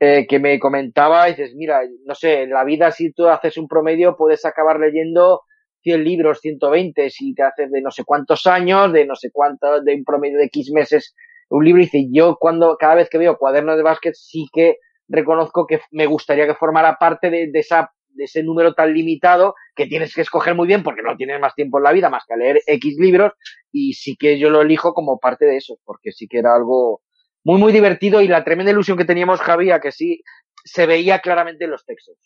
eh, 0.00 0.26
que 0.28 0.38
me 0.38 0.58
comentaba, 0.58 1.28
y 1.28 1.32
dices, 1.32 1.54
mira, 1.54 1.80
no 2.04 2.14
sé, 2.14 2.42
en 2.42 2.50
la 2.50 2.64
vida 2.64 2.90
si 2.90 3.12
tú 3.12 3.28
haces 3.28 3.56
un 3.56 3.68
promedio 3.68 4.16
puedes 4.16 4.44
acabar 4.44 4.78
leyendo 4.78 5.42
100 5.82 6.04
libros, 6.04 6.40
120, 6.40 7.10
si 7.10 7.34
te 7.34 7.42
haces 7.42 7.70
de 7.70 7.80
no 7.80 7.90
sé 7.90 8.04
cuántos 8.04 8.46
años, 8.46 8.92
de 8.92 9.06
no 9.06 9.14
sé 9.14 9.30
cuántos, 9.32 9.84
de 9.84 9.94
un 9.94 10.04
promedio 10.04 10.38
de 10.38 10.46
X 10.46 10.70
meses, 10.72 11.14
un 11.50 11.64
libro, 11.64 11.82
y 11.82 11.84
dice, 11.84 12.06
yo 12.10 12.36
cuando, 12.40 12.76
cada 12.78 12.96
vez 12.96 13.08
que 13.10 13.18
veo 13.18 13.36
cuadernos 13.38 13.76
de 13.76 13.82
básquet, 13.82 14.14
sí 14.14 14.46
que 14.52 14.78
reconozco 15.08 15.66
que 15.66 15.80
me 15.90 16.06
gustaría 16.06 16.46
que 16.46 16.54
formara 16.54 16.96
parte 16.98 17.30
de, 17.30 17.50
de 17.50 17.58
esa 17.60 17.90
de 18.14 18.24
ese 18.24 18.42
número 18.42 18.74
tan 18.74 18.94
limitado 18.94 19.54
que 19.74 19.86
tienes 19.86 20.14
que 20.14 20.22
escoger 20.22 20.54
muy 20.54 20.66
bien 20.66 20.82
porque 20.82 21.02
no 21.02 21.16
tienes 21.16 21.40
más 21.40 21.54
tiempo 21.54 21.78
en 21.78 21.84
la 21.84 21.92
vida 21.92 22.08
más 22.10 22.24
que 22.26 22.36
leer 22.36 22.60
X 22.66 22.96
libros 22.98 23.32
y 23.72 23.94
sí 23.94 24.16
que 24.16 24.38
yo 24.38 24.50
lo 24.50 24.62
elijo 24.62 24.94
como 24.94 25.18
parte 25.18 25.46
de 25.46 25.56
eso 25.56 25.78
porque 25.84 26.12
sí 26.12 26.26
que 26.28 26.38
era 26.38 26.54
algo 26.54 27.02
muy 27.44 27.60
muy 27.60 27.72
divertido 27.72 28.20
y 28.20 28.28
la 28.28 28.42
tremenda 28.42 28.72
ilusión 28.72 28.98
que 28.98 29.04
teníamos 29.04 29.40
Javi 29.40 29.68
que 29.82 29.92
sí 29.92 30.22
se 30.64 30.86
veía 30.86 31.20
claramente 31.20 31.64
en 31.64 31.70
los 31.70 31.84
textos. 31.84 32.16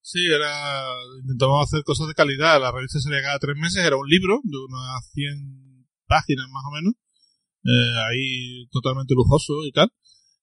Sí, 0.00 0.24
era, 0.24 0.86
intentábamos 1.20 1.66
hacer 1.66 1.82
cosas 1.82 2.06
de 2.06 2.14
calidad. 2.14 2.60
La 2.60 2.70
revista 2.70 3.00
salía 3.00 3.22
cada 3.22 3.40
tres 3.40 3.56
meses, 3.56 3.84
era 3.84 3.96
un 3.96 4.08
libro 4.08 4.38
de 4.44 4.56
unas 4.56 5.10
100 5.12 5.88
páginas 6.06 6.46
más 6.48 6.62
o 6.64 6.70
menos. 6.70 6.94
Eh, 7.64 7.98
ahí 8.06 8.68
totalmente 8.70 9.14
lujoso 9.14 9.64
y 9.64 9.72
tal. 9.72 9.90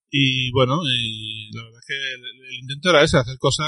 Y 0.09 0.51
bueno, 0.51 0.81
y 0.83 1.49
la 1.55 1.63
verdad 1.63 1.79
es 1.79 1.85
que 1.87 1.95
el, 1.95 2.21
el 2.21 2.59
intento 2.59 2.89
era 2.89 3.03
ese, 3.03 3.17
hacer 3.17 3.37
cosas 3.39 3.65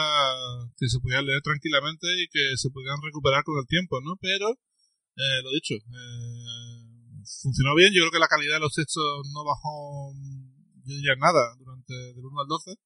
que 0.77 0.89
se 0.89 0.99
pudieran 0.99 1.25
leer 1.25 1.41
tranquilamente 1.41 2.05
y 2.21 2.27
que 2.27 2.57
se 2.57 2.69
pudieran 2.69 3.01
recuperar 3.01 3.43
con 3.43 3.57
el 3.57 3.65
tiempo, 3.65 4.01
¿no? 4.01 4.17
Pero, 4.21 4.51
eh, 4.51 5.41
lo 5.43 5.51
dicho, 5.51 5.75
eh, 5.75 6.84
funcionó 7.41 7.75
bien. 7.75 7.91
Yo 7.93 8.01
creo 8.05 8.11
que 8.11 8.23
la 8.23 8.31
calidad 8.31 8.55
de 8.55 8.65
los 8.65 8.73
textos 8.73 9.03
no 9.33 9.43
bajó, 9.43 10.13
yo 10.85 10.93
diría 10.93 11.15
nada, 11.17 11.55
durante 11.57 11.93
del 11.93 12.25
1 12.25 12.41
al 12.41 12.47
12. 12.47 12.77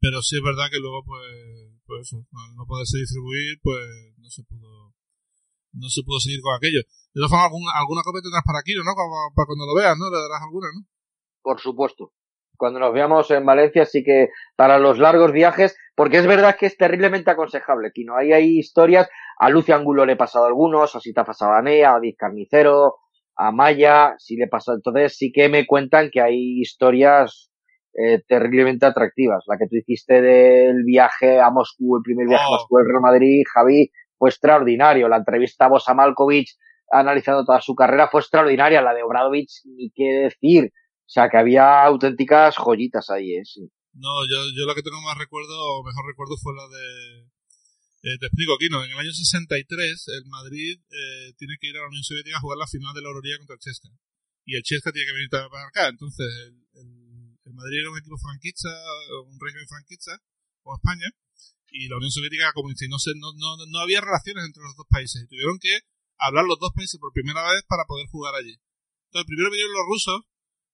Pero 0.00 0.20
sí 0.20 0.36
es 0.36 0.44
verdad 0.44 0.68
que 0.70 0.78
luego, 0.78 1.02
pues, 1.04 1.80
pues 1.86 2.06
eso, 2.06 2.20
al 2.20 2.54
no 2.56 2.66
poderse 2.66 2.98
distribuir, 2.98 3.58
pues 3.62 4.12
no 4.18 4.28
se 4.28 4.42
pudo, 4.44 4.92
no 5.72 5.88
se 5.88 6.02
pudo 6.04 6.20
seguir 6.20 6.40
con 6.42 6.54
aquello. 6.54 6.84
De 7.14 7.18
todas 7.24 7.30
formas, 7.30 7.46
alguna, 7.48 7.72
alguna 7.72 8.02
copia 8.04 8.20
tendrás 8.20 8.44
para 8.44 8.60
aquí, 8.60 8.74
¿no? 8.76 8.84
Para, 8.84 9.46
cuando 9.46 9.64
lo 9.64 9.74
veas, 9.74 9.96
¿no? 9.96 10.10
Le 10.10 10.20
darás 10.20 10.42
alguna, 10.42 10.68
¿no? 10.74 10.84
Por 11.40 11.60
supuesto. 11.60 12.12
Cuando 12.56 12.78
nos 12.78 12.92
veamos 12.92 13.30
en 13.30 13.46
Valencia, 13.46 13.84
sí 13.84 14.04
que 14.04 14.28
para 14.56 14.78
los 14.78 14.98
largos 14.98 15.32
viajes, 15.32 15.76
porque 15.96 16.18
es 16.18 16.26
verdad 16.26 16.56
que 16.56 16.66
es 16.66 16.76
terriblemente 16.76 17.30
aconsejable, 17.30 17.90
Kino. 17.92 18.16
Ahí 18.16 18.32
hay 18.32 18.58
historias, 18.58 19.08
a 19.38 19.48
Lucio 19.48 19.74
Angulo 19.74 20.06
le 20.06 20.12
he 20.12 20.16
pasado 20.16 20.46
algunos, 20.46 20.92
te 20.92 21.20
ha 21.20 21.24
pasado 21.24 21.52
a 21.52 21.58
a 21.58 21.92
David 21.92 22.14
Carnicero, 22.16 22.96
a 23.36 23.52
Maya, 23.52 24.14
sí 24.18 24.36
le 24.36 24.46
pasado. 24.48 24.76
Entonces 24.76 25.16
sí 25.16 25.32
que 25.32 25.48
me 25.48 25.66
cuentan 25.66 26.10
que 26.10 26.20
hay 26.20 26.60
historias 26.60 27.50
eh, 27.94 28.22
terriblemente 28.26 28.86
atractivas. 28.86 29.44
La 29.46 29.56
que 29.56 29.66
tú 29.68 29.76
hiciste 29.76 30.20
del 30.20 30.84
viaje 30.84 31.40
a 31.40 31.50
Moscú, 31.50 31.96
el 31.96 32.02
primer 32.02 32.26
viaje 32.28 32.44
Oh. 32.44 32.54
a 32.54 32.58
Moscú, 32.58 32.78
el 32.78 32.86
Real 32.86 33.02
Madrid, 33.02 33.42
Javi, 33.52 33.90
fue 34.18 34.30
extraordinario. 34.30 35.08
La 35.08 35.18
entrevista 35.18 35.66
a 35.66 35.68
Bosa 35.68 35.94
Malkovich 35.94 36.56
analizando 36.90 37.44
toda 37.44 37.60
su 37.60 37.74
carrera 37.74 38.08
fue 38.08 38.20
extraordinaria. 38.20 38.82
La 38.82 38.94
de 38.94 39.02
Obradovich, 39.02 39.62
ni 39.64 39.90
qué 39.94 40.30
decir. 40.30 40.66
O 40.66 41.08
sea, 41.14 41.28
que 41.28 41.36
había 41.36 41.84
auténticas 41.84 42.56
joyitas 42.56 43.10
ahí, 43.10 43.34
¿eh? 43.36 43.42
Sí. 43.44 43.68
No, 43.92 44.08
yo, 44.28 44.38
yo 44.56 44.66
la 44.66 44.74
que 44.74 44.82
tengo 44.82 45.00
más 45.02 45.16
recuerdo, 45.18 45.54
o 45.54 45.84
mejor 45.84 46.04
recuerdo, 46.06 46.34
fue 46.42 46.52
la 46.54 46.62
de... 46.62 47.28
eh, 48.04 48.20
te 48.20 48.26
explico 48.26 48.52
aquí, 48.52 48.68
¿no? 48.68 48.84
En 48.84 48.92
el 48.92 48.98
año 48.98 49.12
63, 49.12 49.64
el 50.20 50.26
Madrid 50.28 50.76
eh, 50.76 51.32
tiene 51.40 51.56
que 51.58 51.68
ir 51.68 51.76
a 51.78 51.80
la 51.80 51.88
Unión 51.88 52.04
Soviética 52.04 52.36
a 52.36 52.40
jugar 52.44 52.58
la 52.58 52.68
final 52.68 52.92
de 52.92 53.00
la 53.00 53.08
Euroliga 53.08 53.38
contra 53.38 53.56
el 53.56 53.64
Chesca. 53.64 53.88
Y 54.44 54.56
el 54.56 54.62
Chesca 54.62 54.92
tiene 54.92 55.08
que 55.08 55.16
venir 55.16 55.30
para 55.30 55.48
acá. 55.48 55.88
Entonces, 55.88 56.28
el, 56.44 57.40
el, 57.48 57.54
Madrid 57.54 57.80
era 57.80 57.90
un 57.90 57.98
equipo 57.98 58.18
franquista, 58.18 58.68
un 59.24 59.40
régimen 59.40 59.66
franquista, 59.68 60.20
como 60.60 60.76
España, 60.76 61.08
y 61.70 61.88
la 61.88 61.96
Unión 61.96 62.10
Soviética 62.10 62.52
comunista. 62.52 62.84
Y 62.84 62.88
no, 62.88 62.98
sé, 62.98 63.12
no, 63.16 63.32
no, 63.40 63.56
no 63.72 63.78
había 63.78 64.02
relaciones 64.02 64.44
entre 64.44 64.64
los 64.64 64.76
dos 64.76 64.86
países. 64.90 65.22
Y 65.22 65.26
tuvieron 65.26 65.56
que 65.58 65.72
hablar 66.18 66.44
los 66.44 66.60
dos 66.60 66.72
países 66.76 67.00
por 67.00 67.12
primera 67.14 67.40
vez 67.52 67.64
para 67.64 67.88
poder 67.88 68.04
jugar 68.12 68.34
allí. 68.34 68.52
Entonces, 69.08 69.26
primero 69.26 69.48
vinieron 69.48 69.72
los 69.72 69.86
rusos, 69.88 70.20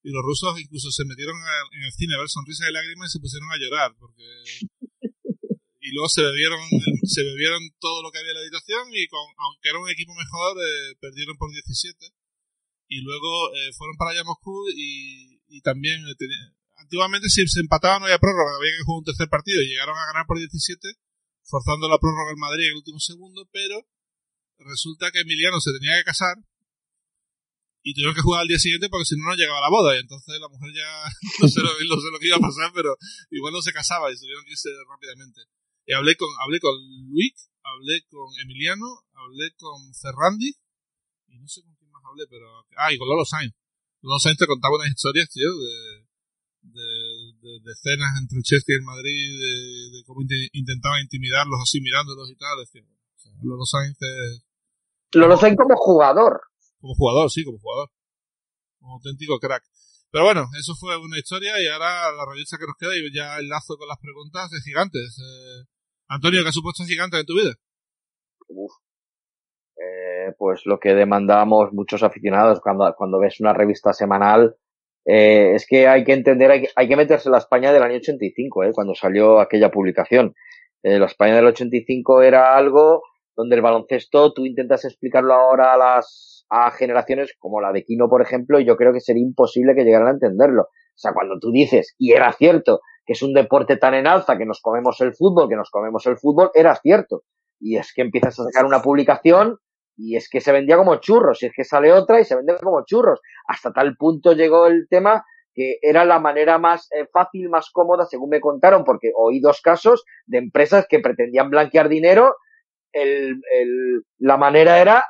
y 0.02 0.10
los 0.10 0.22
rusos 0.24 0.58
incluso 0.58 0.90
se 0.90 1.04
metieron 1.04 1.36
en 1.72 1.82
el 1.84 1.92
cine 1.92 2.14
a 2.14 2.18
ver 2.18 2.28
sonrisas 2.28 2.66
y 2.68 2.72
lágrimas 2.72 3.10
y 3.10 3.12
se 3.12 3.20
pusieron 3.20 3.52
a 3.52 3.58
llorar 3.58 3.94
porque 3.98 4.24
y 5.90 5.94
luego 5.94 6.08
se 6.08 6.22
bebieron 6.22 6.60
se 7.04 7.22
bebieron 7.24 7.62
todo 7.80 8.02
lo 8.02 8.10
que 8.10 8.18
había 8.18 8.30
en 8.30 8.38
la 8.38 8.46
habitación 8.46 8.86
y 8.94 9.08
con, 9.08 9.26
aunque 9.38 9.68
era 9.68 9.78
un 9.82 9.90
equipo 9.90 10.14
mejor 10.14 10.56
eh, 10.62 10.94
perdieron 11.00 11.36
por 11.36 11.50
17 11.50 11.98
y 12.86 13.02
luego 13.02 13.50
eh, 13.54 13.72
fueron 13.76 13.96
para 13.96 14.12
allá 14.12 14.22
a 14.22 14.30
Moscú 14.30 14.70
y, 14.74 15.38
también 15.62 15.98
eh, 16.06 16.14
tenía- 16.16 16.54
antiguamente 16.78 17.28
si 17.28 17.46
se 17.46 17.60
empataban 17.60 18.00
no 18.00 18.06
había 18.06 18.22
prórroga 18.22 18.54
había 18.56 18.70
que 18.70 18.84
jugar 18.86 18.98
un 19.02 19.04
tercer 19.04 19.28
partido 19.28 19.60
y 19.60 19.68
llegaron 19.68 19.98
a 19.98 20.06
ganar 20.06 20.26
por 20.26 20.38
17 20.38 20.78
forzando 21.42 21.88
la 21.88 21.98
prórroga 21.98 22.30
al 22.30 22.38
Madrid 22.38 22.70
en 22.70 22.70
el 22.70 22.80
último 22.80 23.00
segundo 23.00 23.48
pero 23.52 23.82
resulta 24.58 25.10
que 25.10 25.20
Emiliano 25.26 25.60
se 25.60 25.74
tenía 25.74 25.98
que 25.98 26.04
casar 26.04 26.38
y 27.82 27.94
tuvieron 27.94 28.14
que 28.14 28.22
jugar 28.22 28.42
al 28.42 28.48
día 28.48 28.58
siguiente 28.58 28.88
porque 28.88 29.06
si 29.06 29.16
no 29.18 29.26
no 29.26 29.34
llegaba 29.34 29.60
la 29.60 29.70
boda 29.74 29.96
y 29.96 30.00
entonces 30.00 30.38
la 30.38 30.48
mujer 30.48 30.70
ya 30.70 30.88
no 31.42 31.48
sé 31.48 31.60
lo, 31.60 31.72
no 31.74 32.00
sé 32.00 32.08
lo 32.12 32.18
que 32.20 32.28
iba 32.30 32.36
a 32.36 32.46
pasar 32.46 32.70
pero 32.72 32.96
igual 33.30 33.52
no 33.52 33.60
se 33.60 33.72
casaba 33.72 34.06
y 34.12 34.16
tuvieron 34.16 34.44
que 34.44 34.52
irse 34.52 34.70
rápidamente 34.88 35.40
y 35.90 35.92
hablé 35.98 36.14
con 36.14 36.30
hablé 36.42 36.60
con 36.62 36.74
Luis 37.10 37.50
hablé 37.66 38.06
con 38.08 38.28
Emiliano 38.42 38.86
hablé 39.18 39.50
con 39.58 39.78
Ferrandi 39.98 40.54
y 41.28 41.34
no 41.42 41.48
sé 41.50 41.62
con 41.66 41.74
quién 41.74 41.90
más 41.90 42.02
hablé 42.06 42.24
pero 42.30 42.46
ah 42.78 42.92
y 42.92 42.98
con 42.98 43.08
Lolo 43.10 43.24
Sainz 43.26 43.54
Lolo 44.02 44.18
Sainz 44.22 44.38
te 44.38 44.46
contaba 44.46 44.76
unas 44.78 44.94
historias 44.94 45.28
tío 45.28 45.50
de 45.50 46.06
de, 46.62 47.72
escenas 47.72 48.20
entre 48.20 48.36
el 48.38 48.44
Chelsea 48.44 48.74
y 48.74 48.78
el 48.78 48.84
Madrid 48.84 49.28
de, 49.32 49.96
de 49.96 50.04
cómo 50.04 50.20
inte- 50.22 50.50
intentaban 50.52 51.00
intimidarlos 51.02 51.58
así 51.62 51.80
mirándolos 51.80 52.30
y 52.30 52.36
tal 52.36 52.58
decía, 52.58 52.82
o 52.84 53.18
sea, 53.18 53.32
Lolo 53.42 53.64
Sainz 53.64 53.96
es 54.00 54.44
Lo 55.12 55.26
lo 55.26 55.36
saben 55.36 55.56
como 55.56 55.74
jugador. 55.76 56.40
como 56.80 56.94
jugador, 56.94 57.30
sí, 57.30 57.44
como 57.44 57.58
jugador. 57.58 57.90
Un 58.80 58.92
auténtico 58.92 59.38
crack. 59.38 59.64
Pero 60.10 60.24
bueno, 60.24 60.48
eso 60.58 60.74
fue 60.74 60.96
una 60.96 61.18
historia 61.18 61.60
y 61.62 61.66
ahora 61.66 62.12
la 62.12 62.24
revista 62.30 62.58
que 62.58 62.66
nos 62.66 62.76
queda 62.78 62.96
y 62.96 63.12
ya 63.14 63.38
enlazo 63.38 63.76
con 63.76 63.88
las 63.88 63.98
preguntas 63.98 64.50
de 64.50 64.60
gigantes. 64.60 65.18
Eh, 65.18 65.64
Antonio, 66.10 66.42
¿qué 66.42 66.48
ha 66.48 66.52
supuesto 66.52 66.82
gigante 66.84 67.20
en 67.20 67.24
tu 67.24 67.34
vida? 67.34 67.54
Uf. 68.48 68.72
Eh, 69.76 70.32
pues 70.36 70.66
lo 70.66 70.80
que 70.80 70.92
demandamos 70.92 71.72
muchos 71.72 72.02
aficionados 72.02 72.60
cuando, 72.60 72.92
cuando 72.98 73.20
ves 73.20 73.38
una 73.38 73.52
revista 73.52 73.92
semanal, 73.92 74.56
eh, 75.06 75.52
es 75.54 75.66
que 75.68 75.86
hay 75.86 76.02
que 76.02 76.12
entender, 76.12 76.50
hay 76.50 76.62
que, 76.62 76.68
hay 76.74 76.88
que 76.88 76.96
meterse 76.96 77.28
en 77.28 77.32
la 77.32 77.38
España 77.38 77.72
del 77.72 77.84
año 77.84 77.94
85, 77.94 78.64
eh, 78.64 78.72
cuando 78.74 78.96
salió 78.96 79.38
aquella 79.38 79.70
publicación. 79.70 80.34
Eh, 80.82 80.98
la 80.98 81.06
España 81.06 81.36
del 81.36 81.46
85 81.46 82.22
era 82.22 82.56
algo 82.56 83.02
donde 83.36 83.54
el 83.54 83.62
baloncesto 83.62 84.32
tú 84.32 84.46
intentas 84.46 84.84
explicarlo 84.84 85.34
ahora 85.34 85.74
a 85.74 85.76
las 85.76 86.44
a 86.50 86.72
generaciones 86.72 87.36
como 87.38 87.60
la 87.60 87.70
de 87.70 87.84
Kino, 87.84 88.08
por 88.08 88.20
ejemplo, 88.20 88.58
y 88.58 88.64
yo 88.64 88.76
creo 88.76 88.92
que 88.92 89.00
sería 89.00 89.22
imposible 89.22 89.76
que 89.76 89.84
llegaran 89.84 90.08
a 90.08 90.12
entenderlo. 90.12 90.62
O 90.62 90.98
sea, 91.02 91.12
cuando 91.12 91.38
tú 91.38 91.52
dices, 91.52 91.94
y 91.98 92.12
era 92.12 92.32
cierto, 92.32 92.80
es 93.12 93.22
un 93.22 93.32
deporte 93.32 93.76
tan 93.76 93.94
en 93.94 94.06
alza, 94.06 94.38
que 94.38 94.46
nos 94.46 94.60
comemos 94.60 95.00
el 95.00 95.14
fútbol, 95.14 95.48
que 95.48 95.56
nos 95.56 95.70
comemos 95.70 96.06
el 96.06 96.16
fútbol, 96.16 96.50
era 96.54 96.76
cierto. 96.76 97.22
Y 97.58 97.76
es 97.76 97.92
que 97.92 98.02
empiezas 98.02 98.38
a 98.38 98.44
sacar 98.44 98.64
una 98.64 98.82
publicación 98.82 99.58
y 99.96 100.16
es 100.16 100.30
que 100.30 100.40
se 100.40 100.52
vendía 100.52 100.76
como 100.76 100.96
churros, 100.96 101.42
y 101.42 101.46
es 101.46 101.52
que 101.54 101.64
sale 101.64 101.92
otra 101.92 102.20
y 102.20 102.24
se 102.24 102.36
vende 102.36 102.56
como 102.62 102.84
churros. 102.86 103.20
Hasta 103.46 103.72
tal 103.72 103.96
punto 103.96 104.32
llegó 104.32 104.66
el 104.66 104.86
tema 104.88 105.24
que 105.52 105.78
era 105.82 106.04
la 106.04 106.20
manera 106.20 106.58
más 106.58 106.88
eh, 106.92 107.06
fácil, 107.12 107.48
más 107.48 107.70
cómoda, 107.70 108.06
según 108.06 108.30
me 108.30 108.40
contaron, 108.40 108.84
porque 108.84 109.10
oí 109.14 109.40
dos 109.40 109.60
casos 109.60 110.04
de 110.26 110.38
empresas 110.38 110.86
que 110.88 111.00
pretendían 111.00 111.50
blanquear 111.50 111.88
dinero. 111.88 112.36
El, 112.92 113.40
la 114.18 114.36
manera 114.36 114.80
era 114.80 115.04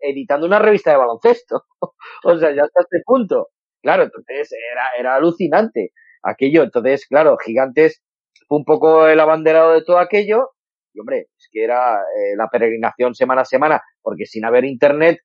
editando 0.00 0.46
una 0.46 0.58
revista 0.58 0.92
de 0.92 0.96
baloncesto. 0.96 1.64
o 2.24 2.38
sea, 2.38 2.54
ya 2.54 2.62
hasta 2.62 2.82
este 2.82 3.02
punto. 3.04 3.48
Claro, 3.82 4.04
entonces 4.04 4.50
era, 4.72 4.84
era 4.98 5.16
alucinante 5.16 5.92
aquello. 6.22 6.62
Entonces, 6.62 7.06
claro, 7.06 7.36
Gigantes 7.38 8.02
fue 8.48 8.58
un 8.58 8.64
poco 8.64 9.06
el 9.06 9.20
abanderado 9.20 9.72
de 9.72 9.84
todo 9.84 9.98
aquello. 9.98 10.50
Y 10.92 11.00
hombre, 11.00 11.28
es 11.38 11.48
que 11.52 11.64
era 11.64 12.00
eh, 12.00 12.36
la 12.36 12.48
peregrinación 12.48 13.14
semana 13.14 13.42
a 13.42 13.44
semana, 13.44 13.82
porque 14.02 14.26
sin 14.26 14.44
haber 14.44 14.64
internet, 14.64 15.20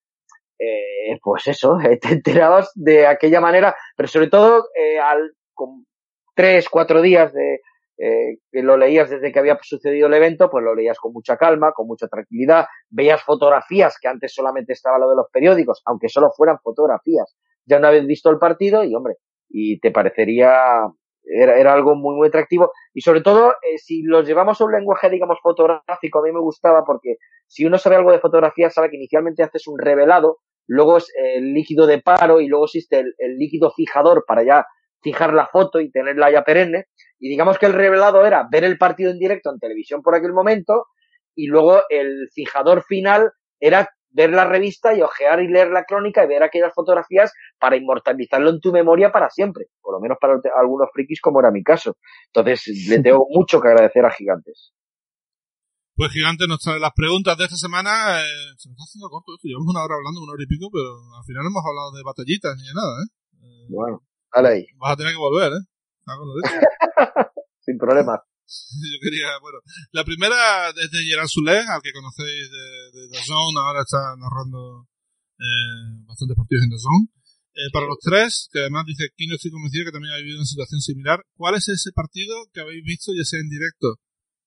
eh, 0.59 1.17
pues 1.21 1.47
eso, 1.47 1.77
te 2.01 2.13
enterabas 2.13 2.71
de 2.75 3.07
aquella 3.07 3.41
manera, 3.41 3.75
pero 3.95 4.07
sobre 4.07 4.27
todo 4.27 4.67
eh, 4.75 4.99
al, 4.99 5.31
con 5.53 5.85
tres, 6.35 6.69
cuatro 6.69 7.01
días 7.01 7.33
de, 7.33 7.61
eh, 7.97 8.39
que 8.51 8.61
lo 8.61 8.75
leías 8.75 9.09
desde 9.09 9.31
que 9.31 9.39
había 9.39 9.57
sucedido 9.61 10.07
el 10.07 10.13
evento, 10.13 10.49
pues 10.49 10.63
lo 10.65 10.75
leías 10.75 10.99
con 10.99 11.13
mucha 11.13 11.37
calma, 11.37 11.71
con 11.71 11.87
mucha 11.87 12.07
tranquilidad, 12.07 12.65
veías 12.89 13.23
fotografías 13.23 13.97
que 14.01 14.09
antes 14.09 14.33
solamente 14.33 14.73
estaba 14.73 14.99
lo 14.99 15.09
de 15.09 15.15
los 15.15 15.27
periódicos, 15.31 15.81
aunque 15.85 16.09
solo 16.09 16.29
fueran 16.35 16.59
fotografías, 16.59 17.37
ya 17.65 17.79
no 17.79 17.87
habías 17.87 18.05
visto 18.05 18.29
el 18.29 18.37
partido 18.37 18.83
y 18.83 18.93
hombre, 18.93 19.15
y 19.49 19.79
te 19.79 19.91
parecería, 19.91 20.87
era, 21.23 21.57
era 21.57 21.73
algo 21.73 21.95
muy, 21.95 22.15
muy 22.15 22.27
atractivo 22.27 22.71
y 22.93 23.01
sobre 23.01 23.21
todo 23.21 23.51
eh, 23.51 23.77
si 23.77 24.03
los 24.03 24.27
llevamos 24.27 24.59
a 24.59 24.65
un 24.65 24.71
lenguaje, 24.71 25.09
digamos, 25.09 25.39
fotográfico, 25.41 26.19
a 26.19 26.23
mí 26.23 26.31
me 26.31 26.39
gustaba 26.39 26.83
porque 26.85 27.15
si 27.47 27.65
uno 27.65 27.77
sabe 27.77 27.95
algo 27.95 28.11
de 28.11 28.19
fotografía 28.19 28.69
sabe 28.69 28.89
que 28.89 28.97
inicialmente 28.97 29.43
haces 29.43 29.67
un 29.67 29.79
revelado, 29.79 30.39
luego 30.67 30.97
es 30.97 31.11
el 31.15 31.53
líquido 31.53 31.87
de 31.87 32.01
paro 32.01 32.41
y 32.41 32.47
luego 32.47 32.65
existe 32.65 32.99
el, 32.99 33.13
el 33.17 33.37
líquido 33.37 33.71
fijador 33.71 34.25
para 34.27 34.43
ya 34.43 34.65
fijar 35.01 35.33
la 35.33 35.45
foto 35.45 35.79
y 35.79 35.91
tenerla 35.91 36.31
ya 36.31 36.43
perenne. 36.43 36.85
Y 37.19 37.29
digamos 37.29 37.59
que 37.59 37.67
el 37.67 37.73
revelado 37.73 38.25
era 38.25 38.47
ver 38.51 38.63
el 38.63 38.77
partido 38.77 39.11
en 39.11 39.19
directo 39.19 39.51
en 39.51 39.59
televisión 39.59 40.01
por 40.01 40.15
aquel 40.15 40.33
momento 40.33 40.87
y 41.35 41.47
luego 41.47 41.81
el 41.89 42.27
fijador 42.33 42.83
final 42.83 43.31
era 43.59 43.89
ver 44.15 44.31
la 44.31 44.45
revista 44.45 44.95
y 44.95 45.01
ojear 45.01 45.41
y 45.41 45.47
leer 45.47 45.69
la 45.69 45.83
crónica 45.83 46.23
y 46.23 46.27
ver 46.27 46.41
aquellas 46.41 46.73
fotografías 46.73 47.33
para 47.59 47.75
inmortalizarlo 47.75 48.49
en 48.49 48.61
tu 48.61 48.71
memoria 48.71 49.11
para 49.11 49.29
siempre, 49.29 49.65
por 49.81 49.93
lo 49.93 49.99
menos 49.99 50.17
para 50.19 50.39
algunos 50.57 50.87
frikis 50.93 51.19
como 51.19 51.41
era 51.41 51.51
mi 51.51 51.63
caso. 51.63 51.97
Entonces, 52.27 52.87
le 52.89 52.99
tengo 53.03 53.27
mucho 53.29 53.59
que 53.59 53.67
agradecer 53.67 54.05
a 54.05 54.11
Gigantes. 54.11 54.71
Pues 55.95 56.11
Gigante 56.11 56.47
nos 56.47 56.59
trae 56.59 56.79
las 56.79 56.91
preguntas 56.95 57.37
de 57.37 57.45
esta 57.45 57.55
semana. 57.55 58.19
Eh, 58.19 58.27
se 58.57 58.67
nos 58.67 58.75
está 58.75 58.83
haciendo 58.83 59.09
corto 59.09 59.35
esto. 59.35 59.47
Llevamos 59.47 59.71
una 59.71 59.83
hora 59.83 59.95
hablando, 59.95 60.23
una 60.23 60.33
hora 60.33 60.43
y 60.43 60.47
pico, 60.47 60.67
pero 60.71 60.91
al 60.91 61.23
final 61.23 61.43
no 61.43 61.51
hemos 61.51 61.63
hablado 61.63 61.91
de 61.95 62.03
batallitas 62.03 62.55
ni 62.55 62.67
de 62.67 62.75
nada, 62.75 62.93
¿eh? 62.99 63.07
eh 63.43 63.67
bueno, 63.69 64.03
dale 64.33 64.49
ahí. 64.49 64.63
Vas 64.75 64.91
a 64.91 64.97
tener 64.97 65.13
que 65.13 65.19
volver, 65.19 65.51
¿eh? 65.51 65.63
Sin 67.59 67.77
problema. 67.77 68.21
Yo 68.93 68.99
quería, 69.01 69.37
bueno, 69.41 69.59
la 69.91 70.03
primera 70.03 70.71
desde 70.73 71.03
Gerard 71.03 71.27
Soler, 71.27 71.65
al 71.67 71.81
que 71.81 71.93
conocéis 71.93 72.49
de, 72.49 72.99
de 72.99 73.09
The 73.09 73.23
Zone, 73.23 73.57
ahora 73.59 73.81
está 73.81 74.15
narrando 74.17 74.87
eh, 75.39 76.05
bastantes 76.05 76.37
partidos 76.37 76.63
en 76.63 76.69
The 76.69 76.77
Zone. 76.77 77.07
Eh, 77.55 77.71
para 77.71 77.87
los 77.87 77.97
tres, 77.99 78.49
que 78.51 78.59
además 78.59 78.85
dice 78.85 79.09
Kino, 79.15 79.35
estoy 79.35 79.51
convencido 79.51 79.85
que 79.85 79.93
también 79.93 80.13
ha 80.13 80.17
vivido 80.17 80.37
una 80.37 80.45
situación 80.45 80.81
similar. 80.81 81.23
¿Cuál 81.37 81.55
es 81.55 81.69
ese 81.69 81.91
partido 81.93 82.35
que 82.53 82.59
habéis 82.59 82.83
visto, 82.83 83.13
ya 83.15 83.23
sea 83.23 83.39
en 83.39 83.49
directo, 83.49 83.95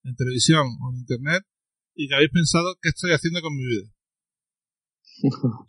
en 0.04 0.14
televisión 0.14 0.66
o 0.84 0.92
en 0.92 0.98
internet, 1.00 1.42
y 1.94 2.06
que 2.06 2.14
habéis 2.14 2.30
pensado 2.30 2.76
qué 2.82 2.90
estoy 2.90 3.12
haciendo 3.12 3.40
con 3.40 3.56
mi 3.56 3.64
vida? 3.64 3.88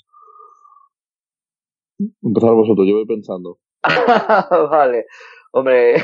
Empezar 2.21 2.53
vosotros, 2.53 2.87
yo 2.87 2.95
voy 2.95 3.07
pensando. 3.07 3.59
vale. 4.71 5.05
Hombre, 5.51 5.95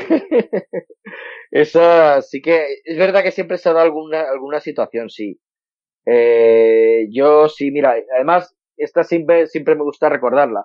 eso 1.50 2.22
sí 2.22 2.40
que 2.40 2.78
es 2.84 2.98
verdad 2.98 3.22
que 3.22 3.32
siempre 3.32 3.58
se 3.58 3.68
ha 3.68 3.72
dado 3.72 3.84
alguna, 3.84 4.22
alguna 4.22 4.60
situación, 4.60 5.10
sí. 5.10 5.38
Eh, 6.06 7.08
yo 7.10 7.48
sí, 7.48 7.70
mira, 7.70 7.96
además, 8.14 8.54
esta 8.76 9.04
siempre, 9.04 9.46
siempre 9.46 9.74
me 9.74 9.82
gusta 9.82 10.08
recordarla. 10.08 10.64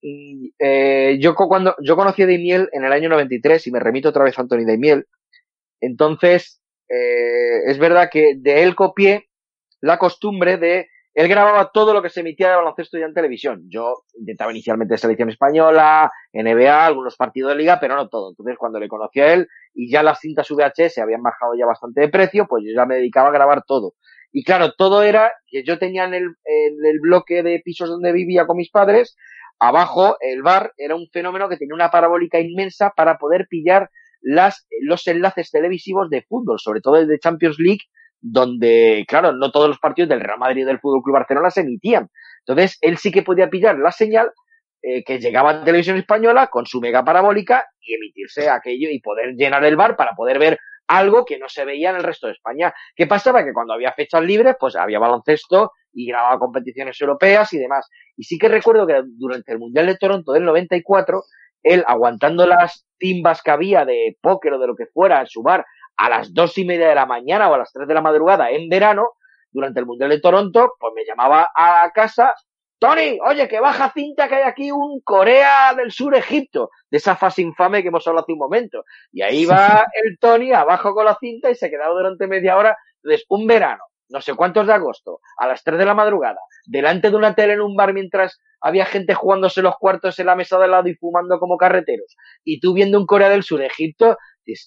Eh, 0.00 1.18
yo 1.20 1.34
cuando 1.34 1.74
yo 1.82 1.96
conocí 1.96 2.22
a 2.22 2.26
Daimiel 2.26 2.68
en 2.72 2.84
el 2.84 2.92
año 2.92 3.08
93 3.08 3.66
y 3.66 3.72
me 3.72 3.80
remito 3.80 4.10
otra 4.10 4.24
vez 4.24 4.38
a 4.38 4.42
Anthony 4.42 4.64
Daimiel, 4.64 5.06
entonces 5.80 6.62
eh, 6.88 7.64
es 7.66 7.78
verdad 7.78 8.08
que 8.10 8.34
de 8.36 8.62
él 8.62 8.74
copié 8.76 9.28
la 9.80 9.98
costumbre 9.98 10.56
de 10.56 10.88
él 11.18 11.26
grababa 11.26 11.72
todo 11.72 11.92
lo 11.92 12.00
que 12.00 12.10
se 12.10 12.20
emitía 12.20 12.50
de 12.50 12.54
baloncesto 12.54 12.96
ya 12.96 13.06
en 13.06 13.12
televisión. 13.12 13.64
Yo 13.68 14.04
intentaba 14.16 14.52
inicialmente 14.52 14.96
selección 14.96 15.28
española, 15.28 16.12
NBA, 16.32 16.86
algunos 16.86 17.16
partidos 17.16 17.50
de 17.50 17.56
liga, 17.56 17.80
pero 17.80 17.96
no 17.96 18.08
todo. 18.08 18.30
Entonces, 18.30 18.56
cuando 18.56 18.78
le 18.78 18.86
conocí 18.86 19.18
a 19.18 19.32
él 19.32 19.48
y 19.74 19.90
ya 19.90 20.04
las 20.04 20.20
cintas 20.20 20.48
VHS 20.48 20.98
habían 20.98 21.24
bajado 21.24 21.54
ya 21.58 21.66
bastante 21.66 22.02
de 22.02 22.08
precio, 22.08 22.46
pues 22.48 22.62
yo 22.64 22.72
ya 22.72 22.86
me 22.86 22.94
dedicaba 22.94 23.30
a 23.30 23.32
grabar 23.32 23.64
todo. 23.66 23.94
Y 24.30 24.44
claro, 24.44 24.74
todo 24.78 25.02
era 25.02 25.32
que 25.48 25.64
yo 25.64 25.80
tenía 25.80 26.04
en 26.04 26.14
el, 26.14 26.22
en 26.22 26.86
el 26.86 27.00
bloque 27.00 27.42
de 27.42 27.62
pisos 27.64 27.88
donde 27.88 28.12
vivía 28.12 28.46
con 28.46 28.56
mis 28.56 28.70
padres, 28.70 29.16
abajo 29.58 30.18
el 30.20 30.42
bar 30.42 30.72
era 30.76 30.94
un 30.94 31.08
fenómeno 31.12 31.48
que 31.48 31.56
tenía 31.56 31.74
una 31.74 31.90
parabólica 31.90 32.38
inmensa 32.38 32.92
para 32.96 33.18
poder 33.18 33.48
pillar 33.50 33.90
las, 34.20 34.68
los 34.82 35.04
enlaces 35.08 35.50
televisivos 35.50 36.10
de 36.10 36.22
fútbol, 36.22 36.60
sobre 36.60 36.80
todo 36.80 36.94
el 36.94 37.08
de 37.08 37.18
Champions 37.18 37.56
League, 37.58 37.82
donde, 38.20 39.04
claro, 39.08 39.32
no 39.32 39.50
todos 39.50 39.68
los 39.68 39.78
partidos 39.78 40.08
del 40.08 40.20
Real 40.20 40.38
Madrid 40.38 40.62
y 40.62 40.64
del 40.64 40.80
Fútbol 40.80 41.02
Club 41.02 41.14
Barcelona 41.14 41.50
se 41.50 41.60
emitían. 41.60 42.08
Entonces, 42.46 42.78
él 42.80 42.98
sí 42.98 43.10
que 43.10 43.22
podía 43.22 43.50
pillar 43.50 43.78
la 43.78 43.92
señal 43.92 44.32
eh, 44.82 45.02
que 45.04 45.18
llegaba 45.18 45.52
en 45.52 45.64
televisión 45.64 45.96
española 45.96 46.48
con 46.48 46.66
su 46.66 46.80
mega 46.80 47.04
parabólica 47.04 47.66
y 47.80 47.94
emitirse 47.94 48.48
aquello 48.48 48.88
y 48.90 49.00
poder 49.00 49.34
llenar 49.34 49.64
el 49.64 49.76
bar 49.76 49.96
para 49.96 50.12
poder 50.12 50.38
ver 50.38 50.58
algo 50.86 51.24
que 51.24 51.38
no 51.38 51.48
se 51.48 51.64
veía 51.64 51.90
en 51.90 51.96
el 51.96 52.02
resto 52.02 52.26
de 52.26 52.32
España. 52.32 52.72
¿Qué 52.96 53.06
pasaba? 53.06 53.44
Que 53.44 53.52
cuando 53.52 53.74
había 53.74 53.92
fechas 53.92 54.22
libres, 54.22 54.56
pues 54.58 54.76
había 54.76 54.98
baloncesto 54.98 55.72
y 55.92 56.06
grababa 56.06 56.38
competiciones 56.38 57.00
europeas 57.00 57.52
y 57.52 57.58
demás. 57.58 57.88
Y 58.16 58.24
sí 58.24 58.38
que 58.38 58.48
recuerdo 58.48 58.86
que 58.86 59.02
durante 59.04 59.52
el 59.52 59.58
Mundial 59.58 59.86
de 59.86 59.96
Toronto 59.96 60.32
del 60.32 60.44
94, 60.44 61.22
él 61.62 61.84
aguantando 61.86 62.46
las 62.46 62.86
timbas 62.98 63.42
que 63.42 63.50
había 63.50 63.84
de 63.84 64.16
póker 64.20 64.54
o 64.54 64.58
de 64.58 64.66
lo 64.66 64.76
que 64.76 64.86
fuera 64.86 65.20
en 65.20 65.26
su 65.26 65.42
bar 65.42 65.66
a 65.98 66.08
las 66.08 66.32
dos 66.32 66.56
y 66.56 66.64
media 66.64 66.88
de 66.88 66.94
la 66.94 67.06
mañana 67.06 67.50
o 67.50 67.54
a 67.54 67.58
las 67.58 67.72
tres 67.72 67.86
de 67.86 67.94
la 67.94 68.00
madrugada 68.00 68.50
en 68.50 68.68
verano, 68.68 69.10
durante 69.50 69.80
el 69.80 69.86
Mundial 69.86 70.10
de 70.10 70.20
Toronto, 70.20 70.74
pues 70.78 70.92
me 70.94 71.04
llamaba 71.04 71.50
a 71.54 71.90
casa, 71.92 72.34
Tony, 72.78 73.18
oye, 73.26 73.48
que 73.48 73.60
baja 73.60 73.92
cinta 73.92 74.28
que 74.28 74.36
hay 74.36 74.42
aquí 74.44 74.70
un 74.70 75.00
Corea 75.00 75.74
del 75.74 75.90
Sur 75.90 76.14
Egipto, 76.14 76.70
de 76.90 76.98
esa 76.98 77.16
fase 77.16 77.42
infame 77.42 77.82
que 77.82 77.88
hemos 77.88 78.06
hablado 78.06 78.24
hace 78.24 78.32
un 78.32 78.38
momento. 78.38 78.84
Y 79.10 79.22
ahí 79.22 79.44
va 79.44 79.86
el 80.04 80.18
Tony 80.18 80.52
abajo 80.52 80.94
con 80.94 81.04
la 81.04 81.16
cinta 81.18 81.50
y 81.50 81.56
se 81.56 81.70
quedaba 81.70 81.92
durante 81.92 82.26
media 82.26 82.56
hora. 82.56 82.76
Entonces, 83.02 83.26
un 83.28 83.46
verano, 83.46 83.82
no 84.10 84.20
sé 84.20 84.34
cuántos 84.34 84.66
de 84.66 84.74
agosto, 84.74 85.20
a 85.36 85.48
las 85.48 85.64
tres 85.64 85.78
de 85.78 85.84
la 85.84 85.94
madrugada, 85.94 86.38
delante 86.66 87.10
de 87.10 87.16
una 87.16 87.34
tele 87.34 87.54
en 87.54 87.60
un 87.60 87.74
bar 87.74 87.92
mientras 87.92 88.40
había 88.60 88.84
gente 88.86 89.14
jugándose 89.14 89.62
los 89.62 89.76
cuartos 89.76 90.18
en 90.18 90.26
la 90.26 90.36
mesa 90.36 90.58
de 90.58 90.68
lado 90.68 90.88
y 90.88 90.94
fumando 90.94 91.38
como 91.38 91.56
carreteros, 91.56 92.16
y 92.44 92.60
tú 92.60 92.74
viendo 92.74 92.98
un 92.98 93.06
Corea 93.06 93.28
del 93.28 93.44
Sur 93.44 93.62
Egipto, 93.62 94.16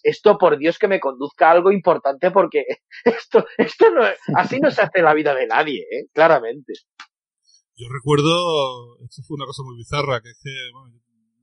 esto 0.04 0.38
por 0.38 0.58
Dios 0.58 0.78
que 0.78 0.88
me 0.88 1.00
conduzca 1.00 1.48
a 1.48 1.52
algo 1.52 1.72
importante 1.72 2.32
porque 2.32 2.66
esto, 3.06 3.46
esto 3.58 3.90
no, 3.92 4.02
así 4.36 4.60
no 4.60 4.72
se 4.72 4.82
hace 4.82 5.02
la 5.02 5.14
vida 5.14 5.34
de 5.34 5.48
nadie, 5.48 5.82
¿eh? 5.82 6.08
claramente. 6.14 6.74
Yo 7.76 7.88
recuerdo, 7.90 9.00
esto 9.04 9.24
fue 9.28 9.36
una 9.36 9.46
cosa 9.46 9.64
muy 9.64 9.78
bizarra, 9.78 10.22
que 10.22 10.30
es 10.30 10.40
que, 10.44 10.54
bueno, 10.74 11.02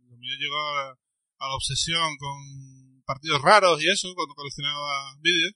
lo 0.09 0.17
mío 0.17 0.33
llegó 0.39 0.57
a, 0.57 0.95
la 1.41 1.55
obsesión 1.55 2.17
con 2.19 3.03
partidos 3.07 3.41
raros 3.43 3.83
y 3.83 3.89
eso, 3.89 4.13
cuando 4.15 4.35
coleccionaba 4.35 5.15
vídeos, 5.21 5.53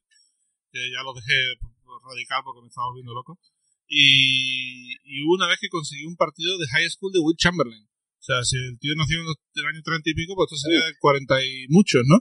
que 0.71 0.79
ya 0.91 1.03
lo 1.03 1.13
dejé 1.13 1.59
radical 2.03 2.43
porque 2.45 2.63
me 2.63 2.69
estaba 2.69 2.89
volviendo 2.89 3.15
loco. 3.15 3.39
Y, 3.87 4.95
y 5.05 5.23
una 5.29 5.47
vez 5.47 5.59
que 5.61 5.69
conseguí 5.69 6.05
un 6.07 6.17
partido 6.17 6.57
de 6.57 6.67
high 6.69 6.89
school 6.89 7.13
de 7.13 7.21
Will 7.21 7.37
Chamberlain. 7.37 7.85
O 7.85 8.25
sea, 8.25 8.43
si 8.45 8.57
el 8.57 8.79
tío 8.79 8.95
nació 8.97 9.19
en 9.21 9.27
el 9.27 9.67
año 9.67 9.83
30 9.83 10.11
y 10.11 10.15
pico, 10.15 10.35
pues 10.35 10.47
esto 10.51 10.67
sería 10.67 10.87
de 10.87 10.95
40 10.99 11.45
y 11.45 11.67
muchos, 11.69 12.03
¿no? 12.07 12.19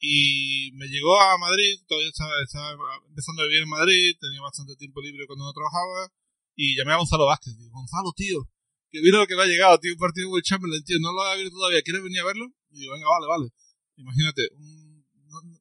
Y 0.00 0.70
me 0.74 0.86
llegó 0.86 1.20
a 1.20 1.38
Madrid, 1.38 1.80
todavía 1.88 2.08
estaba, 2.08 2.30
estaba, 2.44 2.70
empezando 3.08 3.42
a 3.42 3.46
vivir 3.46 3.62
en 3.62 3.68
Madrid, 3.68 4.14
tenía 4.20 4.40
bastante 4.40 4.76
tiempo 4.76 5.00
libre 5.00 5.26
cuando 5.26 5.44
no 5.44 5.52
trabajaba, 5.52 6.12
y 6.54 6.76
llamé 6.76 6.92
a 6.92 7.02
Gonzalo 7.02 7.26
Vázquez. 7.26 7.58
Digo, 7.58 7.72
Gonzalo, 7.72 8.12
tío, 8.14 8.48
que 8.90 9.00
vino 9.00 9.18
lo 9.18 9.26
que 9.26 9.34
me 9.34 9.42
ha 9.42 9.46
llegado, 9.46 9.78
tío, 9.78 9.92
un 9.92 9.98
partido 9.98 10.34
de 10.34 10.42
Chamberlain, 10.42 10.84
tío, 10.84 10.98
no 11.00 11.12
lo 11.12 11.22
ha 11.22 11.32
abierto 11.32 11.56
todavía, 11.56 11.82
¿quieres 11.82 12.02
venir 12.02 12.20
a 12.20 12.26
verlo? 12.26 12.46
Y 12.70 12.80
digo, 12.80 12.94
venga, 12.94 13.08
vale, 13.08 13.26
vale. 13.26 13.46
Imagínate, 13.96 14.48
un, 14.54 15.04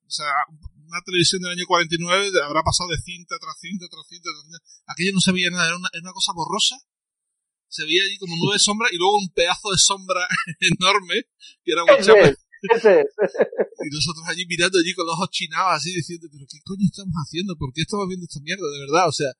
o 0.08 0.12
sea, 0.12 0.32
una 0.88 1.02
televisión 1.02 1.42
del 1.42 1.52
año 1.52 1.66
49 1.68 2.32
habrá 2.44 2.64
pasado 2.64 2.90
de 2.90 2.98
cinta 2.98 3.36
tras 3.40 3.60
cinta 3.60 3.88
tras 3.90 4.08
cinta 4.08 4.30
tras 4.32 4.44
cinta. 4.44 4.60
Aquello 4.88 5.12
no 5.14 5.20
se 5.20 5.32
veía 5.32 5.50
nada, 5.50 5.68
era 5.68 5.78
una, 5.78 5.90
era 5.92 6.02
una 6.02 6.14
cosa 6.14 6.32
borrosa. 6.34 6.78
Se 7.68 7.84
veía 7.84 8.04
allí 8.04 8.18
como 8.18 8.36
nueve 8.40 8.60
sombras 8.60 8.92
y 8.94 8.98
luego 8.98 9.18
un 9.18 9.30
pedazo 9.30 9.72
de 9.72 9.78
sombra 9.78 10.26
enorme 10.80 11.28
que 11.64 11.72
era 11.74 11.84
Will 11.84 12.04
Chamberlain. 12.04 12.38
Y 12.64 13.90
nosotros 13.94 14.24
allí 14.28 14.46
mirando 14.46 14.80
allí 14.80 14.94
con 14.94 15.06
los 15.06 15.14
ojos 15.14 15.30
chinados 15.30 15.74
así 15.78 15.94
diciendo, 15.94 16.28
pero 16.32 16.46
¿qué 16.50 16.60
coño 16.64 16.86
estamos 16.86 17.16
haciendo? 17.16 17.56
¿Por 17.56 17.74
qué 17.74 17.82
estamos 17.82 18.08
viendo 18.08 18.26
esta 18.26 18.40
mierda? 18.42 18.66
De 18.72 18.80
verdad, 18.80 19.08
o 19.08 19.12
sea, 19.12 19.32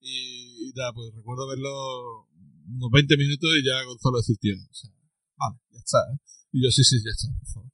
y, 0.00 0.72
nada, 0.74 0.92
pues 0.92 1.14
recuerdo 1.14 1.48
verlo 1.48 2.28
unos 2.68 2.90
20 2.90 3.16
minutos 3.16 3.50
y 3.56 3.64
ya 3.64 3.82
Gonzalo 3.84 4.18
decir, 4.18 4.36
tío, 4.38 4.54
o 4.54 4.74
sea, 4.74 4.90
vale, 5.36 5.56
ya 5.70 5.78
está, 5.78 5.98
¿eh? 6.12 6.18
Y 6.52 6.62
yo, 6.64 6.70
sí, 6.70 6.84
sí, 6.84 6.96
ya 7.04 7.10
está, 7.10 7.28
por 7.38 7.48
favor. 7.48 7.70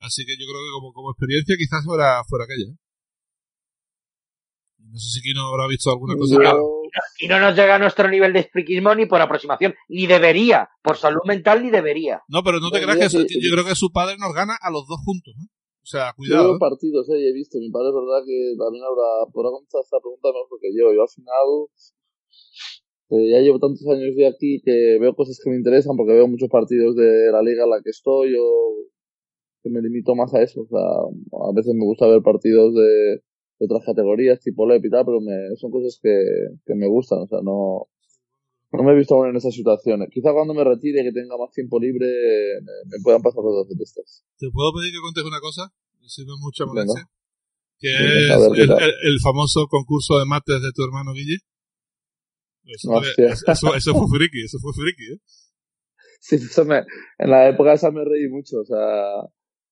Así 0.00 0.24
que 0.24 0.32
yo 0.32 0.46
creo 0.46 0.60
que 0.64 0.72
como, 0.72 0.92
como 0.92 1.10
experiencia 1.10 1.56
quizás 1.56 1.84
fuera, 1.84 2.24
fuera 2.24 2.44
aquella. 2.44 2.72
¿eh? 2.72 2.78
No 4.78 4.98
sé 4.98 5.10
si 5.10 5.20
Kino 5.20 5.46
habrá 5.46 5.66
visto 5.68 5.90
alguna 5.90 6.16
cosa. 6.16 6.36
Y 7.18 7.28
no 7.28 7.40
nos 7.40 7.56
llega 7.56 7.76
a 7.76 7.78
nuestro 7.78 8.08
nivel 8.08 8.32
de 8.32 8.44
friquismo 8.44 8.94
ni 8.94 9.06
por 9.06 9.20
aproximación, 9.20 9.74
ni 9.88 10.06
debería, 10.06 10.68
por 10.82 10.96
salud 10.96 11.20
mental 11.26 11.62
ni 11.62 11.70
debería. 11.70 12.22
No, 12.28 12.42
pero 12.42 12.60
no 12.60 12.70
te 12.70 12.80
creas 12.80 13.12
que 13.12 13.26
yo 13.40 13.52
creo 13.52 13.64
que 13.64 13.74
su 13.74 13.90
padre 13.90 14.16
nos 14.18 14.34
gana 14.34 14.56
a 14.60 14.70
los 14.70 14.86
dos 14.86 15.00
juntos. 15.04 15.34
¿eh? 15.36 15.48
O 15.82 15.86
sea, 15.86 16.12
cuidado. 16.14 16.52
Yo 16.52 16.58
partidos, 16.58 17.08
eh, 17.10 17.28
he 17.28 17.32
visto. 17.32 17.58
Mi 17.58 17.70
padre 17.70 17.88
es 17.88 17.94
verdad 17.94 18.22
que 18.24 18.54
también 18.58 18.84
habrá, 18.84 19.30
podrá 19.32 19.50
contestar 19.50 19.80
esta 19.82 19.98
pregunta 19.98 20.28
mejor 20.28 20.58
que 20.60 20.70
yo. 20.76 20.92
Yo 20.92 21.02
al 21.02 21.08
final, 21.08 21.48
eh, 23.10 23.30
ya 23.32 23.40
llevo 23.40 23.58
tantos 23.58 23.86
años 23.88 24.14
de 24.14 24.26
aquí 24.26 24.60
que 24.64 24.98
veo 25.00 25.14
cosas 25.14 25.40
que 25.42 25.50
me 25.50 25.56
interesan 25.56 25.96
porque 25.96 26.12
veo 26.12 26.28
muchos 26.28 26.48
partidos 26.48 26.96
de 26.96 27.32
la 27.32 27.42
liga 27.42 27.64
en 27.64 27.70
la 27.70 27.82
que 27.82 27.90
estoy 27.90 28.34
o 28.38 28.86
que 29.62 29.70
me 29.70 29.80
limito 29.80 30.14
más 30.14 30.32
a 30.34 30.42
eso. 30.42 30.62
O 30.62 30.68
sea, 30.68 30.84
a 30.84 31.52
veces 31.54 31.74
me 31.74 31.84
gusta 31.84 32.06
ver 32.06 32.22
partidos 32.22 32.74
de, 32.74 33.22
de 33.60 33.66
otras 33.66 33.84
categorías, 33.84 34.40
tipo 34.40 34.66
LEP 34.66 34.86
y 34.86 34.90
tal, 34.90 35.04
pero 35.04 35.20
me, 35.20 35.54
son 35.56 35.70
cosas 35.70 36.00
que, 36.02 36.10
que 36.64 36.74
me 36.74 36.88
gustan. 36.88 37.20
O 37.20 37.26
sea, 37.28 37.38
no, 37.44 37.86
no 38.72 38.82
me 38.82 38.92
he 38.92 38.96
visto 38.96 39.14
aún 39.14 39.28
en 39.28 39.36
esas 39.36 39.54
situaciones. 39.54 40.08
Quizá 40.10 40.32
cuando 40.32 40.54
me 40.54 40.64
retire, 40.64 41.04
que 41.04 41.12
tenga 41.12 41.36
más 41.36 41.52
tiempo 41.52 41.78
libre, 41.78 42.08
me, 42.64 42.72
me 42.90 42.96
puedan 43.04 43.20
pasar 43.22 43.42
cosas 43.42 43.68
de 43.68 43.84
estas. 43.84 44.24
¿Te 44.38 44.48
puedo 44.50 44.72
pedir 44.72 44.92
que 44.92 45.00
contes 45.04 45.24
una 45.24 45.40
cosa? 45.40 45.70
Si 46.08 46.24
no 46.24 46.34
es 46.34 46.40
mucha 46.40 46.64
Venga. 46.64 46.80
molestia. 46.80 47.04
Que 47.78 47.88
Venga, 47.92 48.34
es 48.34 48.40
ver, 48.40 48.52
¿qué 48.56 48.62
el, 48.62 48.70
el- 48.70 49.12
el 49.12 49.20
famoso 49.20 49.66
concurso 49.68 50.18
de 50.18 50.24
mates 50.24 50.60
de 50.62 50.72
tu 50.74 50.82
hermano 50.82 51.12
Guille. 51.12 51.38
Eso, 52.64 52.92
Hostia. 52.92 53.28
eso, 53.28 53.74
eso 53.74 53.92
fue 53.94 54.18
friki, 54.18 54.44
eso 54.44 54.58
fue 54.60 54.72
friki, 54.72 55.12
¿eh? 55.14 55.18
Sí, 56.20 56.36
eso 56.36 56.64
me, 56.66 56.78
en 57.18 57.30
la 57.30 57.48
época 57.48 57.72
esa 57.72 57.90
me 57.90 58.04
reí 58.04 58.28
mucho, 58.28 58.58
o 58.60 58.64
sea, 58.64 59.22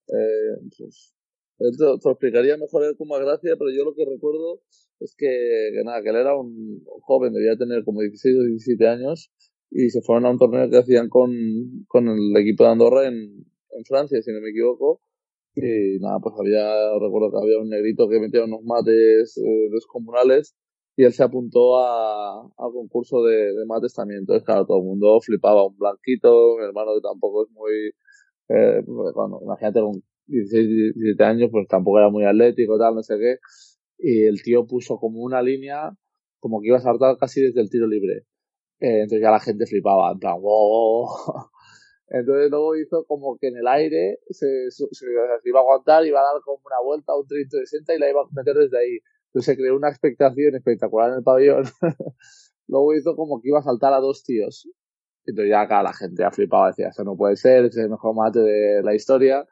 eh, 0.08 0.56
pues, 0.78 1.14
él 1.58 1.72
te, 1.76 1.84
te 1.84 1.84
lo 1.84 2.12
explicaría 2.12 2.56
mejor 2.56 2.84
él 2.84 2.96
con 2.96 3.08
más 3.08 3.20
gracia, 3.20 3.54
pero 3.58 3.70
yo 3.70 3.84
lo 3.84 3.94
que 3.94 4.04
recuerdo 4.04 4.60
es 5.00 5.14
que, 5.16 5.26
que 5.26 5.84
nada, 5.84 6.02
que 6.02 6.10
él 6.10 6.16
era 6.16 6.36
un 6.36 6.82
joven, 7.02 7.32
debía 7.32 7.56
tener 7.56 7.84
como 7.84 8.00
16 8.00 8.36
o 8.38 8.44
17 8.44 8.88
años, 8.88 9.30
y 9.70 9.90
se 9.90 10.00
fueron 10.02 10.26
a 10.26 10.30
un 10.30 10.38
torneo 10.38 10.70
que 10.70 10.78
hacían 10.78 11.08
con, 11.08 11.30
con 11.88 12.08
el 12.08 12.36
equipo 12.36 12.64
de 12.64 12.70
Andorra 12.70 13.06
en, 13.06 13.14
en 13.14 13.84
Francia, 13.86 14.20
si 14.22 14.32
no 14.32 14.40
me 14.40 14.50
equivoco, 14.50 15.00
y 15.54 15.98
nada, 16.00 16.18
pues 16.20 16.34
había, 16.38 16.64
recuerdo 17.00 17.30
que 17.32 17.44
había 17.44 17.58
un 17.58 17.68
negrito 17.68 18.08
que 18.08 18.20
metía 18.20 18.44
unos 18.44 18.62
mates 18.64 19.36
eh, 19.38 19.68
descomunales, 19.72 20.54
y 20.96 21.04
él 21.04 21.12
se 21.12 21.22
apuntó 21.22 21.78
a, 21.78 22.40
al 22.42 22.72
concurso 22.72 23.22
de, 23.22 23.54
de 23.54 23.66
mates 23.66 23.94
también. 23.94 24.20
Entonces, 24.20 24.44
claro, 24.44 24.66
todo 24.66 24.78
el 24.78 24.84
mundo 24.84 25.20
flipaba. 25.20 25.64
Un 25.64 25.76
blanquito, 25.78 26.56
mi 26.58 26.64
hermano 26.64 26.92
que 26.96 27.00
tampoco 27.02 27.44
es 27.44 27.50
muy, 27.52 27.72
eh, 28.48 28.82
pues, 28.84 29.14
bueno, 29.14 29.38
imagínate 29.42 29.80
con 29.80 30.02
16, 30.28 30.94
17 30.94 31.24
años, 31.24 31.50
pues 31.50 31.66
tampoco 31.68 31.98
era 31.98 32.10
muy 32.10 32.24
atlético, 32.24 32.78
tal, 32.78 32.94
no 32.94 33.02
sé 33.02 33.18
qué. 33.18 33.38
Y 33.98 34.24
el 34.24 34.42
tío 34.42 34.66
puso 34.66 34.98
como 34.98 35.20
una 35.20 35.42
línea, 35.42 35.90
como 36.40 36.60
que 36.60 36.68
iba 36.68 36.78
a 36.78 36.80
saltar 36.80 37.16
casi 37.18 37.42
desde 37.42 37.60
el 37.60 37.70
tiro 37.70 37.86
libre. 37.86 38.24
Eh, 38.80 39.02
entonces 39.02 39.22
ya 39.22 39.30
la 39.30 39.40
gente 39.40 39.66
flipaba, 39.66 40.12
en 40.12 40.18
plan, 40.18 40.40
wow. 40.40 41.08
Entonces 42.10 42.50
luego 42.50 42.76
hizo 42.76 43.04
como 43.06 43.36
que 43.38 43.48
en 43.48 43.58
el 43.58 43.66
aire 43.66 44.18
se, 44.30 44.70
se, 44.70 44.86
se 44.92 45.06
iba 45.44 45.60
a 45.60 45.62
aguantar, 45.62 46.06
iba 46.06 46.20
a 46.20 46.22
dar 46.22 46.40
como 46.42 46.60
una 46.64 46.80
vuelta, 46.82 47.14
un 47.14 47.26
360 47.26 47.94
y 47.94 47.98
la 47.98 48.08
iba 48.10 48.22
a 48.22 48.28
meter 48.32 48.54
desde 48.56 48.78
ahí. 48.78 48.98
Entonces 49.26 49.54
se 49.54 49.56
creó 49.56 49.76
una 49.76 49.90
expectación 49.90 50.54
espectacular 50.54 51.10
en 51.10 51.16
el 51.18 51.22
pabellón. 51.22 51.64
Luego 52.68 52.94
hizo 52.94 53.14
como 53.14 53.40
que 53.40 53.48
iba 53.48 53.58
a 53.58 53.62
saltar 53.62 53.92
a 53.92 54.00
dos 54.00 54.22
tíos. 54.24 54.68
Entonces 55.26 55.50
ya 55.50 55.60
acá 55.60 55.82
la 55.82 55.92
gente 55.92 56.24
ha 56.24 56.30
flipado, 56.30 56.68
decía, 56.68 56.88
eso 56.88 57.04
no 57.04 57.14
puede 57.14 57.36
ser, 57.36 57.66
es 57.66 57.76
el 57.76 57.90
mejor 57.90 58.14
mate 58.14 58.40
de 58.40 58.82
la 58.82 58.94
historia. 58.94 59.46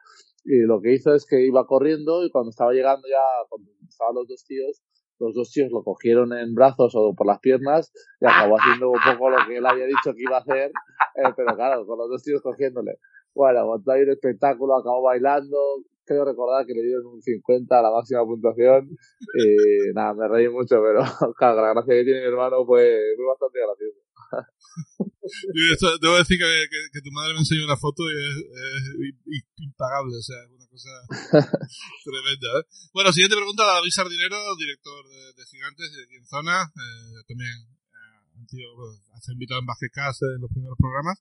Y 0.49 0.61
lo 0.61 0.79
que 0.79 0.93
hizo 0.93 1.13
es 1.13 1.25
que 1.25 1.45
iba 1.45 1.67
corriendo 1.67 2.23
y 2.23 2.31
cuando 2.31 2.51
estaba 2.51 2.71
llegando 2.71 3.05
ya, 3.05 3.19
cuando 3.49 3.69
estaban 3.85 4.15
los 4.15 4.29
dos 4.29 4.45
tíos, 4.45 4.81
los 5.19 5.33
dos 5.33 5.51
tíos 5.51 5.69
lo 5.73 5.83
cogieron 5.83 6.31
en 6.31 6.55
brazos 6.55 6.93
o 6.95 7.13
por 7.13 7.27
las 7.27 7.39
piernas 7.39 7.91
y 8.21 8.25
acabó 8.25 8.55
haciendo 8.57 8.89
un 8.89 8.99
poco 9.03 9.29
lo 9.29 9.37
que 9.45 9.57
él 9.57 9.65
había 9.65 9.85
dicho 9.85 10.13
que 10.15 10.23
iba 10.23 10.37
a 10.37 10.39
hacer, 10.39 10.71
eh, 11.15 11.33
pero 11.35 11.53
claro, 11.53 11.85
con 11.85 11.97
los 11.97 12.07
dos 12.09 12.23
tíos 12.23 12.41
cogiéndole. 12.41 12.97
Bueno, 13.35 13.65
montó 13.65 13.91
ahí 13.91 14.03
un 14.03 14.11
espectáculo, 14.11 14.77
acabó 14.77 15.01
bailando, 15.01 15.57
creo 16.05 16.23
recordar 16.23 16.65
que 16.65 16.73
le 16.73 16.81
dieron 16.81 17.07
un 17.07 17.21
50 17.21 17.77
a 17.77 17.81
la 17.81 17.91
máxima 17.91 18.23
puntuación 18.23 18.87
y 19.35 19.93
nada, 19.93 20.13
me 20.13 20.29
reí 20.29 20.47
mucho, 20.47 20.81
pero 20.81 21.01
claro, 21.37 21.61
la 21.61 21.73
gracia 21.73 21.93
que 21.93 22.03
tiene 22.05 22.21
mi 22.21 22.27
hermano 22.27 22.65
fue, 22.65 22.97
fue 23.17 23.25
bastante 23.25 23.59
gracioso. 23.59 24.06
Esto, 25.73 25.97
debo 25.99 26.17
decir 26.17 26.37
que, 26.37 26.49
que, 26.69 26.79
que 26.93 27.01
tu 27.01 27.11
madre 27.11 27.33
me 27.33 27.39
enseñó 27.39 27.65
una 27.65 27.77
foto 27.77 28.03
y 28.03 28.15
es, 28.15 28.37
es 28.77 29.43
impagable, 29.57 30.15
o 30.15 30.21
sea, 30.21 30.37
es 30.43 30.51
una 30.51 30.67
cosa 30.67 30.91
tremenda. 32.05 32.47
¿eh? 32.59 32.63
Bueno, 32.93 33.11
siguiente 33.11 33.35
pregunta, 33.35 33.65
David 33.65 33.91
Sardinero, 33.91 34.37
director 34.55 35.07
de, 35.07 35.33
de 35.33 35.45
Gigantes 35.45 35.91
y 35.91 35.97
de 35.97 36.03
aquí 36.03 36.15
en 36.15 36.27
Zona, 36.27 36.63
eh, 36.63 37.23
también 37.27 37.51
eh, 37.51 38.39
antiguo, 38.39 38.75
bueno, 38.75 38.99
ha 39.15 39.21
sido 39.21 39.33
invitado 39.33 39.61
en 39.61 39.67
Cast 39.91 40.23
en 40.23 40.41
los 40.41 40.51
primeros 40.51 40.77
programas. 40.77 41.19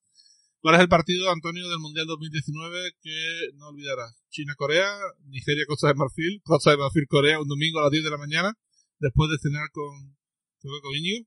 ¿Cuál 0.61 0.77
es 0.77 0.81
el 0.81 0.89
partido, 0.89 1.31
Antonio, 1.31 1.69
del 1.69 1.79
Mundial 1.79 2.07
2019 2.07 2.93
que 3.01 3.51
no 3.55 3.69
olvidarás? 3.69 4.17
China-Corea, 4.31 4.99
Nigeria-Costa 5.27 5.89
de 5.89 5.95
Marfil, 5.95 6.43
Costa 6.43 6.73
de 6.73 6.79
Marfil-Corea, 6.79 7.41
un 7.41 7.47
domingo 7.47 7.79
a 7.79 7.83
las 7.83 7.93
10 7.93 8.05
de 8.05 8.11
la 8.11 8.19
mañana, 8.19 8.53
después 8.99 9.31
de 9.31 9.39
cenar 9.39 9.71
con, 9.71 10.17
con 10.61 10.95
Íñigo. 10.95 11.27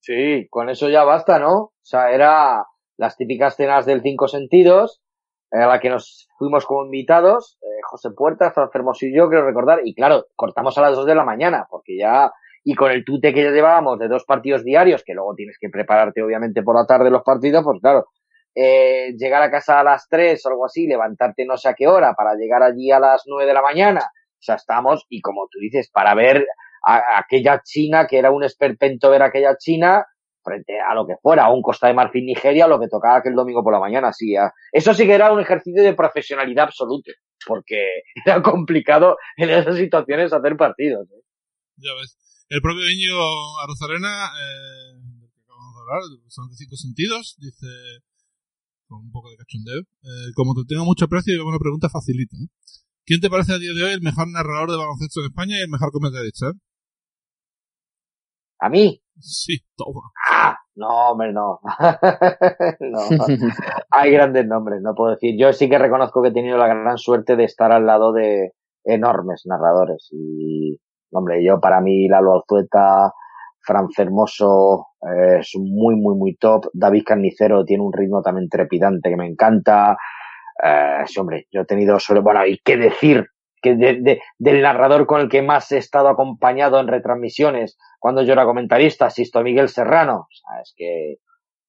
Sí, 0.00 0.48
con 0.48 0.70
eso 0.70 0.88
ya 0.88 1.04
basta, 1.04 1.38
¿no? 1.38 1.54
O 1.54 1.72
sea, 1.82 2.10
era 2.10 2.64
las 2.96 3.16
típicas 3.16 3.56
cenas 3.56 3.86
del 3.86 4.02
cinco 4.02 4.28
sentidos, 4.28 5.02
a 5.50 5.66
la 5.66 5.80
que 5.80 5.90
nos 5.90 6.28
fuimos 6.38 6.64
como 6.64 6.84
invitados, 6.84 7.58
eh, 7.62 7.80
José 7.82 8.10
Puerta, 8.10 8.52
Fran 8.52 8.68
y 9.00 9.16
yo, 9.16 9.28
quiero 9.28 9.44
recordar, 9.44 9.80
y 9.84 9.94
claro, 9.94 10.26
cortamos 10.36 10.76
a 10.78 10.82
las 10.82 10.94
dos 10.94 11.06
de 11.06 11.14
la 11.14 11.24
mañana, 11.24 11.66
porque 11.68 11.96
ya, 11.98 12.30
y 12.62 12.74
con 12.74 12.90
el 12.90 13.04
tute 13.04 13.34
que 13.34 13.42
ya 13.42 13.50
llevábamos 13.50 13.98
de 13.98 14.08
dos 14.08 14.24
partidos 14.24 14.64
diarios, 14.64 15.02
que 15.04 15.14
luego 15.14 15.34
tienes 15.34 15.56
que 15.60 15.68
prepararte 15.68 16.22
obviamente 16.22 16.62
por 16.62 16.76
la 16.76 16.86
tarde 16.86 17.10
los 17.10 17.22
partidos, 17.22 17.64
pues 17.64 17.80
claro, 17.80 18.06
eh, 18.54 19.14
llegar 19.16 19.42
a 19.42 19.50
casa 19.50 19.80
a 19.80 19.84
las 19.84 20.08
tres 20.08 20.44
o 20.46 20.50
algo 20.50 20.66
así, 20.66 20.86
levantarte 20.86 21.44
no 21.44 21.56
sé 21.56 21.68
a 21.68 21.74
qué 21.74 21.86
hora 21.88 22.14
para 22.14 22.34
llegar 22.34 22.62
allí 22.62 22.90
a 22.90 23.00
las 23.00 23.24
nueve 23.26 23.46
de 23.46 23.54
la 23.54 23.62
mañana, 23.62 24.00
o 24.02 24.42
sea, 24.42 24.54
estamos, 24.54 25.04
y 25.08 25.20
como 25.20 25.48
tú 25.50 25.58
dices, 25.58 25.90
para 25.90 26.14
ver 26.14 26.46
a, 26.84 27.18
aquella 27.18 27.62
China, 27.64 28.06
que 28.06 28.18
era 28.18 28.30
un 28.30 28.44
esperpento 28.44 29.10
ver 29.10 29.22
aquella 29.22 29.56
China, 29.56 30.04
frente 30.42 30.80
a 30.80 30.94
lo 30.94 31.06
que 31.06 31.14
fuera, 31.20 31.44
a 31.44 31.52
un 31.52 31.62
Costa 31.62 31.88
de 31.88 31.94
Marfil 31.94 32.24
Nigeria, 32.24 32.66
lo 32.66 32.80
que 32.80 32.88
tocaba 32.88 33.18
aquel 33.18 33.34
domingo 33.34 33.62
por 33.62 33.72
la 33.72 33.80
mañana, 33.80 34.12
sí. 34.12 34.34
Eso 34.72 34.94
sí 34.94 35.06
que 35.06 35.14
era 35.14 35.32
un 35.32 35.40
ejercicio 35.40 35.82
de 35.82 35.94
profesionalidad 35.94 36.64
absoluto, 36.64 37.12
porque 37.46 38.02
era 38.24 38.42
complicado 38.42 39.16
en 39.36 39.50
esas 39.50 39.76
situaciones 39.76 40.32
hacer 40.32 40.56
partidos. 40.56 41.08
¿eh? 41.10 41.22
Ya 41.76 41.94
ves. 41.94 42.16
El 42.48 42.62
propio 42.62 42.90
Íñigo 42.90 43.60
Arozarena, 43.62 44.26
eh, 44.26 44.98
que 45.32 45.40
acabamos 45.44 45.74
de 45.74 45.80
hablar, 45.82 46.02
son 46.28 46.48
de 46.48 46.56
cinco 46.56 46.76
sentidos, 46.76 47.36
dice 47.38 47.66
con 48.90 49.06
un 49.06 49.12
poco 49.12 49.30
de 49.30 49.36
cachondeo. 49.36 49.80
Eh, 49.80 50.32
como 50.34 50.52
te 50.54 50.66
tengo 50.66 50.84
mucho 50.84 51.04
aprecio, 51.04 51.32
y 51.32 51.38
una 51.38 51.58
pregunta 51.58 51.88
facilita. 51.88 52.36
¿eh? 52.36 52.48
¿Quién 53.06 53.20
te 53.20 53.30
parece 53.30 53.54
a 53.54 53.58
día 53.58 53.72
de 53.72 53.84
hoy 53.84 53.92
el 53.92 54.02
mejor 54.02 54.28
narrador 54.28 54.70
de 54.70 54.76
baloncesto 54.76 55.20
en 55.20 55.26
España 55.26 55.56
y 55.56 55.62
el 55.62 55.70
mejor 55.70 55.92
comentarista? 55.92 56.52
A 58.60 58.68
mí, 58.68 59.00
Sí, 59.18 59.58
toma. 59.76 60.00
ah, 60.30 60.56
no, 60.76 61.10
hombre, 61.10 61.32
no. 61.32 61.60
no. 62.80 62.98
Hay 63.90 64.12
grandes 64.12 64.46
nombres, 64.46 64.80
no 64.82 64.94
puedo 64.94 65.10
decir. 65.12 65.34
Yo 65.38 65.52
sí 65.52 65.68
que 65.68 65.78
reconozco 65.78 66.22
que 66.22 66.28
he 66.28 66.32
tenido 66.32 66.56
la 66.56 66.68
gran 66.68 66.96
suerte 66.98 67.36
de 67.36 67.44
estar 67.44 67.72
al 67.72 67.86
lado 67.86 68.12
de 68.12 68.52
enormes 68.84 69.42
narradores. 69.44 70.08
Y, 70.12 70.78
hombre, 71.12 71.44
yo 71.44 71.60
para 71.60 71.80
mí, 71.80 72.08
Lalo 72.08 72.34
Alzueta, 72.34 73.12
Fran 73.60 73.90
Fermoso, 73.90 74.86
eh, 75.02 75.38
es 75.40 75.50
muy, 75.56 75.96
muy, 75.96 76.16
muy 76.16 76.36
top. 76.36 76.66
David 76.72 77.02
Carnicero 77.06 77.64
tiene 77.64 77.82
un 77.84 77.92
ritmo 77.92 78.22
también 78.22 78.48
trepidante 78.48 79.10
que 79.10 79.16
me 79.16 79.26
encanta. 79.26 79.96
Eh, 80.62 81.02
sí, 81.06 81.20
hombre, 81.20 81.46
yo 81.52 81.62
he 81.62 81.66
tenido 81.66 81.98
solo, 82.00 82.22
bueno, 82.22 82.46
y 82.46 82.58
qué 82.64 82.76
decir 82.78 83.26
que 83.62 83.76
de- 83.76 84.00
de- 84.00 84.22
del 84.38 84.62
narrador 84.62 85.06
con 85.06 85.20
el 85.20 85.28
que 85.28 85.42
más 85.42 85.70
he 85.72 85.76
estado 85.78 86.08
acompañado 86.08 86.80
en 86.80 86.88
retransmisiones 86.88 87.76
cuando 88.00 88.22
yo 88.22 88.32
era 88.32 88.44
comentarista, 88.44 89.10
Sisto 89.10 89.42
Miguel 89.42 89.68
Serrano. 89.68 90.26
O 90.26 90.28
sea, 90.32 90.60
es 90.62 90.74
que 90.76 91.18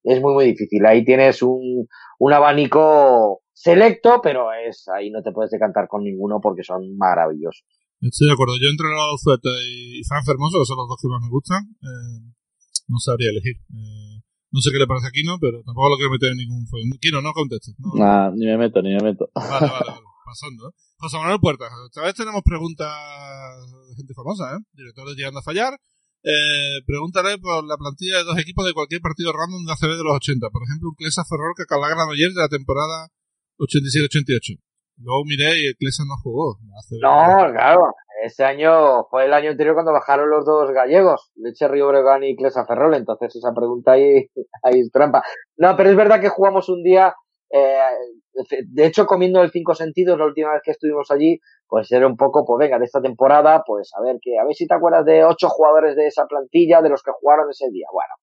es 0.02 0.20
muy, 0.20 0.32
muy 0.34 0.44
difícil. 0.46 0.84
Ahí 0.84 1.04
tienes 1.04 1.42
un, 1.42 1.86
un 2.18 2.32
abanico 2.32 3.42
selecto, 3.52 4.20
pero 4.22 4.48
es 4.52 4.88
ahí 4.88 5.10
no 5.10 5.22
te 5.22 5.30
puedes 5.30 5.50
decantar 5.52 5.86
con 5.86 6.02
ninguno 6.02 6.40
porque 6.42 6.64
son 6.64 6.96
maravillosos. 6.96 7.64
Estoy 8.00 8.26
de 8.26 8.32
acuerdo. 8.34 8.54
Yo 8.60 8.68
entre 8.68 8.88
Lalo 8.88 9.14
Zueta 9.22 9.50
y 9.62 10.02
Fran 10.08 10.24
Fermoso, 10.24 10.58
que 10.58 10.66
son 10.66 10.78
los 10.78 10.88
dos 10.88 10.98
que 11.00 11.06
más 11.06 11.22
me 11.22 11.30
gustan, 11.30 11.62
eh, 11.82 12.34
no 12.88 12.98
sabría 12.98 13.30
elegir. 13.30 13.54
Eh, 13.70 14.18
no 14.50 14.60
sé 14.60 14.70
qué 14.72 14.78
le 14.78 14.86
parece 14.88 15.06
a 15.06 15.14
Kino, 15.14 15.38
pero 15.40 15.62
tampoco 15.62 15.88
lo 15.88 15.96
quiero 15.96 16.10
meter 16.10 16.32
en 16.32 16.38
ningún 16.38 16.66
follón. 16.66 16.90
Kino, 17.00 17.22
no 17.22 17.32
contestes. 17.32 17.76
No, 17.78 17.94
Nah, 17.94 18.30
ni 18.34 18.46
me 18.46 18.58
meto, 18.58 18.82
ni 18.82 18.90
me 18.90 19.00
meto. 19.02 19.30
Vale, 19.34 19.48
vale, 19.70 19.90
vale. 19.94 20.06
Pasando, 20.26 20.68
¿eh? 20.68 20.72
José 20.98 21.16
Manuel 21.18 21.40
Puertas. 21.40 21.68
Esta 21.86 22.02
vez 22.02 22.14
tenemos 22.14 22.42
preguntas 22.44 22.88
de 23.88 23.94
gente 23.96 24.14
famosa, 24.14 24.56
¿eh? 24.56 24.60
Director 24.72 25.08
de 25.08 25.14
Llegando 25.14 25.40
a 25.40 25.42
Fallar. 25.42 25.78
Eh, 26.22 26.78
pregúntale 26.86 27.38
por 27.38 27.66
la 27.66 27.76
plantilla 27.76 28.18
de 28.18 28.24
dos 28.24 28.38
equipos 28.38 28.64
de 28.64 28.72
cualquier 28.72 29.00
partido 29.00 29.32
random 29.32 29.66
de 29.66 29.72
ACB 29.74 29.98
de 29.98 30.04
los 30.06 30.16
80. 30.16 30.50
Por 30.50 30.62
ejemplo, 30.62 30.90
un 30.90 30.94
Clesa 30.94 31.24
Ferrol 31.26 31.54
que 31.56 31.66
Calagran 31.66 32.08
ayer 32.10 32.30
de 32.30 32.40
la 32.40 32.48
temporada 32.48 33.10
87-88. 33.58 34.58
Luego 35.02 35.24
miré 35.26 35.58
y 35.58 35.66
el 35.66 35.76
Clesa 35.76 36.04
no 36.06 36.14
jugó. 36.22 36.58
ACB. 36.58 37.02
No, 37.02 37.52
claro. 37.52 37.94
Ese 38.22 38.44
año 38.44 39.04
fue 39.10 39.24
el 39.24 39.32
año 39.32 39.50
anterior 39.50 39.74
cuando 39.74 39.92
bajaron 39.92 40.30
los 40.30 40.46
dos 40.46 40.70
gallegos, 40.70 41.32
Leche 41.34 41.66
Río 41.66 41.88
Bregan 41.88 42.22
y 42.22 42.36
Clesa 42.36 42.64
Ferrol. 42.66 42.94
Entonces 42.94 43.34
esa 43.34 43.52
pregunta 43.52 43.92
ahí, 43.92 44.28
ahí 44.62 44.78
es 44.78 44.92
trampa. 44.92 45.24
No, 45.56 45.76
pero 45.76 45.90
es 45.90 45.96
verdad 45.96 46.20
que 46.20 46.28
jugamos 46.28 46.68
un 46.68 46.84
día, 46.84 47.12
eh, 47.50 47.80
de 48.32 48.86
hecho, 48.86 49.06
comiendo 49.06 49.42
el 49.42 49.50
cinco 49.50 49.74
sentidos 49.74 50.18
la 50.18 50.26
última 50.26 50.52
vez 50.52 50.62
que 50.64 50.72
estuvimos 50.72 51.10
allí, 51.10 51.38
pues 51.66 51.90
era 51.92 52.06
un 52.06 52.16
poco, 52.16 52.44
pues 52.44 52.58
venga, 52.58 52.78
de 52.78 52.86
esta 52.86 53.00
temporada, 53.00 53.62
pues 53.66 53.90
a 53.96 54.02
ver 54.02 54.16
que, 54.20 54.38
a 54.38 54.44
ver 54.44 54.54
si 54.54 54.66
te 54.66 54.74
acuerdas 54.74 55.04
de 55.04 55.24
ocho 55.24 55.48
jugadores 55.48 55.96
de 55.96 56.06
esa 56.06 56.26
plantilla 56.26 56.80
de 56.82 56.90
los 56.90 57.02
que 57.02 57.12
jugaron 57.12 57.50
ese 57.50 57.68
día. 57.70 57.86
Bueno, 57.92 58.14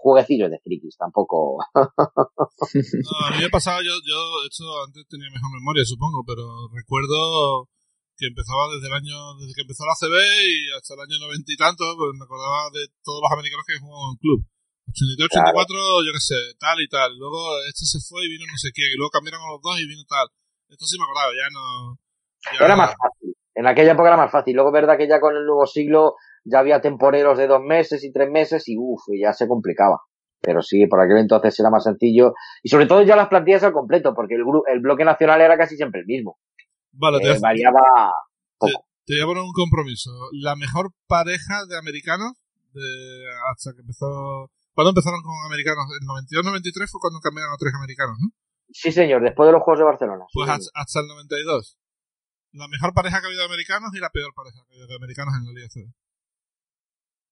jueguecillos 0.00 0.50
de 0.50 0.60
frikis, 0.60 0.96
tampoco. 0.96 1.58
no, 1.74 3.12
a 3.26 3.30
mí 3.38 3.48
pasado, 3.50 3.80
yo, 3.82 3.94
yo, 4.04 4.18
hecho, 4.46 4.64
antes 4.86 5.06
tenía 5.08 5.30
mejor 5.32 5.50
memoria, 5.54 5.84
supongo, 5.84 6.24
pero 6.26 6.68
recuerdo 6.74 7.68
que 8.16 8.26
empezaba 8.26 8.70
desde 8.74 8.86
el 8.86 8.94
año, 8.94 9.16
desde 9.40 9.54
que 9.54 9.62
empezó 9.62 9.82
la 9.86 9.98
CB 9.98 10.14
y 10.14 10.70
hasta 10.76 10.94
el 10.94 11.00
año 11.02 11.18
noventa 11.18 11.50
y 11.50 11.56
tanto, 11.56 11.82
pues 11.98 12.12
me 12.14 12.24
acordaba 12.24 12.70
de 12.70 12.86
todos 13.02 13.20
los 13.22 13.32
americanos 13.32 13.64
que 13.66 13.80
jugaban 13.80 14.14
en 14.14 14.20
club. 14.22 14.40
83, 14.88 15.28
84, 15.32 16.04
yo 16.04 16.12
qué 16.12 16.20
sé, 16.20 16.40
tal 16.58 16.80
y 16.80 16.88
tal. 16.88 17.16
Luego 17.18 17.38
este 17.68 17.84
se 17.84 17.98
fue 18.00 18.24
y 18.24 18.28
vino 18.28 18.44
no 18.46 18.56
sé 18.56 18.70
qué. 18.74 18.82
Y 18.82 18.96
luego 18.96 19.10
cambiaron 19.10 19.40
a 19.42 19.52
los 19.52 19.62
dos 19.62 19.80
y 19.80 19.86
vino 19.86 20.02
tal. 20.08 20.28
Esto 20.68 20.84
sí 20.86 20.98
me 20.98 21.04
acordaba, 21.04 21.32
ya 21.32 21.48
no. 21.50 21.98
Era 22.64 22.76
más 22.76 22.94
fácil. 22.94 23.34
En 23.54 23.66
aquella 23.66 23.92
época 23.92 24.08
era 24.08 24.16
más 24.16 24.30
fácil. 24.30 24.54
Luego 24.54 24.72
verdad 24.72 24.98
que 24.98 25.08
ya 25.08 25.20
con 25.20 25.36
el 25.36 25.46
nuevo 25.46 25.66
siglo 25.66 26.14
ya 26.44 26.58
había 26.58 26.80
temporeros 26.80 27.38
de 27.38 27.46
dos 27.46 27.62
meses 27.62 28.04
y 28.04 28.12
tres 28.12 28.30
meses 28.30 28.68
y 28.68 28.76
uff, 28.78 29.02
ya 29.20 29.32
se 29.32 29.48
complicaba. 29.48 30.00
Pero 30.40 30.60
sí, 30.60 30.86
por 30.86 31.00
aquel 31.00 31.18
entonces 31.18 31.58
era 31.58 31.70
más 31.70 31.84
sencillo. 31.84 32.34
Y 32.62 32.68
sobre 32.68 32.86
todo 32.86 33.02
ya 33.02 33.16
las 33.16 33.28
plantillas 33.28 33.64
al 33.64 33.72
completo, 33.72 34.12
porque 34.14 34.34
el, 34.34 34.42
el 34.72 34.80
bloque 34.80 35.04
nacional 35.04 35.40
era 35.40 35.56
casi 35.56 35.76
siempre 35.76 36.00
el 36.00 36.06
mismo. 36.06 36.38
Vale, 36.92 37.18
eh, 37.22 37.38
variaba 37.40 37.80
poco. 38.58 38.84
Te, 39.06 39.14
voy 39.14 39.22
a 39.22 39.26
poner 39.26 39.42
un 39.42 39.52
compromiso. 39.52 40.10
La 40.32 40.54
mejor 40.54 40.92
pareja 41.06 41.64
de 41.68 41.78
americanos 41.78 42.32
de, 42.74 43.24
hasta 43.50 43.72
que 43.72 43.80
empezó 43.80 44.50
¿Cuándo 44.74 44.90
empezaron 44.90 45.22
con 45.22 45.32
americanos? 45.46 45.86
El 45.94 46.06
92-93 46.06 46.90
fue 46.90 47.00
cuando 47.00 47.20
cambiaron 47.20 47.54
a 47.54 47.56
tres 47.56 47.72
americanos, 47.74 48.18
¿no? 48.20 48.28
Sí, 48.70 48.90
señor, 48.90 49.22
después 49.22 49.46
de 49.46 49.52
los 49.52 49.62
Juegos 49.62 49.78
de 49.78 49.84
Barcelona. 49.84 50.24
Pues 50.32 50.50
hasta, 50.50 51.00
el 51.00 51.06
92. 51.06 51.78
La 52.52 52.66
mejor 52.66 52.92
pareja 52.92 53.20
que 53.20 53.26
ha 53.26 53.28
habido 53.28 53.42
de 53.42 53.46
americanos 53.46 53.94
y 53.94 54.00
la 54.00 54.10
peor 54.10 54.34
pareja 54.34 54.58
que 54.66 54.72
ha 54.72 54.74
habido 54.74 54.88
de 54.88 54.96
americanos 54.96 55.34
en 55.38 55.46
la 55.46 55.52
Liga. 55.52 55.68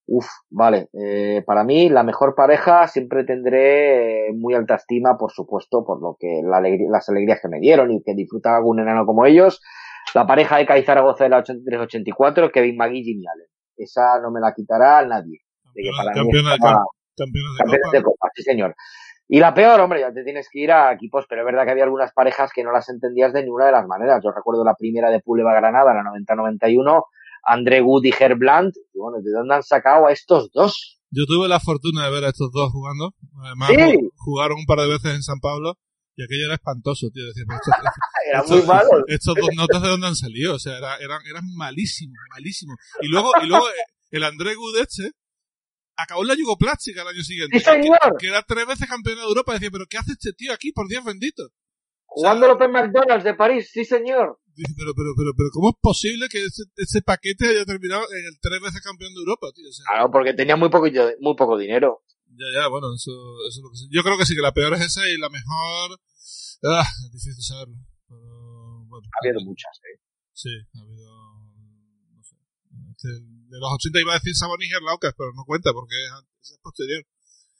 Uf, 0.07 0.27
vale. 0.51 0.89
Eh, 0.93 1.43
para 1.47 1.65
mí, 1.65 1.89
la 1.89 2.03
mejor 2.03 2.35
pareja 2.35 2.87
siempre 2.87 3.25
tendré 3.25 4.29
eh, 4.29 4.33
muy 4.35 4.55
alta 4.55 4.77
estima, 4.77 5.17
por 5.17 5.33
supuesto, 5.33 5.85
por 5.85 6.01
lo 6.01 6.17
que 6.19 6.43
las 6.45 7.09
alegrías 7.09 7.41
que 7.41 7.49
me 7.49 7.61
dieron 7.61 7.91
y 7.91 8.03
que 8.03 8.15
disfrutaba 8.15 8.65
un 8.65 8.81
enano 8.81 9.05
como 9.05 9.27
ellos. 9.27 9.61
La 10.15 10.27
pareja 10.27 10.59
de 10.59 10.67
Kai 10.67 10.85
Zaragoza 10.85 11.25
de 11.25 11.31
la 11.31 11.43
83-84, 11.43 12.53
Kevin 12.53 12.77
McGee 12.77 13.03
y. 13.03 13.25
Esa 13.77 14.21
no 14.21 14.31
me 14.31 14.41
la 14.41 14.53
quitará 14.55 15.05
nadie. 15.07 15.41
Campeona, 16.15 16.53
de, 16.53 16.59
Campeones 17.17 17.93
de, 17.93 18.03
Copa. 18.03 18.29
sí 18.35 18.43
señor. 18.43 18.75
Y 19.29 19.39
la 19.39 19.55
peor, 19.55 19.81
hombre, 19.81 20.01
ya 20.01 20.13
te 20.13 20.25
tienes 20.25 20.49
que 20.51 20.61
ir 20.61 20.73
a 20.73 20.93
equipos, 20.93 21.25
pero 21.29 21.43
es 21.43 21.47
verdad 21.47 21.65
que 21.65 21.71
había 21.71 21.85
algunas 21.85 22.13
parejas 22.13 22.51
que 22.55 22.63
no 22.63 22.73
las 22.73 22.89
entendías 22.89 23.33
de 23.33 23.43
ninguna 23.43 23.67
de 23.67 23.73
las 23.73 23.87
maneras. 23.87 24.21
Yo 24.23 24.31
recuerdo 24.31 24.65
la 24.65 24.75
primera 24.75 25.11
de 25.11 25.21
Puleva 25.21 25.55
Granada, 25.55 25.95
la 25.95 26.03
90-91, 26.03 27.05
André 27.45 27.81
Wood 27.81 28.05
y 28.05 28.13
Herbland. 28.19 28.73
Y 28.93 28.99
bueno, 28.99 29.23
¿de 29.23 29.31
dónde 29.31 29.55
han 29.55 29.63
sacado 29.63 30.07
a 30.07 30.13
estos 30.13 30.51
dos? 30.53 31.01
Yo 31.11 31.25
tuve 31.27 31.49
la 31.49 31.61
fortuna 31.61 32.05
de 32.05 32.11
ver 32.11 32.25
a 32.25 32.29
estos 32.29 32.51
dos 32.53 32.71
jugando. 32.73 33.15
Además, 33.45 33.71
jugaron 34.17 34.59
un 34.59 34.67
par 34.67 34.81
de 34.81 34.89
veces 34.89 35.15
en 35.15 35.23
San 35.23 35.41
Pablo. 35.41 35.77
Y 36.15 36.25
aquello 36.25 36.47
era 36.47 36.55
espantoso, 36.55 37.09
tío. 37.13 37.25
Decir, 37.27 37.45
estos, 37.49 37.75
era 38.29 38.43
muy 38.43 38.63
malo. 38.67 39.05
Estos 39.07 39.35
dos 39.35 39.49
notas 39.57 39.83
de 39.83 39.89
dónde 39.89 40.07
han 40.09 40.17
salido. 40.17 40.55
O 40.55 40.59
sea, 40.59 40.77
eran, 40.77 41.21
eran 41.27 41.45
malísimos, 41.57 42.19
malísimos. 42.31 42.77
Y 43.01 43.09
luego, 43.09 43.31
y 43.43 43.47
luego 43.47 43.67
eh, 43.69 43.93
el 44.11 44.25
André 44.25 44.57
Wood 44.57 44.79
este, 44.81 45.13
acabó 45.97 46.23
en 46.23 46.29
la 46.29 46.35
Yugoplástica 46.35 47.03
el 47.03 47.09
año 47.09 47.23
siguiente. 47.23 47.59
¡Sí, 47.59 47.65
señor! 47.65 48.17
Que, 48.19 48.29
era 48.29 48.43
tres 48.43 48.67
veces 48.67 48.89
campeón 48.89 49.17
de 49.17 49.25
Europa. 49.25 49.55
Decía, 49.55 49.71
¿pero 49.71 49.87
qué 49.89 49.99
hace 49.99 50.13
este 50.13 50.33
tío 50.33 50.53
aquí? 50.53 50.73
Por 50.73 50.89
Dios 50.89 51.05
bendito. 51.05 51.49
Jugando 52.07 52.47
López 52.47 52.69
McDonald's 52.69 53.25
de 53.25 53.35
París, 53.35 53.71
sí, 53.73 53.85
señor. 53.85 54.39
Dice, 54.55 54.75
pero, 54.77 54.93
pero, 54.95 55.15
pero, 55.17 55.33
pero, 55.35 55.49
¿cómo 55.51 55.71
es 55.71 55.77
posible 55.81 56.29
que 56.29 56.45
ese, 56.45 56.65
ese 56.77 57.01
paquete 57.01 57.49
haya 57.49 57.65
terminado 57.65 58.05
en 58.13 58.27
el 58.27 58.37
tres 58.41 58.61
veces 58.61 58.83
campeón 58.83 59.15
de 59.15 59.21
Europa, 59.21 59.49
tío? 59.55 59.65
claro, 59.87 60.11
porque 60.11 60.35
tenía 60.35 60.57
muy 60.57 60.69
poco, 60.69 60.89
muy 61.21 61.37
poco 61.37 61.57
dinero. 61.57 62.05
Ya, 62.37 62.61
ya, 62.61 62.69
bueno, 62.69 62.93
eso, 62.95 63.13
eso 63.49 63.61
es 63.61 63.63
lo 63.63 63.71
que 63.71 63.77
sí. 63.77 63.89
Yo 63.91 64.03
creo 64.03 64.19
que 64.19 64.27
sí, 64.27 64.35
que 64.35 64.43
la 64.43 64.53
peor 64.53 64.75
es 64.75 64.83
esa 64.83 65.09
y 65.09 65.17
la 65.17 65.31
mejor. 65.31 66.01
Ah, 66.65 66.85
es 66.85 67.13
difícil 67.13 67.43
saberlo. 67.43 67.77
Pero, 68.09 68.85
bueno. 68.89 69.09
Ha 69.09 69.19
habido 69.25 69.41
muchas, 69.45 69.73
¿eh? 69.89 70.01
Sí, 70.33 70.51
ha 70.77 70.83
habido. 70.83 71.11
No 72.13 72.23
sé. 72.23 72.37
Este, 72.93 73.09
de 73.53 73.61
los 73.61 73.69
80 73.69 74.01
iba 74.01 74.13
a 74.17 74.21
decir 74.21 74.33
Sabonis 74.33 74.73
y 74.73 74.75
Arlaucas, 74.75 75.13
pero 75.13 75.37
no 75.37 75.45
cuenta 75.45 75.77
porque 75.77 75.93
es, 75.93 76.57
posterior. 76.65 77.05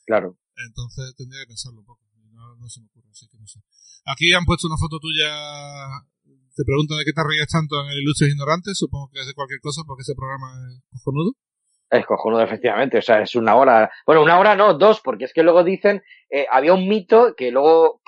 Claro. 0.09 0.37
Entonces 0.57 1.13
tendría 1.15 1.45
que 1.45 1.53
pensarlo 1.53 1.79
un 1.79 1.85
poco. 1.85 2.01
No, 2.33 2.57
no, 2.57 2.67
se 2.67 2.81
me 2.81 2.87
ocurre, 2.89 3.13
así 3.13 3.29
que 3.29 3.37
no 3.37 3.45
sé. 3.45 3.61
Aquí 4.05 4.33
han 4.33 4.45
puesto 4.45 4.67
una 4.67 4.81
foto 4.81 4.97
tuya. 4.99 5.29
Te 6.57 6.65
preguntan 6.65 6.97
de 6.97 7.05
qué 7.05 7.13
te 7.13 7.23
ríes 7.23 7.47
tanto 7.47 7.79
en 7.81 7.93
el 7.93 8.01
Ilustres 8.01 8.33
Ignorantes. 8.33 8.77
Supongo 8.77 9.09
que 9.13 9.21
es 9.21 9.27
de 9.27 9.33
cualquier 9.33 9.61
cosa 9.61 9.81
porque 9.85 10.01
ese 10.01 10.17
programa 10.17 10.49
es 10.73 10.81
cojonudo. 10.89 11.37
Es 11.89 12.05
cojonudo, 12.05 12.41
efectivamente. 12.41 12.97
O 12.97 13.01
sea, 13.01 13.21
es 13.21 13.35
una 13.35 13.55
hora. 13.55 13.91
Bueno, 14.05 14.23
una 14.23 14.39
hora 14.39 14.55
no, 14.55 14.73
dos, 14.73 14.99
porque 15.01 15.25
es 15.25 15.33
que 15.33 15.43
luego 15.43 15.63
dicen. 15.63 16.01
Eh, 16.29 16.47
había 16.49 16.73
un 16.73 16.89
mito 16.89 17.35
que 17.37 17.51
luego 17.51 18.01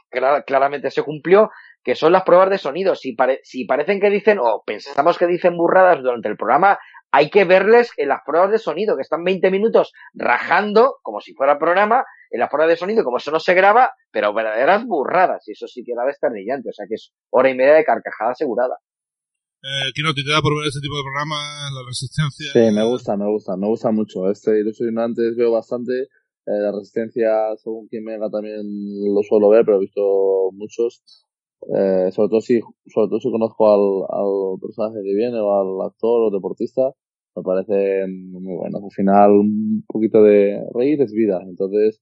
claramente 0.45 0.89
se 0.91 1.03
cumplió, 1.03 1.51
que 1.83 1.95
son 1.95 2.11
las 2.11 2.23
pruebas 2.23 2.49
de 2.49 2.57
sonido. 2.57 2.95
Si, 2.95 3.15
si 3.43 3.65
parecen 3.65 3.99
que 3.99 4.09
dicen, 4.09 4.39
o 4.39 4.63
pensamos 4.65 5.17
que 5.17 5.27
dicen 5.27 5.55
burradas 5.55 6.01
durante 6.01 6.29
el 6.29 6.37
programa, 6.37 6.79
hay 7.11 7.29
que 7.29 7.45
verles 7.45 7.91
en 7.97 8.09
las 8.09 8.21
pruebas 8.25 8.51
de 8.51 8.59
sonido, 8.59 8.95
que 8.95 9.01
están 9.01 9.23
20 9.23 9.49
minutos 9.51 9.93
rajando, 10.13 10.97
como 11.01 11.21
si 11.21 11.33
fuera 11.33 11.59
programa, 11.59 12.03
en 12.29 12.39
las 12.39 12.49
pruebas 12.49 12.69
de 12.69 12.77
sonido, 12.77 13.03
como 13.03 13.17
eso 13.17 13.31
no 13.31 13.39
se 13.39 13.53
graba, 13.53 13.91
pero 14.11 14.33
verdaderas 14.33 14.85
burradas, 14.85 15.47
y 15.47 15.53
eso 15.53 15.67
sí 15.67 15.83
que 15.83 15.93
era 15.93 16.05
desternillante, 16.05 16.69
o 16.69 16.73
sea 16.73 16.85
que 16.87 16.95
es 16.95 17.13
hora 17.29 17.49
y 17.49 17.55
media 17.55 17.73
de 17.73 17.85
carcajada 17.85 18.31
asegurada. 18.31 18.77
Eh, 19.65 19.91
Kino, 19.95 20.13
¿te 20.13 20.21
da 20.29 20.41
por 20.41 20.55
ver 20.55 20.67
este 20.67 20.79
tipo 20.79 20.95
de 20.95 21.01
programa, 21.01 21.71
La 21.73 21.81
Resistencia? 21.87 22.51
Sí, 22.53 22.71
me 22.71 22.85
gusta, 22.85 23.17
me 23.17 23.25
gusta, 23.25 23.57
me 23.57 23.65
gusta 23.65 23.89
mucho. 23.91 24.29
Este 24.29 24.59
Ilusión 24.59 24.99
antes 24.99 25.35
veo 25.35 25.51
bastante. 25.51 26.03
Eh, 26.45 26.59
la 26.61 26.71
Resistencia, 26.71 27.55
según 27.57 27.87
quien 27.87 28.05
venga, 28.05 28.29
también 28.29 28.61
lo 28.61 29.23
suelo 29.23 29.49
ver, 29.49 29.65
pero 29.65 29.77
he 29.77 29.79
visto 29.79 30.51
muchos. 30.53 31.24
Eh, 31.67 32.11
sobre 32.11 32.29
todo 32.29 32.41
si 32.41 32.59
sobre 32.85 33.09
todo 33.09 33.19
si 33.19 33.31
conozco 33.31 33.67
al, 33.67 34.05
al 34.09 34.59
personaje 34.61 35.01
que 35.03 35.15
viene 35.15 35.39
o 35.39 35.49
al 35.53 35.87
actor 35.87 36.27
o 36.27 36.31
deportista 36.31 36.93
me 37.35 37.43
parece 37.43 38.07
muy 38.07 38.55
bueno. 38.55 38.79
Al 38.83 38.91
final, 38.91 39.31
un 39.31 39.83
poquito 39.87 40.23
de 40.23 40.61
reír 40.73 41.01
es 41.01 41.11
vida. 41.11 41.41
Entonces, 41.43 42.01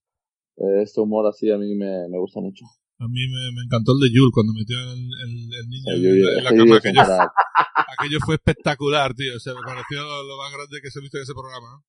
eh, 0.58 0.84
este 0.84 1.02
humor 1.02 1.26
así 1.28 1.52
a 1.52 1.58
mí 1.58 1.76
me, 1.76 2.08
me 2.10 2.20
gusta 2.20 2.40
mucho. 2.40 2.66
A 3.00 3.08
mí 3.08 3.26
me, 3.28 3.52
me, 3.58 3.66
encantó 3.66 3.94
el 3.94 4.00
de 4.00 4.16
Yul 4.16 4.32
cuando 4.32 4.54
metió 4.54 4.78
el, 4.78 5.02
el, 5.02 5.68
niño 5.68 6.38
en, 6.38 6.44
la 6.44 6.52
cama. 6.52 6.78
Aquello, 6.78 7.02
aquello, 7.98 8.20
fue 8.24 8.36
espectacular, 8.36 9.14
tío. 9.16 9.36
O 9.36 9.40
sea, 9.40 9.54
me 9.54 9.66
pareció 9.66 10.00
lo, 10.00 10.38
más 10.38 10.54
grande 10.54 10.80
que 10.82 10.92
se 10.92 11.00
ha 11.00 11.02
visto 11.02 11.18
en 11.18 11.24
ese 11.24 11.34
programa. 11.34 11.84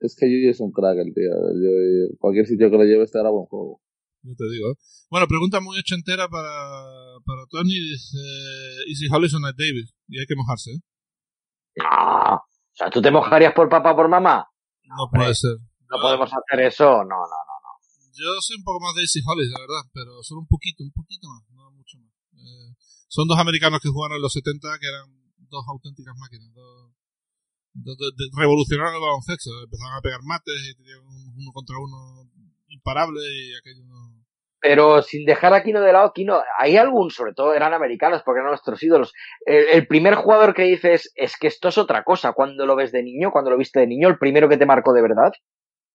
Es 0.00 0.16
que 0.16 0.26
Yuji 0.26 0.48
es 0.48 0.60
un 0.60 0.72
crack, 0.72 0.98
el 0.98 1.12
tío. 1.12 1.30
Yo, 1.30 2.16
cualquier 2.18 2.46
sitio 2.46 2.70
que 2.70 2.78
lo 2.78 2.84
lleve 2.84 3.04
estará 3.04 3.30
buen 3.30 3.46
juego. 3.46 3.80
Yo 4.22 4.34
te 4.36 4.44
digo. 4.50 4.74
Bueno, 5.10 5.26
pregunta 5.26 5.60
muy 5.60 5.78
entera 5.78 6.28
para, 6.28 6.50
para 7.24 7.46
Tony. 7.50 7.74
Dice, 7.74 8.18
Easy 8.88 9.06
Hollison 9.10 9.44
a 9.44 9.52
Davis. 9.52 9.94
Y 10.08 10.18
hay 10.18 10.26
que 10.26 10.36
mojarse, 10.36 10.72
¿eh? 10.72 10.80
No. 11.76 12.34
O 12.34 12.74
sea, 12.74 12.90
¿tú 12.90 13.00
te 13.00 13.10
mojarías 13.10 13.54
por 13.54 13.68
papá 13.68 13.94
por 13.94 14.08
mamá? 14.08 14.46
No, 14.84 15.08
puede 15.10 15.34
ser. 15.34 15.56
No, 15.90 15.96
podemos 16.00 16.30
hacer 16.30 16.66
eso, 16.66 16.84
no, 16.84 17.16
no, 17.24 17.38
no, 17.48 17.54
no. 17.64 17.70
Yo 18.12 18.28
soy 18.40 18.56
un 18.56 18.64
poco 18.64 18.80
más 18.80 18.94
Daisy 18.94 19.20
Hollis, 19.24 19.50
la 19.50 19.60
verdad, 19.60 19.82
pero 19.92 20.22
solo 20.22 20.40
un 20.40 20.46
poquito, 20.46 20.84
un 20.84 20.92
poquito 20.92 21.28
más, 21.28 21.42
no 21.50 21.70
mucho 21.72 21.96
más. 21.98 22.12
Eh, 22.34 22.76
son 23.08 23.26
dos 23.26 23.38
americanos 23.38 23.80
que 23.80 23.88
jugaron 23.88 24.16
en 24.16 24.22
los 24.22 24.32
70 24.32 24.68
que 24.80 24.88
eran 24.88 25.06
dos 25.48 25.64
auténticas 25.66 26.14
máquinas, 26.18 26.52
dos, 26.52 26.92
revolucionaron 28.36 28.94
el 28.94 29.00
baloncesto, 29.00 29.50
empezaron 29.64 29.94
a 29.96 30.02
pegar 30.02 30.20
mates 30.22 30.60
y 30.68 30.74
tenían 30.76 31.00
uno 31.06 31.52
contra 31.52 31.78
uno 31.78 32.28
imparable 32.78 33.20
y 33.20 33.54
aquello 33.56 33.84
no 33.84 34.18
pero 34.60 35.02
sin 35.02 35.24
dejar 35.24 35.54
a 35.54 35.62
Kino 35.62 35.80
de 35.80 35.92
lado, 35.92 36.12
Kino, 36.12 36.40
hay 36.58 36.76
algún, 36.76 37.10
sobre 37.10 37.32
todo 37.32 37.54
eran 37.54 37.74
americanos 37.74 38.22
porque 38.24 38.40
eran 38.40 38.50
nuestros 38.50 38.82
ídolos. 38.82 39.12
El, 39.46 39.86
primer 39.86 40.14
jugador 40.14 40.52
que 40.52 40.64
dices 40.64 41.12
es 41.14 41.36
que 41.40 41.46
esto 41.46 41.68
es 41.68 41.78
otra 41.78 42.02
cosa. 42.02 42.32
Cuando 42.32 42.66
lo 42.66 42.74
ves 42.74 42.90
de 42.90 43.04
niño, 43.04 43.30
cuando 43.30 43.50
lo 43.50 43.56
viste 43.56 43.80
de 43.80 43.86
niño, 43.86 44.08
el 44.08 44.18
primero 44.18 44.48
que 44.48 44.56
te 44.56 44.66
marcó 44.66 44.92
de 44.92 45.02
verdad. 45.02 45.30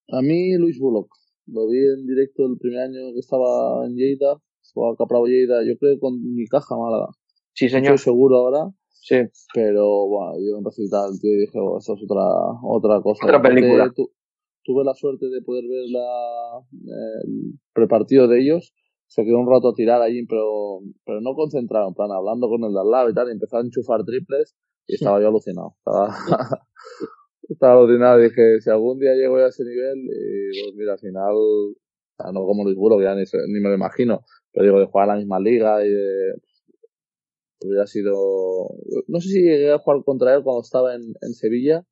A 0.10 0.22
mí, 0.22 0.56
Luis 0.58 0.80
Bullock. 0.80 1.10
Lo 1.48 1.68
vi 1.68 1.78
en 1.78 2.08
directo 2.08 2.46
el 2.46 2.58
primer 2.58 2.84
año 2.84 3.12
que 3.14 3.20
estaba 3.20 3.86
en 3.86 3.96
Lleida, 3.96 4.38
jugaba 4.74 4.96
Capravo 4.98 5.26
Lleida, 5.26 5.62
yo 5.68 5.78
creo 5.78 6.00
con 6.00 6.14
mi 6.34 6.48
caja 6.48 6.78
Málaga. 6.78 7.08
Sí, 7.54 7.68
señor. 7.68 7.96
estoy 7.96 8.14
seguro 8.14 8.38
ahora. 8.38 8.72
Sí. 8.88 9.18
Pero, 9.54 10.08
bueno, 10.08 10.40
yo 10.40 10.58
en 10.58 10.64
recital, 10.64 11.20
tío, 11.20 11.38
dije, 11.38 11.60
oh, 11.60 11.80
eso 11.80 11.96
es 11.96 12.02
otra, 12.02 12.24
otra 12.64 13.02
cosa. 13.02 13.26
Otra 13.26 13.42
película 13.42 13.92
tuve 14.64 14.84
la 14.84 14.94
suerte 14.94 15.30
de 15.30 15.42
poder 15.42 15.66
ver 15.68 15.90
la, 15.90 16.60
el 17.24 17.60
prepartido 17.74 18.28
de 18.28 18.42
ellos. 18.42 18.74
Se 19.08 19.24
quedó 19.24 19.40
un 19.40 19.50
rato 19.50 19.70
a 19.70 19.74
tirar 19.74 20.02
allí, 20.02 20.26
pero, 20.26 20.80
pero 21.06 21.22
no 21.22 21.36
concentrado, 21.36 21.88
en 21.88 21.94
plan, 21.94 22.12
hablando 22.12 22.50
con 22.50 22.64
el 22.64 22.74
de 22.74 22.80
al 22.80 22.90
lado 22.90 23.10
y 23.10 23.14
tal, 23.14 23.28
y 23.28 23.34
empezó 23.34 23.58
a 23.58 23.62
enchufar 23.62 24.04
triples 24.04 24.56
y 24.88 24.96
estaba 24.96 25.22
yo 25.22 25.28
alucinado. 25.28 25.76
Estaba, 25.78 26.16
estaba 27.50 27.80
alucinado. 27.80 28.20
Dije, 28.20 28.60
si 28.62 28.70
algún 28.70 29.00
día 29.00 29.14
llego 29.14 29.38
a 29.38 29.50
ese 29.50 29.64
nivel, 29.64 30.00
y 30.00 30.64
pues 30.64 30.76
mira, 30.76 30.94
al 30.94 31.00
final, 31.00 31.36
no 32.34 32.46
como 32.46 32.64
Luis 32.64 32.76
Buro, 32.76 33.02
ya 33.02 33.14
ni, 33.14 33.24
ni 33.24 33.60
me 33.60 33.70
lo 33.70 33.76
imagino, 33.76 34.22
pero 34.52 34.66
digo, 34.66 34.80
de 34.80 34.86
jugar 34.88 35.10
a 35.10 35.14
la 35.14 35.20
misma 35.20 35.40
liga 35.40 35.86
y 35.86 35.90
de, 35.90 36.34
hubiera 37.66 37.88
sido, 37.88 38.14
no 39.08 39.20
sé 39.20 39.30
si 39.30 39.42
llegué 39.42 39.72
a 39.72 39.80
jugar 39.80 40.04
contra 40.04 40.36
él 40.36 40.44
cuando 40.44 40.62
estaba 40.62 40.96
en, 40.96 41.02
en 41.22 41.34
Sevilla, 41.34 41.86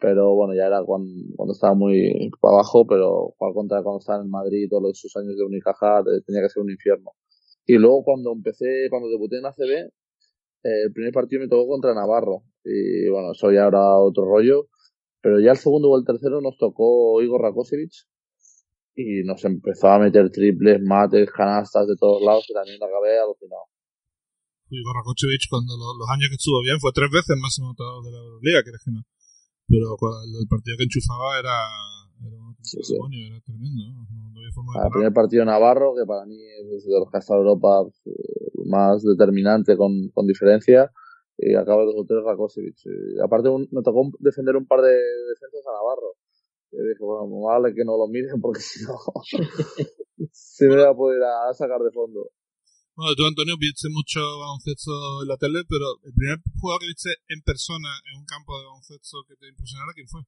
pero 0.00 0.34
bueno, 0.34 0.54
ya 0.54 0.66
era 0.66 0.82
cuando, 0.82 1.52
estaba 1.52 1.74
muy 1.74 2.30
abajo, 2.42 2.86
pero 2.86 3.34
jugar 3.36 3.54
contra 3.54 3.82
cuando 3.82 3.98
estaba 4.00 4.22
en 4.22 4.30
Madrid 4.30 4.66
todos 4.70 4.96
esos 4.96 5.14
años 5.16 5.36
de 5.36 5.44
Unicaja 5.44 6.02
tenía 6.26 6.42
que 6.42 6.48
ser 6.48 6.62
un 6.62 6.70
infierno. 6.70 7.12
Y 7.66 7.74
luego 7.74 8.02
cuando 8.02 8.32
empecé, 8.32 8.88
cuando 8.88 9.08
debuté 9.08 9.38
en 9.38 9.46
ACB, 9.46 9.92
eh, 10.64 10.82
el 10.86 10.92
primer 10.92 11.12
partido 11.12 11.42
me 11.42 11.48
tocó 11.48 11.68
contra 11.68 11.94
Navarro. 11.94 12.42
Y 12.64 13.08
bueno, 13.08 13.32
eso 13.32 13.52
ya 13.52 13.66
era 13.68 13.98
otro 13.98 14.24
rollo. 14.24 14.68
Pero 15.20 15.38
ya 15.38 15.52
el 15.52 15.58
segundo 15.58 15.90
o 15.90 15.98
el 15.98 16.04
tercero 16.04 16.40
nos 16.40 16.56
tocó 16.56 17.20
Igor 17.20 17.42
Rakosevich. 17.42 18.08
Y 18.96 19.22
nos 19.24 19.44
empezó 19.44 19.88
a 19.88 19.98
meter 19.98 20.30
triples, 20.30 20.80
mates, 20.82 21.30
canastas 21.30 21.86
de 21.86 21.94
todos 21.96 22.22
lados. 22.22 22.44
Y 22.48 22.54
también 22.54 22.82
acabé 22.82 23.20
alucinado. 23.20 23.68
Igor 24.70 24.96
Rakosevich, 24.96 25.48
cuando 25.50 25.76
los, 25.76 26.08
años 26.08 26.28
que 26.30 26.40
estuvo 26.40 26.62
bien, 26.62 26.80
fue 26.80 26.90
tres 26.94 27.10
veces 27.10 27.36
máximo 27.36 27.68
anotador 27.68 28.04
de 28.04 28.10
la 28.12 28.20
Liga, 28.40 28.62
que 28.64 28.72
no. 28.90 29.02
Pero 29.70 29.94
el 29.94 30.48
partido 30.48 30.76
que 30.76 30.84
enchufaba 30.84 31.38
era, 31.38 31.56
era 32.26 32.36
un 32.42 32.56
demonio, 32.58 33.26
era 33.30 33.40
tremendo. 33.40 33.84
¿no? 33.94 34.06
había 34.36 34.52
forma 34.52 34.72
de 34.74 34.86
el 34.86 34.92
primer 34.92 35.12
partido 35.12 35.44
Navarro, 35.44 35.94
que 35.94 36.04
para 36.06 36.26
mí 36.26 36.36
es 36.36 36.84
de 36.84 36.98
los 36.98 37.10
que 37.10 37.16
ha 37.16 37.20
estado 37.20 37.40
Europa 37.40 37.86
eh, 38.04 38.10
más 38.66 39.02
determinante 39.02 39.76
con, 39.76 40.10
con 40.12 40.26
diferencia, 40.26 40.90
y 41.38 41.54
acaba 41.54 41.84
de 41.84 41.92
tres 42.06 42.24
Rakosevich. 42.24 42.84
Y 42.86 43.20
aparte 43.22 43.48
me 43.70 43.82
tocó 43.82 44.10
defender 44.18 44.56
un 44.56 44.66
par 44.66 44.80
de 44.82 44.90
defensas 44.90 45.66
a 45.66 45.72
Navarro. 45.72 46.16
Y 46.72 46.76
dije, 46.76 47.02
bueno, 47.02 47.40
vale 47.40 47.74
que 47.74 47.84
no 47.84 47.96
lo 47.96 48.06
miren 48.08 48.40
porque 48.42 48.60
si 48.60 48.84
no 48.84 48.94
se 50.32 50.68
me 50.68 50.76
va 50.76 50.90
a 50.90 50.94
poder 50.94 51.22
a 51.22 51.54
sacar 51.54 51.80
de 51.80 51.90
fondo. 51.90 52.30
Bueno, 53.00 53.14
tú, 53.16 53.24
Antonio, 53.24 53.54
viste 53.58 53.88
mucho 53.88 54.20
baloncesto 54.20 54.92
en 55.22 55.28
la 55.28 55.38
tele, 55.38 55.60
pero 55.66 55.86
el 56.04 56.12
primer 56.12 56.36
jugador 56.60 56.82
que 56.82 56.88
viste 56.88 57.08
en 57.30 57.40
persona 57.40 57.88
en 58.04 58.20
un 58.20 58.26
campo 58.26 58.58
de 58.58 58.66
baloncesto 58.66 59.24
que 59.26 59.36
te 59.36 59.48
impresionara, 59.48 59.92
¿quién 59.94 60.06
fue? 60.06 60.20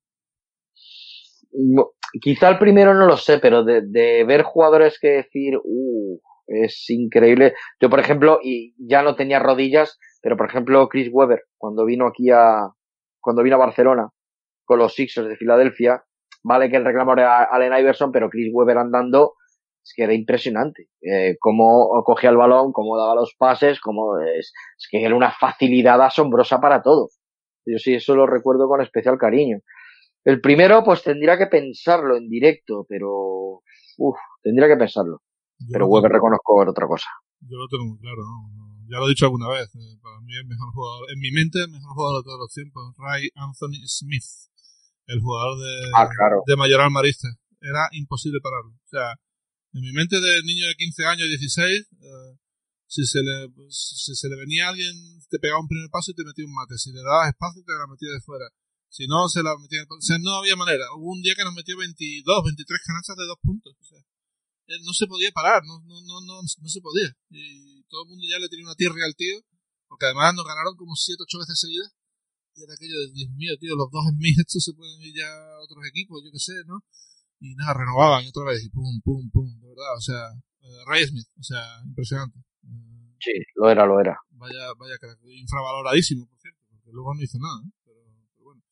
Quizá 2.19 2.49
el 2.49 2.59
primero 2.59 2.95
no 2.95 3.05
lo 3.05 3.19
sé, 3.19 3.41
pero 3.41 3.63
de, 3.63 4.25
ver 4.25 4.43
jugadores 4.45 4.97
que 4.99 5.09
decir, 5.09 5.59
uh, 5.63 6.19
es 6.47 6.89
increíble. 6.89 7.53
Yo, 7.79 7.91
por 7.91 8.01
ejemplo, 8.01 8.39
y 8.43 8.75
ya 8.79 9.03
no 9.03 9.17
tenía 9.17 9.39
rodillas, 9.39 9.99
pero 10.23 10.39
por 10.39 10.49
ejemplo, 10.49 10.89
Chris 10.89 11.11
Webber, 11.13 11.43
cuando 11.59 11.85
vino 11.85 12.07
aquí 12.07 12.31
a, 12.31 12.73
cuando 13.21 13.43
vino 13.43 13.57
a 13.57 13.67
Barcelona, 13.67 14.09
con 14.65 14.79
los 14.79 14.95
Sixers 14.95 15.29
de 15.29 15.37
Filadelfia, 15.37 16.05
vale 16.43 16.71
que 16.71 16.79
el 16.79 16.87
reclamo 16.87 17.13
era 17.13 17.45
Allen 17.45 17.79
Iverson, 17.79 18.13
pero 18.13 18.31
Chris 18.31 18.49
Webber 18.51 18.79
andando, 18.79 19.35
es 19.83 19.93
que 19.97 20.05
era 20.05 20.15
impresionante. 20.15 20.89
Eh, 21.01 21.37
cómo 21.41 22.03
cogía 22.05 22.31
el 22.31 22.37
balón, 22.37 22.73
cómo 22.73 22.97
daba 22.97 23.15
los 23.15 23.35
pases, 23.37 23.81
cómo 23.81 24.19
es, 24.21 24.53
es 24.79 24.89
que 24.91 25.05
era 25.05 25.17
una 25.17 25.33
facilidad 25.33 26.01
asombrosa 26.01 26.61
para 26.61 26.83
todo. 26.83 27.09
Yo 27.67 27.79
sí, 27.79 27.95
eso 27.95 28.15
lo 28.15 28.27
recuerdo 28.27 28.69
con 28.69 28.81
especial 28.81 29.19
cariño. 29.19 29.59
El 30.25 30.41
primero, 30.41 30.85
pues 30.85 31.03
tendría 31.03 31.37
que 31.37 31.47
pensarlo 31.47 32.17
en 32.17 32.29
directo, 32.29 32.87
pero, 32.89 33.63
uff, 33.99 34.19
tendría 34.43 34.69
que 34.69 34.77
pensarlo 34.77 35.21
pero 35.71 35.87
Weber 35.87 36.11
reconozco 36.11 36.57
otra 36.57 36.87
cosa. 36.87 37.09
Yo 37.41 37.59
lo 37.59 37.69
tengo 37.69 37.87
muy 37.87 37.99
claro, 37.99 38.23
ya 38.89 38.99
lo 38.99 39.07
he 39.07 39.11
dicho 39.11 39.27
alguna 39.27 39.49
vez. 39.49 39.69
Eh, 39.75 39.99
para 40.03 40.21
mí 40.21 40.35
el 40.35 40.47
mejor 40.47 40.73
jugador, 40.73 41.11
en 41.11 41.21
mi 41.21 41.31
mente, 41.31 41.59
el 41.61 41.71
mejor 41.71 41.95
jugador 41.95 42.23
de 42.23 42.25
todos 42.25 42.41
los 42.41 42.53
tiempos, 42.55 42.95
Ray 42.99 43.29
Anthony 43.35 43.83
Smith, 43.87 44.27
el 45.07 45.21
jugador 45.21 45.59
de, 45.59 45.75
ah, 45.95 46.09
de 46.47 46.57
Mayoral 46.57 46.91
Marista. 46.91 47.29
Era 47.61 47.89
imposible 47.93 48.41
pararlo. 48.43 48.75
O 48.75 48.89
sea, 48.89 49.15
en 49.73 49.81
mi 49.81 49.93
mente 49.93 50.21
de 50.21 50.43
niño 50.45 50.67
de 50.67 50.75
15 50.77 51.05
años, 51.07 51.29
16, 51.29 51.81
eh, 51.81 52.39
si 52.87 53.07
se 53.07 53.23
le, 53.23 53.49
si 53.71 54.15
se 54.15 54.29
le 54.29 54.37
venía 54.37 54.67
a 54.67 54.71
alguien, 54.71 54.93
te 55.31 55.39
pegaba 55.39 55.61
un 55.61 55.69
primer 55.69 55.89
paso 55.89 56.11
y 56.11 56.15
te 56.15 56.25
metía 56.25 56.45
un 56.45 56.53
mate. 56.53 56.77
Si 56.77 56.93
le 56.93 57.01
dabas 57.01 57.33
espacio, 57.33 57.65
te 57.65 57.73
la 57.73 57.89
metía 57.89 58.13
de 58.13 58.21
fuera. 58.21 58.45
Si 58.93 59.07
no, 59.09 59.29
se 59.33 59.43
la 59.43 59.57
metía. 59.57 59.81
O 59.89 60.01
sea, 60.01 60.19
no 60.21 60.37
había 60.37 60.57
manera. 60.57 60.85
Hubo 60.93 61.17
un 61.17 61.23
día 61.23 61.33
que 61.35 61.45
nos 61.45 61.55
metió 61.55 61.79
22, 61.79 62.45
23 62.45 62.81
canastas 62.85 63.17
de 63.17 63.25
dos 63.25 63.41
puntos. 63.41 63.73
O 63.81 63.85
sea, 63.85 63.99
eh, 64.69 64.77
no 64.85 64.93
se 64.93 65.07
podía 65.07 65.33
parar, 65.33 65.65
no, 65.65 65.81
no, 65.89 66.03
no, 66.05 66.21
no, 66.21 66.43
no 66.43 66.69
se 66.69 66.81
podía. 66.81 67.09
Y 67.31 67.83
todo 67.89 68.05
el 68.05 68.11
mundo 68.11 68.27
ya 68.29 68.39
le 68.39 68.49
tenía 68.49 68.67
una 68.67 68.77
tierra 68.77 69.01
al 69.05 69.17
tío, 69.17 69.41
porque 69.89 70.07
además 70.07 70.35
nos 70.35 70.45
ganaron 70.45 70.77
como 70.77 70.95
7, 70.95 71.17
8 71.17 71.39
veces 71.39 71.61
seguidas. 71.61 71.97
Y 72.55 72.63
era 72.63 72.75
aquello 72.75 73.01
de, 73.01 73.11
Dios 73.13 73.31
mío, 73.33 73.57
tío, 73.57 73.75
los 73.75 73.91
dos 73.91 74.05
en 74.09 74.19
mí, 74.19 74.37
estos 74.37 74.63
se 74.63 74.75
pueden 74.77 75.01
ir 75.01 75.17
ya 75.17 75.33
a 75.33 75.65
otros 75.65 75.81
equipos, 75.89 76.21
yo 76.23 76.31
qué 76.31 76.39
sé, 76.39 76.61
¿no? 76.67 76.85
Y 77.43 77.57
nada, 77.57 77.75
renovaban 77.75 78.25
otra 78.25 78.45
vez, 78.45 78.63
y 78.63 78.71
pum, 78.71 79.03
pum, 79.03 79.29
pum, 79.31 79.51
de 79.59 79.67
verdad, 79.67 79.97
o 79.97 80.01
sea, 80.01 80.31
uh, 80.31 80.87
Ray 80.87 81.05
Smith, 81.07 81.27
o 81.41 81.43
sea, 81.43 81.83
impresionante. 81.85 82.39
Uh, 82.63 83.19
sí, 83.19 83.35
lo 83.57 83.69
era, 83.69 83.85
lo 83.85 83.99
era. 83.99 84.15
Vaya, 84.31 84.73
vaya 84.79 84.97
crack, 84.99 85.19
infravaloradísimo, 85.27 86.29
por 86.29 86.39
cierto, 86.39 86.63
porque 86.71 86.91
luego 86.93 87.13
no 87.13 87.21
hizo 87.21 87.39
nada, 87.43 87.59
¿eh? 87.67 87.71
pero, 87.85 87.99
pero 88.31 88.45
bueno. 88.47 88.63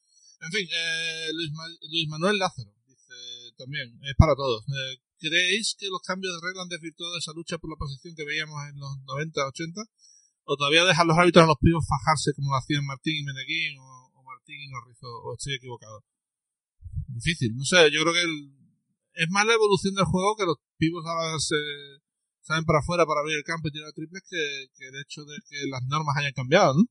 En 0.41 0.53
fin, 0.53 0.69
eh, 0.71 1.35
Luis, 1.35 1.51
Ma 1.51 1.67
Luis 1.67 2.09
Manuel 2.09 2.39
Lázaro, 2.39 2.71
dice 2.87 3.11
también, 3.59 3.99
es 4.07 4.15
para 4.15 4.37
todos. 4.37 4.63
Eh, 4.71 5.03
¿Creéis 5.19 5.75
que 5.77 5.91
los 5.91 6.01
cambios 6.07 6.33
de 6.33 6.47
regla 6.47 6.63
han 6.63 6.69
desvirtuado 6.69 7.19
esa 7.19 7.33
lucha 7.35 7.59
por 7.59 7.71
la 7.71 7.77
posición 7.77 8.15
que 8.15 8.25
veíamos 8.25 8.55
en 8.71 8.79
los 8.79 9.03
90, 9.03 9.49
80? 9.51 9.83
¿O 10.45 10.57
todavía 10.57 10.85
dejan 10.85 11.09
los 11.09 11.19
hábitos 11.19 11.43
a 11.43 11.47
los 11.47 11.59
pibos 11.59 11.85
fajarse 11.87 12.35
como 12.35 12.51
lo 12.51 12.57
hacían 12.57 12.87
Martín 12.87 13.19
y 13.19 13.25
Meneguín 13.25 13.79
o, 13.79 14.15
o 14.15 14.23
Martín 14.23 14.63
y 14.63 14.69
Norris? 14.71 14.99
O, 15.03 15.35
estoy 15.35 15.55
equivocado? 15.55 16.05
Difícil, 17.09 17.55
no 17.57 17.65
sé, 17.65 17.91
yo 17.91 18.03
creo 18.03 18.15
que 18.15 18.23
el, 18.23 18.60
es 19.15 19.29
más 19.31 19.47
la 19.47 19.55
evolución 19.55 19.95
del 19.95 20.05
juego 20.05 20.37
que 20.37 20.47
los 20.47 20.57
pibos 20.79 21.05
ahora 21.07 21.39
se 21.39 21.57
salen 22.41 22.65
para 22.65 22.81
afuera 22.81 23.07
para 23.07 23.21
abrir 23.21 23.37
el 23.37 23.45
campo 23.45 23.69
y 23.69 23.73
tirar 23.73 23.93
triples 23.93 24.23
que, 24.29 24.87
el 24.89 25.01
hecho 25.01 25.23
de 25.23 25.37
que 25.49 25.69
las 25.71 25.83
normas 25.89 26.17
hayan 26.19 26.33
cambiado, 26.33 26.75
¿no? 26.75 26.85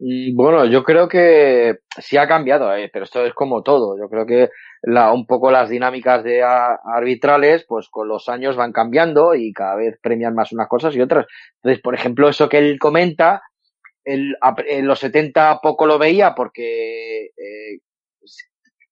Mm, 0.00 0.36
bueno, 0.36 0.66
yo 0.66 0.82
creo 0.82 1.08
que 1.08 1.78
sí 2.00 2.16
ha 2.16 2.26
cambiado, 2.26 2.74
eh, 2.74 2.90
pero 2.92 3.04
esto 3.04 3.24
es 3.24 3.32
como 3.32 3.62
todo. 3.62 3.96
Yo 3.98 4.08
creo 4.08 4.26
que 4.26 4.50
la, 4.82 5.12
un 5.12 5.26
poco 5.26 5.50
las 5.50 5.70
dinámicas 5.70 6.24
de 6.24 6.42
arbitrales, 6.42 7.64
pues 7.66 7.88
con 7.90 8.08
los 8.08 8.28
años 8.28 8.56
van 8.56 8.72
cambiando 8.72 9.34
y 9.34 9.52
cada 9.52 9.76
vez 9.76 9.98
premian 10.02 10.34
más 10.34 10.52
unas 10.52 10.68
cosas 10.68 10.94
y 10.96 11.00
otras. 11.00 11.26
Entonces, 11.56 11.80
por 11.82 11.94
ejemplo, 11.94 12.28
eso 12.28 12.48
que 12.48 12.58
él 12.58 12.78
comenta, 12.78 13.42
en 14.04 14.86
los 14.86 14.98
70 14.98 15.60
poco 15.62 15.86
lo 15.86 15.98
veía 15.98 16.34
porque 16.34 17.26
eh, 17.36 17.78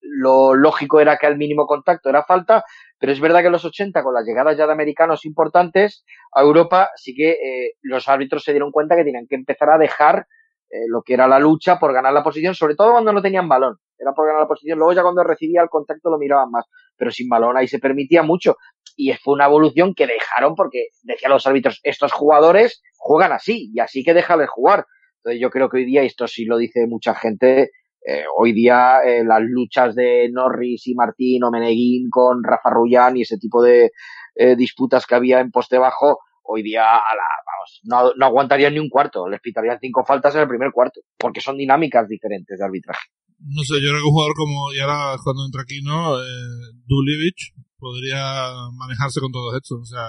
lo 0.02 0.54
lógico 0.54 1.00
era 1.00 1.16
que 1.16 1.26
al 1.26 1.36
mínimo 1.36 1.66
contacto 1.66 2.08
era 2.08 2.24
falta, 2.24 2.64
pero 2.98 3.12
es 3.12 3.20
verdad 3.20 3.40
que 3.40 3.46
en 3.46 3.52
los 3.52 3.64
80, 3.64 4.02
con 4.02 4.14
las 4.14 4.24
llegadas 4.26 4.56
ya 4.56 4.66
de 4.66 4.72
americanos 4.72 5.24
importantes 5.24 6.04
a 6.32 6.42
Europa, 6.42 6.90
sí 6.96 7.14
que 7.14 7.30
eh, 7.30 7.72
los 7.82 8.08
árbitros 8.08 8.44
se 8.44 8.52
dieron 8.52 8.70
cuenta 8.70 8.96
que 8.96 9.04
tenían 9.04 9.26
que 9.28 9.36
empezar 9.36 9.70
a 9.70 9.78
dejar 9.78 10.26
eh, 10.70 10.86
lo 10.88 11.02
que 11.02 11.12
era 11.12 11.28
la 11.28 11.38
lucha 11.38 11.78
por 11.78 11.92
ganar 11.92 12.14
la 12.14 12.22
posición, 12.22 12.54
sobre 12.54 12.74
todo 12.74 12.92
cuando 12.92 13.12
no 13.12 13.20
tenían 13.20 13.48
balón. 13.48 13.76
Era 13.98 14.12
por 14.12 14.26
ganar 14.26 14.40
la 14.40 14.48
posición. 14.48 14.78
Luego 14.78 14.94
ya 14.94 15.02
cuando 15.02 15.22
recibía 15.22 15.62
el 15.62 15.68
contacto 15.68 16.10
lo 16.10 16.18
miraban 16.18 16.50
más. 16.50 16.64
Pero 16.96 17.10
sin 17.10 17.28
balón 17.28 17.58
ahí 17.58 17.68
se 17.68 17.78
permitía 17.78 18.22
mucho. 18.22 18.56
Y 18.96 19.12
fue 19.12 19.34
una 19.34 19.44
evolución 19.44 19.94
que 19.94 20.06
dejaron 20.06 20.54
porque 20.54 20.88
decían 21.02 21.30
los 21.30 21.46
árbitros, 21.46 21.78
estos 21.82 22.12
jugadores 22.12 22.82
juegan 22.96 23.32
así 23.32 23.70
y 23.74 23.80
así 23.80 24.02
que 24.02 24.14
déjales 24.14 24.48
jugar. 24.48 24.86
Entonces 25.18 25.40
yo 25.40 25.50
creo 25.50 25.68
que 25.68 25.78
hoy 25.78 25.84
día, 25.84 26.02
esto 26.02 26.26
sí 26.26 26.46
lo 26.46 26.56
dice 26.56 26.86
mucha 26.88 27.14
gente, 27.14 27.70
eh, 28.06 28.24
hoy 28.36 28.52
día 28.52 29.00
eh, 29.04 29.24
las 29.24 29.42
luchas 29.42 29.94
de 29.94 30.28
Norris 30.30 30.86
y 30.86 30.94
Martín 30.94 31.44
o 31.44 31.50
Meneguín 31.50 32.10
con 32.10 32.42
Rafa 32.42 32.70
Rullán 32.70 33.16
y 33.16 33.22
ese 33.22 33.38
tipo 33.38 33.62
de 33.62 33.92
eh, 34.34 34.56
disputas 34.56 35.06
que 35.06 35.14
había 35.14 35.40
en 35.40 35.50
poste 35.50 35.78
bajo, 35.78 36.18
hoy 36.42 36.62
día 36.62 36.82
a 36.82 37.14
la, 37.14 37.24
vamos, 37.46 37.80
no, 37.84 38.12
no 38.16 38.26
aguantarían 38.26 38.74
ni 38.74 38.80
un 38.80 38.88
cuarto, 38.88 39.28
les 39.28 39.40
pitarían 39.40 39.78
cinco 39.80 40.04
faltas 40.04 40.34
en 40.34 40.42
el 40.42 40.48
primer 40.48 40.72
cuarto, 40.72 41.00
porque 41.18 41.40
son 41.40 41.56
dinámicas 41.56 42.08
diferentes 42.08 42.58
de 42.58 42.64
arbitraje. 42.64 43.08
No 43.38 43.62
sé, 43.62 43.74
yo 43.74 43.90
creo 43.90 44.00
que 44.00 44.06
un 44.06 44.12
jugador 44.12 44.34
como, 44.36 44.72
y 44.72 44.78
ahora 44.78 45.16
cuando 45.22 45.44
entra 45.44 45.62
aquí, 45.62 45.82
¿no? 45.82 46.18
Eh, 46.18 46.72
Duljevic 46.86 47.54
podría 47.82 48.70
manejarse 48.78 49.20
con 49.20 49.32
todo 49.32 49.50
esto. 49.56 49.74
O 49.74 49.84
sea, 49.84 50.06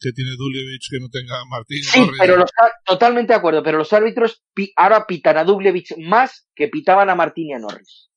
que 0.00 0.10
tiene 0.10 0.32
Duljevic 0.36 0.82
que 0.90 0.98
no 0.98 1.08
tenga 1.08 1.38
Martín. 1.48 1.82
Sí, 1.82 2.00
pero 2.18 2.36
los, 2.36 2.50
totalmente 2.84 3.32
de 3.32 3.38
acuerdo, 3.38 3.62
pero 3.62 3.78
los 3.78 3.92
árbitros 3.92 4.42
ahora 4.76 5.06
pitan 5.06 5.38
a 5.38 5.44
Duljevic 5.44 5.96
más 5.98 6.48
que 6.54 6.68
pitaban 6.68 7.08
a 7.08 7.14
Martín 7.14 7.50
y 7.50 7.54
a 7.54 7.60
Norris. 7.60 8.10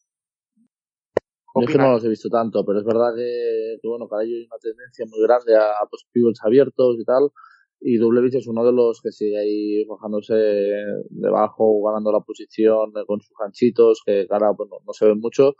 Yo 1.56 1.62
es 1.62 1.72
que 1.72 1.78
no 1.78 1.92
los 1.92 2.04
he 2.06 2.10
visto 2.10 2.30
tanto, 2.30 2.64
pero 2.66 2.80
es 2.80 2.86
verdad 2.86 3.16
que, 3.16 3.78
que 3.82 3.88
bueno, 3.88 4.08
que 4.08 4.16
hay 4.22 4.46
una 4.46 4.58
tendencia 4.62 5.06
muy 5.10 5.22
grande 5.26 5.56
a, 5.56 5.82
a 5.82 5.88
pues, 5.90 6.06
abiertos 6.44 6.98
y 7.00 7.06
tal. 7.06 7.32
Y 7.80 7.98
Dublevich 7.98 8.36
es 8.36 8.48
uno 8.48 8.66
de 8.66 8.74
los 8.74 9.02
que 9.02 9.12
sigue 9.12 9.38
ahí 9.38 9.86
bajándose 9.86 10.34
debajo, 11.10 11.84
ganando 11.84 12.12
la 12.12 12.22
posición 12.22 12.92
con 13.06 13.22
sus 13.22 13.36
ganchitos, 13.40 14.02
que 14.06 14.26
ahora 14.30 14.52
bueno, 14.52 14.78
no 14.86 14.94
se 14.94 15.06
ven 15.06 15.20
mucho. 15.20 15.56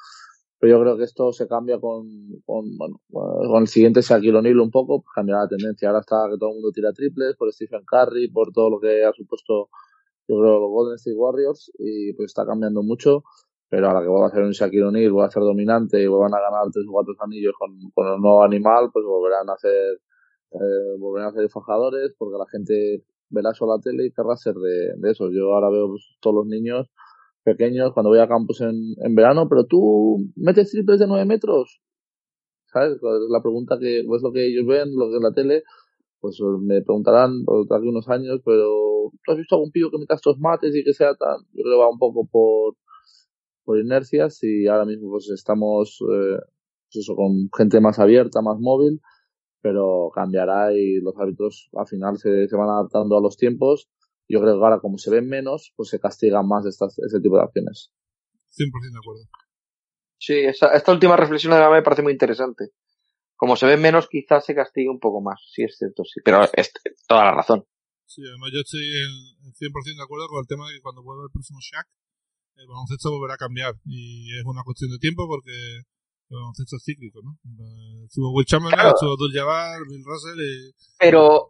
Pero 0.60 0.78
yo 0.78 0.82
creo 0.82 0.98
que 0.98 1.04
esto 1.04 1.32
se 1.34 1.48
cambia 1.48 1.80
con, 1.80 2.08
con, 2.46 2.78
bueno, 2.78 3.00
con 3.10 3.62
el 3.62 3.68
siguiente 3.68 4.02
Shaquille 4.02 4.38
O'Neal 4.38 4.60
un 4.60 4.72
poco, 4.72 5.02
pues 5.02 5.14
cambiará 5.14 5.44
la 5.44 5.50
tendencia. 5.50 5.90
Ahora 5.90 6.00
está 6.00 6.28
que 6.32 6.38
todo 6.38 6.50
el 6.50 6.56
mundo 6.56 6.72
tira 6.72 6.92
triples 6.94 7.36
por 7.36 7.52
Stephen 7.54 7.84
Curry, 7.86 8.30
por 8.32 8.52
todo 8.52 8.72
lo 8.72 8.80
que 8.80 9.06
ha 9.06 9.14
supuesto, 9.14 9.70
yo 10.28 10.40
creo, 10.40 10.60
los 10.60 10.72
Golden 10.72 10.96
State 10.96 11.16
Warriors, 11.16 11.72
y 11.78 12.14
pues 12.14 12.28
está 12.28 12.46
cambiando 12.46 12.82
mucho. 12.82 13.24
Pero 13.70 13.88
ahora 13.88 14.02
que 14.02 14.08
vuelva 14.08 14.28
a 14.28 14.32
ser 14.32 14.44
un 14.44 14.52
Shaquille 14.52 14.86
O'Neal, 14.86 15.12
vuelva 15.12 15.28
a 15.28 15.32
ser 15.32 15.44
dominante 15.44 16.02
y 16.02 16.08
vuelvan 16.08 16.34
a 16.34 16.42
ganar 16.42 16.72
tres 16.72 16.86
o 16.88 16.92
cuatro 16.92 17.14
anillos 17.20 17.54
con, 17.60 17.78
con 17.94 18.08
el 18.08 18.20
nuevo 18.20 18.44
animal, 18.44 18.90
pues 18.92 19.06
volverán 19.06 19.50
a 19.50 19.54
hacer 19.54 20.00
eh, 20.52 20.98
volverán 20.98 21.30
a 21.30 21.34
ser 21.34 21.50
fajadores 21.50 22.14
porque 22.18 22.38
la 22.38 22.46
gente 22.48 23.04
verá 23.30 23.52
eso 23.52 23.68
la 23.68 23.80
tele 23.82 24.06
y 24.06 24.12
querrá 24.12 24.38
ser 24.38 24.56
de, 24.56 24.94
de 24.98 25.12
eso. 25.12 25.30
Yo 25.32 25.54
ahora 25.54 25.70
veo 25.70 25.90
pues, 25.90 26.18
todos 26.22 26.38
los 26.38 26.48
niños 26.48 26.90
pequeños 27.48 27.94
cuando 27.94 28.10
voy 28.10 28.20
a 28.20 28.28
campus 28.28 28.60
en, 28.60 28.76
en 28.98 29.16
verano, 29.16 29.48
pero 29.48 29.66
tú 29.66 30.18
metes 30.36 30.70
triples 30.72 31.00
de 31.00 31.08
9 31.08 31.26
metros. 31.26 31.80
¿Sabes? 32.66 33.00
La 33.30 33.42
pregunta 33.42 33.78
que 33.80 34.00
es 34.02 34.06
lo 34.06 34.34
que 34.34 34.48
ellos 34.48 34.68
ven, 34.68 34.94
lo 34.94 35.08
que 35.10 35.16
es 35.16 35.24
la 35.24 35.32
tele, 35.32 35.64
pues 36.20 36.38
me 36.60 36.82
preguntarán 36.82 37.46
de 37.46 37.88
unos 37.88 38.10
años, 38.10 38.42
pero 38.44 38.68
¿tú 39.24 39.32
has 39.32 39.38
visto 39.38 39.56
algún 39.56 39.72
pido 39.72 39.90
que 39.90 39.98
meta 39.98 40.16
estos 40.16 40.38
mates 40.40 40.76
y 40.76 40.84
que 40.84 40.94
sea 40.94 41.16
tan? 41.16 41.38
Yo 41.54 41.64
creo 41.64 41.78
que 41.78 41.84
va 41.84 41.90
un 41.90 42.00
poco 42.00 42.28
por, 42.30 42.76
por 43.64 43.80
inercias 43.80 44.44
y 44.44 44.68
ahora 44.68 44.86
mismo 44.86 45.10
pues 45.12 45.30
estamos 45.30 46.00
eh, 46.02 46.40
pues 46.92 47.04
eso, 47.04 47.16
con 47.16 47.50
gente 47.58 47.80
más 47.80 47.98
abierta, 48.00 48.42
más 48.42 48.58
móvil, 48.60 49.00
pero 49.62 50.12
cambiará 50.14 50.74
y 50.74 51.00
los 51.00 51.18
árbitros 51.18 51.70
al 51.78 51.88
final 51.88 52.18
se, 52.18 52.48
se 52.50 52.56
van 52.58 52.70
adaptando 52.70 53.18
a 53.18 53.22
los 53.22 53.38
tiempos. 53.38 53.90
Yo 54.28 54.42
creo 54.42 54.60
que 54.60 54.64
ahora 54.64 54.80
como 54.80 54.98
se 54.98 55.10
ven 55.10 55.28
menos, 55.28 55.74
pues 55.76 55.90
se 55.90 56.00
castigan 56.00 56.48
más 56.48 56.66
estas, 56.66 56.98
ese 57.00 57.20
tipo 57.22 57.38
de 57.38 57.44
acciones. 57.44 57.92
100% 58.52 58.92
de 58.92 59.00
acuerdo. 59.00 59.24
Sí, 60.20 60.34
esta, 60.34 60.74
esta 60.74 60.92
última 60.92 61.16
reflexión 61.16 61.54
de 61.54 61.70
me 61.70 61.82
parece 61.82 62.02
muy 62.02 62.12
interesante. 62.12 62.72
Como 63.36 63.56
se 63.56 63.68
ven 63.68 63.82
menos, 63.82 64.08
quizás 64.10 64.46
se 64.46 64.56
castigue 64.56 64.90
un 64.90 65.00
poco 65.00 65.22
más. 65.22 65.40
Sí, 65.54 65.64
es 65.64 65.78
cierto, 65.78 66.04
sí. 66.04 66.22
Pero 66.26 66.44
es 66.54 66.72
toda 67.08 67.26
la 67.26 67.36
razón. 67.36 67.66
Sí, 68.06 68.22
además 68.28 68.50
yo 68.54 68.62
estoy 68.62 68.82
en 68.82 69.54
100% 69.54 69.98
de 69.98 70.04
acuerdo 70.04 70.28
con 70.28 70.40
el 70.40 70.48
tema 70.48 70.68
de 70.68 70.76
que 70.76 70.82
cuando 70.82 71.04
vuelva 71.04 71.26
el 71.26 71.32
próximo 71.32 71.60
Shaq, 71.62 71.86
el 72.56 72.68
baloncesto 72.68 73.12
volverá 73.12 73.36
a 73.36 73.38
cambiar. 73.38 73.76
Y 73.86 74.36
es 74.38 74.44
una 74.46 74.64
cuestión 74.64 74.90
de 74.92 74.98
tiempo 74.98 75.28
porque 75.28 75.52
el 75.52 76.36
baloncesto 76.36 76.78
es 76.78 76.84
cíclico, 76.84 77.22
¿no? 77.22 77.38
Estuvo 78.06 78.34
Will 78.34 78.46
Chamberlain, 78.46 78.80
claro. 78.80 78.96
estuvo 78.96 79.14
Abdul 79.14 79.34
Jabbar, 79.34 79.82
Bill 79.88 80.04
Russell 80.04 80.40
y... 80.40 80.74
Pero 80.98 81.47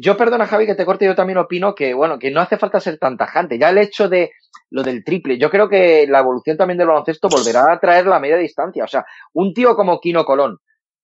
yo 0.00 0.16
perdona 0.16 0.46
Javi 0.46 0.66
que 0.66 0.74
te 0.74 0.84
corte, 0.84 1.04
yo 1.04 1.14
también 1.14 1.38
opino 1.38 1.74
que, 1.74 1.94
bueno, 1.94 2.18
que 2.18 2.30
no 2.30 2.40
hace 2.40 2.56
falta 2.56 2.80
ser 2.80 2.98
tan 2.98 3.16
tajante. 3.16 3.58
Ya 3.58 3.70
el 3.70 3.78
hecho 3.78 4.08
de 4.08 4.32
lo 4.70 4.82
del 4.82 5.04
triple, 5.04 5.38
yo 5.38 5.50
creo 5.50 5.68
que 5.68 6.06
la 6.08 6.20
evolución 6.20 6.56
también 6.56 6.78
del 6.78 6.88
baloncesto 6.88 7.28
volverá 7.28 7.72
a 7.72 7.78
traer 7.78 8.06
la 8.06 8.20
media 8.20 8.36
distancia. 8.36 8.84
O 8.84 8.88
sea, 8.88 9.04
un 9.34 9.52
tío 9.52 9.76
como 9.76 10.00
Kino 10.00 10.24
Colón, 10.24 10.58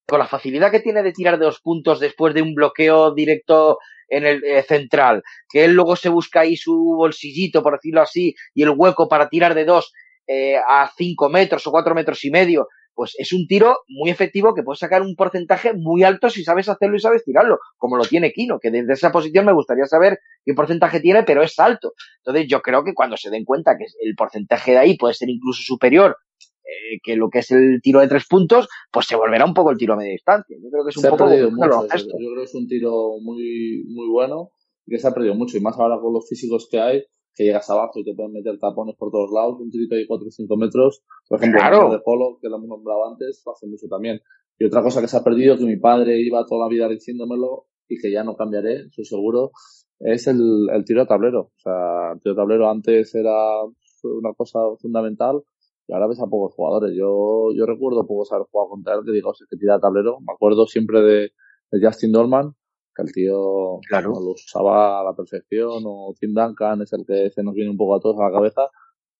con 0.07 0.19
la 0.19 0.27
facilidad 0.27 0.71
que 0.71 0.79
tiene 0.79 1.03
de 1.03 1.13
tirar 1.13 1.37
de 1.37 1.45
dos 1.45 1.61
puntos 1.61 1.99
después 1.99 2.33
de 2.33 2.41
un 2.41 2.55
bloqueo 2.55 3.13
directo 3.13 3.77
en 4.07 4.25
el 4.25 4.43
eh, 4.43 4.63
central, 4.63 5.21
que 5.47 5.65
él 5.65 5.73
luego 5.73 5.95
se 5.95 6.09
busca 6.09 6.41
ahí 6.41 6.57
su 6.57 6.73
bolsillito, 6.97 7.61
por 7.61 7.73
decirlo 7.73 8.01
así, 8.01 8.33
y 8.55 8.63
el 8.63 8.73
hueco 8.75 9.07
para 9.07 9.29
tirar 9.29 9.53
de 9.53 9.65
dos 9.65 9.93
eh, 10.27 10.57
a 10.57 10.89
cinco 10.97 11.29
metros 11.29 11.65
o 11.67 11.71
cuatro 11.71 11.93
metros 11.93 12.23
y 12.25 12.31
medio, 12.31 12.67
pues 12.99 13.15
es 13.17 13.31
un 13.31 13.47
tiro 13.47 13.77
muy 13.87 14.09
efectivo 14.09 14.53
que 14.53 14.61
puede 14.61 14.75
sacar 14.75 15.01
un 15.03 15.15
porcentaje 15.15 15.71
muy 15.73 16.03
alto 16.03 16.29
si 16.29 16.43
sabes 16.43 16.67
hacerlo 16.67 16.97
y 16.97 16.99
sabes 16.99 17.23
tirarlo, 17.23 17.59
como 17.77 17.95
lo 17.95 18.03
tiene 18.03 18.33
Kino, 18.33 18.59
que 18.59 18.71
desde 18.71 18.91
esa 18.91 19.09
posición 19.09 19.45
me 19.45 19.53
gustaría 19.53 19.85
saber 19.85 20.19
qué 20.43 20.53
porcentaje 20.53 20.99
tiene, 20.99 21.23
pero 21.23 21.41
es 21.41 21.57
alto. 21.59 21.93
Entonces 22.17 22.49
yo 22.49 22.59
creo 22.59 22.83
que 22.83 22.93
cuando 22.93 23.15
se 23.15 23.29
den 23.29 23.45
cuenta 23.45 23.77
que 23.77 23.85
el 24.01 24.15
porcentaje 24.15 24.71
de 24.71 24.79
ahí 24.79 24.97
puede 24.97 25.13
ser 25.13 25.29
incluso 25.29 25.61
superior 25.63 26.17
eh, 26.65 26.99
que 27.01 27.15
lo 27.15 27.29
que 27.29 27.39
es 27.39 27.51
el 27.51 27.79
tiro 27.81 28.01
de 28.01 28.09
tres 28.09 28.25
puntos, 28.27 28.67
pues 28.91 29.05
se 29.05 29.15
volverá 29.15 29.45
un 29.45 29.53
poco 29.53 29.71
el 29.71 29.77
tiro 29.77 29.93
a 29.93 29.95
media 29.95 30.11
distancia. 30.11 30.57
Yo 30.61 30.69
creo 30.69 30.83
que 30.83 30.89
es 30.89 30.97
un 30.97 31.03
se 31.03 31.09
poco 31.09 31.23
mucho, 31.23 31.87
yo 31.87 31.87
creo 31.87 32.35
que 32.35 32.43
es 32.43 32.55
un 32.55 32.67
tiro 32.67 33.11
muy, 33.21 33.85
muy 33.87 34.09
bueno 34.11 34.51
y 34.85 34.91
que 34.91 34.99
se 34.99 35.07
ha 35.07 35.13
perdido 35.13 35.35
mucho, 35.35 35.55
y 35.55 35.61
más 35.61 35.79
ahora 35.79 36.01
con 36.01 36.11
los 36.11 36.27
físicos 36.27 36.67
que 36.69 36.81
hay, 36.81 37.05
que 37.39 37.45
llegas 37.45 37.69
abajo 37.69 38.01
y 38.01 38.03
te 38.03 38.13
pueden 38.13 38.33
meter 38.33 38.59
tapones 38.59 38.97
por 38.97 39.11
todos 39.11 39.31
lados, 39.31 39.61
un 39.61 39.71
tirito 39.71 39.95
de 39.95 40.05
4 40.05 40.27
o 40.27 40.29
5 40.29 40.57
metros, 40.57 41.01
por 41.29 41.39
ejemplo, 41.39 41.61
claro. 41.61 41.85
el 41.85 41.91
de 41.93 41.99
polo, 41.99 42.37
que 42.41 42.49
lo 42.49 42.57
hemos 42.57 42.67
nombrado 42.67 43.07
antes, 43.09 43.41
lo 43.45 43.53
hace 43.53 43.65
mucho 43.65 43.87
también. 43.87 44.19
Y 44.59 44.65
otra 44.65 44.83
cosa 44.83 44.99
que 44.99 45.07
se 45.07 45.15
ha 45.15 45.23
perdido, 45.23 45.57
que 45.57 45.63
mi 45.63 45.77
padre 45.77 46.19
iba 46.19 46.45
toda 46.45 46.65
la 46.65 46.69
vida 46.69 46.89
diciéndomelo 46.89 47.67
y 47.87 47.97
que 47.97 48.11
ya 48.11 48.25
no 48.25 48.35
cambiaré, 48.35 48.87
estoy 48.87 49.05
seguro, 49.05 49.51
es 49.99 50.27
el, 50.27 50.67
el 50.69 50.83
tiro 50.83 50.99
de 50.99 51.07
tablero. 51.07 51.51
O 51.55 51.59
sea, 51.63 52.11
el 52.13 52.19
tiro 52.19 52.35
de 52.35 52.41
tablero 52.41 52.69
antes 52.69 53.15
era 53.15 53.63
una 54.03 54.33
cosa 54.33 54.59
fundamental 54.77 55.41
y 55.87 55.93
ahora 55.93 56.07
ves 56.07 56.19
a 56.19 56.27
pocos 56.27 56.53
jugadores. 56.55 56.93
Yo, 56.93 57.53
yo 57.55 57.65
recuerdo 57.65 58.05
pocos 58.05 58.33
haber 58.33 58.47
jugado 58.51 58.71
contra 58.71 58.95
él 58.95 59.05
que 59.05 59.13
digo, 59.13 59.31
que 59.49 59.55
tira 59.55 59.79
tablero. 59.79 60.19
Me 60.19 60.33
acuerdo 60.33 60.67
siempre 60.67 61.01
de, 61.01 61.31
de 61.71 61.85
Justin 61.87 62.11
Dolman, 62.11 62.53
que 62.99 63.07
el 63.07 63.13
tío 63.13 63.79
claro. 63.87 64.09
lo 64.09 64.31
usaba 64.31 65.01
a 65.01 65.03
la 65.03 65.15
perfección, 65.15 65.83
o 65.85 66.13
Tim 66.19 66.33
Duncan 66.33 66.81
es 66.81 66.93
el 66.93 67.05
que 67.05 67.29
se 67.29 67.43
nos 67.43 67.53
viene 67.53 67.71
un 67.71 67.77
poco 67.77 67.95
a 67.95 67.99
todos 67.99 68.19
a 68.19 68.25
la 68.25 68.31
cabeza, 68.31 68.69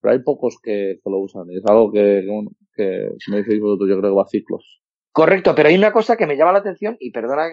pero 0.01 0.13
hay 0.13 0.19
pocos 0.19 0.57
que, 0.61 0.99
que 1.03 1.09
lo 1.09 1.19
usan 1.19 1.49
y 1.49 1.57
es 1.57 1.65
algo 1.65 1.91
que, 1.91 2.25
que, 2.75 3.09
si 3.19 3.31
me 3.31 3.37
decís 3.37 3.59
vosotros, 3.59 3.89
yo 3.89 3.99
creo 3.99 4.11
que 4.11 4.15
va 4.15 4.23
a 4.23 4.27
ciclos. 4.27 4.81
Correcto, 5.11 5.55
pero 5.55 5.69
hay 5.69 5.75
una 5.75 5.91
cosa 5.91 6.15
que 6.15 6.27
me 6.27 6.37
llama 6.37 6.51
la 6.51 6.59
atención, 6.59 6.95
y 6.99 7.11
perdona, 7.11 7.49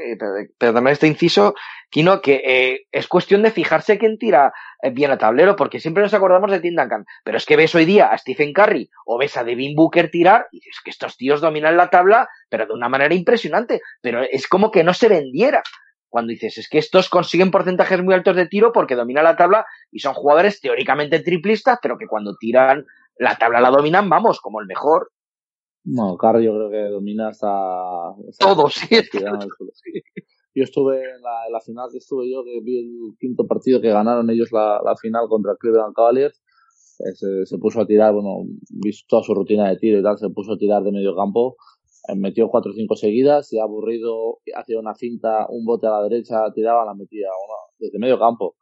perdona 0.59 0.91
este 0.91 1.07
inciso, 1.07 1.55
Kino, 1.91 2.21
que 2.21 2.43
eh, 2.45 2.87
es 2.93 3.09
cuestión 3.09 3.43
de 3.43 3.51
fijarse 3.51 3.99
quién 3.99 4.19
tira 4.19 4.53
bien 4.93 5.11
a 5.11 5.17
tablero, 5.17 5.57
porque 5.57 5.81
siempre 5.81 6.03
nos 6.03 6.13
acordamos 6.13 6.51
de 6.51 6.61
Tim 6.61 6.77
Duncan, 6.77 7.07
pero 7.25 7.39
es 7.39 7.47
que 7.47 7.57
ves 7.57 7.75
hoy 7.75 7.87
día 7.87 8.09
a 8.09 8.19
Stephen 8.19 8.53
Curry 8.53 8.91
o 9.07 9.19
ves 9.19 9.39
a 9.39 9.43
Devin 9.43 9.75
Booker 9.75 10.11
tirar, 10.11 10.47
y 10.53 10.59
dices 10.59 10.81
que 10.85 10.91
estos 10.91 11.17
tíos 11.17 11.41
dominan 11.41 11.79
la 11.79 11.89
tabla, 11.89 12.29
pero 12.51 12.67
de 12.67 12.75
una 12.75 12.91
manera 12.91 13.15
impresionante, 13.15 13.81
pero 14.03 14.23
es 14.23 14.47
como 14.49 14.71
que 14.71 14.85
no 14.85 14.93
se 14.93 15.09
vendiera. 15.09 15.63
Cuando 16.09 16.31
dices, 16.31 16.59
es 16.59 16.69
que 16.69 16.79
estos 16.79 17.09
consiguen 17.09 17.51
porcentajes 17.51 18.03
muy 18.03 18.15
altos 18.15 18.37
de 18.37 18.47
tiro 18.47 18.73
porque 18.73 18.95
dominan 18.95 19.25
la 19.25 19.37
tabla 19.37 19.67
y 19.91 19.99
son 19.99 20.15
jugadores 20.15 20.61
teóricamente 20.61 21.21
triplistas, 21.21 21.79
pero 21.83 21.99
que 21.99 22.07
cuando 22.07 22.37
tiran 22.37 22.85
la 23.19 23.37
tabla 23.37 23.61
la 23.61 23.71
dominan, 23.71 24.09
vamos, 24.09 24.41
como 24.41 24.61
el 24.61 24.67
mejor. 24.67 25.11
No, 25.85 26.17
Carr 26.17 26.41
yo 26.41 26.53
creo 26.55 26.71
que 26.71 26.91
domina 26.91 27.29
hasta... 27.29 27.49
hasta 28.29 28.45
Todo, 28.45 28.69
sí. 28.69 28.89
Yo 30.57 30.65
estuve 30.65 30.97
en 30.97 31.21
la, 31.21 31.47
en 31.47 31.53
la, 31.53 31.61
final 31.61 31.89
que 31.93 31.99
estuve 31.99 32.33
yo, 32.33 32.43
que 32.43 32.63
vi 32.63 32.79
el 32.79 33.15
quinto 33.21 33.47
partido 33.47 33.79
que 33.79 33.91
ganaron 33.91 34.31
ellos 34.31 34.51
la, 34.53 34.81
la 34.83 34.97
final 34.97 35.29
contra 35.29 35.55
Cleveland 35.55 35.95
Cavaliers. 35.95 36.43
Eh, 36.99 37.15
se, 37.15 37.45
se, 37.45 37.59
puso 37.59 37.83
a 37.83 37.87
tirar, 37.87 38.15
bueno, 38.15 38.49
visto 38.71 39.05
toda 39.07 39.23
su 39.23 39.35
rutina 39.35 39.69
de 39.69 39.77
tiro 39.77 39.99
y 39.99 40.03
tal, 40.03 40.17
se 40.17 40.31
puso 40.31 40.55
a 40.55 40.57
tirar 40.57 40.83
de 40.83 40.93
medio 40.93 41.15
campo. 41.15 41.57
Eh, 42.09 42.17
metió 42.17 42.49
cuatro 42.49 42.73
o 42.73 42.75
cinco 42.75 42.97
seguidas, 42.97 43.53
y 43.53 43.59
aburrido, 43.59 44.39
hacía 44.55 44.79
una 44.79 44.95
cinta, 44.95 45.47
un 45.49 45.65
bote 45.65 45.87
a 45.87 45.91
la 45.91 46.03
derecha, 46.03 46.53
tiraba, 46.55 46.85
la 46.85 46.95
metía, 46.95 47.29
bueno, 47.29 47.55
desde 47.79 47.99
medio 47.99 48.19
campo. 48.19 48.57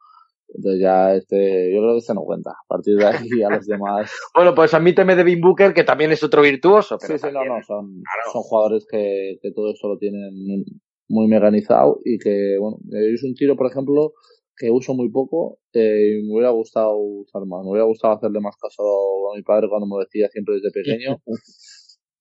Entonces 0.47 0.81
ya 0.81 1.13
este, 1.15 1.73
yo 1.73 1.81
creo 1.81 1.93
que 1.93 1.99
este 1.99 2.13
no 2.13 2.21
cuenta. 2.21 2.51
A 2.51 2.67
partir 2.67 2.95
de 2.97 3.05
ahí 3.05 3.43
a 3.43 3.49
los 3.49 3.65
demás. 3.65 4.11
bueno, 4.35 4.53
pues 4.53 4.73
admíteme 4.73 5.15
Devin 5.15 5.41
Booker, 5.41 5.73
que 5.73 5.83
también 5.83 6.11
es 6.11 6.23
otro 6.23 6.41
virtuoso. 6.41 6.97
Pero 6.99 7.17
sí, 7.17 7.27
sí, 7.27 7.33
no, 7.33 7.43
no, 7.43 7.61
son, 7.63 8.01
claro. 8.03 8.31
son 8.31 8.41
jugadores 8.43 8.85
que, 8.89 9.37
que 9.41 9.51
todo 9.51 9.71
esto 9.71 9.87
lo 9.87 9.97
tienen 9.97 10.63
muy 11.07 11.27
mecanizado 11.27 11.99
y 12.03 12.17
que, 12.17 12.57
bueno, 12.59 12.77
es 12.91 13.23
un 13.23 13.33
tiro, 13.33 13.55
por 13.55 13.67
ejemplo, 13.69 14.13
que 14.57 14.71
uso 14.71 14.93
muy 14.93 15.09
poco 15.09 15.59
eh, 15.73 16.19
y 16.19 16.23
me 16.25 16.33
hubiera 16.33 16.51
gustado 16.51 16.95
usar 16.95 17.45
más. 17.45 17.63
Me 17.63 17.71
hubiera 17.71 17.85
gustado 17.85 18.13
hacerle 18.13 18.39
más 18.39 18.55
caso 18.55 18.83
a 19.33 19.35
mi 19.35 19.43
padre 19.43 19.67
cuando 19.69 19.87
me 19.87 20.03
decía 20.03 20.29
siempre 20.29 20.55
desde 20.55 20.71
pequeño. 20.71 21.17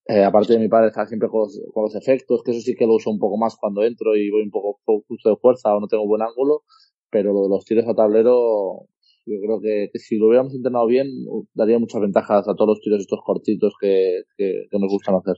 eh, 0.06 0.22
aparte 0.22 0.52
de 0.52 0.58
mi 0.58 0.68
padre 0.68 0.88
estar 0.88 1.08
siempre 1.08 1.28
con 1.28 1.40
los, 1.40 1.60
con 1.72 1.84
los, 1.84 1.94
efectos, 1.94 2.42
que 2.44 2.50
eso 2.50 2.60
sí 2.60 2.74
que 2.74 2.86
lo 2.86 2.94
uso 2.94 3.10
un 3.10 3.18
poco 3.18 3.38
más 3.38 3.56
cuando 3.56 3.82
entro 3.82 4.14
y 4.16 4.30
voy 4.30 4.42
un 4.42 4.50
poco 4.50 4.80
justo 5.08 5.30
de 5.30 5.36
fuerza 5.36 5.74
o 5.74 5.80
no 5.80 5.86
tengo 5.86 6.06
buen 6.06 6.22
ángulo, 6.22 6.62
pero 7.10 7.32
lo 7.32 7.42
de 7.44 7.48
los 7.48 7.64
tiros 7.64 7.88
a 7.88 7.94
tablero, 7.94 8.86
yo 9.24 9.36
creo 9.40 9.60
que, 9.62 9.88
que 9.92 9.98
si 9.98 10.18
lo 10.18 10.28
hubiéramos 10.28 10.54
entrenado 10.54 10.86
bien, 10.86 11.08
daría 11.54 11.78
muchas 11.78 12.02
ventajas 12.02 12.46
a 12.46 12.54
todos 12.54 12.68
los 12.68 12.80
tiros 12.80 13.00
estos 13.00 13.20
cortitos 13.24 13.72
que, 13.80 14.24
que, 14.36 14.66
que 14.70 14.78
nos 14.78 14.90
gustan 14.90 15.14
hacer. 15.16 15.36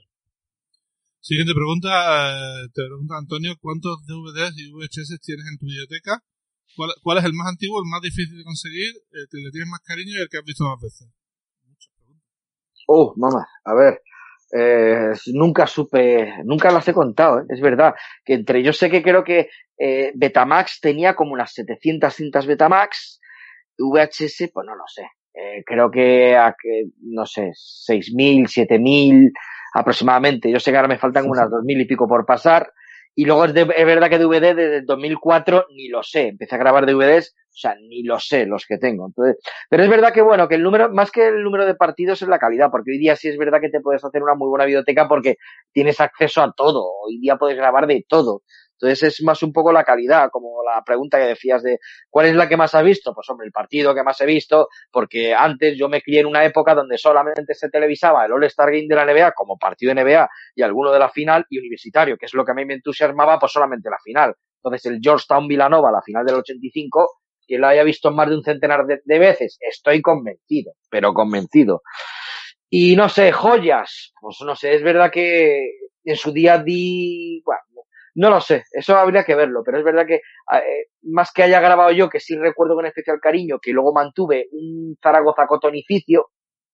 Siguiente 1.20 1.54
pregunta, 1.54 1.90
eh, 1.90 2.68
te 2.72 2.82
pregunta 2.86 3.18
Antonio, 3.18 3.54
¿cuántos 3.60 4.04
DVDs 4.06 4.54
y 4.58 4.70
VHS 4.72 5.18
tienes 5.22 5.46
en 5.50 5.58
tu 5.58 5.66
biblioteca? 5.66 6.22
¿Cuál, 6.76 6.90
¿Cuál, 7.02 7.18
es 7.18 7.24
el 7.24 7.34
más 7.34 7.48
antiguo, 7.48 7.78
el 7.82 7.90
más 7.90 8.02
difícil 8.02 8.36
de 8.38 8.44
conseguir, 8.44 8.94
el 9.10 9.26
que 9.30 9.38
le 9.38 9.50
tienes 9.50 9.68
más 9.70 9.80
cariño 9.80 10.18
y 10.18 10.22
el 10.22 10.28
que 10.28 10.38
has 10.38 10.44
visto 10.44 10.64
más 10.64 10.80
veces? 10.80 11.08
Oh, 12.86 13.14
mamá, 13.16 13.46
a 13.64 13.74
ver, 13.74 14.00
eh, 14.58 15.12
nunca 15.34 15.66
supe, 15.66 16.34
nunca 16.44 16.70
las 16.70 16.86
he 16.88 16.92
contado, 16.92 17.40
¿eh? 17.40 17.44
es 17.48 17.60
verdad, 17.60 17.94
que 18.24 18.34
entre 18.34 18.62
yo 18.62 18.72
sé 18.72 18.90
que 18.90 19.02
creo 19.02 19.24
que 19.24 19.50
eh, 19.78 20.12
Betamax 20.14 20.80
tenía 20.80 21.14
como 21.14 21.32
unas 21.32 21.52
700 21.52 22.14
cintas 22.14 22.46
Betamax, 22.46 23.20
VHS, 23.78 24.50
pues 24.52 24.66
no 24.66 24.74
lo 24.74 24.84
sé, 24.86 25.02
eh, 25.34 25.62
creo 25.66 25.90
que, 25.90 26.36
a, 26.36 26.54
que, 26.60 26.84
no 27.02 27.26
sé, 27.26 27.50
6.000, 27.50 28.46
7.000 28.46 29.32
aproximadamente, 29.74 30.50
yo 30.50 30.58
sé 30.58 30.70
que 30.70 30.76
ahora 30.78 30.88
me 30.88 30.98
faltan 30.98 31.28
unas 31.28 31.50
2.000 31.50 31.82
y 31.82 31.84
pico 31.84 32.08
por 32.08 32.24
pasar, 32.24 32.72
y 33.16 33.24
luego 33.24 33.46
es, 33.46 33.54
de, 33.54 33.62
es 33.62 33.86
verdad 33.86 34.10
que 34.10 34.18
DVD 34.18 34.54
desde 34.54 34.76
el 34.76 34.86
2004 34.86 35.66
ni 35.74 35.88
lo 35.88 36.02
sé, 36.02 36.28
empecé 36.28 36.54
a 36.54 36.58
grabar 36.58 36.84
DVDs, 36.84 37.34
o 37.34 37.58
sea, 37.58 37.74
ni 37.74 38.02
lo 38.02 38.20
sé 38.20 38.44
los 38.44 38.66
que 38.66 38.76
tengo. 38.76 39.06
Entonces, 39.06 39.42
pero 39.70 39.82
es 39.82 39.88
verdad 39.88 40.12
que 40.12 40.20
bueno, 40.20 40.46
que 40.46 40.56
el 40.56 40.62
número, 40.62 40.92
más 40.92 41.10
que 41.10 41.26
el 41.28 41.42
número 41.42 41.64
de 41.64 41.74
partidos 41.74 42.20
es 42.20 42.28
la 42.28 42.38
calidad, 42.38 42.70
porque 42.70 42.90
hoy 42.90 42.98
día 42.98 43.16
sí 43.16 43.28
es 43.28 43.38
verdad 43.38 43.60
que 43.62 43.70
te 43.70 43.80
puedes 43.80 44.04
hacer 44.04 44.22
una 44.22 44.34
muy 44.34 44.48
buena 44.48 44.66
biblioteca 44.66 45.08
porque 45.08 45.36
tienes 45.72 45.98
acceso 45.98 46.42
a 46.42 46.52
todo, 46.54 46.84
hoy 47.06 47.18
día 47.18 47.36
puedes 47.36 47.56
grabar 47.56 47.86
de 47.86 48.04
todo. 48.06 48.42
Entonces 48.80 49.14
es 49.14 49.22
más 49.24 49.42
un 49.42 49.52
poco 49.52 49.72
la 49.72 49.84
calidad, 49.84 50.28
como 50.30 50.62
la 50.62 50.82
pregunta 50.84 51.18
que 51.18 51.26
decías 51.26 51.62
de 51.62 51.78
¿cuál 52.10 52.26
es 52.26 52.34
la 52.34 52.48
que 52.48 52.56
más 52.56 52.74
has 52.74 52.84
visto? 52.84 53.14
Pues 53.14 53.28
hombre, 53.30 53.46
el 53.46 53.52
partido 53.52 53.94
que 53.94 54.02
más 54.02 54.20
he 54.20 54.26
visto, 54.26 54.68
porque 54.92 55.34
antes 55.34 55.76
yo 55.78 55.88
me 55.88 56.02
crié 56.02 56.20
en 56.20 56.26
una 56.26 56.44
época 56.44 56.74
donde 56.74 56.98
solamente 56.98 57.54
se 57.54 57.70
televisaba 57.70 58.26
el 58.26 58.32
All-Star 58.32 58.70
Game 58.70 58.86
de 58.88 58.94
la 58.94 59.06
NBA 59.06 59.32
como 59.32 59.56
partido 59.56 59.94
de 59.94 60.02
NBA 60.02 60.28
y 60.54 60.62
alguno 60.62 60.92
de 60.92 60.98
la 60.98 61.08
final 61.08 61.46
y 61.48 61.58
universitario, 61.58 62.16
que 62.18 62.26
es 62.26 62.34
lo 62.34 62.44
que 62.44 62.52
a 62.52 62.54
mí 62.54 62.64
me 62.64 62.74
entusiasmaba, 62.74 63.38
pues 63.38 63.52
solamente 63.52 63.88
la 63.88 63.98
final. 64.02 64.34
Entonces 64.62 64.90
el 64.90 65.00
Georgetown 65.00 65.48
Villanova, 65.48 65.90
la 65.90 66.02
final 66.02 66.26
del 66.26 66.36
85, 66.36 67.20
que 67.46 67.58
lo 67.58 67.68
haya 67.68 67.84
visto 67.84 68.10
más 68.10 68.28
de 68.28 68.36
un 68.36 68.42
centenar 68.42 68.84
de, 68.86 69.00
de 69.04 69.18
veces, 69.18 69.56
estoy 69.60 70.02
convencido, 70.02 70.72
pero 70.90 71.14
convencido. 71.14 71.82
Y 72.68 72.96
no 72.96 73.08
sé, 73.08 73.32
joyas, 73.32 74.12
pues 74.20 74.36
no 74.44 74.56
sé, 74.56 74.74
es 74.74 74.82
verdad 74.82 75.10
que 75.10 75.70
en 76.06 76.16
su 76.16 76.32
día 76.32 76.58
di, 76.58 77.42
bueno, 77.44 77.60
no 78.16 78.30
lo 78.30 78.40
sé, 78.40 78.64
eso 78.72 78.96
habría 78.96 79.24
que 79.24 79.34
verlo, 79.34 79.62
pero 79.62 79.78
es 79.78 79.84
verdad 79.84 80.06
que 80.06 80.14
eh, 80.16 80.86
más 81.02 81.32
que 81.32 81.42
haya 81.42 81.60
grabado 81.60 81.92
yo, 81.92 82.08
que 82.08 82.18
sí 82.18 82.34
recuerdo 82.36 82.74
con 82.74 82.86
especial 82.86 83.20
cariño, 83.20 83.58
que 83.60 83.72
luego 83.72 83.92
mantuve 83.92 84.48
un 84.52 84.96
Zaragoza 85.02 85.46
cotonificio, 85.46 86.30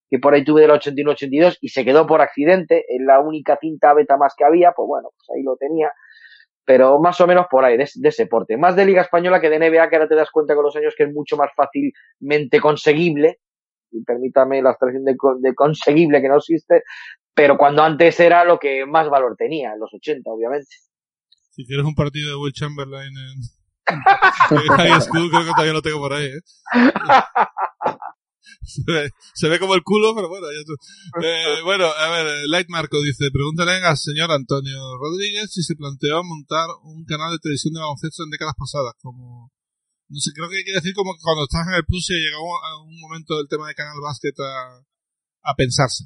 que 0.09 0.20
por 0.20 0.35
ahí 0.35 0.44
tuve 0.44 0.60
del 0.60 0.70
81-82 0.70 1.59
y 1.60 1.70
se 1.70 1.85
quedó 1.85 2.06
por 2.06 2.20
accidente, 2.20 2.85
en 2.89 3.06
la 3.06 3.19
única 3.19 3.59
cinta 3.60 3.93
beta 3.93 4.16
más 4.16 4.35
que 4.36 4.44
había, 4.44 4.70
pues 4.70 4.86
bueno, 4.86 5.09
pues 5.16 5.36
ahí 5.36 5.43
lo 5.43 5.56
tenía, 5.56 5.90
pero 6.64 7.01
más 7.01 7.20
o 7.20 7.27
menos 7.27 7.47
por 7.51 7.64
ahí, 7.64 7.77
de, 7.77 7.89
de 7.93 8.09
ese 8.09 8.27
porte. 8.27 8.56
Más 8.56 8.77
de 8.77 8.85
Liga 8.85 9.02
Española 9.02 9.40
que 9.40 9.51
de 9.51 9.59
NBA, 9.59 9.89
que 9.89 9.97
ahora 9.97 10.09
te 10.09 10.14
das 10.14 10.31
cuenta 10.31 10.55
con 10.55 10.62
los 10.64 10.77
años 10.77 10.94
que 10.97 11.05
es 11.05 11.12
mucho 11.12 11.36
más 11.36 11.51
fácilmente 11.56 12.60
conseguible, 12.60 13.39
y 13.90 14.05
permítame 14.05 14.62
la 14.62 14.70
abstracción 14.70 15.05
de, 15.05 15.16
de 15.40 15.55
conseguible 15.56 16.23
que 16.23 16.28
no 16.28 16.36
existe, 16.36 16.85
pero 17.35 17.59
cuando 17.59 17.82
antes 17.82 18.20
era 18.20 18.44
lo 18.44 18.60
que 18.60 18.86
más 18.86 19.09
valor 19.10 19.35
tenía, 19.36 19.73
en 19.73 19.81
los 19.81 19.93
80, 19.93 20.31
obviamente. 20.31 20.69
Si 21.53 21.65
quieres 21.66 21.85
un 21.85 21.95
partido 21.95 22.31
de 22.31 22.37
Will 22.37 22.53
Chamberlain 22.53 23.16
en, 23.16 23.41
creo 25.29 25.45
que 25.45 25.51
todavía 25.51 25.73
lo 25.73 25.83
tengo 25.83 25.99
por 25.99 26.12
ahí, 26.12 26.27
¿eh? 26.27 26.41
Se 28.65 28.83
ve, 28.87 29.11
se 29.35 29.49
ve, 29.49 29.59
como 29.59 29.74
el 29.74 29.83
culo, 29.83 30.15
pero 30.15 30.29
bueno, 30.29 30.47
ya 30.51 30.65
tú. 30.65 30.74
Eh, 31.24 31.62
bueno, 31.65 31.87
a 31.87 32.09
ver, 32.11 32.47
Light 32.49 32.69
Marco 32.69 33.03
dice, 33.03 33.31
pregúntale 33.33 33.73
al 33.73 33.97
señor 33.97 34.31
Antonio 34.31 34.79
Rodríguez 34.99 35.51
si 35.53 35.62
se 35.62 35.74
planteó 35.74 36.23
montar 36.23 36.69
un 36.85 37.05
canal 37.05 37.33
de 37.33 37.39
televisión 37.39 37.74
de 37.74 37.81
baloncesto 37.81 38.23
en 38.23 38.31
décadas 38.31 38.55
pasadas, 38.57 38.95
como, 39.03 39.51
no 40.09 40.20
sé, 40.20 40.31
creo 40.33 40.49
que 40.49 40.62
quiere 40.62 40.79
decir 40.79 40.95
como 40.95 41.12
que 41.15 41.23
cuando 41.23 41.45
estás 41.45 41.66
en 41.69 41.74
el 41.74 41.85
plus 41.85 42.11
y 42.11 42.15
llegó 42.15 42.65
a 42.65 42.83
un 42.83 43.01
momento 43.01 43.37
del 43.37 43.49
tema 43.49 43.66
de 43.69 43.74
Canal 43.74 43.99
Basket 44.01 44.35
a, 44.39 45.51
a 45.51 45.55
pensarse. 45.55 46.05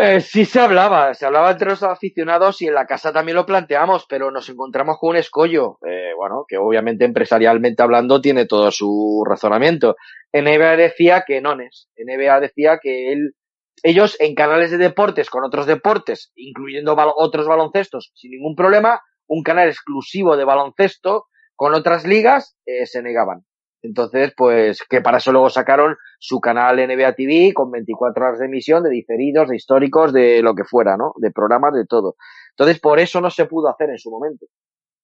Eh, 0.00 0.20
sí 0.20 0.44
se 0.44 0.60
hablaba, 0.60 1.12
se 1.12 1.26
hablaba 1.26 1.50
entre 1.50 1.70
los 1.70 1.82
aficionados 1.82 2.62
y 2.62 2.68
en 2.68 2.74
la 2.74 2.86
casa 2.86 3.12
también 3.12 3.34
lo 3.34 3.44
planteamos, 3.44 4.06
pero 4.08 4.30
nos 4.30 4.48
encontramos 4.48 4.96
con 4.96 5.10
un 5.10 5.16
escollo, 5.16 5.78
eh, 5.84 6.12
bueno, 6.16 6.44
que 6.46 6.56
obviamente 6.56 7.04
empresarialmente 7.04 7.82
hablando 7.82 8.20
tiene 8.20 8.46
todo 8.46 8.70
su 8.70 9.24
razonamiento. 9.28 9.96
NBA 10.32 10.76
decía 10.76 11.24
que 11.26 11.40
no 11.40 11.60
es, 11.60 11.88
NBA 11.96 12.38
decía 12.38 12.78
que 12.80 13.12
él, 13.12 13.32
ellos 13.82 14.16
en 14.20 14.36
canales 14.36 14.70
de 14.70 14.78
deportes 14.78 15.30
con 15.30 15.42
otros 15.42 15.66
deportes, 15.66 16.30
incluyendo 16.36 16.94
otros 17.16 17.48
baloncestos, 17.48 18.12
sin 18.14 18.30
ningún 18.30 18.54
problema, 18.54 19.00
un 19.26 19.42
canal 19.42 19.66
exclusivo 19.66 20.36
de 20.36 20.44
baloncesto 20.44 21.24
con 21.56 21.74
otras 21.74 22.06
ligas, 22.06 22.56
eh, 22.66 22.86
se 22.86 23.02
negaban. 23.02 23.47
Entonces, 23.82 24.32
pues, 24.36 24.82
que 24.88 25.00
para 25.00 25.18
eso 25.18 25.32
luego 25.32 25.50
sacaron 25.50 25.96
su 26.18 26.40
canal 26.40 26.76
NBA 26.76 27.14
TV 27.14 27.52
con 27.54 27.70
24 27.70 28.24
horas 28.24 28.38
de 28.40 28.46
emisión, 28.46 28.82
de 28.82 28.90
diferidos, 28.90 29.48
de 29.48 29.56
históricos, 29.56 30.12
de 30.12 30.42
lo 30.42 30.54
que 30.54 30.64
fuera, 30.64 30.96
¿no? 30.96 31.12
De 31.16 31.30
programas, 31.30 31.74
de 31.74 31.86
todo. 31.86 32.16
Entonces, 32.50 32.80
por 32.80 32.98
eso 32.98 33.20
no 33.20 33.30
se 33.30 33.46
pudo 33.46 33.68
hacer 33.68 33.90
en 33.90 33.98
su 33.98 34.10
momento. 34.10 34.46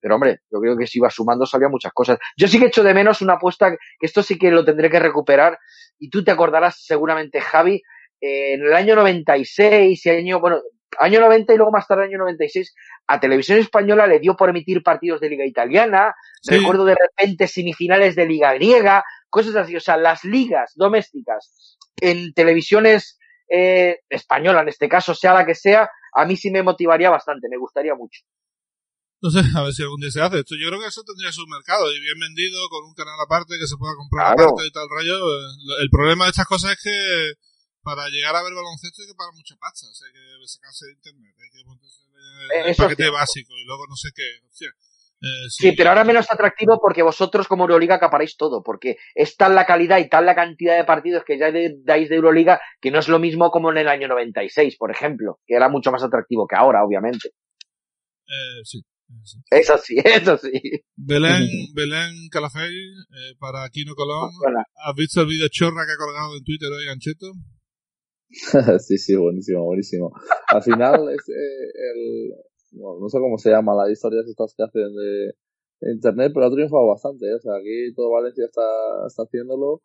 Pero 0.00 0.16
hombre, 0.16 0.40
yo 0.50 0.60
creo 0.60 0.76
que 0.76 0.86
si 0.86 0.98
iba 0.98 1.08
sumando 1.08 1.46
salían 1.46 1.70
muchas 1.70 1.92
cosas. 1.94 2.18
Yo 2.36 2.46
sí 2.46 2.58
que 2.58 2.66
echo 2.66 2.82
de 2.82 2.92
menos 2.92 3.22
una 3.22 3.34
apuesta, 3.34 3.70
que 3.70 3.76
esto 4.00 4.22
sí 4.22 4.38
que 4.38 4.50
lo 4.50 4.64
tendré 4.64 4.90
que 4.90 4.98
recuperar, 4.98 5.58
y 5.98 6.10
tú 6.10 6.22
te 6.22 6.30
acordarás 6.30 6.84
seguramente, 6.84 7.40
Javi, 7.40 7.80
eh, 8.20 8.54
en 8.54 8.62
el 8.66 8.74
año 8.74 8.96
96 8.96 10.04
y 10.04 10.10
año, 10.10 10.40
bueno, 10.40 10.60
año 10.98 11.20
90 11.20 11.52
y 11.52 11.56
luego 11.56 11.72
más 11.72 11.86
tarde 11.86 12.04
año 12.04 12.18
96, 12.18 12.74
a 13.06 13.20
Televisión 13.20 13.58
Española 13.58 14.06
le 14.06 14.20
dio 14.20 14.36
por 14.36 14.50
emitir 14.50 14.82
partidos 14.82 15.20
de 15.20 15.28
Liga 15.28 15.46
Italiana, 15.46 16.14
sí. 16.42 16.56
recuerdo 16.56 16.84
de 16.84 16.96
repente 16.96 17.46
semifinales 17.46 18.14
de 18.16 18.26
Liga 18.26 18.52
Griega, 18.54 19.04
cosas 19.28 19.56
así, 19.56 19.76
o 19.76 19.80
sea, 19.80 19.96
las 19.96 20.24
ligas 20.24 20.72
domésticas 20.76 21.78
en 22.00 22.32
televisiones 22.34 23.18
eh, 23.48 23.98
española, 24.08 24.62
en 24.62 24.68
este 24.68 24.88
caso, 24.88 25.14
sea 25.14 25.34
la 25.34 25.46
que 25.46 25.54
sea, 25.54 25.88
a 26.14 26.24
mí 26.24 26.36
sí 26.36 26.50
me 26.50 26.62
motivaría 26.62 27.10
bastante, 27.10 27.48
me 27.50 27.58
gustaría 27.58 27.94
mucho. 27.94 28.22
No 29.20 29.30
sé, 29.30 29.40
a 29.56 29.62
ver 29.62 29.72
si 29.72 29.82
algún 29.82 30.00
día 30.00 30.10
se 30.10 30.20
hace 30.20 30.40
esto. 30.40 30.54
Yo 30.54 30.68
creo 30.68 30.80
que 30.80 30.86
eso 30.86 31.02
tendría 31.02 31.32
su 31.32 31.46
mercado 31.46 31.90
y 31.90 31.98
bien 32.00 32.18
vendido, 32.20 32.60
con 32.68 32.84
un 32.84 32.94
canal 32.94 33.16
aparte 33.24 33.54
que 33.58 33.66
se 33.66 33.76
pueda 33.76 33.94
comprar 33.96 34.36
claro. 34.36 34.50
aparte 34.50 34.68
y 34.68 34.70
tal 34.70 34.88
rollo. 34.88 35.16
El 35.80 35.88
problema 35.90 36.24
de 36.24 36.30
estas 36.30 36.46
cosas 36.46 36.72
es 36.72 36.82
que 36.82 37.32
para 37.84 38.08
llegar 38.08 38.34
a 38.34 38.42
ver 38.42 38.54
baloncesto 38.54 39.02
hay 39.02 39.08
que 39.08 39.14
pagar 39.14 39.34
mucha 39.34 39.54
pasta, 39.56 39.86
o 39.86 39.94
sea, 39.94 40.08
hay 40.08 40.14
que 40.14 40.48
sacarse 40.48 40.86
de 40.86 40.92
internet, 40.92 41.34
hay 41.38 41.50
que 41.52 41.64
montarse 41.64 42.04
el, 42.54 42.70
el 42.70 42.76
paquete 42.76 43.04
sí. 43.04 43.10
básico 43.10 43.52
y 43.56 43.64
luego 43.64 43.86
no 43.86 43.96
sé 43.96 44.08
qué. 44.14 44.24
Hostia. 44.48 44.70
Eh, 45.20 45.48
sí. 45.48 45.70
sí. 45.70 45.72
pero 45.76 45.90
ahora 45.90 46.04
menos 46.04 46.30
atractivo 46.30 46.78
porque 46.80 47.02
vosotros 47.02 47.48
como 47.48 47.64
Euroliga 47.64 47.96
acaparáis 47.96 48.36
todo, 48.36 48.62
porque 48.62 48.96
es 49.14 49.36
tal 49.36 49.54
la 49.54 49.64
calidad 49.64 49.98
y 49.98 50.08
tal 50.08 50.26
la 50.26 50.34
cantidad 50.34 50.76
de 50.76 50.84
partidos 50.84 51.24
que 51.24 51.38
ya 51.38 51.52
dais 51.52 52.08
de 52.08 52.16
Euroliga 52.16 52.60
que 52.80 52.90
no 52.90 52.98
es 52.98 53.08
lo 53.08 53.18
mismo 53.18 53.50
como 53.50 53.70
en 53.70 53.78
el 53.78 53.88
año 53.88 54.08
96, 54.08 54.76
por 54.76 54.90
ejemplo, 54.90 55.38
que 55.46 55.54
era 55.54 55.68
mucho 55.68 55.92
más 55.92 56.02
atractivo 56.02 56.46
que 56.46 56.56
ahora, 56.56 56.84
obviamente. 56.84 57.28
Eh, 58.26 58.60
sí. 58.64 58.82
Sí. 59.22 59.38
Eso 59.50 59.78
sí, 59.78 59.96
eso 60.04 60.36
sí. 60.38 60.50
Belén, 60.96 61.46
Belén 61.74 62.28
Calafell, 62.30 62.72
eh, 62.72 63.34
para 63.38 63.62
Aquino 63.62 63.94
Colón. 63.94 64.30
Hola. 64.46 64.64
¿Has 64.76 64.94
visto 64.94 65.20
el 65.20 65.28
vídeo 65.28 65.46
chorra 65.48 65.84
que 65.86 65.92
ha 65.92 65.96
colgado 65.96 66.36
en 66.36 66.42
Twitter 66.42 66.68
hoy, 66.72 66.86
Gancheto? 66.86 67.32
sí, 68.80 68.98
sí, 68.98 69.14
buenísimo, 69.16 69.64
buenísimo. 69.64 70.12
Al 70.48 70.62
final 70.62 71.08
es 71.14 71.28
eh, 71.28 71.70
el, 71.74 72.32
bueno, 72.72 73.00
no 73.00 73.08
sé 73.08 73.18
cómo 73.18 73.38
se 73.38 73.50
llama 73.50 73.74
las 73.74 73.90
historias 73.90 74.26
estas 74.26 74.54
que 74.56 74.64
hacen 74.64 74.94
de, 74.94 75.34
internet, 75.92 76.32
pero 76.32 76.46
ha 76.46 76.50
triunfado 76.50 76.86
bastante, 76.88 77.26
¿eh? 77.26 77.34
o 77.34 77.40
sea, 77.40 77.52
aquí 77.60 77.92
todo 77.94 78.10
Valencia 78.10 78.46
está, 78.46 78.62
está 79.06 79.22
haciéndolo. 79.24 79.82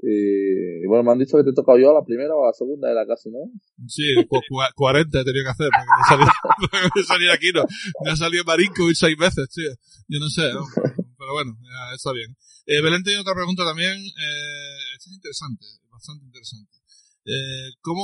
Y, 0.00 0.82
y, 0.82 0.86
bueno, 0.88 1.04
me 1.04 1.12
han 1.12 1.18
dicho 1.18 1.36
que 1.36 1.44
te 1.44 1.50
he 1.50 1.54
tocado 1.54 1.76
yo 1.76 1.90
a 1.90 2.00
la 2.00 2.04
primera 2.04 2.34
o 2.34 2.42
a 2.42 2.48
la 2.48 2.54
segunda, 2.54 2.90
era 2.90 3.04
casi, 3.06 3.28
¿no? 3.28 3.44
Sí, 3.86 4.08
cu 4.24 4.40
40 4.74 5.20
he 5.20 5.24
tenido 5.24 5.44
que 5.44 5.50
hacer 5.50 5.68
para 5.68 6.80
que 6.80 6.88
me 6.96 7.04
saliera 7.04 7.34
aquí, 7.36 7.52
¿no? 7.52 7.62
Me 8.02 8.10
ha 8.10 8.16
salido 8.16 8.42
Marinkovic 8.44 8.96
seis 8.96 9.18
veces, 9.18 9.50
tío. 9.52 9.68
Yo 10.08 10.18
no 10.18 10.30
sé, 10.30 10.48
¿no? 10.54 10.64
pero 11.22 11.32
bueno, 11.34 11.52
ya 11.60 11.94
está 11.94 12.10
bien. 12.12 12.34
Eh, 12.66 12.80
Belén 12.80 13.02
tiene 13.04 13.20
otra 13.20 13.34
pregunta 13.34 13.64
también, 13.64 13.92
eh, 13.92 14.80
esta 14.96 15.10
es 15.10 15.14
interesante, 15.14 15.66
bastante 15.90 16.24
interesante. 16.24 16.81
Eh, 17.24 17.70
¿Cómo 17.80 18.02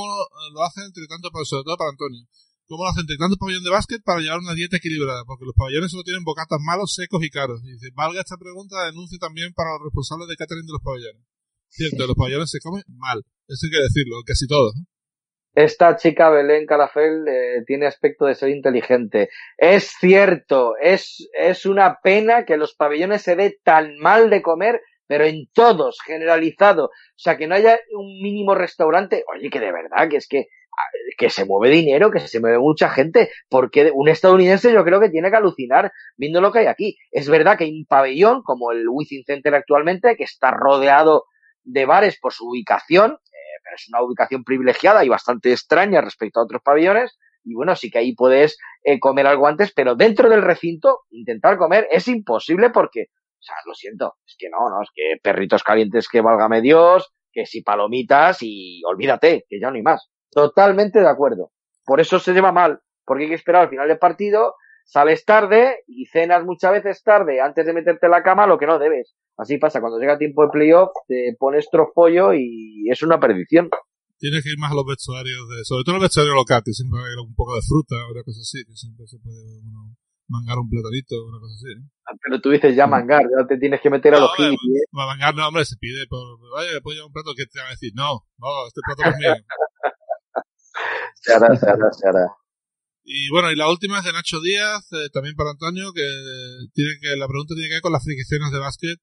lo 0.53 0.63
hacen 0.63 0.85
entre 0.85 1.07
tanto, 1.07 1.29
sobre 1.43 1.63
todo 1.63 1.77
para 1.77 1.91
Antonio? 1.91 2.23
¿Cómo 2.67 2.83
lo 2.83 2.89
hacen 2.89 3.01
entre 3.01 3.17
tanto 3.17 3.35
pabellón 3.35 3.63
de 3.63 3.73
básquet 3.73 4.01
para 4.05 4.21
llevar 4.21 4.39
una 4.39 4.53
dieta 4.53 4.77
equilibrada? 4.77 5.25
Porque 5.25 5.45
los 5.45 5.55
pabellones 5.55 5.91
solo 5.91 6.03
tienen 6.03 6.23
bocatas 6.23 6.59
malos, 6.61 6.93
secos 6.93 7.23
y 7.23 7.29
caros. 7.29 7.61
Y 7.65 7.73
dice, 7.73 7.89
valga 7.95 8.21
esta 8.21 8.37
pregunta, 8.37 8.85
denuncio 8.85 9.17
también 9.17 9.51
para 9.53 9.73
los 9.73 9.89
responsables 9.89 10.29
de 10.29 10.37
catering 10.37 10.65
de 10.65 10.73
los 10.77 10.83
pabellones. 10.83 11.23
Cierto, 11.67 12.05
los 12.05 12.15
pabellones 12.15 12.49
se 12.49 12.59
comen 12.59 12.83
mal. 12.87 13.25
Eso 13.47 13.65
hay 13.65 13.71
que 13.71 13.83
decirlo, 13.83 14.21
casi 14.25 14.47
todos. 14.47 14.73
Esta 15.55 15.97
chica 15.97 16.29
Belén 16.29 16.65
Calafel 16.67 17.27
eh, 17.27 17.63
tiene 17.65 17.87
aspecto 17.87 18.25
de 18.25 18.35
ser 18.35 18.49
inteligente. 18.49 19.29
Es 19.57 19.95
cierto, 19.99 20.73
es, 20.79 21.27
es 21.37 21.65
una 21.65 21.99
pena 22.03 22.45
que 22.45 22.55
los 22.55 22.75
pabellones 22.75 23.23
se 23.23 23.35
dé 23.35 23.59
tan 23.63 23.97
mal 23.97 24.29
de 24.29 24.41
comer 24.41 24.79
pero 25.09 25.25
en 25.25 25.47
todos, 25.51 25.97
generalizado. 26.05 26.85
O 26.85 26.91
sea, 27.15 27.35
que 27.35 27.47
no 27.47 27.55
haya 27.55 27.79
un 27.97 28.21
mínimo 28.21 28.53
restaurante. 28.53 29.25
Oye, 29.35 29.49
que 29.49 29.59
de 29.59 29.71
verdad, 29.71 30.07
que 30.07 30.17
es 30.17 30.27
que, 30.27 30.49
que 31.17 31.31
se 31.31 31.45
mueve 31.45 31.73
dinero, 31.73 32.11
que 32.11 32.19
se 32.19 32.39
mueve 32.39 32.59
mucha 32.59 32.89
gente, 32.89 33.31
porque 33.49 33.91
un 33.91 34.07
estadounidense 34.07 34.71
yo 34.71 34.83
creo 34.83 34.99
que 34.99 35.09
tiene 35.09 35.31
que 35.31 35.37
alucinar 35.37 35.91
viendo 36.15 36.41
lo 36.41 36.51
que 36.51 36.59
hay 36.59 36.67
aquí. 36.67 36.95
Es 37.09 37.27
verdad 37.27 37.57
que 37.57 37.63
hay 37.63 37.71
un 37.71 37.85
pabellón, 37.87 38.43
como 38.43 38.71
el 38.71 38.87
Wizzing 38.87 39.23
Center 39.25 39.55
actualmente, 39.55 40.15
que 40.15 40.25
está 40.25 40.51
rodeado 40.51 41.25
de 41.63 41.87
bares 41.87 42.19
por 42.19 42.31
su 42.31 42.47
ubicación, 42.47 43.13
eh, 43.13 43.59
pero 43.63 43.75
es 43.77 43.89
una 43.89 44.03
ubicación 44.03 44.43
privilegiada 44.43 45.03
y 45.03 45.09
bastante 45.09 45.51
extraña 45.51 46.01
respecto 46.01 46.39
a 46.39 46.43
otros 46.43 46.61
pabellones. 46.61 47.17
Y 47.43 47.55
bueno, 47.55 47.75
sí 47.75 47.89
que 47.89 47.97
ahí 47.97 48.13
puedes 48.13 48.59
eh, 48.83 48.99
comer 48.99 49.25
algo 49.25 49.47
antes, 49.47 49.73
pero 49.73 49.95
dentro 49.95 50.29
del 50.29 50.43
recinto, 50.43 50.99
intentar 51.09 51.57
comer 51.57 51.87
es 51.89 52.07
imposible 52.07 52.69
porque 52.69 53.07
o 53.39 53.41
sea, 53.41 53.55
lo 53.65 53.73
siento, 53.73 54.15
es 54.27 54.35
que 54.37 54.49
no, 54.49 54.69
no, 54.69 54.81
es 54.81 54.89
que 54.93 55.17
perritos 55.23 55.63
calientes 55.63 56.09
que 56.09 56.21
válgame 56.21 56.61
Dios, 56.61 57.13
que 57.31 57.45
si 57.45 57.61
palomitas 57.61 58.39
y 58.41 58.81
olvídate, 58.85 59.45
que 59.47 59.59
ya 59.59 59.69
no 59.69 59.77
hay 59.77 59.81
más. 59.81 60.09
Totalmente 60.29 60.99
de 60.99 61.07
acuerdo. 61.07 61.51
Por 61.85 62.01
eso 62.01 62.19
se 62.19 62.33
lleva 62.33 62.51
mal, 62.51 62.81
porque 63.05 63.23
hay 63.23 63.29
que 63.29 63.35
esperar 63.35 63.63
al 63.63 63.69
final 63.69 63.87
del 63.87 63.97
partido, 63.97 64.55
sales 64.85 65.23
tarde 65.23 65.83
y 65.87 66.05
cenas 66.07 66.43
muchas 66.43 66.73
veces 66.73 67.01
tarde 67.01 67.39
antes 67.41 67.65
de 67.65 67.73
meterte 67.73 68.07
en 68.07 68.11
la 68.11 68.23
cama 68.23 68.45
lo 68.45 68.57
que 68.57 68.67
no 68.67 68.77
debes. 68.77 69.15
Así 69.37 69.57
pasa, 69.57 69.79
cuando 69.79 69.99
llega 69.99 70.17
tiempo 70.17 70.43
de 70.43 70.49
playoff 70.49 70.91
te 71.07 71.33
pones 71.39 71.69
trofollo 71.71 72.33
y 72.33 72.89
es 72.89 73.01
una 73.03 73.19
perdición. 73.19 73.69
Tienes 74.17 74.43
que 74.43 74.49
ir 74.49 74.59
más 74.59 74.73
a 74.73 74.75
los 74.75 74.85
vestuarios, 74.85 75.47
de, 75.47 75.63
sobre 75.63 75.85
todo 75.85 75.95
los 75.95 76.03
vestuarios 76.03 76.35
locales, 76.35 76.63
que 76.65 76.73
siempre 76.73 76.99
hay 76.99 77.15
un 77.25 77.33
poco 77.33 77.55
de 77.55 77.61
fruta 77.61 77.95
o 78.03 78.11
una 78.11 78.21
cosa 78.21 78.41
así, 78.41 78.65
que 78.65 78.75
siempre 78.75 79.07
se 79.07 79.17
puede 79.19 79.63
uno 79.63 79.95
mangar 80.29 80.57
un 80.57 80.69
platanito, 80.69 81.15
una 81.25 81.39
cosa 81.39 81.55
así. 81.57 81.71
¿eh? 81.73 82.17
Pero 82.23 82.41
tú 82.41 82.49
dices 82.49 82.75
ya 82.75 82.87
mangar, 82.87 83.21
ya 83.21 83.45
te 83.47 83.57
tienes 83.57 83.81
que 83.81 83.89
meter 83.89 84.15
a 84.15 84.19
los 84.19 84.29
hombre, 84.29 84.51
hippies. 84.51 84.81
¿eh? 84.81 84.85
mangar 84.91 85.35
no, 85.35 85.47
hombre, 85.47 85.65
se 85.65 85.77
pide 85.77 86.07
por, 86.07 86.21
oye, 86.57 86.73
¿me 86.73 86.81
puedo 86.81 86.95
llevar 86.95 87.07
un 87.07 87.13
plato? 87.13 87.33
que 87.35 87.45
te 87.45 87.59
van 87.59 87.67
a 87.67 87.71
decir? 87.71 87.91
No, 87.95 88.25
no, 88.37 88.47
este 88.67 88.81
plato 88.85 89.03
no 89.03 89.11
es 89.11 89.17
mío. 89.17 89.35
se 91.15 91.33
hará, 91.33 91.55
se 91.55 91.69
hará, 91.69 91.91
se 91.91 92.07
hará. 92.07 92.25
Y 93.03 93.29
bueno, 93.29 93.51
y 93.51 93.55
la 93.55 93.69
última 93.69 93.99
es 93.99 94.05
de 94.05 94.13
Nacho 94.13 94.39
Díaz, 94.39 94.85
eh, 94.93 95.09
también 95.11 95.35
para 95.35 95.51
Antonio, 95.51 95.91
que 95.93 96.05
tiene 96.73 96.91
que, 97.01 97.17
la 97.17 97.27
pregunta 97.27 97.55
tiene 97.55 97.69
que 97.69 97.75
ver 97.75 97.81
con 97.81 97.91
las 97.91 98.03
fricciones 98.03 98.51
de 98.51 98.59
básquet 98.59 98.99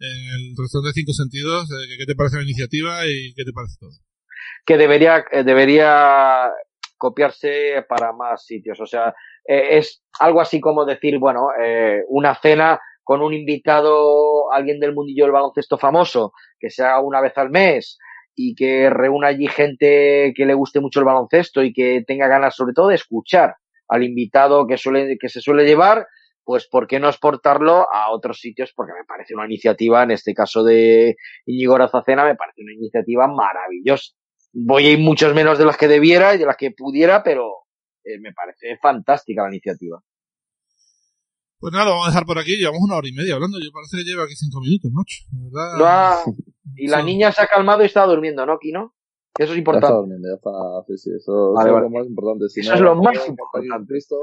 en 0.00 0.32
el 0.32 0.56
restaurante 0.56 0.88
de 0.88 1.00
cinco 1.00 1.12
sentidos, 1.12 1.68
eh, 1.70 1.98
¿qué 1.98 2.06
te 2.06 2.14
parece 2.14 2.36
la 2.36 2.42
iniciativa 2.42 3.06
y 3.06 3.34
qué 3.34 3.44
te 3.44 3.52
parece 3.52 3.76
todo? 3.78 3.90
Que 4.64 4.76
debería, 4.78 5.24
eh, 5.30 5.44
debería 5.44 6.50
copiarse 6.96 7.84
para 7.88 8.12
más 8.12 8.44
sitios. 8.44 8.80
O 8.80 8.86
sea, 8.86 9.14
eh, 9.50 9.78
es 9.78 10.00
algo 10.20 10.40
así 10.40 10.60
como 10.60 10.84
decir, 10.84 11.18
bueno, 11.18 11.48
eh, 11.60 12.04
una 12.08 12.36
cena 12.36 12.80
con 13.02 13.20
un 13.20 13.34
invitado, 13.34 14.52
alguien 14.52 14.78
del 14.78 14.94
mundillo 14.94 15.24
del 15.24 15.32
baloncesto 15.32 15.76
famoso, 15.76 16.32
que 16.60 16.70
se 16.70 16.84
haga 16.84 17.00
una 17.00 17.20
vez 17.20 17.36
al 17.36 17.50
mes 17.50 17.98
y 18.36 18.54
que 18.54 18.88
reúna 18.90 19.26
allí 19.26 19.48
gente 19.48 20.32
que 20.36 20.46
le 20.46 20.54
guste 20.54 20.78
mucho 20.78 21.00
el 21.00 21.06
baloncesto 21.06 21.64
y 21.64 21.72
que 21.72 22.04
tenga 22.06 22.28
ganas 22.28 22.54
sobre 22.54 22.74
todo 22.74 22.88
de 22.88 22.94
escuchar 22.94 23.56
al 23.88 24.04
invitado 24.04 24.68
que 24.68 24.78
suele, 24.78 25.16
que 25.18 25.28
se 25.28 25.40
suele 25.40 25.64
llevar, 25.64 26.06
pues 26.44 26.68
¿por 26.68 26.86
qué 26.86 27.00
no 27.00 27.08
exportarlo 27.08 27.92
a 27.92 28.12
otros 28.12 28.38
sitios? 28.38 28.72
Porque 28.72 28.92
me 28.92 29.04
parece 29.04 29.34
una 29.34 29.46
iniciativa, 29.46 30.04
en 30.04 30.12
este 30.12 30.32
caso 30.32 30.62
de 30.62 31.16
Íñigo 31.44 31.76
Razacena, 31.76 32.24
me 32.24 32.36
parece 32.36 32.62
una 32.62 32.74
iniciativa 32.74 33.26
maravillosa. 33.26 34.12
Voy 34.52 34.86
a 34.86 34.92
ir 34.92 35.00
muchos 35.00 35.34
menos 35.34 35.58
de 35.58 35.64
las 35.64 35.76
que 35.76 35.88
debiera 35.88 36.36
y 36.36 36.38
de 36.38 36.46
las 36.46 36.56
que 36.56 36.70
pudiera, 36.70 37.24
pero 37.24 37.59
eh, 38.04 38.18
me 38.20 38.32
parece 38.32 38.78
fantástica 38.80 39.42
la 39.42 39.48
iniciativa. 39.48 40.02
Pues 41.58 41.72
nada, 41.74 41.84
lo 41.84 41.90
vamos 41.90 42.06
a 42.06 42.10
dejar 42.10 42.24
por 42.24 42.38
aquí. 42.38 42.56
Llevamos 42.56 42.80
una 42.80 42.96
hora 42.96 43.08
y 43.08 43.12
media 43.12 43.34
hablando. 43.34 43.58
Yo 43.60 43.70
parece 43.70 43.98
que 43.98 44.04
lleva 44.04 44.24
aquí 44.24 44.34
cinco 44.34 44.60
minutos, 44.60 44.90
macho. 44.92 45.24
Verdad. 45.30 46.24
Ha... 46.24 46.24
Y 46.76 46.88
la 46.88 47.02
niña 47.02 47.32
se 47.32 47.42
ha 47.42 47.46
calmado 47.46 47.82
y 47.82 47.86
está 47.86 48.06
durmiendo, 48.06 48.46
¿no, 48.46 48.58
Kino? 48.58 48.94
Eso 49.38 49.52
es 49.52 49.58
importante. 49.58 49.84
Ya 49.84 49.88
está 49.88 50.00
durmiendo, 50.00 50.28
ya 50.28 50.36
está. 50.36 50.50
Sí, 50.88 50.96
sí, 50.96 51.10
eso, 51.14 51.52
Vale, 51.52 51.68
eso 51.68 51.74
vale. 51.74 51.86
es 51.86 51.92
lo 51.92 51.98
más 51.98 52.06
importante. 52.06 52.48
Si 52.48 52.60
Eso 52.60 52.70
no, 52.70 52.76
es 52.76 52.80
lo 52.80 52.94
más 52.96 53.28
importante. 53.28 53.86
Cristo, 53.86 54.16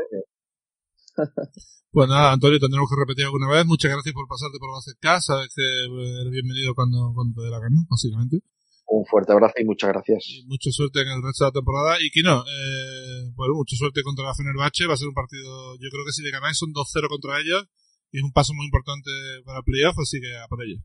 Pues 1.91 2.09
nada, 2.09 2.33
Antonio, 2.33 2.59
tendremos 2.59 2.89
que 2.89 2.99
repetir 2.99 3.25
alguna 3.25 3.49
vez. 3.49 3.65
Muchas 3.65 3.91
gracias 3.91 4.13
por 4.13 4.27
pasarte 4.27 4.57
por 4.59 4.69
Basket 4.73 4.97
Sabes 5.21 5.53
que 5.55 5.61
eres 5.61 6.31
bienvenido 6.31 6.75
cuando, 6.75 7.13
cuando 7.13 7.41
te 7.41 7.45
dé 7.45 7.49
la 7.49 7.59
gana, 7.59 7.85
básicamente. 7.89 8.41
Un 8.87 9.05
fuerte 9.05 9.33
abrazo 9.33 9.53
y 9.59 9.65
muchas 9.65 9.89
gracias. 9.91 10.23
Y 10.29 10.45
mucha 10.47 10.71
suerte 10.71 11.01
en 11.01 11.09
el 11.09 11.21
resto 11.21 11.43
de 11.43 11.49
la 11.49 11.59
temporada. 11.59 11.97
Y 11.99 12.09
Kino, 12.09 12.39
eh, 12.39 13.31
bueno, 13.35 13.55
mucha 13.55 13.75
suerte 13.75 14.01
contra 14.01 14.25
la 14.25 14.33
Fenerbahce. 14.33 14.87
Va 14.87 14.93
a 14.93 14.97
ser 14.97 15.09
un 15.09 15.13
partido, 15.13 15.75
yo 15.75 15.89
creo 15.91 16.05
que 16.05 16.13
si 16.13 16.23
le 16.23 16.31
ganáis 16.31 16.57
son 16.57 16.71
2-0 16.71 17.09
contra 17.09 17.39
ellos. 17.39 17.67
Y 18.11 18.19
es 18.19 18.23
un 18.23 18.31
paso 18.31 18.53
muy 18.55 18.65
importante 18.65 19.11
para 19.43 19.59
el 19.59 19.65
playoff, 19.65 19.99
así 19.99 20.21
que 20.21 20.31
a 20.37 20.47
por 20.47 20.63
ello. 20.63 20.79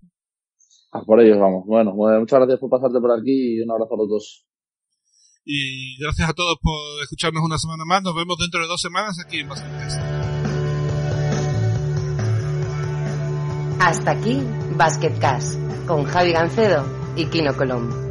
Ah, 0.90 1.02
por 1.06 1.20
ellos 1.20 1.38
vamos. 1.38 1.64
Bueno, 1.64 1.94
bueno, 1.94 2.18
muchas 2.20 2.40
gracias 2.40 2.58
por 2.58 2.70
pasarte 2.70 2.98
por 2.98 3.12
aquí 3.12 3.56
y 3.56 3.60
un 3.62 3.70
abrazo 3.70 3.94
a 3.94 3.98
los 3.98 4.08
dos. 4.08 4.46
Y 5.44 5.96
gracias 5.98 6.28
a 6.28 6.32
todos 6.34 6.58
por 6.60 7.02
escucharnos 7.02 7.42
una 7.44 7.58
semana 7.58 7.84
más. 7.84 8.02
Nos 8.02 8.14
vemos 8.14 8.36
dentro 8.38 8.60
de 8.60 8.66
dos 8.66 8.80
semanas 8.80 9.16
aquí 9.24 9.38
en 9.38 9.48
Basket 9.48 9.68
Hasta 13.80 14.10
aquí 14.10 14.40
Basket 14.76 15.18
Cast 15.18 15.58
con 15.86 16.04
Javi 16.04 16.32
Gancedo 16.32 17.01
y 17.16 17.26
Kino 17.26 17.55
Colom. 17.56 18.01